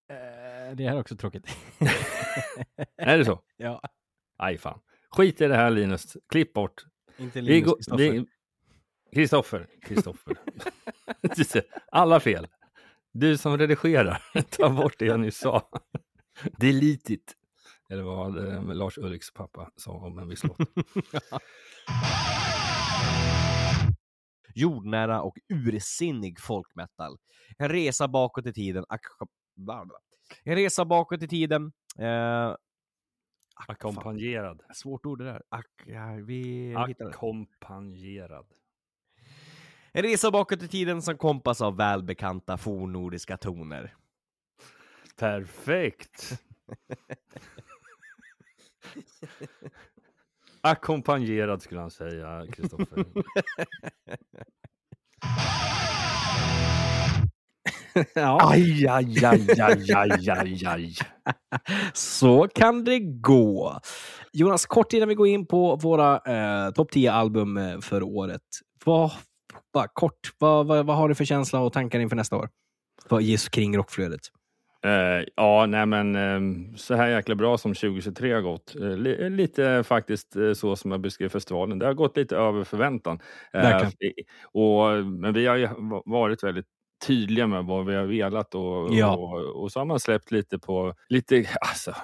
Eh, 0.09 0.77
det 0.77 0.85
här 0.85 0.97
är 0.97 1.01
också 1.01 1.17
tråkigt. 1.17 1.47
Är 2.97 3.19
det 3.19 3.25
så? 3.25 3.43
ja, 3.57 3.83
Aj 4.39 4.59
fan. 4.59 4.81
Skit 5.11 5.41
i 5.41 5.47
det 5.47 5.57
här 5.57 5.71
Linus. 5.71 6.17
Klipp 6.29 6.53
bort. 6.53 6.85
inte 7.17 7.41
Linus, 7.41 7.75
Kristoffer. 9.13 9.69
Kristoffer. 9.83 10.37
Kristoffer. 11.23 11.65
Alla 11.93 12.21
fel. 12.21 12.47
Du 13.13 13.37
som 13.39 13.59
redigerar, 13.59 14.23
ta 14.51 14.71
bort 14.71 14.95
det 14.99 15.07
jag 15.07 15.21
nyss 15.21 15.39
sa. 15.39 15.71
Delete 16.59 17.13
it. 17.13 17.37
Eller 17.91 18.03
vad 18.03 18.49
eh, 18.49 18.75
Lars 18.75 18.99
Ulriks 18.99 19.33
pappa 19.33 19.71
sa 19.77 19.93
om 19.93 20.19
en 20.19 20.29
viss 20.29 20.45
låt. 20.45 20.59
Jordnära 24.55 25.23
och 25.23 25.39
ursinnig 25.49 26.41
folkmetal. 26.41 27.19
En 27.59 27.69
resa 27.69 28.09
bakåt 28.09 28.47
i 28.47 28.53
tiden. 28.53 28.85
En 30.45 30.55
resa 30.57 30.85
bakåt 30.85 31.23
i 31.23 31.29
tiden. 31.29 31.73
Eh, 31.99 32.55
Ackompanjerad. 33.69 34.63
svårt 34.75 35.07
ord 35.07 35.19
det 35.19 35.25
där. 35.25 35.43
Ak, 35.49 35.67
ja, 35.87 36.07
vi. 36.27 36.75
Ackompanjerad. 36.77 38.47
En 39.93 40.03
resa 40.03 40.31
bakåt 40.31 40.63
i 40.63 40.69
tiden 40.69 41.03
som 41.03 41.19
kompas 41.19 41.61
av 41.61 41.77
välbekanta 41.77 42.59
fornnordiska 42.59 43.37
toner. 43.37 43.95
Perfekt. 45.19 46.43
Ackompanjerad 50.63 51.63
skulle 51.63 51.81
han 51.81 51.91
säga, 51.91 52.47
Kristoffer. 52.53 53.05
ja, 58.15 58.39
Aj, 58.51 58.87
aj, 58.87 59.25
aj, 59.25 59.61
aj, 59.61 59.95
aj, 59.95 60.29
aj, 60.31 60.67
aj. 60.67 60.95
så 61.93 62.49
kan 62.55 62.85
det 62.85 62.99
gå. 63.21 63.79
Jonas, 64.33 64.67
kort 64.67 64.93
innan 64.93 65.09
vi 65.09 65.15
går 65.15 65.27
in 65.27 65.47
på 65.47 65.77
våra 65.77 66.17
eh, 66.17 66.71
topp 66.73 66.91
10 66.91 67.13
album 67.13 67.57
eh, 67.57 67.81
för 67.81 68.03
året. 68.03 68.43
Vad, 68.85 69.11
bara 69.73 69.89
kort, 69.89 70.33
vad, 70.39 70.67
vad, 70.67 70.87
vad 70.87 70.97
har 70.97 71.09
du 71.09 71.15
för 71.15 71.25
känsla 71.25 71.61
och 71.61 71.73
tankar 71.73 72.01
inför 72.01 72.17
nästa 72.17 72.37
år? 72.37 72.49
Vad 73.09 73.23
ges 73.23 73.49
kring 73.49 73.77
rockflödet? 73.77 74.21
Eh, 74.85 75.25
ja, 75.37 75.67
nej 75.67 75.87
men 75.87 76.17
eh, 76.17 76.77
så 76.77 76.95
här 76.95 77.09
jäkla 77.09 77.35
bra 77.35 77.59
som 77.59 77.75
2023 77.75 78.33
har 78.35 78.41
gått. 78.41 78.75
Li, 78.75 79.31
lite 79.31 79.83
faktiskt 79.85 80.37
så 80.55 80.77
som 80.77 80.91
jag 80.91 81.01
beskrev 81.01 81.29
festivalen. 81.29 81.79
Det 81.79 81.87
har 81.87 81.95
gått 81.95 82.17
lite 82.17 82.37
över 82.37 82.65
förväntan. 82.65 83.19
Och, 84.53 85.05
men 85.07 85.33
vi 85.35 85.47
har 85.47 85.57
ju 85.57 85.67
va- 85.67 86.03
varit 86.07 86.43
väldigt 86.45 86.67
tydliga 87.07 87.47
med 87.47 87.65
vad 87.65 87.87
vi 87.87 87.95
har 87.95 88.05
velat 88.05 88.55
och, 88.55 88.95
Ja. 88.95 89.17
och, 89.17 89.63
och 89.63 89.73
så 89.73 89.81
har 89.81 89.85
man 89.85 90.01
släppt 90.01 90.31
lite 90.31 90.59
på, 90.59 90.95
lite, 91.09 91.45
alltså, 91.71 91.95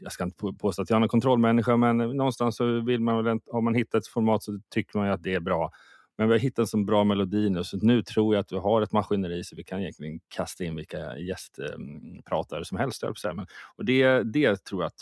jag 0.00 0.12
ska 0.12 0.24
inte 0.24 0.36
på- 0.36 0.52
påstå 0.54 0.82
att 0.82 0.90
jag 0.90 0.96
är 0.96 1.00
någon 1.00 1.08
kontrollmänniska 1.08 1.76
men 1.76 1.96
någonstans 1.98 2.56
så 2.56 2.80
vill 2.80 3.00
man 3.00 3.24
väl, 3.24 3.38
har 3.52 3.60
man 3.60 3.74
hittat 3.74 3.94
ett 4.02 4.06
format 4.08 4.42
så 4.42 4.60
tycker 4.74 4.98
man 4.98 5.06
ju 5.06 5.12
att 5.12 5.22
det 5.22 5.34
är 5.34 5.40
bra. 5.40 5.70
Men 6.18 6.28
vi 6.28 6.34
har 6.34 6.38
hittat 6.38 6.58
en 6.58 6.66
så 6.66 6.78
bra 6.84 7.04
melodi 7.04 7.50
nu 7.50 7.64
så 7.64 7.76
nu 7.76 8.02
tror 8.02 8.34
jag 8.34 8.40
att 8.40 8.52
vi 8.52 8.56
har 8.58 8.82
ett 8.82 8.92
maskineri 8.92 9.44
så 9.44 9.56
vi 9.56 9.64
kan 9.64 9.80
egentligen 9.80 10.20
kasta 10.28 10.64
in 10.64 10.76
vilka 10.76 11.16
gästpratare 11.18 12.64
som 12.64 12.78
helst. 12.78 13.02
Men- 13.34 13.46
Och 13.76 13.84
det, 13.84 14.22
det 14.22 14.64
tror 14.64 14.82
jag 14.82 14.86
att, 14.86 15.00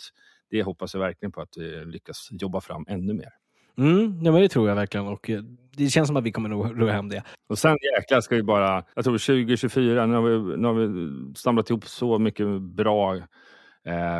det 0.49 0.63
hoppas 0.63 0.93
jag 0.93 1.01
verkligen 1.01 1.31
på 1.31 1.41
att 1.41 1.57
vi 1.57 1.85
lyckas 1.85 2.27
jobba 2.31 2.61
fram 2.61 2.85
ännu 2.87 3.13
mer. 3.13 3.29
Mm, 3.77 4.19
ja, 4.23 4.31
men 4.31 4.41
det 4.41 4.49
tror 4.49 4.67
jag 4.69 4.75
verkligen. 4.75 5.07
Och 5.07 5.29
eh, 5.29 5.41
det 5.77 5.89
känns 5.89 6.07
som 6.07 6.17
att 6.17 6.23
vi 6.23 6.31
kommer 6.31 6.49
nog 6.49 6.81
ro 6.81 6.87
hem 6.87 7.09
det. 7.09 7.23
Och 7.47 7.59
sen 7.59 7.77
jäklar 7.99 8.21
ska 8.21 8.35
vi 8.35 8.43
bara, 8.43 8.83
jag 8.95 9.03
tror 9.03 9.17
2024, 9.17 10.05
nu 10.05 10.15
har 10.15 10.21
vi, 10.21 10.57
nu 10.57 10.67
har 10.67 10.73
vi 10.73 11.33
samlat 11.35 11.69
ihop 11.69 11.85
så 11.85 12.19
mycket 12.19 12.61
bra 12.61 13.15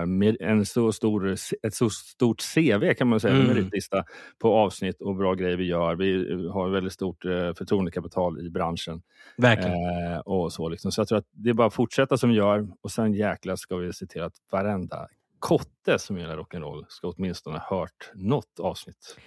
med 0.06 0.38
en 0.40 0.66
så 0.66 0.92
stor, 0.92 1.36
ett 1.64 1.74
så 1.74 1.90
stort 1.90 2.42
CV 2.54 2.94
kan 2.94 3.08
man 3.08 3.20
säga, 3.20 3.34
Mm. 3.36 3.48
meritlista 3.48 4.04
på 4.40 4.54
avsnitt 4.54 5.02
och 5.02 5.16
bra 5.16 5.34
grejer 5.34 5.58
vi 5.58 5.66
gör. 5.66 5.96
Vi 5.96 6.48
har 6.50 6.70
väldigt 6.70 6.94
stort 6.94 7.26
eh, 7.26 7.54
förtroendekapital 7.54 8.46
i 8.46 8.50
branschen. 8.50 9.02
Verkligen. 9.38 9.74
Eh, 10.14 10.18
och 10.20 10.54
så, 10.54 10.70
liksom. 10.70 10.92
så 10.92 11.02
jag 11.02 11.08
tror 11.08 11.18
att 11.18 11.28
det 11.32 11.50
är 11.50 11.54
bara 11.54 11.68
att 11.68 11.74
fortsätta 11.74 12.18
som 12.18 12.30
vi 12.30 12.36
gör 12.36 12.68
och 12.82 12.92
sen 12.92 13.14
jäklar 13.14 13.56
ska 13.56 13.76
vi 13.76 13.94
se 13.94 14.06
till 14.08 14.22
att 14.22 14.34
varenda 14.52 15.08
kotte 15.40 16.00
som 16.00 16.18
gillar 16.18 16.38
rock'n'roll 16.38 16.86
ska 16.88 17.08
åtminstone 17.08 17.58
ha 17.58 17.78
hört 17.80 18.12
något 18.14 18.60
avsnitt. 18.60 19.18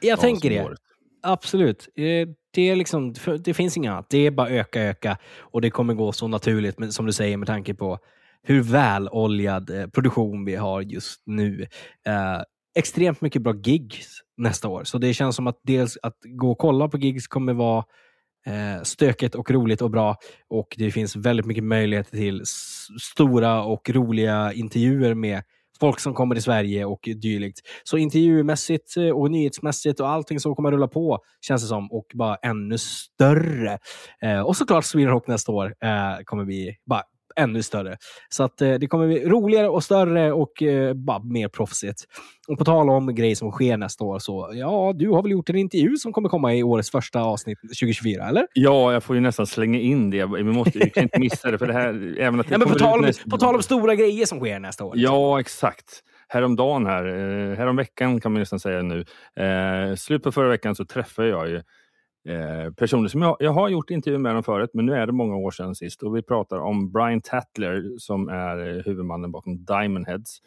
jag 0.00 0.20
tänker 0.20 0.50
det. 0.50 0.64
året. 0.64 0.78
Absolut. 1.22 1.88
Eh, 1.96 2.28
Det, 2.54 2.62
är 2.70 2.76
liksom, 2.76 3.14
det 3.44 3.54
finns 3.54 3.76
inget 3.76 3.90
annat. 3.90 4.06
Det 4.10 4.18
är 4.26 4.30
bara 4.30 4.48
öka, 4.48 4.82
öka. 4.82 5.18
Och 5.40 5.60
det 5.60 5.70
kommer 5.70 5.94
gå 5.94 6.12
så 6.12 6.28
naturligt, 6.28 6.94
som 6.94 7.06
du 7.06 7.12
säger, 7.12 7.36
med 7.36 7.46
tanke 7.46 7.74
på 7.74 7.98
hur 8.44 8.62
väloljad 8.62 9.70
eh, 9.70 9.86
produktion 9.86 10.44
vi 10.44 10.54
har 10.54 10.80
just 10.80 11.22
nu. 11.26 11.66
Eh, 12.06 12.42
extremt 12.78 13.20
mycket 13.20 13.42
bra 13.42 13.54
gigs 13.54 14.20
nästa 14.36 14.68
år. 14.68 14.84
Så 14.84 14.98
det 14.98 15.14
känns 15.14 15.36
som 15.36 15.46
att 15.46 15.60
dels 15.62 15.98
att 16.02 16.16
gå 16.24 16.50
och 16.50 16.58
kolla 16.58 16.88
på 16.88 16.98
gigs 16.98 17.26
kommer 17.26 17.52
vara 17.52 17.84
eh, 18.46 18.82
stökigt 18.82 19.34
och 19.34 19.50
roligt 19.50 19.82
och 19.82 19.90
bra. 19.90 20.16
Och 20.48 20.74
det 20.78 20.90
finns 20.90 21.16
väldigt 21.16 21.46
mycket 21.46 21.64
möjligheter 21.64 22.10
till 22.10 22.42
stora 23.00 23.62
och 23.62 23.90
roliga 23.90 24.52
intervjuer 24.52 25.14
med 25.14 25.42
folk 25.80 26.00
som 26.00 26.14
kommer 26.14 26.34
till 26.34 26.42
Sverige 26.42 26.84
och 26.84 27.08
dylikt. 27.22 27.60
Så 27.84 27.96
intervjumässigt 27.96 28.96
eh, 28.96 29.08
och 29.08 29.30
nyhetsmässigt 29.30 30.00
och 30.00 30.08
allting 30.08 30.40
som 30.40 30.54
kommer 30.54 30.72
rulla 30.72 30.88
på 30.88 31.18
känns 31.40 31.62
det 31.62 31.68
som 31.68 31.92
och 31.92 32.06
bara 32.14 32.36
ännu 32.36 32.78
större. 32.78 33.78
Eh, 34.22 34.40
och 34.40 34.56
såklart 34.56 34.84
Sweden 34.84 35.10
Rock 35.10 35.26
nästa 35.26 35.52
år 35.52 35.74
eh, 35.84 36.24
kommer 36.24 36.44
bli 36.44 36.76
bara 36.86 37.02
ännu 37.36 37.62
större. 37.62 37.96
Så 38.28 38.42
att 38.44 38.60
eh, 38.60 38.74
det 38.74 38.86
kommer 38.86 39.06
bli 39.06 39.24
roligare 39.28 39.68
och 39.68 39.84
större 39.84 40.32
och 40.32 40.62
eh, 40.62 40.94
bara 40.94 41.18
mer 41.18 41.48
proffsigt. 41.48 42.04
Och 42.48 42.58
på 42.58 42.64
tal 42.64 42.90
om 42.90 43.14
grejer 43.14 43.34
som 43.34 43.50
sker 43.50 43.76
nästa 43.76 44.04
år 44.04 44.18
så, 44.18 44.50
ja, 44.54 44.92
du 44.96 45.08
har 45.08 45.22
väl 45.22 45.32
gjort 45.32 45.50
en 45.50 45.56
intervju 45.56 45.96
som 45.96 46.12
kommer 46.12 46.28
komma 46.28 46.54
i 46.54 46.62
årets 46.62 46.90
första 46.90 47.20
avsnitt 47.22 47.58
2024, 47.60 48.28
eller? 48.28 48.46
Ja, 48.52 48.92
jag 48.92 49.02
får 49.02 49.16
ju 49.16 49.22
nästan 49.22 49.46
slänga 49.46 49.78
in 49.78 50.10
det. 50.10 50.26
Vi, 50.26 50.42
måste, 50.44 50.78
vi 50.78 50.90
kan 50.90 51.02
inte 51.02 51.20
missa 51.20 51.50
det. 51.50 51.58
För 51.58 51.66
det 51.66 51.72
här, 51.72 52.16
även 52.18 52.40
att 52.40 52.46
det 52.48 52.54
Ja, 52.54 52.58
men 52.58 52.68
på, 52.68 52.74
tal 52.78 52.98
om, 52.98 53.04
nästa- 53.04 53.30
på 53.30 53.38
tal 53.38 53.54
om 53.54 53.62
stora 53.62 53.94
grejer 53.94 54.26
som 54.26 54.38
sker 54.40 54.58
nästa 54.58 54.84
år. 54.84 54.92
Ja, 54.96 55.40
exakt. 55.40 56.00
Häromdagen 56.28 56.86
här, 56.86 57.04
eh, 57.06 57.56
häromveckan 57.56 58.20
kan 58.20 58.32
man 58.32 58.40
nästan 58.40 58.60
säga 58.60 58.82
nu. 58.82 59.04
Eh, 59.36 59.94
slut 59.96 60.22
på 60.22 60.32
förra 60.32 60.48
veckan 60.48 60.74
så 60.74 60.84
träffade 60.84 61.28
jag 61.28 61.48
ju 61.48 61.62
eh, 62.28 62.72
personer 62.72 63.08
som 63.08 63.22
jag, 63.22 63.36
jag 63.40 63.52
har 63.52 63.68
gjort 63.68 63.90
intervjuer 63.90 64.18
med 64.18 64.34
dem 64.34 64.42
förut, 64.42 64.70
men 64.72 64.86
nu 64.86 64.94
är 64.94 65.06
det 65.06 65.12
många 65.12 65.36
år 65.36 65.50
sedan 65.50 65.74
sist. 65.74 66.02
Och 66.02 66.16
vi 66.16 66.22
pratar 66.22 66.58
om 66.58 66.92
Brian 66.92 67.20
Tatler 67.20 67.98
som 67.98 68.28
är 68.28 68.76
eh, 68.76 68.84
huvudmannen 68.84 69.32
bakom 69.32 69.64
Diamond 69.64 70.06
Heads. 70.06 70.40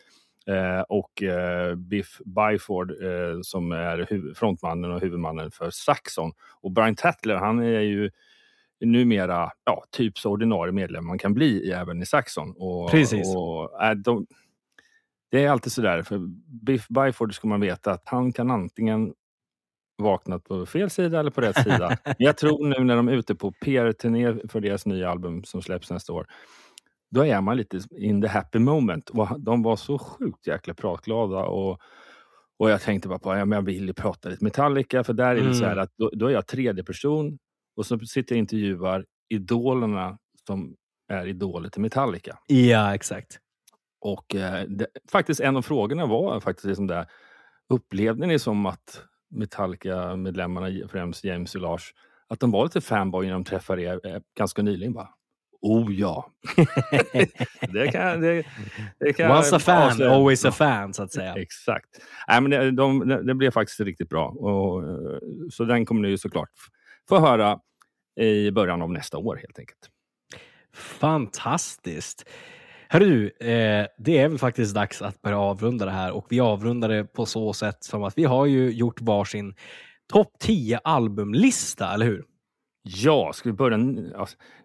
Eh, 0.47 0.81
och 0.81 1.23
eh, 1.23 1.75
Biff 1.75 2.21
Byford 2.25 2.91
eh, 2.91 3.41
som 3.41 3.71
är 3.71 4.33
frontmannen 4.33 4.91
och 4.91 5.01
huvudmannen 5.01 5.51
för 5.51 5.69
Saxon. 5.69 6.31
Och 6.61 6.71
Brian 6.71 6.95
Tatler, 6.95 7.35
han 7.35 7.59
är 7.59 7.79
ju 7.79 8.11
numera 8.79 9.51
ja, 9.63 9.83
typ 9.91 10.17
så 10.17 10.31
ordinarie 10.31 10.73
medlem 10.73 11.05
man 11.05 11.17
kan 11.17 11.33
bli 11.33 11.71
även 11.71 12.01
i 12.01 12.05
Saxon. 12.05 12.53
Och, 12.57 12.91
Precis. 12.91 13.35
Och, 13.35 13.83
äh, 13.83 13.91
de, 13.91 14.27
det 15.31 15.43
är 15.43 15.49
alltid 15.49 15.71
sådär, 15.71 16.01
för 16.01 16.17
Biff 16.65 16.87
Byford 16.87 17.35
ska 17.35 17.47
man 17.47 17.61
veta 17.61 17.91
att 17.91 18.03
han 18.05 18.33
kan 18.33 18.51
antingen 18.51 19.13
vaknat 19.97 20.43
på 20.43 20.65
fel 20.65 20.89
sida 20.89 21.19
eller 21.19 21.31
på 21.31 21.41
rätt 21.41 21.63
sida. 21.63 21.97
Men 22.05 22.15
jag 22.17 22.37
tror 22.37 22.67
nu 22.67 22.83
när 22.83 22.95
de 22.95 23.07
är 23.07 23.13
ute 23.13 23.35
på 23.35 23.51
PR-turné 23.51 24.47
för 24.49 24.59
deras 24.59 24.85
nya 24.85 25.09
album 25.09 25.43
som 25.43 25.61
släpps 25.61 25.91
nästa 25.91 26.13
år, 26.13 26.27
då 27.11 27.25
är 27.25 27.41
man 27.41 27.57
lite 27.57 27.79
in 27.97 28.21
the 28.21 28.27
happy 28.27 28.59
moment. 28.59 29.11
De 29.37 29.63
var 29.63 29.75
så 29.75 29.97
sjukt 29.99 30.47
jäkla 30.47 30.73
pratglada 30.73 31.43
och, 31.43 31.81
och 32.59 32.69
jag 32.69 32.81
tänkte 32.81 33.07
bara 33.07 33.19
på 33.19 33.31
att 33.31 33.39
ja, 33.39 33.55
jag 33.55 33.61
vill 33.61 33.93
prata 33.93 34.29
lite 34.29 34.43
Metallica, 34.43 35.03
för 35.03 35.13
där 35.13 35.35
är 35.35 35.41
det 35.41 35.53
så 35.53 35.65
här 35.65 35.71
Mm. 35.71 35.83
att 35.83 35.91
då, 35.97 36.09
då 36.13 36.27
är 36.27 36.31
jag 36.31 36.47
tredje 36.47 36.83
person 36.83 37.37
och 37.75 37.85
så 37.85 37.99
sitter 37.99 38.35
jag 38.35 38.37
och 38.37 38.39
intervjuar 38.39 39.05
idolerna 39.29 40.17
som 40.47 40.75
är 41.07 41.27
idoler 41.27 41.69
till 41.69 41.81
Metallica. 41.81 42.37
Ja, 42.47 42.95
exakt. 42.95 43.39
Och 44.01 44.35
eh, 44.35 44.63
det, 44.67 44.87
faktiskt 45.11 45.39
en 45.39 45.57
av 45.57 45.61
frågorna 45.61 46.05
var 46.05 46.39
faktiskt 46.39 46.65
liksom 46.65 46.87
där, 46.87 47.05
upplevde 47.69 48.27
ni 48.27 48.39
som 48.39 48.65
att 48.65 49.03
Metallica-medlemmarna, 49.29 50.87
främst 50.87 51.23
James 51.23 51.55
och 51.55 51.61
Lars, 51.61 51.93
att 52.27 52.39
de 52.39 52.51
var 52.51 52.63
lite 52.63 52.81
fanboy 52.81 53.25
när 53.25 53.33
de 53.33 53.43
träffade 53.43 53.81
er 53.81 54.07
eh, 54.07 54.21
ganska 54.37 54.61
nyligen? 54.61 54.93
Bara, 54.93 55.09
oh 55.61 55.93
ja! 55.93 56.31
det 57.73 57.91
kan, 57.91 58.21
det, 58.21 58.45
det 58.99 59.13
kan 59.13 59.31
Once 59.31 59.55
a 59.55 59.59
fan, 59.59 59.87
avslöja. 59.87 60.11
always 60.11 60.45
a 60.45 60.51
fan, 60.51 60.93
så 60.93 61.03
att 61.03 61.11
säga. 61.11 61.35
Exakt. 61.35 61.89
Nej, 62.27 62.41
men 62.41 62.51
det, 62.51 62.71
de, 62.71 63.07
det, 63.25 63.35
blev 63.35 63.51
faktiskt 63.51 63.79
riktigt 63.79 64.09
bra. 64.09 64.29
Och, 64.29 64.83
eh, 64.83 65.19
så 65.51 65.63
den 65.63 65.85
kommer 65.85 66.01
ni 66.01 66.09
ju 66.09 66.17
såklart 66.17 66.49
få 67.09 67.19
höra 67.19 67.59
i 68.19 68.51
början 68.51 68.81
av 68.81 68.91
nästa 68.91 69.17
år 69.17 69.35
helt 69.35 69.59
enkelt. 69.59 69.89
Fantastiskt. 70.73 72.29
Hörru 72.89 73.05
du, 73.05 73.47
eh, 73.47 73.87
det 73.97 74.17
är 74.17 74.29
väl 74.29 74.37
faktiskt 74.37 74.75
dags 74.75 75.01
att 75.01 75.21
börja 75.21 75.39
avrunda 75.39 75.85
det 75.85 75.91
här 75.91 76.11
och 76.11 76.25
vi 76.29 76.39
avrundar 76.39 76.89
det 76.89 77.03
på 77.03 77.25
så 77.25 77.53
sätt 77.53 77.83
som 77.83 78.03
att 78.03 78.17
vi 78.17 78.23
har 78.23 78.45
ju 78.45 78.71
gjort 78.71 79.01
varsin 79.01 79.55
topp 80.13 80.31
10 80.39 80.77
albumlista, 80.83 81.93
eller 81.93 82.05
hur? 82.05 82.23
Ja, 82.83 83.31
ska 83.33 83.49
vi 83.49 83.53
börja... 83.53 83.77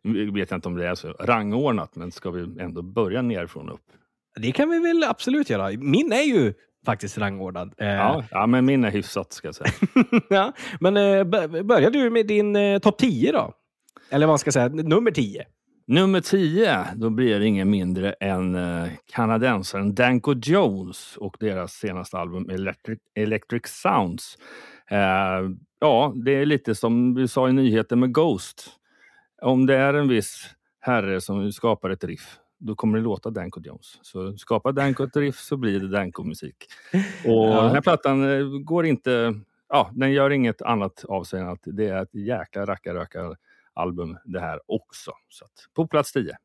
Nu 0.03 0.31
vet 0.31 0.51
jag 0.51 0.59
inte 0.59 0.69
om 0.69 0.77
det 0.77 0.89
är 0.89 0.95
så 0.95 1.09
rangordnat, 1.09 1.97
men 1.97 2.13
ska 2.13 2.31
vi 2.31 2.63
ändå 2.63 2.83
börja 2.83 3.23
nerifrån 3.23 3.71
upp? 3.71 3.85
Det 4.41 4.53
kan 4.53 4.71
vi 4.71 4.79
väl 4.79 5.05
absolut 5.05 5.51
göra. 5.51 5.71
Min 5.79 6.13
är 6.13 6.23
ju 6.23 6.55
faktiskt 6.87 7.19
rangordnad. 7.19 7.75
Eh, 7.79 7.87
Ja, 7.89 8.25
ja, 8.31 8.47
men 8.47 8.65
min 8.65 8.85
är 8.85 8.91
hyfsat 8.91 9.33
ska 9.33 9.49
jag 9.49 9.55
säga. 9.55 9.71
ja, 10.31 10.53
Men 10.81 10.97
eh, 10.97 11.25
börjar 11.65 11.91
du 11.91 12.11
med 12.11 12.27
din 12.27 12.57
eh, 12.57 12.79
topp 12.79 12.99
10 12.99 13.33
då? 13.33 13.53
Eller 14.11 14.27
vad 14.27 14.41
ska 14.41 14.49
jag 14.49 14.55
säga, 14.55 14.69
nummer 14.69 15.11
10? 15.11 15.45
Nummer 15.93 16.21
10, 16.21 16.87
då 16.97 17.11
blir 17.11 17.41
det 17.41 17.47
ingen 17.47 17.71
mindre 17.71 18.13
än 18.13 18.55
eh, 18.55 18.89
kanadensaren 19.07 19.95
Danko 19.95 20.35
Jones 20.35 21.17
och 21.17 21.37
deras 21.41 21.73
senaste 21.73 22.19
album 22.19 22.51
Electric, 22.51 22.99
Electric 23.15 23.63
Sounds. 23.67 24.39
Eh, 24.91 24.99
ja, 25.81 26.13
det 26.25 26.33
är 26.33 26.47
lite 26.47 26.75
som 26.75 27.15
vi 27.15 27.29
sa 27.29 27.49
i 27.49 27.53
nyheten 27.53 28.01
med 28.01 28.15
Ghost. 28.15 28.67
Om 29.43 29.67
det 29.67 29.77
är 29.77 29.95
en 29.95 30.09
viss 30.09 30.47
herre 30.81 31.21
som 31.21 31.53
skapar 31.53 31.91
ett 31.91 32.05
riff, 32.05 32.39
då 32.59 32.75
kommer 32.75 32.99
det 32.99 33.05
låta 33.05 33.31
Danko 33.31 33.61
Jones. 33.61 33.99
Så 34.03 34.37
skapar 34.37 34.73
Danko 34.73 35.05
ett 35.05 35.17
riff 35.17 35.39
så 35.39 35.57
blir 35.57 35.81
det 35.81 35.89
Danko-musik. 35.89 36.57
Och 37.25 37.31
Ja. 37.49 37.63
den 37.63 37.71
här 37.75 37.81
plattan 37.81 38.31
eh, 38.31 38.45
går 38.65 38.87
inte... 38.87 39.35
Ja, 39.69 39.91
den 39.93 40.13
gör 40.13 40.31
inget 40.31 40.63
annat 40.63 41.05
av 41.05 41.25
sig 41.25 41.41
än 41.41 41.49
att 41.49 41.63
det 41.65 41.89
är 41.89 42.03
ett 42.03 42.15
jäkla 42.15 42.67
rackarrökar 42.67 43.37
album 43.75 44.19
det 44.25 44.41
här 44.41 44.61
också. 44.67 45.13
Så 45.29 45.45
att, 45.45 45.53
på 45.75 45.89
plats 45.89 46.13
10. 46.13 46.37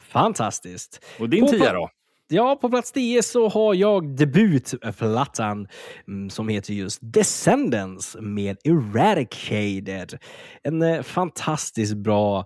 Fantastiskt. 0.00 1.04
Och 1.20 1.28
din 1.28 1.40
På 1.40 1.48
10 1.48 1.60
pla- 1.60 1.72
då? 1.72 1.90
Ja, 2.30 2.56
på 2.60 2.68
plats 2.68 2.92
10 2.92 3.22
så 3.22 3.48
har 3.48 3.74
jag 3.74 4.16
debutplattan 4.16 5.68
mm, 6.08 6.30
som 6.30 6.48
heter 6.48 6.72
just 6.74 6.98
Descendants 7.02 8.16
med 8.20 8.56
Eradicated. 8.64 10.18
En 10.62 10.82
eh, 10.82 11.02
fantastiskt 11.02 11.96
bra 11.96 12.44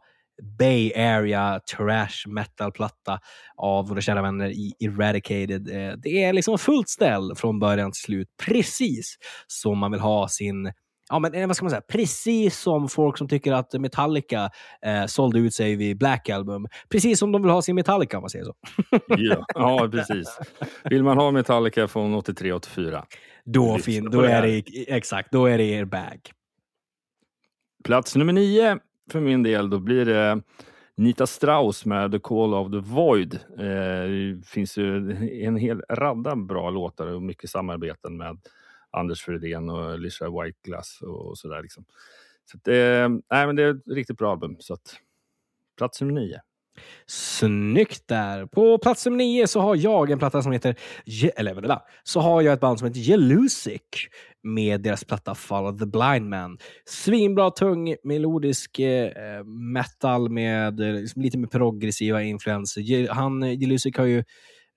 Bay 0.59 0.93
Area 0.95 1.61
trash 1.77 2.27
metal-platta 2.29 3.21
av 3.57 3.89
våra 3.89 4.01
kära 4.01 4.23
vänner 4.23 4.51
i 4.51 4.73
Eradicated. 4.81 5.69
Eh, 5.69 5.93
det 5.99 6.23
är 6.23 6.33
liksom 6.33 6.59
fullt 6.59 6.89
ställ 6.89 7.33
från 7.37 7.59
början 7.59 7.93
till 7.93 8.03
slut, 8.03 8.29
precis 8.47 9.17
som 9.47 9.79
man 9.79 9.91
vill 9.91 10.01
ha 10.01 10.29
sin 10.29 10.73
Ja, 11.13 11.19
men 11.19 11.35
eh, 11.35 11.47
vad 11.47 11.57
ska 11.57 11.65
man 11.65 11.71
säga? 11.71 11.83
Precis 11.89 12.59
som 12.59 12.89
folk 12.89 13.19
som 13.19 13.29
tycker 13.29 13.53
att 13.53 13.73
Metallica 13.73 14.51
eh, 14.83 15.07
sålde 15.07 15.39
ut 15.39 15.55
sig 15.55 15.77
vid 15.77 15.99
Black 15.99 16.29
Album. 16.29 16.67
Precis 16.89 17.19
som 17.19 17.33
de 17.33 17.43
vill 17.43 17.51
ha 17.51 17.63
sin 17.63 17.75
Metallica 17.75 18.17
om 18.17 18.23
man 18.23 18.31
säger 18.31 18.45
så. 18.45 18.55
Ja, 19.09 19.45
ja, 19.55 19.89
precis. 19.93 20.39
Vill 20.85 21.03
man 21.03 21.19
ha 21.19 21.31
Metallica 21.31 21.89
från 21.89 22.15
83-84? 22.15 23.03
Då, 23.45 23.79
fin, 23.79 24.11
då 24.11 24.21
är 24.21 24.43
det 24.43 24.63
exakt, 24.89 25.33
då 25.33 25.47
är 25.47 25.59
det 25.59 25.65
er 25.65 25.85
bag. 25.85 26.21
Plats 27.85 28.17
nummer 28.17 28.33
9 28.33 28.79
för 29.11 29.21
min 29.21 29.43
del, 29.43 29.71
då 29.71 29.79
blir 29.79 30.05
det 30.05 30.43
Nita 30.97 31.27
Strauss 31.27 31.87
med 31.87 32.13
The 32.13 32.19
Call 32.19 32.55
of 32.55 32.71
the 32.71 32.79
Void. 32.95 33.35
Eh, 33.59 34.09
det 34.39 34.47
finns 34.47 34.79
ju 34.79 35.11
en 35.45 35.57
hel 35.57 35.83
radda 35.91 36.37
bra 36.37 36.71
låtar 36.71 37.07
och 37.07 37.23
mycket 37.23 37.51
samarbeten 37.51 38.17
med 38.17 38.39
Anders 38.93 39.23
Fredén 39.23 39.71
och 39.71 39.93
Alicia 39.93 40.43
Whiteglass 40.43 40.99
och 41.03 41.39
sådär. 41.39 41.63
Liksom. 41.63 41.85
Så 42.51 42.57
att, 42.57 42.69
eh, 42.69 43.09
nej, 43.31 43.47
men 43.47 43.57
det 43.57 43.63
är 43.63 43.71
ett 43.71 43.83
riktigt 43.87 44.19
bra 44.19 44.31
album. 44.33 44.57
Så 44.59 44.75
att, 44.75 44.97
plats 45.77 46.01
nummer 46.01 46.21
nio. 46.21 46.41
Snyggt 47.07 48.09
där! 48.09 48.47
På 48.47 48.79
plats 48.79 49.07
nummer 49.07 49.19
nio 49.19 49.47
så 49.47 49.61
har 49.61 49.77
jag 49.77 50.11
en 50.11 50.19
platta 50.19 50.43
som 50.43 50.53
heter... 50.53 50.77
Eller 51.37 51.55
vänta, 51.55 51.83
så 52.03 52.21
har 52.21 52.43
jag 52.43 52.53
ett 52.53 52.61
band 52.61 52.79
som 52.79 52.89
heter 52.89 53.01
Jelusic 53.01 53.81
med 54.43 54.81
deras 54.81 55.05
platta 55.05 55.35
Follow 55.35 55.79
the 55.79 55.87
Blind 55.87 56.29
Man. 56.29 56.59
Svinbra, 56.85 57.51
tung, 57.51 57.97
melodisk 58.05 58.79
eh, 58.79 59.07
eh 59.07 59.45
metal 59.45 60.31
med 60.31 60.81
eh, 60.81 60.95
liksom 60.95 61.23
lite 61.23 61.39
mer 61.39 61.49
progressiva 61.49 62.23
influenser. 62.23 63.09
Han, 63.09 63.43
Jelusic 63.61 63.97
har 63.97 64.05
ju 64.05 64.25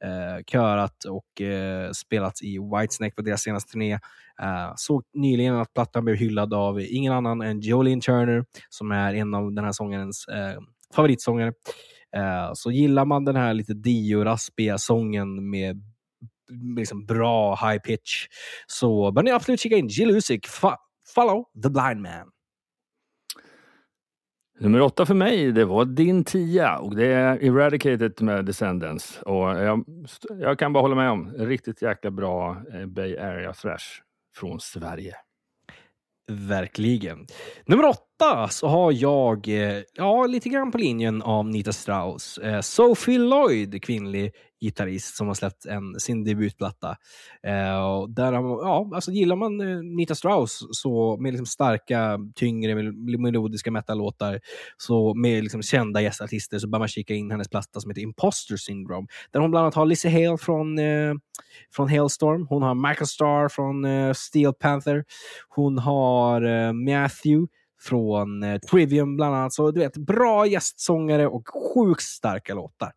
eh, 0.05 0.43
körat 0.51 1.03
och 1.03 1.41
eh, 1.41 1.91
spelat 1.91 2.41
i 2.41 2.57
Whitesnake 2.59 3.15
på 3.15 3.21
deras 3.21 3.41
senaste 3.41 3.71
turné. 3.71 3.93
Eh, 4.41 4.73
såg 4.75 5.03
nyligen 5.13 5.55
att 5.55 5.73
plattan 5.73 6.05
blev 6.05 6.17
hyllad 6.17 6.53
av 6.53 6.81
ingen 6.81 7.13
annan 7.13 7.41
än 7.41 7.59
Jolene 7.59 8.01
Turner 8.01 8.45
som 8.69 8.91
är 8.91 9.13
en 9.13 9.33
av 9.33 9.53
den 9.53 9.65
här 9.65 9.71
sångarens 9.71 10.27
eh, 10.27 10.59
favoritsångare. 10.95 11.53
Eh, 12.15 12.51
så 12.53 12.71
gillar 12.71 13.05
man 13.05 13.25
den 13.25 13.35
här 13.35 13.53
lite 13.53 13.73
dio-raspiga 13.73 14.77
sången 14.77 15.49
med 15.49 15.81
liksom 16.77 17.05
bra 17.05 17.55
high 17.55 17.79
pitch 17.81 18.25
så 18.67 19.11
bör 19.11 19.23
ni 19.23 19.31
absolut 19.31 19.59
kika 19.59 19.75
in 19.75 19.87
Jill 19.87 20.19
Fa- 20.19 20.77
follow 21.15 21.43
the 21.63 21.69
blind 21.69 22.01
man. 22.01 22.31
Nummer 24.59 24.81
åtta 24.81 25.05
för 25.05 25.13
mig, 25.13 25.51
det 25.51 25.65
var 25.65 25.85
din 25.85 26.23
tia 26.23 26.77
och 26.77 26.95
det 26.95 27.05
är 27.05 27.43
Eradicated 27.43 28.21
med 28.21 28.45
Descendants. 28.45 29.19
Och 29.21 29.49
jag, 29.49 29.85
jag 30.39 30.59
kan 30.59 30.73
bara 30.73 30.81
hålla 30.81 30.95
med 30.95 31.09
om, 31.09 31.33
riktigt 31.33 31.81
jäkla 31.81 32.11
bra 32.11 32.57
eh, 32.73 32.85
Bay 32.85 33.17
Area 33.17 33.53
Thrash 33.53 34.01
från 34.35 34.59
Sverige. 34.59 35.15
Verkligen. 36.31 37.27
Nummer 37.65 37.85
åtta 37.85 38.14
så 38.49 38.67
har 38.67 38.91
jag, 38.91 39.47
eh, 39.47 39.81
ja, 39.93 40.25
lite 40.25 40.49
grann 40.49 40.71
på 40.71 40.77
linjen 40.77 41.21
av 41.21 41.47
Nita 41.47 41.73
Strauss. 41.73 42.37
Eh, 42.37 42.61
Sophie 42.61 43.19
Lloyd, 43.19 43.83
kvinnlig 43.83 44.31
gitarrist 44.61 45.15
som 45.15 45.27
har 45.27 45.33
släppt 45.33 45.65
en, 45.65 45.99
sin 45.99 46.23
debutplatta. 46.23 46.95
Eh, 47.47 47.85
och 47.85 48.09
där, 48.09 48.31
har- 48.33 48.63
ja, 48.63 48.91
alltså 48.95 49.11
gillar 49.11 49.35
man 49.35 49.61
eh, 49.61 49.77
Nita 49.97 50.15
Strauss 50.15 50.59
så 50.71 51.17
med 51.17 51.31
liksom 51.33 51.45
starka, 51.45 52.19
tyngre 52.35 52.75
melodiska 53.17 53.71
metal-låtar 53.71 54.39
så 54.77 55.13
med 55.13 55.43
liksom 55.43 55.61
kända 55.61 56.01
gästartister 56.01 56.59
så 56.59 56.67
bör 56.69 56.79
man 56.79 56.87
kika 56.87 57.13
in 57.13 57.31
hennes 57.31 57.49
platta 57.49 57.79
som 57.79 57.91
heter 57.91 58.01
Imposter 58.01 58.57
Syndrome. 58.57 59.07
Där 59.31 59.39
hon 59.39 59.51
bland 59.51 59.63
annat 59.63 59.75
har 59.75 59.85
Lizzie 59.85 60.11
Hale 60.11 60.37
från, 60.37 60.79
eh, 60.79 61.13
från 61.75 61.89
Hailstorm. 61.89 62.47
Hon 62.49 62.61
har 62.63 62.75
Michael 62.89 63.07
Starr 63.07 63.49
från 63.49 63.85
eh, 63.85 64.13
Steel 64.13 64.53
Panther. 64.53 65.03
Hon 65.49 65.77
har 65.77 66.41
eh, 66.41 66.73
Matthew 66.73 67.47
från 67.81 68.43
eh, 68.43 68.59
Trivium 68.59 69.15
bland 69.15 69.35
annat. 69.35 69.53
Så 69.53 69.71
du 69.71 69.79
vet, 69.79 69.97
bra 69.97 70.45
gästsångare 70.47 71.27
och 71.27 71.47
sjukt 71.73 72.01
starka 72.03 72.53
låtar. 72.53 72.91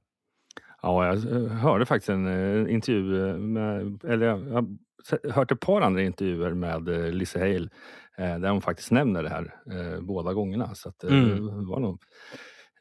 Ja, 0.83 1.07
jag 1.07 1.17
eh, 1.43 1.49
hörde 1.49 1.87
faktiskt 1.87 2.09
en 2.09 2.27
eh, 2.27 2.73
intervju, 2.75 3.29
eh, 3.31 3.37
med, 3.37 4.05
eller 4.05 4.27
jag 4.27 4.37
har 4.39 4.67
hört 5.33 5.53
ett 5.53 5.61
par 5.61 5.81
andra 5.81 6.03
intervjuer 6.03 6.55
med 6.55 6.89
eh, 6.89 7.13
Lizzie 7.13 7.41
Hale 7.41 7.69
eh, 8.19 8.39
där 8.41 8.51
hon 8.51 8.63
faktiskt 8.63 8.91
nämner 8.91 9.23
det 9.23 9.29
här 9.29 9.55
båda 10.01 10.33
gångerna. 10.33 10.75
Så 10.75 10.89
att, 10.89 11.05
Mm. 11.05 11.47
det 11.47 11.67
var 11.71 11.81
nog 11.81 12.03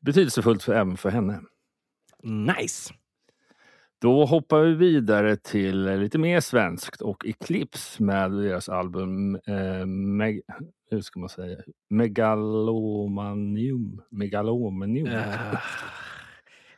betydelsefullt 0.01 0.63
för, 0.63 0.73
även 0.73 0.97
för 0.97 1.09
henne. 1.09 1.39
Nice! 2.23 2.93
Då 4.01 4.25
hoppar 4.25 4.61
vi 4.61 4.73
vidare 4.73 5.35
till 5.35 5.99
lite 5.99 6.17
mer 6.17 6.39
svenskt 6.39 7.01
och 7.01 7.25
Eclipse 7.25 8.03
med 8.03 8.31
deras 8.31 8.69
album 8.69 9.35
eh, 9.35 9.85
Meg, 9.85 10.41
hur 10.91 11.01
ska 11.01 11.19
man 11.19 11.29
säga? 11.29 11.57
Megalomanium. 11.89 14.01
Megalomanium. 14.09 15.07
Uh, 15.07 15.13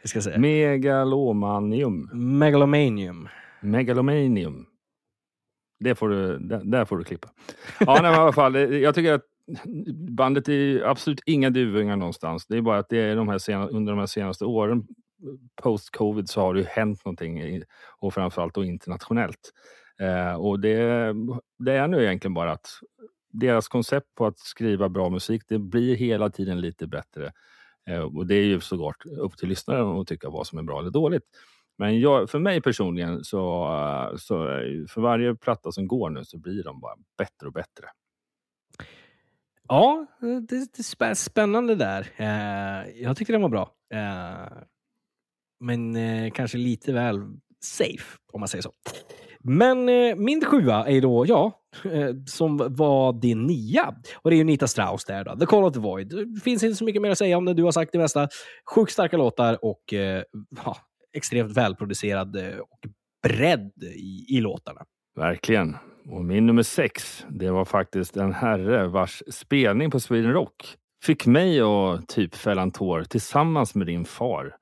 jag 0.02 0.10
ska 0.10 0.22
säga. 0.22 0.40
Megalomanium. 0.40 2.10
Megalomanium. 2.40 3.28
Megalomanium. 3.62 4.66
Det 5.80 5.96
får 5.96 6.10
du, 6.10 6.38
där, 6.38 6.62
där 6.64 6.86
får 6.86 6.98
du 6.98 7.04
klippa. 7.04 7.30
Ja, 7.80 8.00
nej, 8.02 8.12
i 8.12 8.16
alla 8.16 8.34
fall, 8.34 8.56
jag 8.56 8.96
tycker 8.96 9.14
att 9.14 9.26
bandet 10.10 10.50
är 10.50 10.84
absolut 10.84 11.22
inga 11.26 11.50
duvungar 11.50 11.96
någonstans. 11.96 12.48
Det 12.48 12.58
är 12.58 12.62
bara 12.62 12.80
att 12.80 12.90
det 12.90 12.98
är 12.98 13.16
de 13.16 13.30
här 13.30 13.38
sena, 13.38 13.68
under 13.68 13.92
de 13.92 14.00
här 14.00 14.06
senaste 14.06 14.46
åren, 14.46 14.88
post-covid, 15.62 16.30
så 16.30 16.42
har 16.42 16.54
det 16.54 16.60
ju 16.60 16.66
hänt 16.66 17.06
någonting. 17.06 17.64
Och 18.00 18.14
framförallt 18.14 18.54
då 18.54 18.64
internationellt. 18.64 19.54
Eh, 20.00 20.34
och 20.34 20.60
det, 20.60 21.14
det 21.60 21.74
är 21.74 21.88
nu 21.88 22.04
egentligen 22.04 22.34
bara 22.34 22.52
att 22.52 22.68
deras 23.32 23.68
koncept 23.68 24.16
på 24.16 24.26
att 24.26 24.40
skriva 24.40 24.90
bra 24.90 25.10
musik, 25.10 25.44
det 25.48 25.60
blir 25.60 25.96
hela 25.96 26.30
tiden 26.30 26.62
lite 26.62 26.88
bättre. 26.88 27.32
Eh, 27.90 28.00
och 28.00 28.28
det 28.28 28.36
är 28.36 28.44
ju 28.44 28.60
såklart 28.60 29.06
upp 29.06 29.38
till 29.38 29.50
lyssnaren 29.50 30.00
att 30.00 30.08
tycka 30.08 30.30
vad 30.30 30.48
som 30.48 30.60
är 30.60 30.64
bra 30.64 30.80
eller 30.80 30.92
dåligt. 30.92 31.24
Men 31.78 32.00
jag, 32.00 32.30
för 32.30 32.40
mig 32.40 32.62
personligen 32.62 33.24
så, 33.24 33.64
eh, 33.64 34.18
så 34.18 34.38
för 34.90 35.02
varje 35.02 35.36
platta 35.36 35.72
som 35.72 35.88
går 35.88 36.10
nu 36.10 36.26
så 36.26 36.38
blir 36.38 36.64
de 36.64 36.80
bara 36.80 36.96
bättre 37.18 37.48
och 37.48 37.54
bättre. 37.54 37.86
Ja, 39.68 40.06
det, 40.20 40.74
det 40.74 41.06
är 41.06 41.14
spännande 41.14 41.76
där. 41.76 42.08
Eh, 42.18 43.02
jag 43.04 43.18
tycker 43.18 43.34
den 43.34 43.42
var 43.42 43.50
bra. 43.50 43.72
Eh, 43.94 44.58
men 45.60 45.96
eh, 45.96 46.32
kanske 46.32 46.58
lite 46.58 46.94
väl 46.94 47.22
safe, 47.62 48.18
om 48.34 48.40
man 48.40 48.48
säger 48.48 48.62
så. 48.62 48.72
Men 49.44 49.90
eh, 49.90 50.16
min 50.16 50.46
sjua 50.46 50.88
är 50.88 51.02
då, 51.02 51.26
ja, 51.28 51.62
eh, 51.92 52.16
som 52.26 52.58
var 52.58 53.14
din 53.14 53.48
nia. 53.48 53.96
Och 54.16 54.30
det 54.30 54.36
är 54.36 54.38
ju 54.38 54.44
Nita 54.44 54.68
Strauss 54.68 55.06
där 55.06 55.24
då. 55.24 55.36
The 55.36 55.46
Call 55.46 55.64
of 55.64 55.74
the 55.74 55.80
Void. 55.80 56.08
Det 56.36 56.42
finns 56.42 56.64
inte 56.64 56.76
så 56.76 56.84
mycket 56.84 57.02
mer 57.02 57.12
att 57.12 57.18
säga 57.18 57.38
om 57.38 57.46
det. 57.46 57.54
Du 57.54 57.64
har 57.64 57.72
sagt 57.72 57.92
det 57.92 57.98
mesta. 57.98 58.28
Sjukt 58.76 58.92
starka 58.92 59.18
låtar 59.18 59.66
och 59.66 59.94
eh, 59.94 60.24
ja, 60.66 60.78
extremt 61.14 61.58
välproducerad 61.58 62.36
eh, 62.36 62.58
och 62.60 62.80
bredd 63.24 63.72
i, 63.96 64.38
i 64.38 64.42
låtarna. 64.42 64.82
Verkligen. 65.16 65.78
Och 66.10 66.26
min 66.26 66.46
nummer 66.46 66.64
sex, 66.64 67.26
det 67.30 67.52
var 67.52 67.66
faktiskt 67.66 68.18
en 68.18 68.34
herre 68.34 68.88
vars 68.88 69.24
spelning 69.32 69.92
på 69.92 70.00
Sweden 70.00 70.34
Rock 70.34 70.78
fick 71.04 71.26
mig 71.26 71.62
att 71.62 72.08
typ 72.08 72.36
fälla 72.36 72.62
en 72.62 72.72
tår 72.72 73.04
tillsammans 73.04 73.76
med 73.76 73.88
din 73.88 74.06
far. 74.06 74.56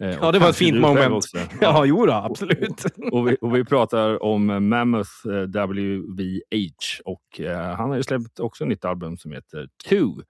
Eh, 0.00 0.10
Ja, 0.10 0.26
och 0.26 0.32
det 0.32 0.38
var 0.38 0.48
ett 0.48 0.56
fint 0.56 0.80
moment. 0.80 1.24
Ja, 1.60 1.84
jo 1.84 2.06
då, 2.06 2.12
absolut. 2.12 2.84
och, 3.12 3.28
vi, 3.28 3.36
och 3.40 3.56
vi 3.56 3.64
pratar 3.64 4.22
om 4.22 4.68
Mammoth 4.68 5.10
eh, 5.28 5.42
WVH 5.42 7.00
och 7.04 7.40
eh, 7.40 7.74
han 7.76 7.90
har 7.90 7.96
ju 7.96 8.02
släppt 8.02 8.40
också 8.40 8.64
ett 8.64 8.68
nytt 8.68 8.84
album 8.84 9.16
som 9.16 9.32
heter 9.32 9.68
Two. 9.88 10.22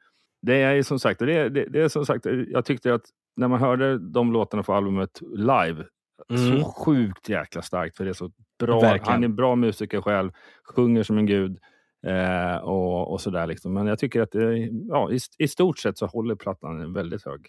Det 0.42 0.54
är 0.62 0.82
som 0.82 0.98
sagt, 0.98 1.18
det, 1.20 1.48
det, 1.48 1.64
det 1.68 1.80
är 1.80 1.88
som 1.88 2.06
sagt, 2.06 2.26
jag 2.48 2.64
tyckte 2.64 2.94
att 2.94 3.04
när 3.36 3.48
man 3.48 3.60
hörde 3.60 3.98
de 3.98 4.32
låtarna 4.32 4.62
på 4.62 4.74
albumet 4.74 5.20
live, 5.36 5.84
Mm. 6.28 6.60
så 6.62 6.64
sjukt 6.64 7.28
jäkla 7.28 7.62
starkt 7.62 7.96
för 7.96 8.04
det 8.04 8.10
är 8.10 8.14
så 8.14 8.30
bra. 8.58 8.80
Verkligen. 8.80 9.12
Han 9.12 9.22
är 9.22 9.28
en 9.28 9.36
bra 9.36 9.56
musiker 9.56 10.00
själv, 10.00 10.30
sjunger 10.64 11.02
som 11.02 11.18
en 11.18 11.26
gud 11.26 11.58
eh, 12.06 12.56
och, 12.56 13.12
och 13.12 13.20
sådär 13.20 13.46
liksom. 13.46 13.72
Men 13.72 13.86
jag 13.86 13.98
tycker 13.98 14.20
att 14.22 14.32
det, 14.32 14.68
ja, 14.88 15.12
i, 15.12 15.18
i 15.38 15.48
stort 15.48 15.78
sett 15.78 15.98
så 15.98 16.06
håller 16.06 16.34
plattan 16.34 16.80
en 16.80 16.92
väldigt 16.92 17.24
hög 17.24 17.46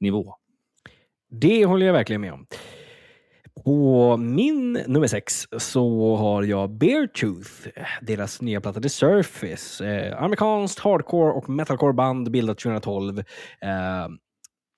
nivå. 0.00 0.34
Det 1.40 1.64
håller 1.64 1.86
jag 1.86 1.92
verkligen 1.92 2.20
med 2.20 2.32
om. 2.32 2.46
På 3.64 4.16
min 4.16 4.72
nummer 4.72 5.06
sex 5.06 5.46
så 5.58 6.16
har 6.16 6.42
jag 6.42 6.70
Beartooth, 6.70 7.68
deras 8.02 8.42
nya 8.42 8.60
platta 8.60 8.80
The 8.80 8.88
Surface. 8.88 9.86
Eh, 9.86 10.22
amerikanskt 10.22 10.78
hardcore 10.78 11.32
och 11.32 11.48
metalcore 11.48 11.92
band 11.92 12.30
bildat 12.30 12.58
2012. 12.58 13.18
Eh, 13.18 13.24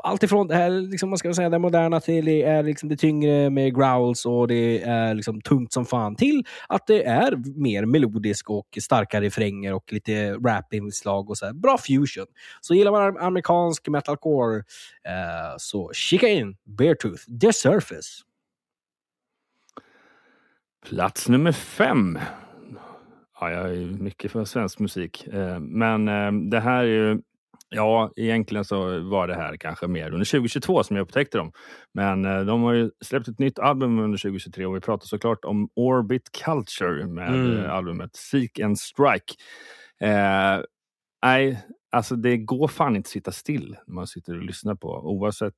allt 0.06 0.22
ifrån 0.22 0.46
det 0.48 0.54
här, 0.54 0.70
liksom, 0.70 1.08
man 1.08 1.18
ska 1.18 1.34
säga, 1.34 1.50
det 1.50 1.58
moderna 1.58 2.00
till 2.00 2.24
det 2.24 2.42
är 2.42 2.62
liksom 2.62 2.88
det 2.88 2.96
tyngre 2.96 3.50
med 3.50 3.74
growls 3.74 4.26
och 4.26 4.48
det 4.48 4.82
är 4.82 5.14
liksom 5.14 5.40
tungt 5.40 5.72
som 5.72 5.86
fan 5.86 6.16
till 6.16 6.44
att 6.68 6.86
det 6.86 7.04
är 7.04 7.60
mer 7.60 7.84
melodisk 7.84 8.50
och 8.50 8.66
starka 8.82 9.20
refränger 9.20 9.74
och 9.74 9.92
lite 9.92 10.32
rap-inslag 10.32 11.30
och 11.30 11.38
så 11.38 11.46
här. 11.46 11.52
Bra 11.52 11.78
fusion. 11.78 12.26
Så 12.60 12.74
gillar 12.74 12.90
man 12.92 13.18
amerikansk 13.18 13.88
metalcore 13.88 14.56
eh, 15.04 15.54
så 15.58 15.92
kika 15.92 16.28
in 16.28 16.56
Beartooth, 16.64 17.22
The 17.40 17.52
Surface. 17.52 18.22
Plats 20.88 21.28
nummer 21.28 21.52
fem. 21.52 22.18
Ja, 23.40 23.50
jag 23.50 23.70
är 23.70 23.86
mycket 23.86 24.32
för 24.32 24.44
svensk 24.44 24.78
musik. 24.78 25.26
Eh, 25.26 25.60
Men 25.60 26.08
eh, 26.08 26.32
det 26.50 26.60
här 26.60 26.84
är 26.84 26.88
ju... 26.88 27.22
Ja, 27.68 28.12
egentligen 28.16 28.64
så 28.64 29.00
var 29.00 29.28
det 29.28 29.34
här 29.34 29.56
kanske 29.56 29.86
mer 29.86 30.10
under 30.12 30.24
2022 30.24 30.82
som 30.82 30.96
jag 30.96 31.02
upptäckte 31.04 31.38
dem. 31.38 31.52
Men 31.94 32.24
eh, 32.24 32.40
de 32.40 32.62
har 32.62 32.72
ju 32.72 32.90
släppt 33.04 33.28
ett 33.28 33.38
nytt 33.38 33.58
album 33.58 33.98
under 33.98 34.18
2023 34.18 34.66
och 34.66 34.76
vi 34.76 34.80
pratar 34.80 35.06
såklart 35.06 35.44
om 35.44 35.68
Orbit 35.74 36.30
Culture 36.44 37.06
med 37.06 37.28
Mm. 37.34 37.64
eh, 37.64 37.72
albumet 37.74 38.16
Seek 38.16 38.60
and 38.60 38.78
Strike. 38.78 39.34
Eh, 40.00 40.60
nej, 41.24 41.64
alltså 41.92 42.16
det 42.16 42.36
går 42.36 42.68
fan 42.68 42.96
inte 42.96 43.06
att 43.06 43.10
sitta 43.10 43.32
still 43.32 43.76
när 43.86 43.94
man 43.94 44.06
sitter 44.06 44.36
och 44.36 44.42
lyssnar 44.44 44.74
på 44.74 44.88
oavsett, 44.88 45.54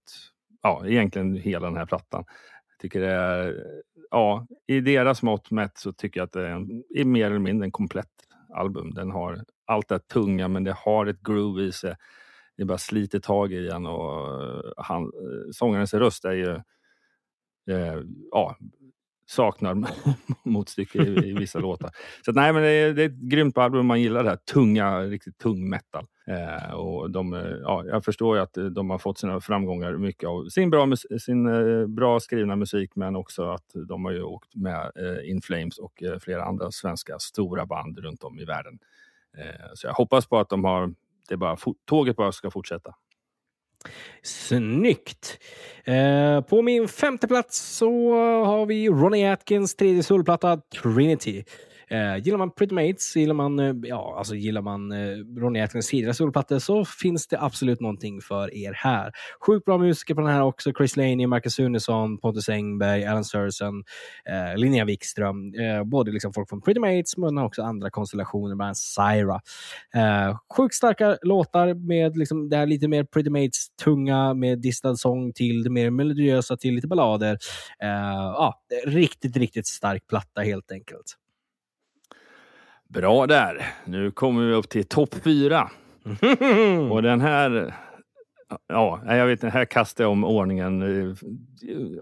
ja, 0.63 0.83
egentligen 0.87 1.35
hela 1.37 1.67
den 1.67 1.77
här 1.77 1.87
plattan. 1.87 2.25
Jag 2.71 2.81
tycker 2.81 3.01
det 3.01 3.13
är, 3.13 3.65
ja, 4.11 4.47
i 4.67 4.81
deras 4.81 5.23
mått 5.23 5.51
mätt 5.51 5.79
så 5.79 5.93
tycker 5.93 6.21
jag 6.21 6.25
att 6.27 6.33
det 6.33 6.47
är, 6.47 6.51
en, 6.51 6.83
är 6.95 7.05
mer 7.05 7.27
eller 7.27 7.39
mindre 7.39 7.67
en 7.67 7.73
komplett 7.73 8.11
album. 8.55 8.91
Den 8.95 9.11
har 9.11 9.45
allt 9.69 9.89
det 9.89 10.09
tunga 10.09 10.49
men 10.49 10.65
det 10.65 10.73
har 10.73 11.07
ett 11.07 11.23
groove 11.23 11.63
i 11.63 11.73
sig. 11.73 11.95
det 12.57 12.65
bara 12.65 12.79
sliter 12.79 13.19
tag 13.21 13.53
i 13.53 13.69
en 13.69 13.87
och 13.87 14.43
eh, 14.43 14.61
han, 14.77 15.03
eh, 15.03 15.51
sångarens 15.53 15.95
röst 15.95 16.25
är 16.25 16.33
ju 16.33 16.51
eh, 17.75 18.01
ja, 18.31 18.57
saknar 19.27 19.77
motstycke 20.49 21.03
i, 21.03 21.29
i 21.29 21.33
vissa 21.33 21.59
låtar. 21.59 21.91
Så 22.25 22.31
att, 22.31 22.35
nej, 22.37 22.53
men 22.53 22.63
det 22.63 22.69
är, 22.69 22.93
det 22.95 23.03
är 23.03 23.07
ett 23.07 23.21
grymt 23.21 23.59
album. 23.59 23.87
Man 23.87 24.01
gillar 24.01 24.23
det 24.25 24.31
här 24.31 24.37
tunga, 24.37 25.01
riktigt 25.01 25.39
tung 25.39 25.69
metal. 25.69 26.07
Eh, 26.27 26.73
och 26.75 27.11
de, 27.11 27.35
eh, 27.35 27.41
ja, 27.63 27.85
jag 27.87 28.05
förstår 28.05 28.37
ju 28.37 28.43
att 28.43 28.59
de 28.75 28.91
har 28.91 28.99
fått 28.99 29.19
sina 29.19 29.41
framgångar 29.41 29.93
mycket 29.93 30.29
av 30.29 30.49
sin 30.49 30.71
bra, 30.71 30.87
mus- 30.87 31.19
sin, 31.21 31.47
eh, 31.47 31.87
bra 31.87 32.21
skrivna 32.21 32.57
musik 32.57 32.91
men 32.97 33.17
också 33.17 33.51
att 33.51 33.71
de 33.89 34.05
har 34.05 34.13
ju 34.13 34.23
åkt 34.23 34.55
med 34.55 34.91
eh, 34.97 35.31
In 35.31 35.41
Flames 35.43 35.79
och 35.79 36.03
eh, 36.03 36.19
flera 36.19 36.45
andra 36.45 36.71
svenska 36.71 37.19
stora 37.19 37.67
band 37.67 37.99
runt 37.99 38.23
om 38.25 38.39
i 38.39 38.45
världen. 38.45 38.79
Eh, 39.39 39.71
så 39.75 39.87
jag 39.87 39.95
hoppas 39.95 40.27
på 40.27 40.39
att 40.39 40.49
de 40.49 40.65
har, 40.65 40.95
det 41.29 41.37
bara, 41.37 41.57
tåget 41.85 42.17
bara 42.17 42.33
ska 42.33 42.51
fortsätta. 42.51 42.95
Snyggt! 44.23 45.39
Eh, 45.85 46.41
på 46.41 46.63
min 46.63 46.89
femte 46.89 47.29
plats 47.29 47.77
så 47.77 48.13
har 48.45 48.67
vi 48.67 48.89
Ronnie 48.89 49.27
Atkins 49.33 49.77
tredje 49.77 50.03
solplatta 50.03 50.61
Trinity. 50.83 51.45
Eh, 51.91 52.17
gillar 52.17 52.39
man 52.39 52.51
Pretty 52.51 52.75
Mates, 52.75 53.17
gillar 53.17 53.35
man, 53.35 53.59
eh, 53.59 53.75
ja, 53.83 54.15
alltså 54.19 54.35
gillar 54.35 54.63
man 54.63 54.93
eh, 54.93 55.17
Ronny 55.37 55.61
Atkins 55.61 55.89
tidigare 55.89 56.15
solplattor 56.15 56.59
så 56.59 56.85
finns 56.85 57.27
det 57.27 57.41
absolut 57.41 57.81
någonting 57.81 58.21
för 58.21 58.55
er 58.55 58.73
här. 58.73 59.13
Sjukt 59.47 59.65
bra 59.65 59.79
musiker 59.79 60.15
på 60.15 60.21
den 60.21 60.31
här 60.31 60.43
också. 60.43 60.73
Chris 60.73 60.97
Laney, 60.97 61.27
Marcus 61.27 61.55
Sunesson, 61.55 62.19
Pontus 62.19 62.49
Engberg, 62.49 63.05
Alan 63.05 63.25
Sörsen, 63.25 63.85
eh, 64.25 64.57
Linnea 64.57 64.85
Wikström. 64.85 65.55
Eh, 65.55 65.85
både 65.85 66.13
liksom 66.13 66.33
folk 66.33 66.49
från 66.49 66.61
Pretty 66.61 66.81
Mates 66.81 67.17
men 67.17 67.39
också 67.39 67.63
andra 67.63 67.91
konstellationer, 67.91 68.57
bland 68.57 68.67
annat 68.67 68.77
Syra. 68.77 69.41
Eh, 69.95 70.39
sjukt 70.57 70.75
starka 70.75 71.19
låtar 71.23 71.75
med 71.75 72.17
liksom 72.17 72.49
det 72.49 72.57
här 72.57 72.67
lite 72.67 72.89
mer 72.89 73.05
Pretty 73.05 73.31
Mates 73.31 73.69
tunga 73.85 74.35
med 74.35 74.59
distad 74.59 74.97
sång 74.97 75.33
till 75.33 75.63
det 75.63 75.71
mer 75.71 75.91
melodiösa 75.91 76.57
till 76.57 76.75
lite 76.75 76.89
ballader. 76.89 77.39
Eh, 77.83 77.89
ja, 78.35 78.63
riktigt, 78.87 79.37
riktigt 79.37 79.67
stark 79.67 80.07
platta 80.07 80.41
helt 80.41 80.73
enkelt. 80.73 81.17
Bra 82.89 83.27
där! 83.27 83.67
Nu 83.85 84.11
kommer 84.11 84.47
vi 84.47 84.53
upp 84.55 84.69
till 84.69 84.85
topp 84.85 85.15
fyra. 85.25 85.71
Och 86.91 87.03
den 87.03 87.21
här... 87.21 87.75
Ja, 88.69 89.01
jag 89.07 89.27
vet 89.27 89.33
inte, 89.45 89.49
här 89.49 89.65
kastar 89.65 90.05
jag 90.05 90.11
om 90.11 90.25
ordningen 90.25 90.83
eh, 90.83 91.15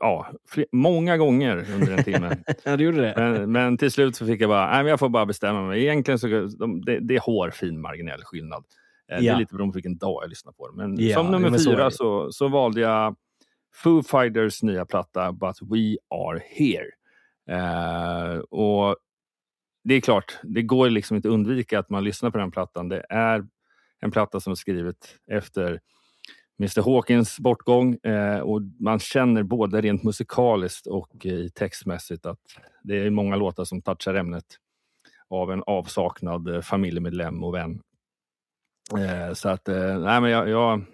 ja, 0.01 0.27
många 0.73 1.17
gånger 1.17 1.67
under 1.75 1.93
en 1.99 2.05
timme. 2.05 2.37
ja, 2.65 2.77
du 2.77 2.85
gjorde 2.85 3.01
det. 3.01 3.15
Men, 3.17 3.53
men 3.53 3.77
till 3.79 3.91
slut 3.91 4.17
så 4.17 4.27
fick 4.27 4.41
jag 4.41 4.49
bara, 4.51 4.67
nej, 4.71 4.77
men 4.83 4.87
jag 4.91 4.99
får 5.01 5.09
bara 5.09 5.27
bestämma 5.27 5.63
mig. 5.63 5.83
Egentligen 5.83 6.19
så 6.19 6.27
de, 6.59 6.81
det, 6.85 7.01
det 7.01 7.17
är 7.17 7.21
hårfin 7.21 7.81
marginell 7.81 8.21
skillnad. 8.25 8.65
Eh, 9.13 9.19
Det 9.19 9.25
Ja. 9.25 9.35
är 9.35 9.39
lite 9.39 9.55
beroende 9.55 9.73
på 9.73 9.77
vilken 9.77 9.97
dag 9.99 10.23
jag 10.23 10.29
lyssnar 10.29 10.53
på 10.53 10.69
det. 10.69 10.77
Men 10.77 10.97
Ja, 11.01 11.15
som 11.17 11.27
nummer 11.31 11.51
men 11.51 11.59
fyra 11.61 11.91
så, 11.91 12.33
så 12.33 12.49
valde 12.49 12.81
jag 12.81 13.17
Foo 13.75 14.03
Fighters 14.03 14.63
nya 14.63 14.85
platta 14.87 15.33
But 15.33 15.57
We 15.63 15.97
Are 16.15 16.41
Here. 16.51 16.91
Eh, 17.51 18.39
och 18.39 18.97
det 19.89 19.95
är 19.95 20.01
klart, 20.01 20.39
det 20.43 20.63
går 20.63 20.91
liksom 20.91 21.17
inte 21.17 21.29
att 21.29 21.35
undvika 21.35 21.79
att 21.79 21.91
man 21.91 22.05
lyssnar 22.05 22.31
på 22.31 22.39
den 22.39 22.51
plattan. 22.51 22.89
Det 22.89 23.07
är 23.09 23.47
en 24.01 24.11
platta 24.11 24.41
som 24.41 24.51
är 24.51 24.55
skrivet 24.55 25.15
efter 25.31 25.81
Mr 26.61 26.83
Hawkins 26.83 27.39
bortgång 27.39 27.95
eh, 27.95 28.39
och 28.39 28.63
man 28.81 28.99
känner 28.99 29.43
både 29.43 29.81
rent 29.81 30.03
musikaliskt 30.03 30.87
och 30.87 31.27
eh, 31.27 31.33
i 31.33 31.51
textmässigt 31.51 32.27
att 32.27 32.39
det 32.83 32.97
är 32.97 33.11
många 33.11 33.37
låtar 33.37 33.65
som 33.65 33.83
touchar 33.83 34.15
ämnet 34.15 34.45
av 35.31 35.53
en 35.53 35.63
avsaknad 35.67 36.55
eh, 36.55 36.61
familjemedlem 36.61 37.45
och 37.45 37.55
vän. 37.55 37.81
Eh, 38.99 39.35
så 39.35 39.49
att, 39.49 39.69
eh, 39.69 39.99
nej 39.99 40.21
men 40.21 40.31
jag, 40.31 40.49
jag, 40.49 40.85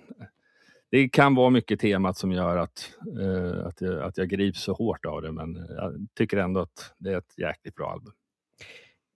det 0.91 1.09
kan 1.09 1.35
vara 1.35 1.51
mycket 1.51 1.81
temat 1.81 2.19
som 2.19 2.33
gör 2.33 2.57
att, 2.57 2.95
eh, 3.21 3.67
att, 3.67 3.81
jag, 3.81 4.03
att 4.03 4.19
jag 4.19 4.29
grips 4.29 4.63
så 4.63 4.73
hårt 4.73 5.05
av 5.05 5.23
det 5.23 5.33
men 5.33 5.67
jag 5.69 6.07
tycker 6.15 6.37
ändå 6.37 6.61
att 6.61 6.95
det 6.99 7.13
är 7.13 7.19
ett 7.19 7.39
jäkligt 7.39 7.75
bra 7.75 7.91
album. 7.91 8.13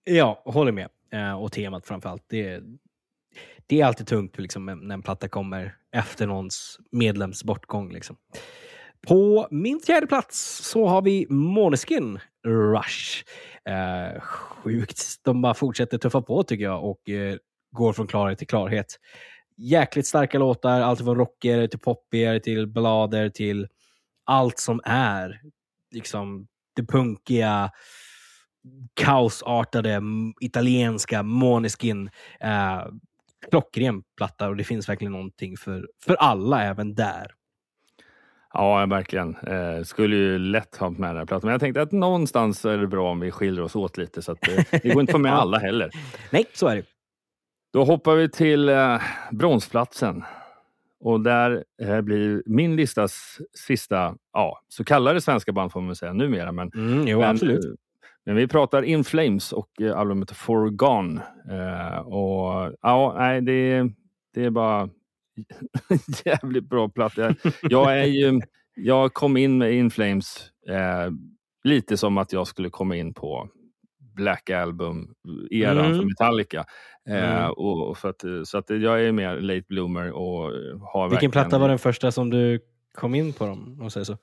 Ja, 0.05 0.43
håller 0.45 0.73
med. 0.73 0.89
Eh, 1.13 1.43
och 1.43 1.53
temat 1.53 1.87
framför 1.87 2.09
allt. 2.09 2.25
Det, 2.29 2.63
det 3.67 3.81
är 3.81 3.87
alltid 3.87 4.07
tungt 4.07 4.39
liksom, 4.39 4.67
när 4.67 4.95
en 4.95 5.03
platta 5.03 5.29
kommer 5.29 5.77
efter 5.93 6.27
någons 6.27 6.79
medlems 6.93 7.45
bortgång. 7.45 7.93
Liksom. 7.93 8.17
På 9.07 9.49
min 9.51 9.81
fjärde 9.81 10.07
plats 10.07 10.61
så 10.63 10.87
har 10.87 11.03
vi 11.03 11.27
Måneskin 11.31 12.19
Rush. 12.47 13.25
Eh, 13.69 14.21
sjukt. 14.21 15.03
De 15.23 15.43
bara 15.43 15.55
fortsätter 15.55 15.99
tuffa 15.99 16.23
på 16.23 16.43
tycker 16.43 16.65
jag 16.65 16.85
och 16.85 17.09
eh, 17.09 17.37
går 17.77 17.93
från 17.93 18.07
klarhet 18.07 18.39
till 18.39 18.47
klarhet. 18.47 18.87
Jäkligt 19.57 20.07
starka 20.07 20.39
låtar, 20.39 20.81
allt 20.81 20.99
från 20.99 21.17
rockigare 21.17 21.69
till 21.69 21.79
poppigare 21.79 22.41
till 22.41 22.67
ballader 22.67 23.29
till 23.29 23.69
allt 24.25 24.59
som 24.59 24.81
är 24.85 25.41
liksom 25.91 26.47
det 26.77 26.83
punkiga, 26.83 27.71
kaosartade 28.95 30.01
italienska 30.41 31.23
Måneskin. 31.23 32.11
Eh, 32.41 32.83
klockren 33.51 34.03
platta 34.17 34.49
och 34.49 34.57
det 34.57 34.65
finns 34.65 34.89
verkligen 34.89 35.13
någonting 35.13 35.57
för, 35.57 35.89
för 36.05 36.15
alla 36.15 36.63
även 36.65 36.95
där. 36.95 37.27
Ja, 38.53 38.87
verkligen. 38.87 39.37
Eh, 39.37 39.83
skulle 39.83 40.17
ju 40.17 40.39
lätt 40.39 40.77
ha 40.77 40.91
med 40.91 41.11
den 41.11 41.17
här 41.17 41.25
plattan. 41.27 41.47
Men 41.47 41.53
jag 41.53 41.61
tänkte 41.61 41.83
att 41.83 41.93
någonstans 41.93 42.65
är 42.65 42.79
det 42.79 42.87
bra 42.87 43.11
om 43.11 43.21
vi 43.21 43.31
skiljer 43.31 43.63
oss 43.65 43.77
åt 43.77 43.97
lite. 43.97 44.23
Så 44.23 44.33
att, 44.33 44.49
eh, 44.49 44.65
det 44.83 44.89
går 44.89 45.01
inte 45.01 45.11
att 45.11 45.15
få 45.15 45.19
med 45.19 45.33
alla 45.39 45.59
heller. 45.59 45.91
Nej, 46.31 46.45
så 46.55 46.67
är 46.67 46.77
det. 46.77 46.85
Då 47.73 47.85
hoppar 47.85 48.15
vi 48.15 48.29
till 48.31 48.69
eh, 48.69 49.01
bronsplatsen. 49.31 50.25
Och 51.01 51.21
där 51.21 51.65
eh, 51.83 52.01
blir 52.01 52.43
min 52.47 52.77
listas 52.77 53.39
sista, 53.67 54.15
ja, 54.33 54.61
så 54.69 54.85
kallade 54.85 55.21
svenska 55.21 55.53
band 55.53 55.73
får 55.73 55.81
man 55.81 55.97
säga 55.97 56.13
numera. 56.13 56.53
Men, 56.53 56.71
Mm, 56.75 57.07
jo, 57.09 57.21
men, 57.21 57.31
absolut. 57.31 57.65
Eh, 58.27 58.33
Men 58.35 58.37
vi 58.37 58.49
pratar 58.49 58.83
In 58.83 59.05
Flames 59.05 59.53
och 59.53 59.81
eh, 59.81 59.99
albumet 59.99 60.31
Forgone. 60.31 61.23
Eh, 61.51 61.99
och 61.99 62.73
ja, 62.83 63.15
nej, 63.19 63.41
det, 63.41 63.83
det 64.35 64.45
är 64.45 64.51
bara 64.51 64.89
jävligt 66.25 66.69
bra 66.69 66.89
platta. 66.89 67.21
Jag, 67.23 67.35
jag 67.63 67.99
är 68.01 68.05
ju, 68.05 68.41
jag 68.75 69.15
kom 69.15 69.37
in 69.37 69.59
med 69.59 69.73
In 69.73 69.91
Flames 69.91 70.51
eh, 70.69 71.11
lite 71.65 71.97
som 71.97 72.19
att 72.19 72.33
jag 72.33 72.47
skulle 72.47 72.71
komma 72.71 72.97
in 72.97 73.15
på 73.15 73.49
Black 74.15 74.51
Album-eran 74.51 75.79
Mm. 75.87 75.99
för 75.99 76.05
Metallica. 76.05 76.65
Eh, 77.09 77.39
Mm. 77.41 77.51
och 77.53 77.99
för 77.99 78.09
att, 78.09 78.25
så 78.45 78.59
att 78.59 78.71
jag 78.71 79.05
är 79.05 79.13
mer 79.13 79.41
late 79.41 79.65
bloomer 79.69 80.11
och 80.13 80.23
har 80.43 80.51
Vilken 80.53 81.11
verkligen- 81.11 81.31
platta 81.31 81.59
var 81.59 81.69
den 81.69 81.79
första 81.79 82.13
som 82.13 82.31
du 82.31 82.61
kom 82.95 83.15
in 83.15 83.33
på 83.33 83.47
dem? 83.47 83.65
Om 83.73 83.79
man 83.79 83.91
säger 83.91 84.05
så? 84.05 84.17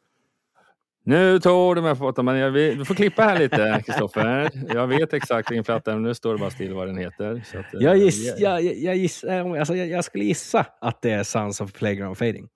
Nu 1.05 1.39
tog 1.39 1.75
du 1.75 1.81
mig 1.81 1.95
på 1.95 2.23
men 2.23 2.35
jag, 2.35 2.51
vi, 2.51 2.75
vi 2.75 2.85
får 2.85 2.95
klippa 2.95 3.21
här 3.21 3.39
lite, 3.39 3.81
Kristoffer. 3.85 4.51
Jag 4.73 4.88
vet 4.88 5.13
exakt 5.13 5.51
vilken 5.51 5.63
platta, 5.63 5.95
nu 5.95 6.13
står 6.13 6.34
det 6.34 6.39
bara 6.39 6.49
still 6.49 6.73
vad 6.73 6.88
den 6.88 6.97
heter. 6.97 7.43
Så 7.45 7.59
att, 7.59 7.73
eh, 7.73 7.81
Jag, 7.81 7.97
giss, 7.97 8.39
jag, 8.39 8.63
jag, 8.63 8.75
jag, 8.75 8.95
giss, 8.95 9.23
eh, 9.23 9.45
alltså 9.45 9.75
jag, 9.75 9.88
jag 9.88 10.05
skulle 10.05 10.25
gissa 10.25 10.65
att 10.81 11.01
det 11.01 11.11
är 11.11 11.23
Sons 11.23 11.61
of 11.61 11.73
Playground 11.73 12.17
Fading. 12.17 12.47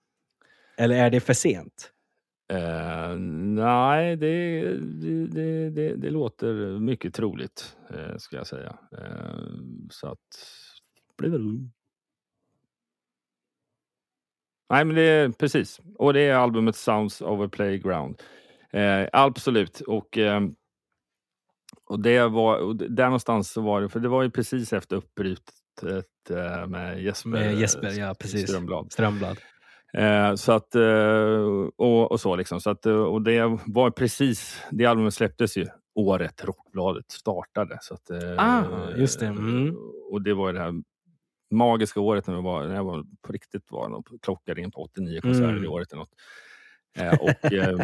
Eller 0.77 0.95
är 0.95 1.09
det 1.09 1.19
för 1.19 1.33
sent? 1.33 1.91
Eh, 2.53 3.15
nej, 3.17 4.15
det, 4.15 4.61
det, 5.27 5.69
det, 5.69 5.95
det, 5.95 6.09
låter 6.09 6.79
mycket 6.79 7.13
troligt, 7.13 7.77
eh, 7.89 8.17
ska 8.17 8.35
jag 8.35 8.47
säga. 8.47 8.77
Eh, 8.91 9.43
så 9.89 10.07
att... 10.07 10.19
Nej, 14.69 14.85
men 14.85 14.95
det 14.95 15.01
är 15.01 15.29
precis. 15.29 15.79
Och 15.97 16.13
det 16.13 16.21
är 16.21 16.35
albumet 16.35 16.75
Sounds 16.75 17.21
of 17.21 17.45
a 17.45 17.49
Playground. 17.51 18.21
Eh, 18.73 19.07
absolut. 19.13 19.81
Och, 19.81 20.17
eh, 20.17 20.41
och 21.85 21.99
det 21.99 22.27
var, 22.27 22.57
och 22.57 22.75
där 22.75 23.05
någonstans 23.05 23.51
så 23.51 23.61
var 23.61 23.81
det, 23.81 23.89
för 23.89 23.99
det 23.99 24.09
var 24.09 24.23
ju 24.23 24.31
precis 24.31 24.73
efter 24.73 24.95
uppbrytet 24.95 25.53
eh, 26.29 26.67
med 26.67 27.03
Jesper, 27.03 27.29
Med 27.29 27.55
Jesper, 27.55 27.87
eh, 27.87 27.93
ja, 27.97 28.15
precis. 28.19 28.49
Strömblad. 28.49 28.91
Strömblad. 28.91 29.37
Eh, 29.93 30.35
så 30.35 30.51
att, 30.51 30.75
eh, 30.75 31.69
och, 31.77 32.11
och 32.11 32.19
så 32.19 32.35
liksom. 32.35 32.61
Så 32.61 32.69
att, 32.69 32.85
eh, 32.85 32.93
och 32.93 33.21
det 33.21 33.59
var 33.65 33.91
precis, 33.91 34.63
det 34.71 34.85
albumet 34.85 35.13
släpptes 35.13 35.57
ju 35.57 35.67
året 35.95 36.43
Rockbladet 36.43 37.11
startade. 37.11 37.77
Så 37.81 37.93
att, 37.93 38.09
eh, 38.09 38.33
Ah, 38.37 38.63
just 38.95 39.19
det. 39.19 39.25
Mm. 39.25 39.75
Och 40.11 40.21
det 40.21 40.33
var 40.33 40.47
ju 40.47 40.53
det 40.53 40.59
här 40.59 40.73
magiska 41.51 41.99
året 41.99 42.27
när, 42.27 42.35
vi 42.35 42.41
var, 42.41 42.67
när 42.67 42.75
jag 42.75 42.83
var 42.83 43.03
på 43.21 43.33
riktigt 43.33 43.71
var 43.71 43.89
något, 43.89 44.05
klockade 44.21 44.61
in 44.61 44.71
på 44.71 44.81
89 44.81 45.21
konserter 45.21 45.49
Mm. 45.49 45.63
i 45.63 45.67
året 45.67 45.91
eller 45.91 45.99
något. 45.99 46.13
Eh, 46.97 47.13
och 47.21 47.53
eh, 47.53 47.77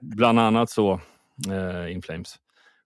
bland 0.00 0.40
annat 0.40 0.70
så 0.70 1.00
eh, 1.50 1.92
In 1.92 2.02
Flames. 2.02 2.34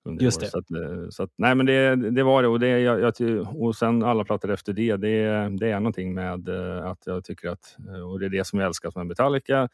Under 0.07 0.25
Just 0.25 0.41
det. 0.41 0.47
Så, 0.47 0.59
att, 0.59 0.71
eh, 0.71 1.09
så 1.11 1.23
att, 1.23 1.31
nej 1.37 1.55
men 1.55 1.67
det, 1.67 1.97
det 2.11 2.23
var 2.23 2.43
det. 2.43 2.49
Och, 2.49 2.61
det 2.61 2.69
jag, 2.81 3.01
jag, 3.19 3.63
och 3.63 3.77
sen 3.77 4.03
alla 4.03 4.25
plattor 4.25 4.51
efter 4.51 4.73
det, 4.73 4.97
det, 4.97 5.27
det 5.59 5.71
är 5.71 5.81
någonting 5.81 6.15
med 6.15 6.49
eh, 6.49 6.87
att 6.87 7.07
jag 7.07 7.25
tycker 7.25 7.49
att, 7.49 7.77
eh, 7.89 8.11
och 8.11 8.21
det 8.21 8.27
är 8.27 8.31
det 8.31 8.47
som 8.47 8.59
jag 8.59 8.67
älskar 8.67 8.93
med 8.97 9.07
Metallica, 9.07 9.69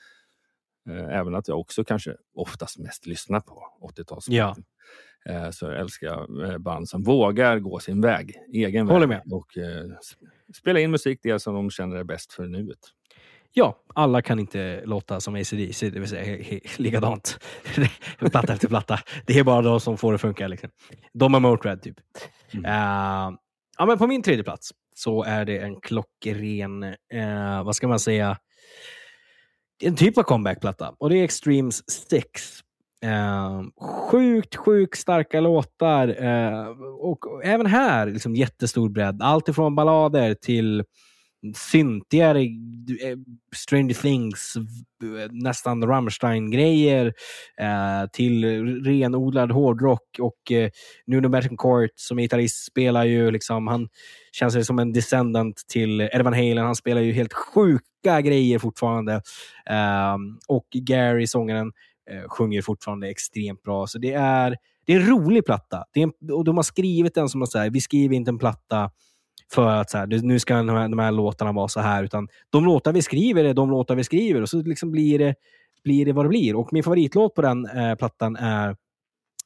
även 1.10 1.34
att 1.34 1.48
jag 1.48 1.58
också 1.60 1.84
kanske 1.84 2.16
oftast 2.34 2.78
mest 2.78 3.06
lyssnar 3.06 3.40
på 3.40 3.62
80-tals. 3.96 4.28
Ja. 4.28 4.56
så 5.52 5.70
älskar 5.70 6.06
jag 6.06 6.50
eh, 6.50 6.58
band 6.58 6.88
som 6.88 7.02
vågar 7.02 7.58
gå 7.58 7.78
sin 7.78 8.00
väg, 8.00 8.34
egen 8.52 8.88
Håller 8.88 9.06
väg. 9.06 9.20
med. 9.26 9.32
Och 9.32 9.58
spela 10.54 10.80
in 10.80 10.90
musik 10.90 11.20
det 11.22 11.38
som 11.40 11.54
de 11.54 11.70
känner 11.70 11.96
är 11.96 12.04
bäst 12.04 12.32
för 12.32 12.46
nuet. 12.46 12.78
Ja, 13.52 13.76
alla 13.94 14.22
kan 14.22 14.38
inte 14.38 14.82
låta 14.84 15.20
som 15.20 15.34
ACDC, 15.34 15.90
det 15.90 16.00
vill 16.00 16.08
säga 16.08 16.22
he- 16.36 16.42
he- 16.62 16.80
likadant. 16.80 17.38
platta 18.18 18.52
efter 18.52 18.68
platta. 18.68 19.00
Det 19.26 19.38
är 19.38 19.44
bara 19.44 19.62
de 19.62 19.80
som 19.80 19.98
får 19.98 20.12
det 20.12 20.14
att 20.14 20.20
funka. 20.20 20.48
Liksom. 20.48 20.70
De 21.12 21.34
är 21.34 21.40
Motörhead 21.40 21.76
typ. 21.76 21.96
Mm. 22.52 22.64
Eh, 22.64 23.38
ja, 23.78 23.86
men 23.86 23.98
på 23.98 24.06
min 24.06 24.22
tredje 24.22 24.44
plats 24.44 24.70
så 24.94 25.22
är 25.24 25.44
det 25.44 25.58
en 25.58 25.80
klockren, 25.80 26.82
eh, 27.12 27.64
vad 27.64 27.76
ska 27.76 27.88
man 27.88 28.00
säga, 28.00 28.38
en 29.82 29.96
typ 29.96 30.18
av 30.18 30.22
comebackplatta. 30.22 30.94
Och 30.98 31.10
det 31.10 31.16
är 31.16 31.24
Extremes 31.24 31.90
6. 31.90 32.60
Eh, 33.04 33.62
sjukt, 34.10 34.56
sjukt 34.56 34.98
starka 34.98 35.40
låtar. 35.40 36.08
Eh, 36.24 36.68
och 37.00 37.44
även 37.44 37.66
här 37.66 38.06
liksom 38.06 38.34
jättestor 38.36 38.88
bredd. 38.88 39.22
Allt 39.22 39.48
ifrån 39.48 39.74
ballader 39.74 40.34
till 40.34 40.84
syntigare 41.54 42.40
eh, 42.42 43.16
Stranger 43.56 43.94
Things, 43.94 44.56
eh, 44.56 45.30
nästan 45.30 45.84
Rammstein-grejer 45.86 47.06
eh, 47.60 48.10
till 48.12 48.44
renodlad 48.84 49.52
hårdrock. 49.52 50.18
Och 50.20 50.52
eh, 50.52 50.70
Nuno 51.06 51.28
Bettencourt 51.28 51.90
som 51.94 52.18
gitarrist 52.18 52.64
spelar 52.66 53.04
ju 53.04 53.30
liksom, 53.30 53.66
han 53.66 53.88
känns 54.32 54.66
som 54.66 54.78
en 54.78 54.92
descendant 54.92 55.56
till 55.68 56.00
Eddie 56.00 56.22
Van 56.22 56.34
Halen. 56.34 56.58
Han 56.64 56.76
spelar 56.76 57.00
ju 57.00 57.12
helt 57.12 57.32
sjuka 57.32 58.20
grejer 58.20 58.58
fortfarande. 58.58 59.12
Eh, 59.70 60.16
och 60.48 60.66
Gary, 60.72 61.26
sångaren, 61.26 61.66
eh, 61.66 61.72
Eh, 62.10 62.28
sjunger 62.28 62.62
fortfarande 62.62 63.08
extremt 63.08 63.62
bra. 63.62 63.86
Så 63.86 63.98
det 63.98 64.12
är, 64.12 64.56
det 64.86 64.92
är 64.92 65.00
en 65.00 65.06
rolig 65.06 65.44
platta. 65.44 65.84
Det 65.92 66.00
är 66.00 66.04
en, 66.04 66.32
och 66.32 66.44
de 66.44 66.56
har 66.56 66.62
skrivit 66.62 67.14
den 67.14 67.28
som 67.28 67.42
att 67.42 67.52
säga, 67.52 67.70
vi 67.70 67.80
skriver 67.80 68.16
inte 68.16 68.30
en 68.30 68.38
platta 68.38 68.90
för 69.52 69.66
att 69.66 69.90
så 69.90 69.98
här, 69.98 70.06
nu 70.06 70.38
ska 70.38 70.54
de 70.54 70.68
här, 70.68 70.88
de 70.88 70.98
här 70.98 71.12
låtarna 71.12 71.52
vara 71.52 71.68
så 71.68 71.80
här, 71.80 72.04
utan 72.04 72.28
de 72.50 72.64
låtar 72.64 72.92
vi 72.92 73.02
skriver 73.02 73.44
är 73.44 73.54
de 73.54 73.70
låtar 73.70 73.94
vi 73.94 74.04
skriver 74.04 74.42
och 74.42 74.48
så 74.48 74.62
liksom 74.62 74.90
blir, 74.90 75.18
det, 75.18 75.34
blir 75.84 76.06
det 76.06 76.12
vad 76.12 76.24
det 76.24 76.28
blir. 76.28 76.56
Och 76.56 76.72
min 76.72 76.82
favoritlåt 76.82 77.34
på 77.34 77.42
den 77.42 77.66
eh, 77.66 77.94
plattan 77.94 78.36
är 78.36 78.76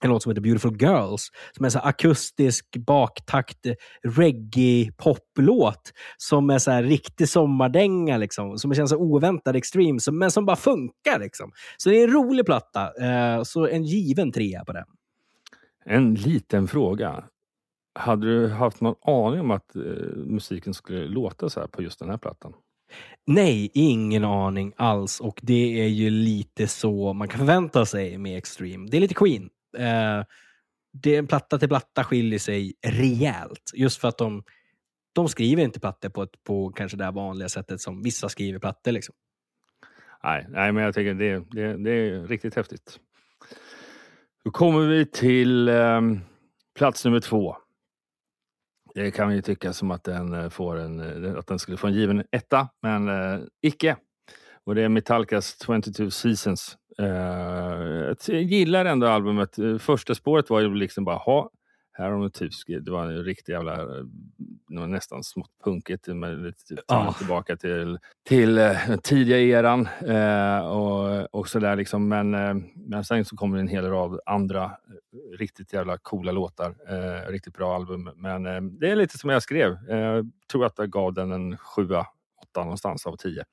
en 0.04 0.10
låt 0.10 0.22
som 0.22 0.30
heter 0.30 0.42
Beautiful 0.42 0.76
Girls, 0.80 1.30
som 1.56 1.64
är 1.64 1.68
så 1.68 1.78
akustisk 1.78 2.76
baktakt 2.76 3.66
reggae-poplåt 4.02 5.92
som 6.16 6.50
är 6.50 6.58
så 6.58 6.70
här 6.70 6.82
riktig 6.82 7.28
sommardänga, 7.28 8.16
liksom, 8.16 8.58
som 8.58 8.74
känns 8.74 8.90
så 8.90 8.96
oväntad 8.96 9.56
extrem, 9.56 9.98
men 10.12 10.30
som 10.30 10.46
bara 10.46 10.56
funkar. 10.56 11.18
Liksom. 11.18 11.52
Så 11.76 11.88
det 11.90 11.96
är 11.96 12.04
en 12.04 12.14
rolig 12.14 12.46
platta, 12.46 12.92
eh, 13.00 13.42
så 13.42 13.66
en 13.66 13.84
given 13.84 14.32
trea 14.32 14.64
på 14.64 14.72
den. 14.72 14.84
En 15.84 16.14
liten 16.14 16.68
fråga. 16.68 17.24
Hade 17.98 18.26
du 18.26 18.48
haft 18.48 18.80
någon 18.80 18.94
aning 19.02 19.40
om 19.40 19.50
att 19.50 19.76
eh, 19.76 19.82
musiken 20.16 20.74
skulle 20.74 21.06
låta 21.06 21.48
så 21.48 21.60
här 21.60 21.66
på 21.66 21.82
just 21.82 21.98
den 21.98 22.10
här 22.10 22.18
plattan? 22.18 22.52
Nej, 23.26 23.70
ingen 23.74 24.24
aning 24.24 24.72
alls. 24.76 25.20
Och 25.20 25.40
det 25.42 25.80
är 25.82 25.88
ju 25.88 26.10
lite 26.10 26.66
så 26.66 27.12
man 27.12 27.28
kan 27.28 27.38
förvänta 27.38 27.86
sig 27.86 28.18
med 28.18 28.38
Extreme. 28.38 28.88
Det 28.90 28.96
är 28.96 29.00
lite 29.00 29.14
Queen. 29.14 29.50
Eh, 29.76 30.24
det 30.92 31.14
är 31.14 31.18
en 31.18 31.26
platta 31.26 31.58
till 31.58 31.68
platta 31.68 32.04
skiljer 32.04 32.38
sig 32.38 32.74
rejält. 32.86 33.70
Just 33.74 34.00
för 34.00 34.08
att 34.08 34.18
de, 34.18 34.42
de 35.12 35.28
skriver 35.28 35.62
inte 35.62 35.80
plattor 35.80 36.08
på, 36.08 36.22
ett, 36.22 36.44
på 36.44 36.72
kanske 36.72 36.96
det 36.96 37.04
här 37.04 37.12
vanliga 37.12 37.48
sättet 37.48 37.80
som 37.80 38.02
vissa 38.02 38.28
skriver 38.28 38.58
plattor. 38.58 38.92
Liksom. 38.92 39.14
Nej, 40.24 40.46
nej 40.48 40.72
men 40.72 40.84
jag 40.84 40.94
tycker 40.94 41.14
det, 41.14 41.44
det, 41.50 41.76
det 41.76 41.90
är 41.90 42.26
riktigt 42.26 42.54
häftigt. 42.54 43.00
Då 44.44 44.50
kommer 44.50 44.86
vi 44.86 45.06
till 45.06 45.68
eh, 45.68 46.00
plats 46.74 47.04
nummer 47.04 47.20
två. 47.20 47.56
Det 48.94 49.10
kan 49.10 49.34
ju 49.34 49.42
tycka 49.42 49.72
som 49.72 49.90
att 49.90 50.04
den, 50.04 50.34
eh, 50.34 50.48
får 50.48 50.76
en, 50.76 51.24
eh, 51.24 51.38
att 51.38 51.46
den 51.46 51.58
skulle 51.58 51.76
få 51.76 51.86
en 51.86 51.94
given 51.94 52.24
etta, 52.30 52.68
men 52.82 53.08
eh, 53.08 53.40
icke. 53.62 53.96
Och 54.64 54.74
det 54.74 54.82
är 54.82 54.88
Metallicas 54.88 55.56
22 55.66 56.10
Seasons. 56.10 56.78
Eh, 56.98 58.14
jag 58.34 58.42
gillar 58.42 58.84
ändå 58.84 59.06
albumet. 59.06 59.58
Eh, 59.58 59.78
Första 59.78 60.14
spåret 60.14 60.50
var 60.50 60.60
ju 60.60 60.74
liksom 60.74 61.04
bara, 61.04 61.16
ha, 61.16 61.50
här 61.92 62.10
har 62.10 62.18
de 62.18 62.30
typ 62.30 62.52
det 62.84 62.90
var 62.90 63.02
en 63.06 63.24
riktig 63.24 63.52
jävla, 63.52 63.72
eh, 63.72 64.04
det 64.68 64.80
var 64.80 64.86
nästan 64.86 65.22
smått 65.24 65.50
punkigt, 65.64 66.06
med 66.08 66.38
lite 66.38 66.64
typ, 66.64 66.80
Ja. 66.86 67.14
tillbaka 67.18 67.56
till, 67.56 67.98
till 68.28 68.54
den 68.54 68.98
tidiga 68.98 69.38
eran 69.38 69.88
eh, 70.06 70.66
och, 70.66 71.34
och 71.34 71.48
sådär 71.48 71.76
liksom. 71.76 72.08
Men, 72.08 72.34
eh, 72.34 72.54
men 72.74 73.04
sen 73.04 73.24
så 73.24 73.36
kommer 73.36 73.56
det 73.56 73.60
en 73.62 73.68
hel 73.68 73.86
rad 73.90 74.20
andra 74.26 74.70
riktigt 75.38 75.72
jävla 75.72 75.98
coola 75.98 76.32
låtar. 76.32 76.74
Eh, 76.88 77.30
riktigt 77.30 77.54
bra 77.56 77.74
album. 77.74 78.10
Men 78.16 78.46
eh, 78.46 78.60
det 78.60 78.90
är 78.90 78.96
lite 78.96 79.18
som 79.18 79.30
jag 79.30 79.42
skrev. 79.42 79.76
Jag 79.88 80.30
tror 80.52 80.64
att 80.66 80.78
jag 80.78 80.90
gav 80.90 81.14
den 81.14 81.32
en 81.32 81.56
sjua, 81.56 82.06
åtta 82.42 82.60
någonstans 82.62 83.06
av 83.06 83.16
tio. 83.16 83.44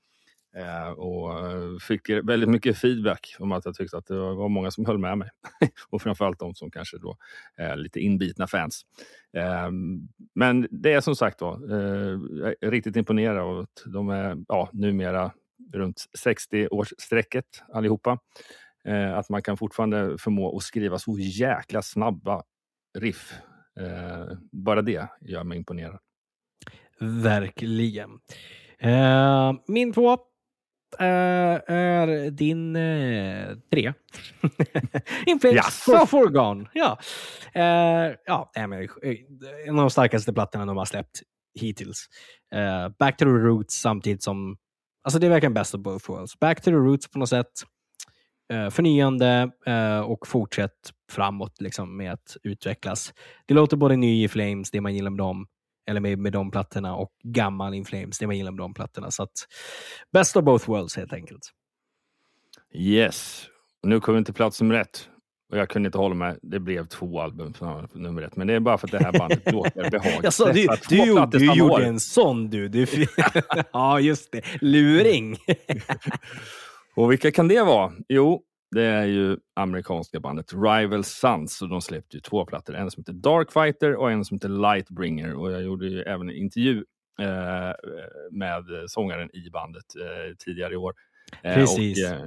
Eh, 0.56 0.90
och 0.90 1.40
eh, 1.40 1.78
fick 1.82 2.10
väldigt 2.10 2.50
mycket 2.50 2.78
feedback 2.78 3.36
om 3.40 3.52
att 3.52 3.66
jag 3.66 3.76
tyckte 3.76 3.98
att 3.98 4.06
det 4.06 4.16
var 4.16 4.50
många 4.50 4.72
som 4.72 4.86
höll 4.86 4.98
med 4.98 5.18
mig. 5.18 5.30
och 5.90 6.02
framförallt 6.02 6.40
de 6.40 6.56
som 6.56 6.72
kanske 6.72 6.98
då 6.98 7.18
är 7.56 7.76
lite 7.76 8.00
inbitna 8.00 8.48
fans. 8.48 8.82
Men 10.36 10.68
det 10.72 10.94
är 10.94 11.02
som 11.02 11.16
sagt 11.16 11.42
var, 11.42 11.60
jag 11.70 12.56
är 12.62 12.72
riktigt 12.72 12.96
imponerad 12.96 13.38
av 13.38 13.60
att 13.60 13.84
de 13.86 14.10
är 14.10 14.38
ja, 14.48 14.70
numera 14.74 15.32
runt 15.74 16.06
60-årsstrecket 16.26 17.44
allihopa. 17.74 18.20
Att 19.16 19.30
man 19.30 19.42
kan 19.42 19.58
fortfarande 19.58 20.18
förmå 20.18 20.58
att 20.58 20.64
skriva 20.64 21.00
så 21.00 21.20
jäkla 21.20 21.82
snabba 21.82 22.44
riff. 23.00 23.34
Bara 24.52 24.82
det 24.82 25.08
gör 25.22 25.44
mig 25.44 25.58
imponerad. 25.58 26.00
Verkligen. 27.00 28.10
Min 29.68 29.94
två 29.94 30.18
är 31.00 32.32
din 32.32 32.76
eh, 32.76 33.56
tre. 33.72 33.94
In 35.26 35.40
Flames 35.40 35.56
Jaså? 35.56 35.98
for 35.98 36.06
Forgone. 36.06 36.70
Ja. 36.74 37.00
Eh, 37.54 38.16
ja, 38.26 38.52
men, 38.56 38.74
eh, 38.74 38.88
en 39.68 39.80
av 39.80 39.84
de 39.84 39.90
starkaste 39.90 40.34
plattorna 40.34 40.66
de 40.66 40.78
har 40.78 40.86
släppt 40.86 41.22
hittills. 41.60 42.06
Eh, 42.56 42.90
back 43.00 43.18
to 43.18 43.26
the 43.26 43.32
roots 43.32 43.82
samtidigt 43.82 44.24
som... 44.24 44.58
Alltså 45.04 45.20
det 45.20 45.28
är 45.28 45.30
verkligen 45.30 45.54
best 45.54 45.76
of 45.76 45.82
both 45.82 46.10
worlds. 46.12 46.40
Back 46.40 46.62
to 46.62 46.66
the 46.66 46.72
roots 46.72 47.12
på 47.12 47.20
något 47.20 47.30
sätt. 47.30 47.52
Eh, 48.54 48.70
förnyande 48.70 49.52
eh, 49.66 50.00
och 50.00 50.28
fortsätt 50.28 50.92
framåt 51.12 51.62
liksom, 51.62 51.98
med 51.98 52.14
att 52.14 52.38
utvecklas. 52.44 53.14
Det 53.46 53.54
låter 53.54 53.78
både 53.78 53.96
ny 53.96 54.24
i 54.24 54.28
Flames, 54.28 54.72
det 54.72 54.82
man 54.82 54.96
gillar 54.96 55.10
med 55.10 55.18
dem, 55.18 55.48
eller 55.92 56.02
med, 56.02 56.20
med 56.20 56.34
de 56.34 56.52
plattorna 56.52 56.96
och 56.96 57.12
gammal 57.24 57.74
In 57.74 57.86
Flames, 57.86 58.20
det 58.20 58.28
man 58.28 58.38
gillar 58.38 58.52
med 58.52 58.60
de 58.60 58.74
plattorna. 58.74 59.12
Så 59.12 59.24
att 59.24 59.32
best 60.14 60.36
of 60.38 60.44
both 60.44 60.70
worlds 60.70 60.96
helt 60.98 61.14
enkelt. 61.14 61.42
Yes. 62.74 63.46
Nu 63.84 64.00
kommer 64.00 64.20
vi 64.20 64.26
till 64.26 64.34
plats 64.34 64.62
nummer 64.62 64.76
ett. 64.76 65.08
Och 65.52 65.58
jag 65.58 65.70
kunde 65.70 65.88
inte 65.88 65.98
hålla 65.98 66.16
mig. 66.16 66.38
Det 66.42 66.60
blev 66.60 66.88
två 66.88 67.22
album 67.22 67.54
för 67.54 67.88
nummer 67.94 68.22
ett. 68.22 68.36
Men 68.36 68.48
det 68.48 68.54
är 68.54 68.60
bara 68.60 68.78
för 68.78 68.88
att 68.88 68.92
det 68.92 69.04
här 69.04 69.20
bandet 69.20 69.52
låter 69.52 69.90
behagligt. 69.90 70.34
Sa, 70.34 70.52
du, 70.52 70.68
du, 70.90 71.06
gjorde- 71.06 71.40
du 71.40 71.46
gjorde 71.46 71.74
år. 71.74 71.82
en 71.82 72.00
sån 72.00 72.50
du. 72.50 72.68
du 72.68 72.88
ja, 73.74 74.00
just 74.00 74.32
det. 74.32 74.42
Luring. 74.62 75.38
Och 76.96 77.12
vilka 77.12 77.32
kan 77.32 77.48
det 77.48 77.64
vara? 77.64 77.92
Jo, 78.10 78.42
det 78.72 78.84
är 78.84 79.06
ju 79.06 79.38
amerikanska 79.54 80.20
bandet 80.20 80.54
Rival 80.54 81.04
Sons 81.04 81.62
och 81.62 81.70
de 81.70 81.82
släppte 81.82 82.18
ju 82.18 82.22
två 82.22 82.46
plattor. 82.46 82.76
En 82.76 82.92
som 82.92 83.02
heter 83.02 83.14
Darkfighter 83.14 83.96
och 83.96 84.12
en 84.12 84.26
som 84.26 84.36
heter 84.36 84.50
Lightbringer. 84.50 85.34
Och 85.34 85.52
jag 85.52 85.64
gjorde 85.64 85.88
ju 85.88 86.02
även 86.02 86.30
en 86.30 86.36
intervju 86.36 86.84
eh, 87.20 87.74
med 88.32 88.64
sångaren 88.88 89.36
i 89.36 89.50
bandet 89.50 89.86
eh, 89.96 90.36
tidigare 90.38 90.74
i 90.74 90.78
år. 90.78 90.94
Eh, 91.44 91.54
Precis. 91.54 92.06
Och, 92.06 92.16
eh, 92.16 92.26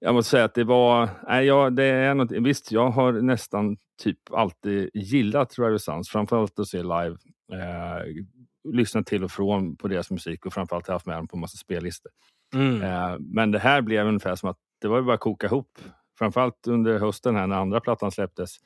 jag 0.00 0.14
måste 0.14 0.30
säga 0.30 0.44
att 0.44 0.54
det 0.54 0.64
var, 0.64 1.08
nej, 1.28 1.46
ja, 1.46 1.70
det 1.70 1.84
är 1.84 2.14
något, 2.14 2.32
visst 2.32 2.72
jag 2.72 2.90
har 2.90 3.12
nästan 3.12 3.76
typ 4.02 4.18
alltid 4.32 4.90
gillat 4.94 5.58
Rival 5.58 5.80
Sons, 5.80 6.08
framförallt 6.08 6.58
att 6.58 6.68
se 6.68 6.82
live. 6.82 7.16
Eh, 7.52 8.24
lyssnat 8.72 9.06
till 9.06 9.24
och 9.24 9.30
från 9.30 9.76
på 9.76 9.88
deras 9.88 10.10
musik 10.10 10.46
och 10.46 10.52
framförallt 10.52 10.88
haft 10.88 11.06
med 11.06 11.16
dem 11.16 11.28
på 11.28 11.36
massa 11.36 11.56
spellistor. 11.56 12.12
Mm. 12.54 12.82
Eh, 12.82 13.16
men 13.18 13.50
det 13.50 13.58
här 13.58 13.82
blev 13.82 14.06
ungefär 14.06 14.34
som 14.34 14.48
att 14.48 14.58
det 14.80 14.88
var 14.88 14.96
ju 14.98 15.04
bara 15.04 15.14
att 15.14 15.20
koka 15.20 15.46
ihop. 15.46 15.78
Framförallt 16.18 16.66
under 16.66 16.98
hösten 16.98 17.36
här 17.36 17.46
när 17.46 17.56
andra 17.56 17.80
plattan 17.80 18.10
släpptes. 18.10 18.56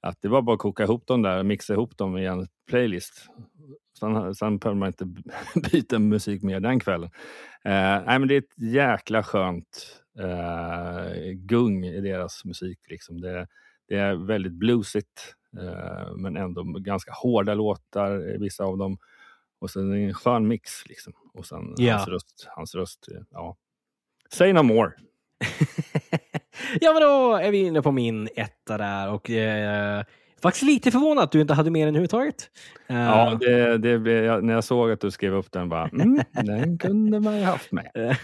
Att 0.00 0.22
det 0.22 0.28
var 0.28 0.42
bara 0.42 0.54
att 0.54 0.60
koka 0.60 0.82
ihop 0.82 1.06
dem 1.06 1.22
där 1.22 1.38
och 1.38 1.46
mixa 1.46 1.72
ihop 1.72 1.96
dem 1.96 2.18
i 2.18 2.26
en 2.26 2.46
playlist. 2.70 3.26
Sen, 3.98 4.34
sen 4.34 4.58
behöver 4.58 4.78
man 4.78 4.86
inte 4.88 5.04
byta 5.72 5.98
musik 5.98 6.42
mer 6.42 6.60
den 6.60 6.80
kvällen. 6.80 7.10
Eh, 7.64 8.02
nej, 8.06 8.18
men 8.18 8.28
det 8.28 8.34
är 8.34 8.38
ett 8.38 8.58
jäkla 8.74 9.22
skönt 9.22 10.00
eh, 10.18 11.30
gung 11.34 11.84
i 11.84 12.00
deras 12.00 12.44
musik. 12.44 12.78
Liksom. 12.88 13.20
Det, 13.20 13.46
det 13.88 13.96
är 13.96 14.14
väldigt 14.14 14.52
bluesigt 14.52 15.34
eh, 15.60 16.16
men 16.16 16.36
ändå 16.36 16.62
ganska 16.62 17.12
hårda 17.12 17.54
låtar, 17.54 18.38
vissa 18.38 18.64
av 18.64 18.78
dem. 18.78 18.98
Och 19.58 19.70
sen 19.70 19.92
en 19.92 20.14
skön 20.14 20.48
mix. 20.48 20.86
Liksom. 20.86 21.12
Och 21.34 21.46
sen 21.46 21.74
Ja. 21.76 21.92
hans 21.96 22.08
röst. 22.08 22.46
Hans 22.48 22.74
röst 22.74 23.08
ja. 23.30 23.56
Say 24.30 24.52
no 24.52 24.62
more. 24.62 24.92
Ja, 26.80 26.92
men 26.92 27.02
då 27.02 27.34
är 27.34 27.50
vi 27.50 27.58
inne 27.58 27.82
på 27.82 27.92
min 27.92 28.28
etta 28.36 28.78
där 28.78 29.12
och 29.12 29.30
eh, 29.30 30.02
faktiskt 30.42 30.62
lite 30.64 30.90
förvånad 30.90 31.24
att 31.24 31.32
du 31.32 31.40
inte 31.40 31.54
hade 31.54 31.70
med 31.70 31.80
den 31.80 31.88
överhuvudtaget. 31.88 32.50
Eh, 32.88 32.96
Ja, 32.96 33.36
det, 33.40 33.78
det, 33.78 34.10
jag- 34.12 34.44
när 34.44 34.54
jag 34.54 34.64
såg 34.64 34.90
att 34.90 35.00
du 35.00 35.10
skrev 35.10 35.34
upp 35.34 35.52
den 35.52 35.68
bara, 35.68 35.88
mm, 35.88 36.20
den 36.32 36.78
kunde 36.78 37.20
man 37.20 37.38
ju 37.38 37.44
haft 37.44 37.72
med. 37.72 37.90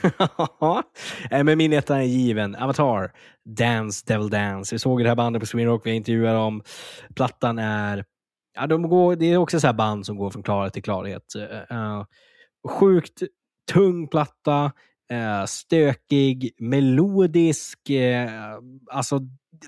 Eh, 1.31 1.45
Men 1.45 1.59
min 1.59 1.73
etta 1.73 1.97
är 1.99 2.03
given. 2.03 2.55
Avatar, 2.57 3.13
Dance 3.45 4.05
Devil 4.07 4.31
Dance. 4.31 4.75
Vi 4.75 4.79
såg 4.79 5.03
det 5.03 5.09
här 5.09 5.17
bandet 5.17 5.41
på 5.41 5.47
Sweden 5.47 5.69
Rock, 5.73 5.87
vi 5.87 5.91
intervjuade 5.91 6.37
dem. 6.39 6.63
Plattan 7.17 7.59
är... 7.59 8.05
Ja, 8.55 8.67
de 8.67 8.83
går, 8.89 9.17
det 9.17 9.27
är 9.27 9.37
också 9.37 9.61
så 9.61 9.67
här 9.67 9.75
band 9.75 10.07
som 10.07 10.17
går 10.17 10.31
från 10.31 10.43
klarhet 10.43 10.73
till 10.73 10.83
klarhet. 10.83 11.23
Eh, 11.71 12.05
sjukt 12.69 13.23
tung 13.73 14.09
platta, 14.09 14.73
eh, 15.13 15.45
stökig, 15.47 16.51
melodisk. 16.59 17.91
eh, 17.91 18.31
alltså, 18.91 19.21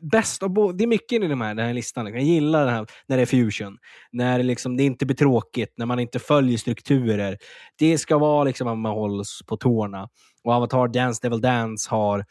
bäst 0.03 0.43
av 0.43 0.51
bo- 0.51 0.73
Det 0.73 0.85
är 0.85 0.89
mycket 0.89 1.23
i 1.23 1.29
de 1.29 1.41
här, 1.41 1.55
den 1.55 1.67
här 1.67 1.75
listan. 1.75 2.07
Jag 2.07 2.23
gillar 2.23 2.67
här 2.67 2.87
när 3.07 3.17
det 3.17 3.23
är 3.23 3.27
fusion. 3.27 3.79
När 4.13 4.39
det, 4.39 4.45
liksom, 4.45 4.77
det 4.77 4.83
inte 4.83 5.07
blir 5.07 5.17
tråkigt, 5.17 5.75
när 5.77 5.87
man 5.87 5.99
inte 6.01 6.19
följer 6.19 6.59
strukturer. 6.59 7.39
Det 7.79 7.99
ska 7.99 8.19
vara 8.19 8.45
liksom 8.45 8.69
att 8.69 8.79
man 8.79 8.93
hålls 8.93 9.41
på 9.47 9.57
tårna. 9.57 10.09
Och 10.45 10.53
Avatar 10.53 10.89
Dance 10.89 11.21
Devil 11.23 11.41
Dance 11.41 11.91
har 11.91 12.25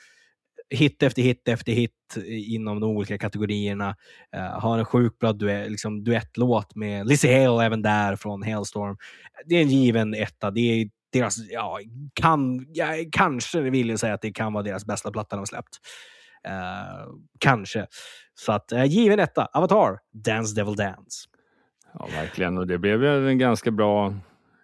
hit 0.70 1.04
efter 1.04 1.22
hit 1.22 1.48
efter 1.48 1.72
hit 1.72 1.92
inom 2.28 2.80
de 2.80 2.90
olika 2.90 3.18
kategorierna. 3.18 3.96
Uh, 4.36 4.60
har 4.60 4.78
en 4.80 4.86
sjukt 4.86 5.20
bra 5.20 5.34
duett, 5.34 5.72
liksom, 5.72 6.04
duettlåt 6.04 6.76
med 6.76 7.08
Lizzie 7.08 7.48
Hale 7.48 7.66
även 7.66 7.82
där 7.82 8.16
från 8.16 8.44
Hailstorm. 8.44 8.98
Det 9.46 9.56
är 9.56 9.62
en 9.62 9.70
given 9.70 10.14
etta. 10.14 10.52
Det 10.52 10.60
är 10.60 10.90
deras, 11.14 11.38
ja, 11.50 11.80
kan, 12.14 12.66
ja, 12.74 12.88
kanske 13.12 13.62
vill 13.62 13.90
jag 13.90 14.00
säga 14.00 14.14
att 14.14 14.22
det 14.22 14.32
kan 14.32 14.54
vara 14.54 14.64
deras 14.64 14.86
bästa 14.86 15.12
platta 15.12 15.36
de 15.36 15.40
har 15.40 15.46
släppt. 15.46 15.80
Uh, 16.48 17.14
kanske. 17.40 17.88
Så 18.34 18.52
att 18.52 18.74
uh, 18.74 18.86
given 18.86 19.20
etta, 19.20 19.46
Avatar, 19.46 20.00
Dance 20.14 20.56
Devil 20.56 20.76
Dance. 20.76 21.30
Ja, 21.94 22.08
verkligen. 22.12 22.58
Och 22.58 22.68
det 22.68 22.78
blev 22.78 23.04
ju 23.04 23.30
en 23.30 23.38
ganska 23.38 23.72
bra 23.72 24.14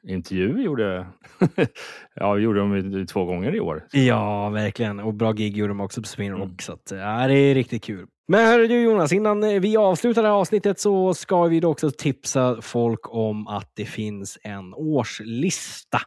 intervju 0.08 0.54
vi 0.54 0.64
gjorde. 0.64 1.08
ja, 2.16 2.34
vi 2.34 2.44
gjorde 2.44 2.60
dem 2.60 3.06
två 3.08 3.26
gånger 3.26 3.56
i 3.56 3.60
år. 3.60 3.86
Ja, 3.92 4.50
verkligen. 4.50 5.00
Och 5.00 5.14
bra 5.14 5.32
gig 5.32 5.58
gjorde 5.58 5.72
de 5.72 5.82
också 5.82 6.02
på 6.02 6.08
Sweden 6.08 6.38
Rock. 6.38 6.46
Mm. 6.46 6.58
Så 6.60 6.74
att, 6.74 6.92
ja, 6.92 7.28
det 7.28 7.34
är 7.34 7.56
riktigt 7.56 7.84
kul. 7.84 8.08
Men 8.28 8.48
hörru 8.48 8.68
du 8.68 8.82
Jonas, 8.82 9.12
innan 9.12 9.44
eh, 9.44 9.60
vi 9.60 9.78
avslutar 9.78 10.22
det 10.22 10.28
här 10.28 10.36
avsnittet 10.36 10.80
så 10.80 11.14
ska 11.14 11.44
vi 11.44 11.60
då 11.60 11.70
också 11.70 11.92
tipsa 11.92 12.62
folk 12.62 13.00
om 13.16 13.48
att 13.48 13.72
det 13.76 13.86
finns 13.86 14.38
en 14.44 14.74
årslista. 14.74 16.00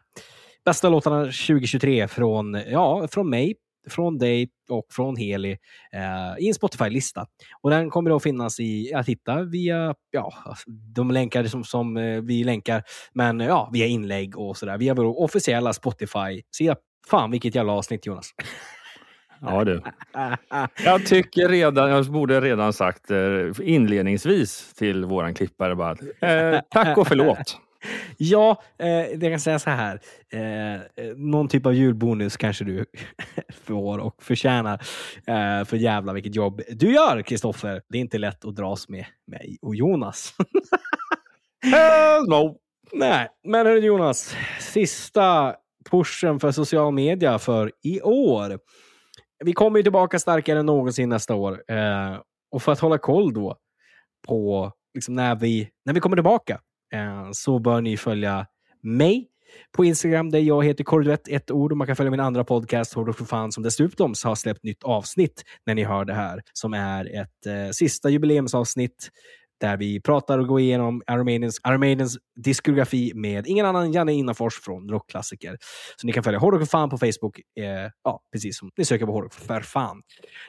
Bästa 0.64 0.88
låtarna 0.88 1.24
2023 1.24 2.08
från, 2.08 2.62
ja, 2.66 3.08
från 3.10 3.30
mig, 3.30 3.54
från 3.88 4.18
dig 4.18 4.50
och 4.68 4.86
från 4.90 5.16
Heli 5.16 5.58
eh, 5.92 6.44
i 6.44 6.48
en 6.48 6.54
Spotify-lista. 6.54 7.26
Och 7.60 7.70
den 7.70 7.90
kommer 7.90 8.10
då 8.10 8.20
finnas 8.20 8.60
i, 8.60 8.94
att 8.94 9.08
hitta 9.08 9.42
via 9.42 9.94
ja, 10.10 10.32
de 10.94 11.10
länkar 11.10 11.44
som, 11.44 11.64
som 11.64 11.96
eh, 11.96 12.20
vi 12.20 12.44
länkar, 12.44 12.82
men 13.12 13.40
ja, 13.40 13.70
via 13.72 13.86
inlägg 13.86 14.38
och 14.38 14.56
sådär. 14.56 14.78
Via 14.78 14.94
vår 14.94 15.20
officiella 15.20 15.72
Spotify-sida. 15.72 16.76
Fan 17.06 17.30
vilket 17.30 17.54
jävla 17.54 17.72
avsnitt 17.72 18.06
Jonas. 18.06 18.30
Ja, 19.44 19.64
du. 19.64 19.82
Jag 20.84 21.06
tycker 21.06 21.48
redan, 21.48 21.90
jag 21.90 22.06
borde 22.06 22.40
redan 22.40 22.72
sagt 22.72 23.10
eh, 23.10 23.18
inledningsvis 23.62 24.74
till 24.74 25.04
våran 25.04 25.34
klippare 25.34 25.76
bara, 25.76 25.96
eh, 26.20 26.60
tack 26.70 26.98
och 26.98 27.08
förlåt. 27.08 27.58
Ja, 28.16 28.62
eh, 28.78 28.88
jag 28.88 29.20
kan 29.20 29.40
säga 29.40 29.58
så 29.58 29.70
här. 29.70 30.00
Eh, 30.32 30.80
någon 31.16 31.48
typ 31.48 31.66
av 31.66 31.74
julbonus 31.74 32.36
kanske 32.36 32.64
du 32.64 32.84
får 33.64 33.98
och 33.98 34.22
förtjänar. 34.22 34.74
Eh, 35.26 35.64
för 35.64 35.76
jävla 35.76 36.12
vilket 36.12 36.34
jobb 36.34 36.62
du 36.68 36.94
gör, 36.94 37.22
Kristoffer. 37.22 37.82
Det 37.88 37.98
är 37.98 38.00
inte 38.00 38.18
lätt 38.18 38.44
att 38.44 38.56
dras 38.56 38.88
med 38.88 39.04
mig 39.26 39.58
och 39.62 39.74
Jonas. 39.74 40.34
Hell 41.64 42.28
no! 42.28 42.58
Nej, 42.92 43.28
men 43.44 43.66
hörru 43.66 43.78
Jonas. 43.78 44.36
Sista 44.60 45.54
pushen 45.90 46.40
för 46.40 46.50
social 46.50 46.92
media 46.92 47.38
för 47.38 47.72
i 47.82 48.00
år. 48.00 48.58
Vi 49.44 49.52
kommer 49.52 49.78
ju 49.78 49.82
tillbaka 49.82 50.18
starkare 50.18 50.58
än 50.58 50.66
någonsin 50.66 51.08
nästa 51.08 51.34
år. 51.34 51.62
Eh, 51.68 52.18
och 52.50 52.62
för 52.62 52.72
att 52.72 52.80
hålla 52.80 52.98
koll 52.98 53.34
då 53.34 53.56
på 54.28 54.72
liksom 54.94 55.14
när, 55.14 55.34
vi, 55.34 55.68
när 55.84 55.94
vi 55.94 56.00
kommer 56.00 56.16
tillbaka 56.16 56.54
eh, 56.54 56.58
Eh, 56.92 57.28
så 57.32 57.58
bör 57.58 57.80
ni 57.80 57.96
följa 57.96 58.46
mig 58.82 59.28
på 59.76 59.84
Instagram 59.84 60.30
där 60.30 60.38
jag 60.38 60.64
heter 60.64 60.84
Korduett, 60.84 61.28
ett 61.28 61.50
ord. 61.50 61.72
Och 61.72 61.78
man 61.78 61.86
kan 61.86 61.96
följa 61.96 62.10
min 62.10 62.20
andra 62.20 62.44
podcast, 62.44 62.94
Hårdrock 62.94 63.18
för 63.18 63.24
fan, 63.24 63.52
som 63.52 63.62
dessutom 63.62 64.14
har 64.24 64.34
släppt 64.34 64.62
nytt 64.62 64.82
avsnitt 64.82 65.44
när 65.66 65.74
ni 65.74 65.84
hör 65.84 66.04
det 66.04 66.14
här. 66.14 66.42
Som 66.52 66.74
är 66.74 67.20
ett 67.20 67.46
eh, 67.46 67.70
sista 67.72 68.10
jubileumsavsnitt 68.10 69.10
där 69.62 69.76
vi 69.76 70.00
pratar 70.00 70.38
och 70.38 70.46
går 70.46 70.60
igenom 70.60 71.02
Armenians, 71.06 72.18
diskografi 72.36 73.12
med 73.14 73.46
ingen 73.46 73.66
annan 73.66 73.84
än 73.84 73.92
Janne 73.92 74.12
Innafors 74.12 74.60
från 74.60 74.88
Rockklassiker. 74.88 75.56
Så 75.96 76.06
ni 76.06 76.12
kan 76.12 76.22
följa 76.22 76.38
Hårdrock 76.38 76.60
för 76.60 76.66
fan 76.66 76.90
på 76.90 76.98
Facebook, 76.98 77.38
eh, 77.38 77.90
ja, 78.04 78.20
precis 78.32 78.58
som 78.58 78.70
ni 78.76 78.84
söker 78.84 79.06
på 79.06 79.12
Hårdrock 79.12 79.34
för 79.34 79.60
fan. 79.60 80.02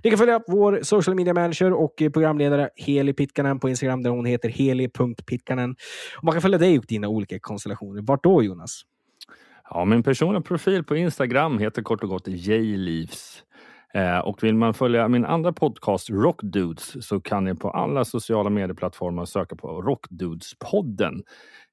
Ni 0.04 0.10
kan 0.10 0.20
följa 0.20 0.42
vår 0.48 0.80
social 0.84 1.16
media 1.16 1.34
manager 1.34 1.74
och 1.74 1.96
programledare 1.98 2.70
Heli 2.76 3.14
Pitkanen 3.14 3.60
på 3.60 3.70
Instagram 3.70 4.04
där 4.04 4.10
hon 4.10 4.26
heter 4.26 4.50
heli.pitkanen. 4.50 5.76
Och 6.18 6.24
man 6.24 6.34
kan 6.34 6.42
följa 6.42 6.58
dig 6.58 6.80
och 6.80 6.86
dina 6.88 7.08
olika 7.08 7.40
konstellationer. 7.40 8.02
Vart 8.02 8.24
då 8.24 8.44
Jonas? 8.44 8.82
Ja, 9.70 9.86
min 9.86 10.04
personliga 10.04 10.42
profil 10.42 10.84
på 10.84 10.96
Instagram 10.96 11.60
heter 11.60 11.82
kort 11.82 12.04
och 12.04 12.10
gott 12.10 12.28
Jleaves. 12.28 13.44
Eh, 13.96 14.20
och 14.20 14.44
vill 14.44 14.56
man 14.56 14.74
följa 14.74 15.08
min 15.08 15.26
andra 15.26 15.54
podcast 15.54 16.10
Rockdudes 16.10 17.08
så 17.08 17.22
kan 17.22 17.44
ni 17.44 17.56
på 17.56 17.70
alla 17.70 18.06
sociala 18.06 18.50
medieplattformar 18.50 19.26
söka 19.26 19.56
på 19.56 19.82
Rockdudespodden. 19.82 21.24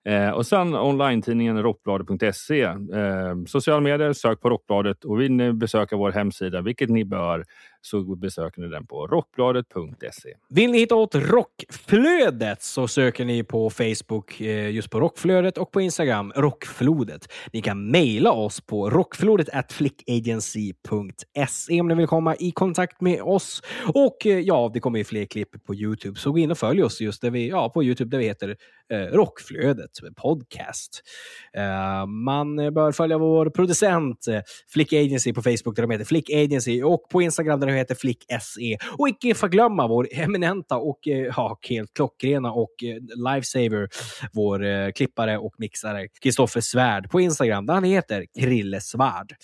Eh, 0.08 0.30
och 0.30 0.46
sen 0.46 0.74
online-tidningen 0.74 1.62
rockbladet.se. 1.62 2.62
Eh, 2.62 3.36
sociala 3.46 3.80
medier, 3.80 4.12
sök 4.12 4.40
på 4.40 4.50
Rockbladet 4.50 5.04
och 5.04 5.20
vill 5.20 5.32
ni 5.32 5.52
besöka 5.52 5.96
vår 5.96 6.12
hemsida, 6.12 6.60
vilket 6.60 6.90
ni 6.90 7.04
bör, 7.04 7.44
så 7.80 8.16
besöker 8.16 8.60
ni 8.60 8.68
den 8.68 8.86
på 8.86 9.06
rockbladet.se. 9.06 10.34
Vill 10.48 10.70
ni 10.70 10.78
hitta 10.78 10.94
åt 10.94 11.14
Rockflödet 11.14 12.62
så 12.62 12.88
söker 12.88 13.24
ni 13.24 13.44
på 13.44 13.70
Facebook 13.70 14.40
eh, 14.40 14.70
just 14.70 14.90
på 14.90 15.00
Rockflödet 15.00 15.58
och 15.58 15.72
på 15.72 15.80
Instagram 15.80 16.32
Rockflodet. 16.36 17.32
Ni 17.52 17.62
kan 17.62 17.90
mejla 17.90 18.32
oss 18.32 18.60
på 18.60 18.90
rockflodet 18.90 19.72
flickagency.se 19.72 21.80
om 21.80 21.88
ni 21.88 21.94
vill 21.94 22.06
komma 22.06 22.36
i 22.36 22.50
kontakt 22.50 23.00
med 23.00 23.22
oss. 23.22 23.62
Och 23.94 24.26
eh, 24.26 24.38
ja, 24.38 24.70
det 24.74 24.80
kommer 24.80 24.98
ju 24.98 25.04
fler 25.04 25.24
klipp 25.24 25.64
på 25.66 25.74
Youtube, 25.74 26.18
så 26.18 26.32
gå 26.32 26.38
in 26.38 26.50
och 26.50 26.58
följ 26.58 26.82
oss 26.82 27.00
just 27.00 27.22
där 27.22 27.30
vi, 27.30 27.48
ja, 27.48 27.68
på 27.68 27.84
Youtube 27.84 28.10
där 28.10 28.18
vi 28.18 28.24
heter 28.24 28.56
eh, 28.92 28.98
Rockflödet 28.98 29.90
podcast. 30.16 31.02
Man 32.24 32.56
bör 32.56 32.92
följa 32.92 33.18
vår 33.18 33.50
producent 33.50 34.26
Flick 34.72 34.92
Agency 34.92 35.32
på 35.32 35.42
Facebook 35.42 35.76
där 35.76 35.82
de 35.82 35.90
heter 35.90 36.04
Flick 36.04 36.30
Agency 36.30 36.82
och 36.82 37.08
på 37.08 37.22
Instagram 37.22 37.60
där 37.60 37.69
nu 37.70 37.76
heter 37.76 37.94
Flick 37.94 38.24
SE. 38.40 38.76
Och 38.98 39.08
icke 39.08 39.34
förglömma 39.34 39.88
vår 39.88 40.08
eminenta 40.12 40.76
och 40.76 41.08
eh, 41.08 41.32
ja, 41.36 41.58
helt 41.68 41.94
klockrena 41.94 42.52
och 42.52 42.84
eh, 42.84 43.32
lifesaver, 43.34 43.88
vår 44.32 44.64
eh, 44.64 44.90
klippare 44.90 45.38
och 45.38 45.54
mixare 45.58 46.08
Kristoffer 46.22 46.60
Svärd 46.60 47.10
på 47.10 47.20
Instagram 47.20 47.66
där 47.66 47.74
han 47.74 47.84
heter 47.84 48.26
Krille 48.40 48.80
Svärd. 48.80 49.34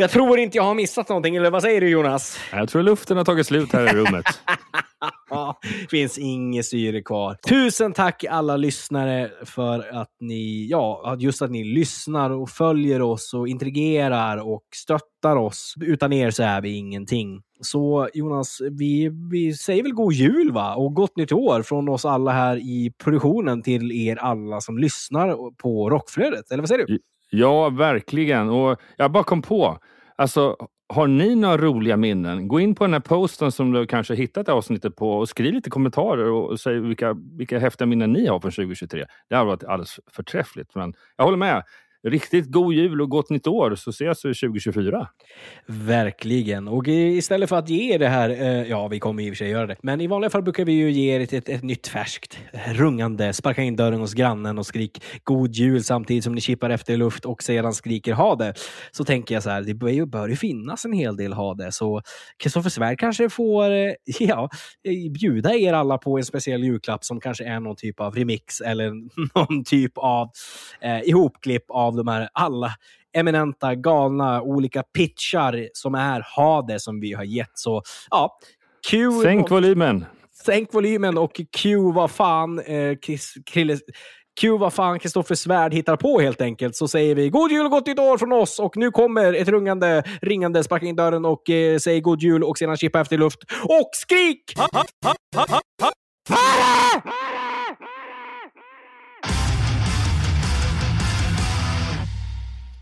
Jag 0.00 0.10
tror 0.10 0.38
inte 0.38 0.56
jag 0.56 0.64
har 0.64 0.74
missat 0.74 1.08
någonting, 1.08 1.36
eller 1.36 1.50
vad 1.50 1.62
säger 1.62 1.80
du 1.80 1.88
Jonas? 1.88 2.38
Jag 2.52 2.68
tror 2.68 2.82
luften 2.82 3.16
har 3.16 3.24
tagit 3.24 3.46
slut 3.46 3.72
här 3.72 3.86
i 3.86 3.96
rummet. 3.96 4.24
Ja, 5.30 5.60
finns 5.90 6.18
inget 6.18 6.66
syre 6.66 7.02
kvar. 7.02 7.36
Tusen 7.48 7.92
tack 7.92 8.24
alla 8.24 8.56
lyssnare 8.56 9.30
för 9.44 10.00
att 10.00 10.10
ni, 10.20 10.66
ja, 10.70 11.16
just 11.18 11.42
att 11.42 11.50
ni 11.50 11.64
lyssnar 11.64 12.30
och 12.30 12.50
följer 12.50 13.02
oss 13.02 13.34
och 13.34 13.48
interagerar 13.48 14.36
och 14.36 14.62
stöttar 14.74 15.36
oss. 15.36 15.74
Utan 15.80 16.12
er 16.12 16.30
så 16.30 16.42
är 16.42 16.60
vi 16.60 16.76
ingenting. 16.76 17.42
Så 17.60 18.08
Jonas, 18.14 18.58
vi, 18.70 19.10
vi 19.30 19.54
säger 19.54 19.82
väl 19.82 19.92
god 19.92 20.12
jul 20.12 20.52
va? 20.52 20.74
Och 20.74 20.94
gott 20.94 21.16
nytt 21.16 21.32
år 21.32 21.62
från 21.62 21.88
oss 21.88 22.04
alla 22.04 22.32
här 22.32 22.56
i 22.56 22.92
produktionen 23.04 23.62
till 23.62 23.92
er 23.92 24.16
alla 24.16 24.60
som 24.60 24.78
lyssnar 24.78 25.56
på 25.56 25.90
Rockflödet. 25.90 26.50
Eller 26.50 26.62
vad 26.62 26.68
säger 26.68 26.86
du? 26.86 26.98
Ja, 27.30 27.68
verkligen. 27.68 28.48
Och 28.48 28.80
jag 28.96 29.12
bara 29.12 29.24
kom 29.24 29.42
på. 29.42 29.78
Alltså, 30.16 30.56
har 30.88 31.06
ni 31.06 31.34
några 31.34 31.56
roliga 31.56 31.96
minnen? 31.96 32.48
Gå 32.48 32.60
in 32.60 32.74
på 32.74 32.84
den 32.84 32.92
här 32.92 33.00
posten 33.00 33.52
som 33.52 33.72
du 33.72 33.86
kanske 33.86 34.14
hittat 34.14 34.48
avsnittet 34.48 34.96
på 34.96 35.10
och 35.10 35.28
skriv 35.28 35.54
lite 35.54 35.70
kommentarer 35.70 36.30
och 36.30 36.60
säg 36.60 36.80
vilka, 36.80 37.16
vilka 37.38 37.58
häftiga 37.58 37.86
minnen 37.86 38.12
ni 38.12 38.26
har 38.26 38.40
från 38.40 38.50
2023. 38.50 39.06
Det 39.28 39.36
har 39.36 39.44
varit 39.44 39.64
alldeles 39.64 40.00
förträffligt. 40.10 40.74
Men 40.74 40.94
jag 41.16 41.24
håller 41.24 41.38
med 41.38 41.62
riktigt 42.06 42.46
god 42.52 42.74
jul 42.74 43.00
och 43.00 43.10
gott 43.10 43.30
nytt 43.30 43.46
år 43.46 43.74
så 43.74 43.90
ses 43.90 44.24
vi 44.24 44.34
2024. 44.34 45.08
Verkligen. 45.66 46.68
Och 46.68 46.88
istället 46.88 47.48
för 47.48 47.56
att 47.56 47.68
ge 47.68 47.94
er 47.94 47.98
det 47.98 48.08
här, 48.08 48.30
eh, 48.30 48.70
ja 48.70 48.88
vi 48.88 48.98
kommer 48.98 49.22
i 49.22 49.30
och 49.30 49.30
för 49.30 49.36
sig 49.36 49.50
göra 49.50 49.66
det, 49.66 49.76
men 49.82 50.00
i 50.00 50.06
vanliga 50.06 50.30
fall 50.30 50.42
brukar 50.42 50.64
vi 50.64 50.72
ju 50.72 50.90
ge 50.90 51.16
er 51.16 51.20
ett, 51.20 51.32
ett, 51.32 51.48
ett 51.48 51.62
nytt 51.62 51.86
färskt, 51.86 52.38
rungande, 52.74 53.32
sparka 53.32 53.62
in 53.62 53.76
dörren 53.76 54.00
hos 54.00 54.14
grannen 54.14 54.58
och 54.58 54.66
skrik 54.66 55.02
god 55.24 55.54
jul 55.54 55.84
samtidigt 55.84 56.24
som 56.24 56.34
ni 56.34 56.40
kippar 56.40 56.70
efter 56.70 56.96
luft 56.96 57.24
och 57.24 57.42
sedan 57.42 57.74
skriker 57.74 58.12
ha 58.12 58.34
det. 58.34 58.54
Så 58.90 59.04
tänker 59.04 59.34
jag 59.34 59.42
så 59.42 59.50
här, 59.50 59.62
det 59.62 59.74
bör 59.74 59.88
ju, 59.88 60.06
bör 60.06 60.28
ju 60.28 60.36
finnas 60.36 60.84
en 60.84 60.92
hel 60.92 61.16
del 61.16 61.32
ha 61.32 61.54
det. 61.54 61.72
Så 61.72 62.02
Kristoffer 62.42 62.70
Svärd 62.70 62.98
kanske 62.98 63.30
får 63.30 63.70
eh, 63.70 63.92
ja, 64.20 64.48
eh, 64.88 65.12
bjuda 65.12 65.54
er 65.54 65.72
alla 65.72 65.98
på 65.98 66.18
en 66.18 66.24
speciell 66.24 66.64
julklapp 66.64 67.04
som 67.04 67.20
kanske 67.20 67.44
är 67.44 67.60
någon 67.60 67.76
typ 67.76 68.00
av 68.00 68.14
remix 68.14 68.60
eller 68.60 68.90
någon 69.34 69.64
typ 69.64 69.92
av 69.98 70.30
eh, 70.80 71.00
ihopklipp 71.00 71.64
av 71.68 71.87
de 71.96 72.08
här 72.08 72.28
alla 72.32 72.72
eminenta, 73.12 73.74
galna, 73.74 74.42
olika 74.42 74.82
pitchar 74.82 75.68
som 75.72 75.94
är 75.94 76.24
Hade 76.36 76.80
som 76.80 77.00
vi 77.00 77.12
har 77.12 77.24
gett. 77.24 77.52
Så 77.54 77.82
ja, 78.10 78.38
Q... 78.90 79.10
Sänk 79.22 79.50
volymen! 79.50 80.04
Sänk 80.44 80.74
volymen 80.74 81.18
och 81.18 81.40
Q 81.56 81.76
vad 81.94 82.10
fan 82.10 82.58
eh, 82.58 82.96
Chris, 83.04 83.34
Q 84.40 84.58
vad 84.58 84.72
fan 84.72 84.98
Kristoffer 84.98 85.34
Svärd 85.34 85.74
hittar 85.74 85.96
på 85.96 86.20
helt 86.20 86.40
enkelt. 86.40 86.76
Så 86.76 86.88
säger 86.88 87.14
vi 87.14 87.28
god 87.28 87.50
jul 87.50 87.64
och 87.64 87.70
gott 87.70 87.86
nytt 87.86 87.98
år 87.98 88.18
från 88.18 88.32
oss 88.32 88.58
och 88.58 88.76
nu 88.76 88.90
kommer 88.90 89.32
ett 89.32 89.48
rungande, 89.48 90.02
ringande, 90.22 90.64
sparka 90.64 90.86
in 90.86 90.96
dörren 90.96 91.24
och 91.24 91.50
eh, 91.50 91.78
säg 91.78 92.00
god 92.00 92.22
jul 92.22 92.44
och 92.44 92.58
sedan 92.58 92.76
chippa 92.76 93.00
efter 93.00 93.18
luft 93.18 93.38
och 93.62 93.90
skrik! 93.92 94.54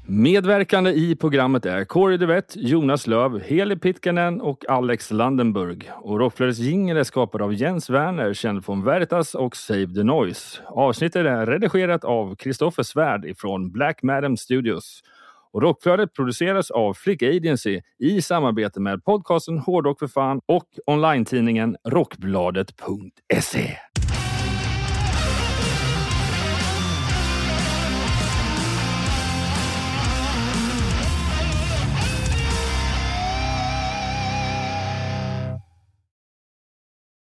Medverkande 0.08 0.90
i 0.90 1.16
programmet 1.16 1.66
är 1.66 1.84
Corey 1.84 2.16
DeWett, 2.16 2.52
Jonas 2.56 3.06
Löv, 3.06 3.40
Heli 3.40 3.76
Pitkanen 3.76 4.40
och 4.40 4.64
Alex 4.68 5.10
Landenburg. 5.10 5.90
Och 5.94 6.18
Rockflödets 6.18 6.58
jingel 6.58 6.96
är 6.96 7.04
skapad 7.04 7.42
av 7.42 7.54
Jens 7.54 7.90
Werner, 7.90 8.34
känd 8.34 8.64
från 8.64 8.84
Veritas 8.84 9.34
och 9.34 9.56
Save 9.56 9.86
the 9.86 10.02
Noise. 10.02 10.60
Avsnittet 10.66 11.26
är 11.26 11.46
redigerat 11.46 12.04
av 12.04 12.36
Kristoffer 12.36 12.82
Svärd 12.82 13.38
från 13.38 13.72
Black 13.72 14.02
Madam 14.02 14.36
Studios. 14.36 15.02
Och 15.52 15.62
Rockflödet 15.62 16.12
produceras 16.12 16.70
av 16.70 16.94
Flick 16.94 17.22
Agency 17.22 17.80
i 17.98 18.22
samarbete 18.22 18.80
med 18.80 19.04
podcasten 19.04 19.58
Hårdrock 19.58 19.98
för 19.98 20.08
fan 20.08 20.40
och 20.46 20.66
online-tidningen 20.86 21.76
Rockbladet.se. 21.88 23.85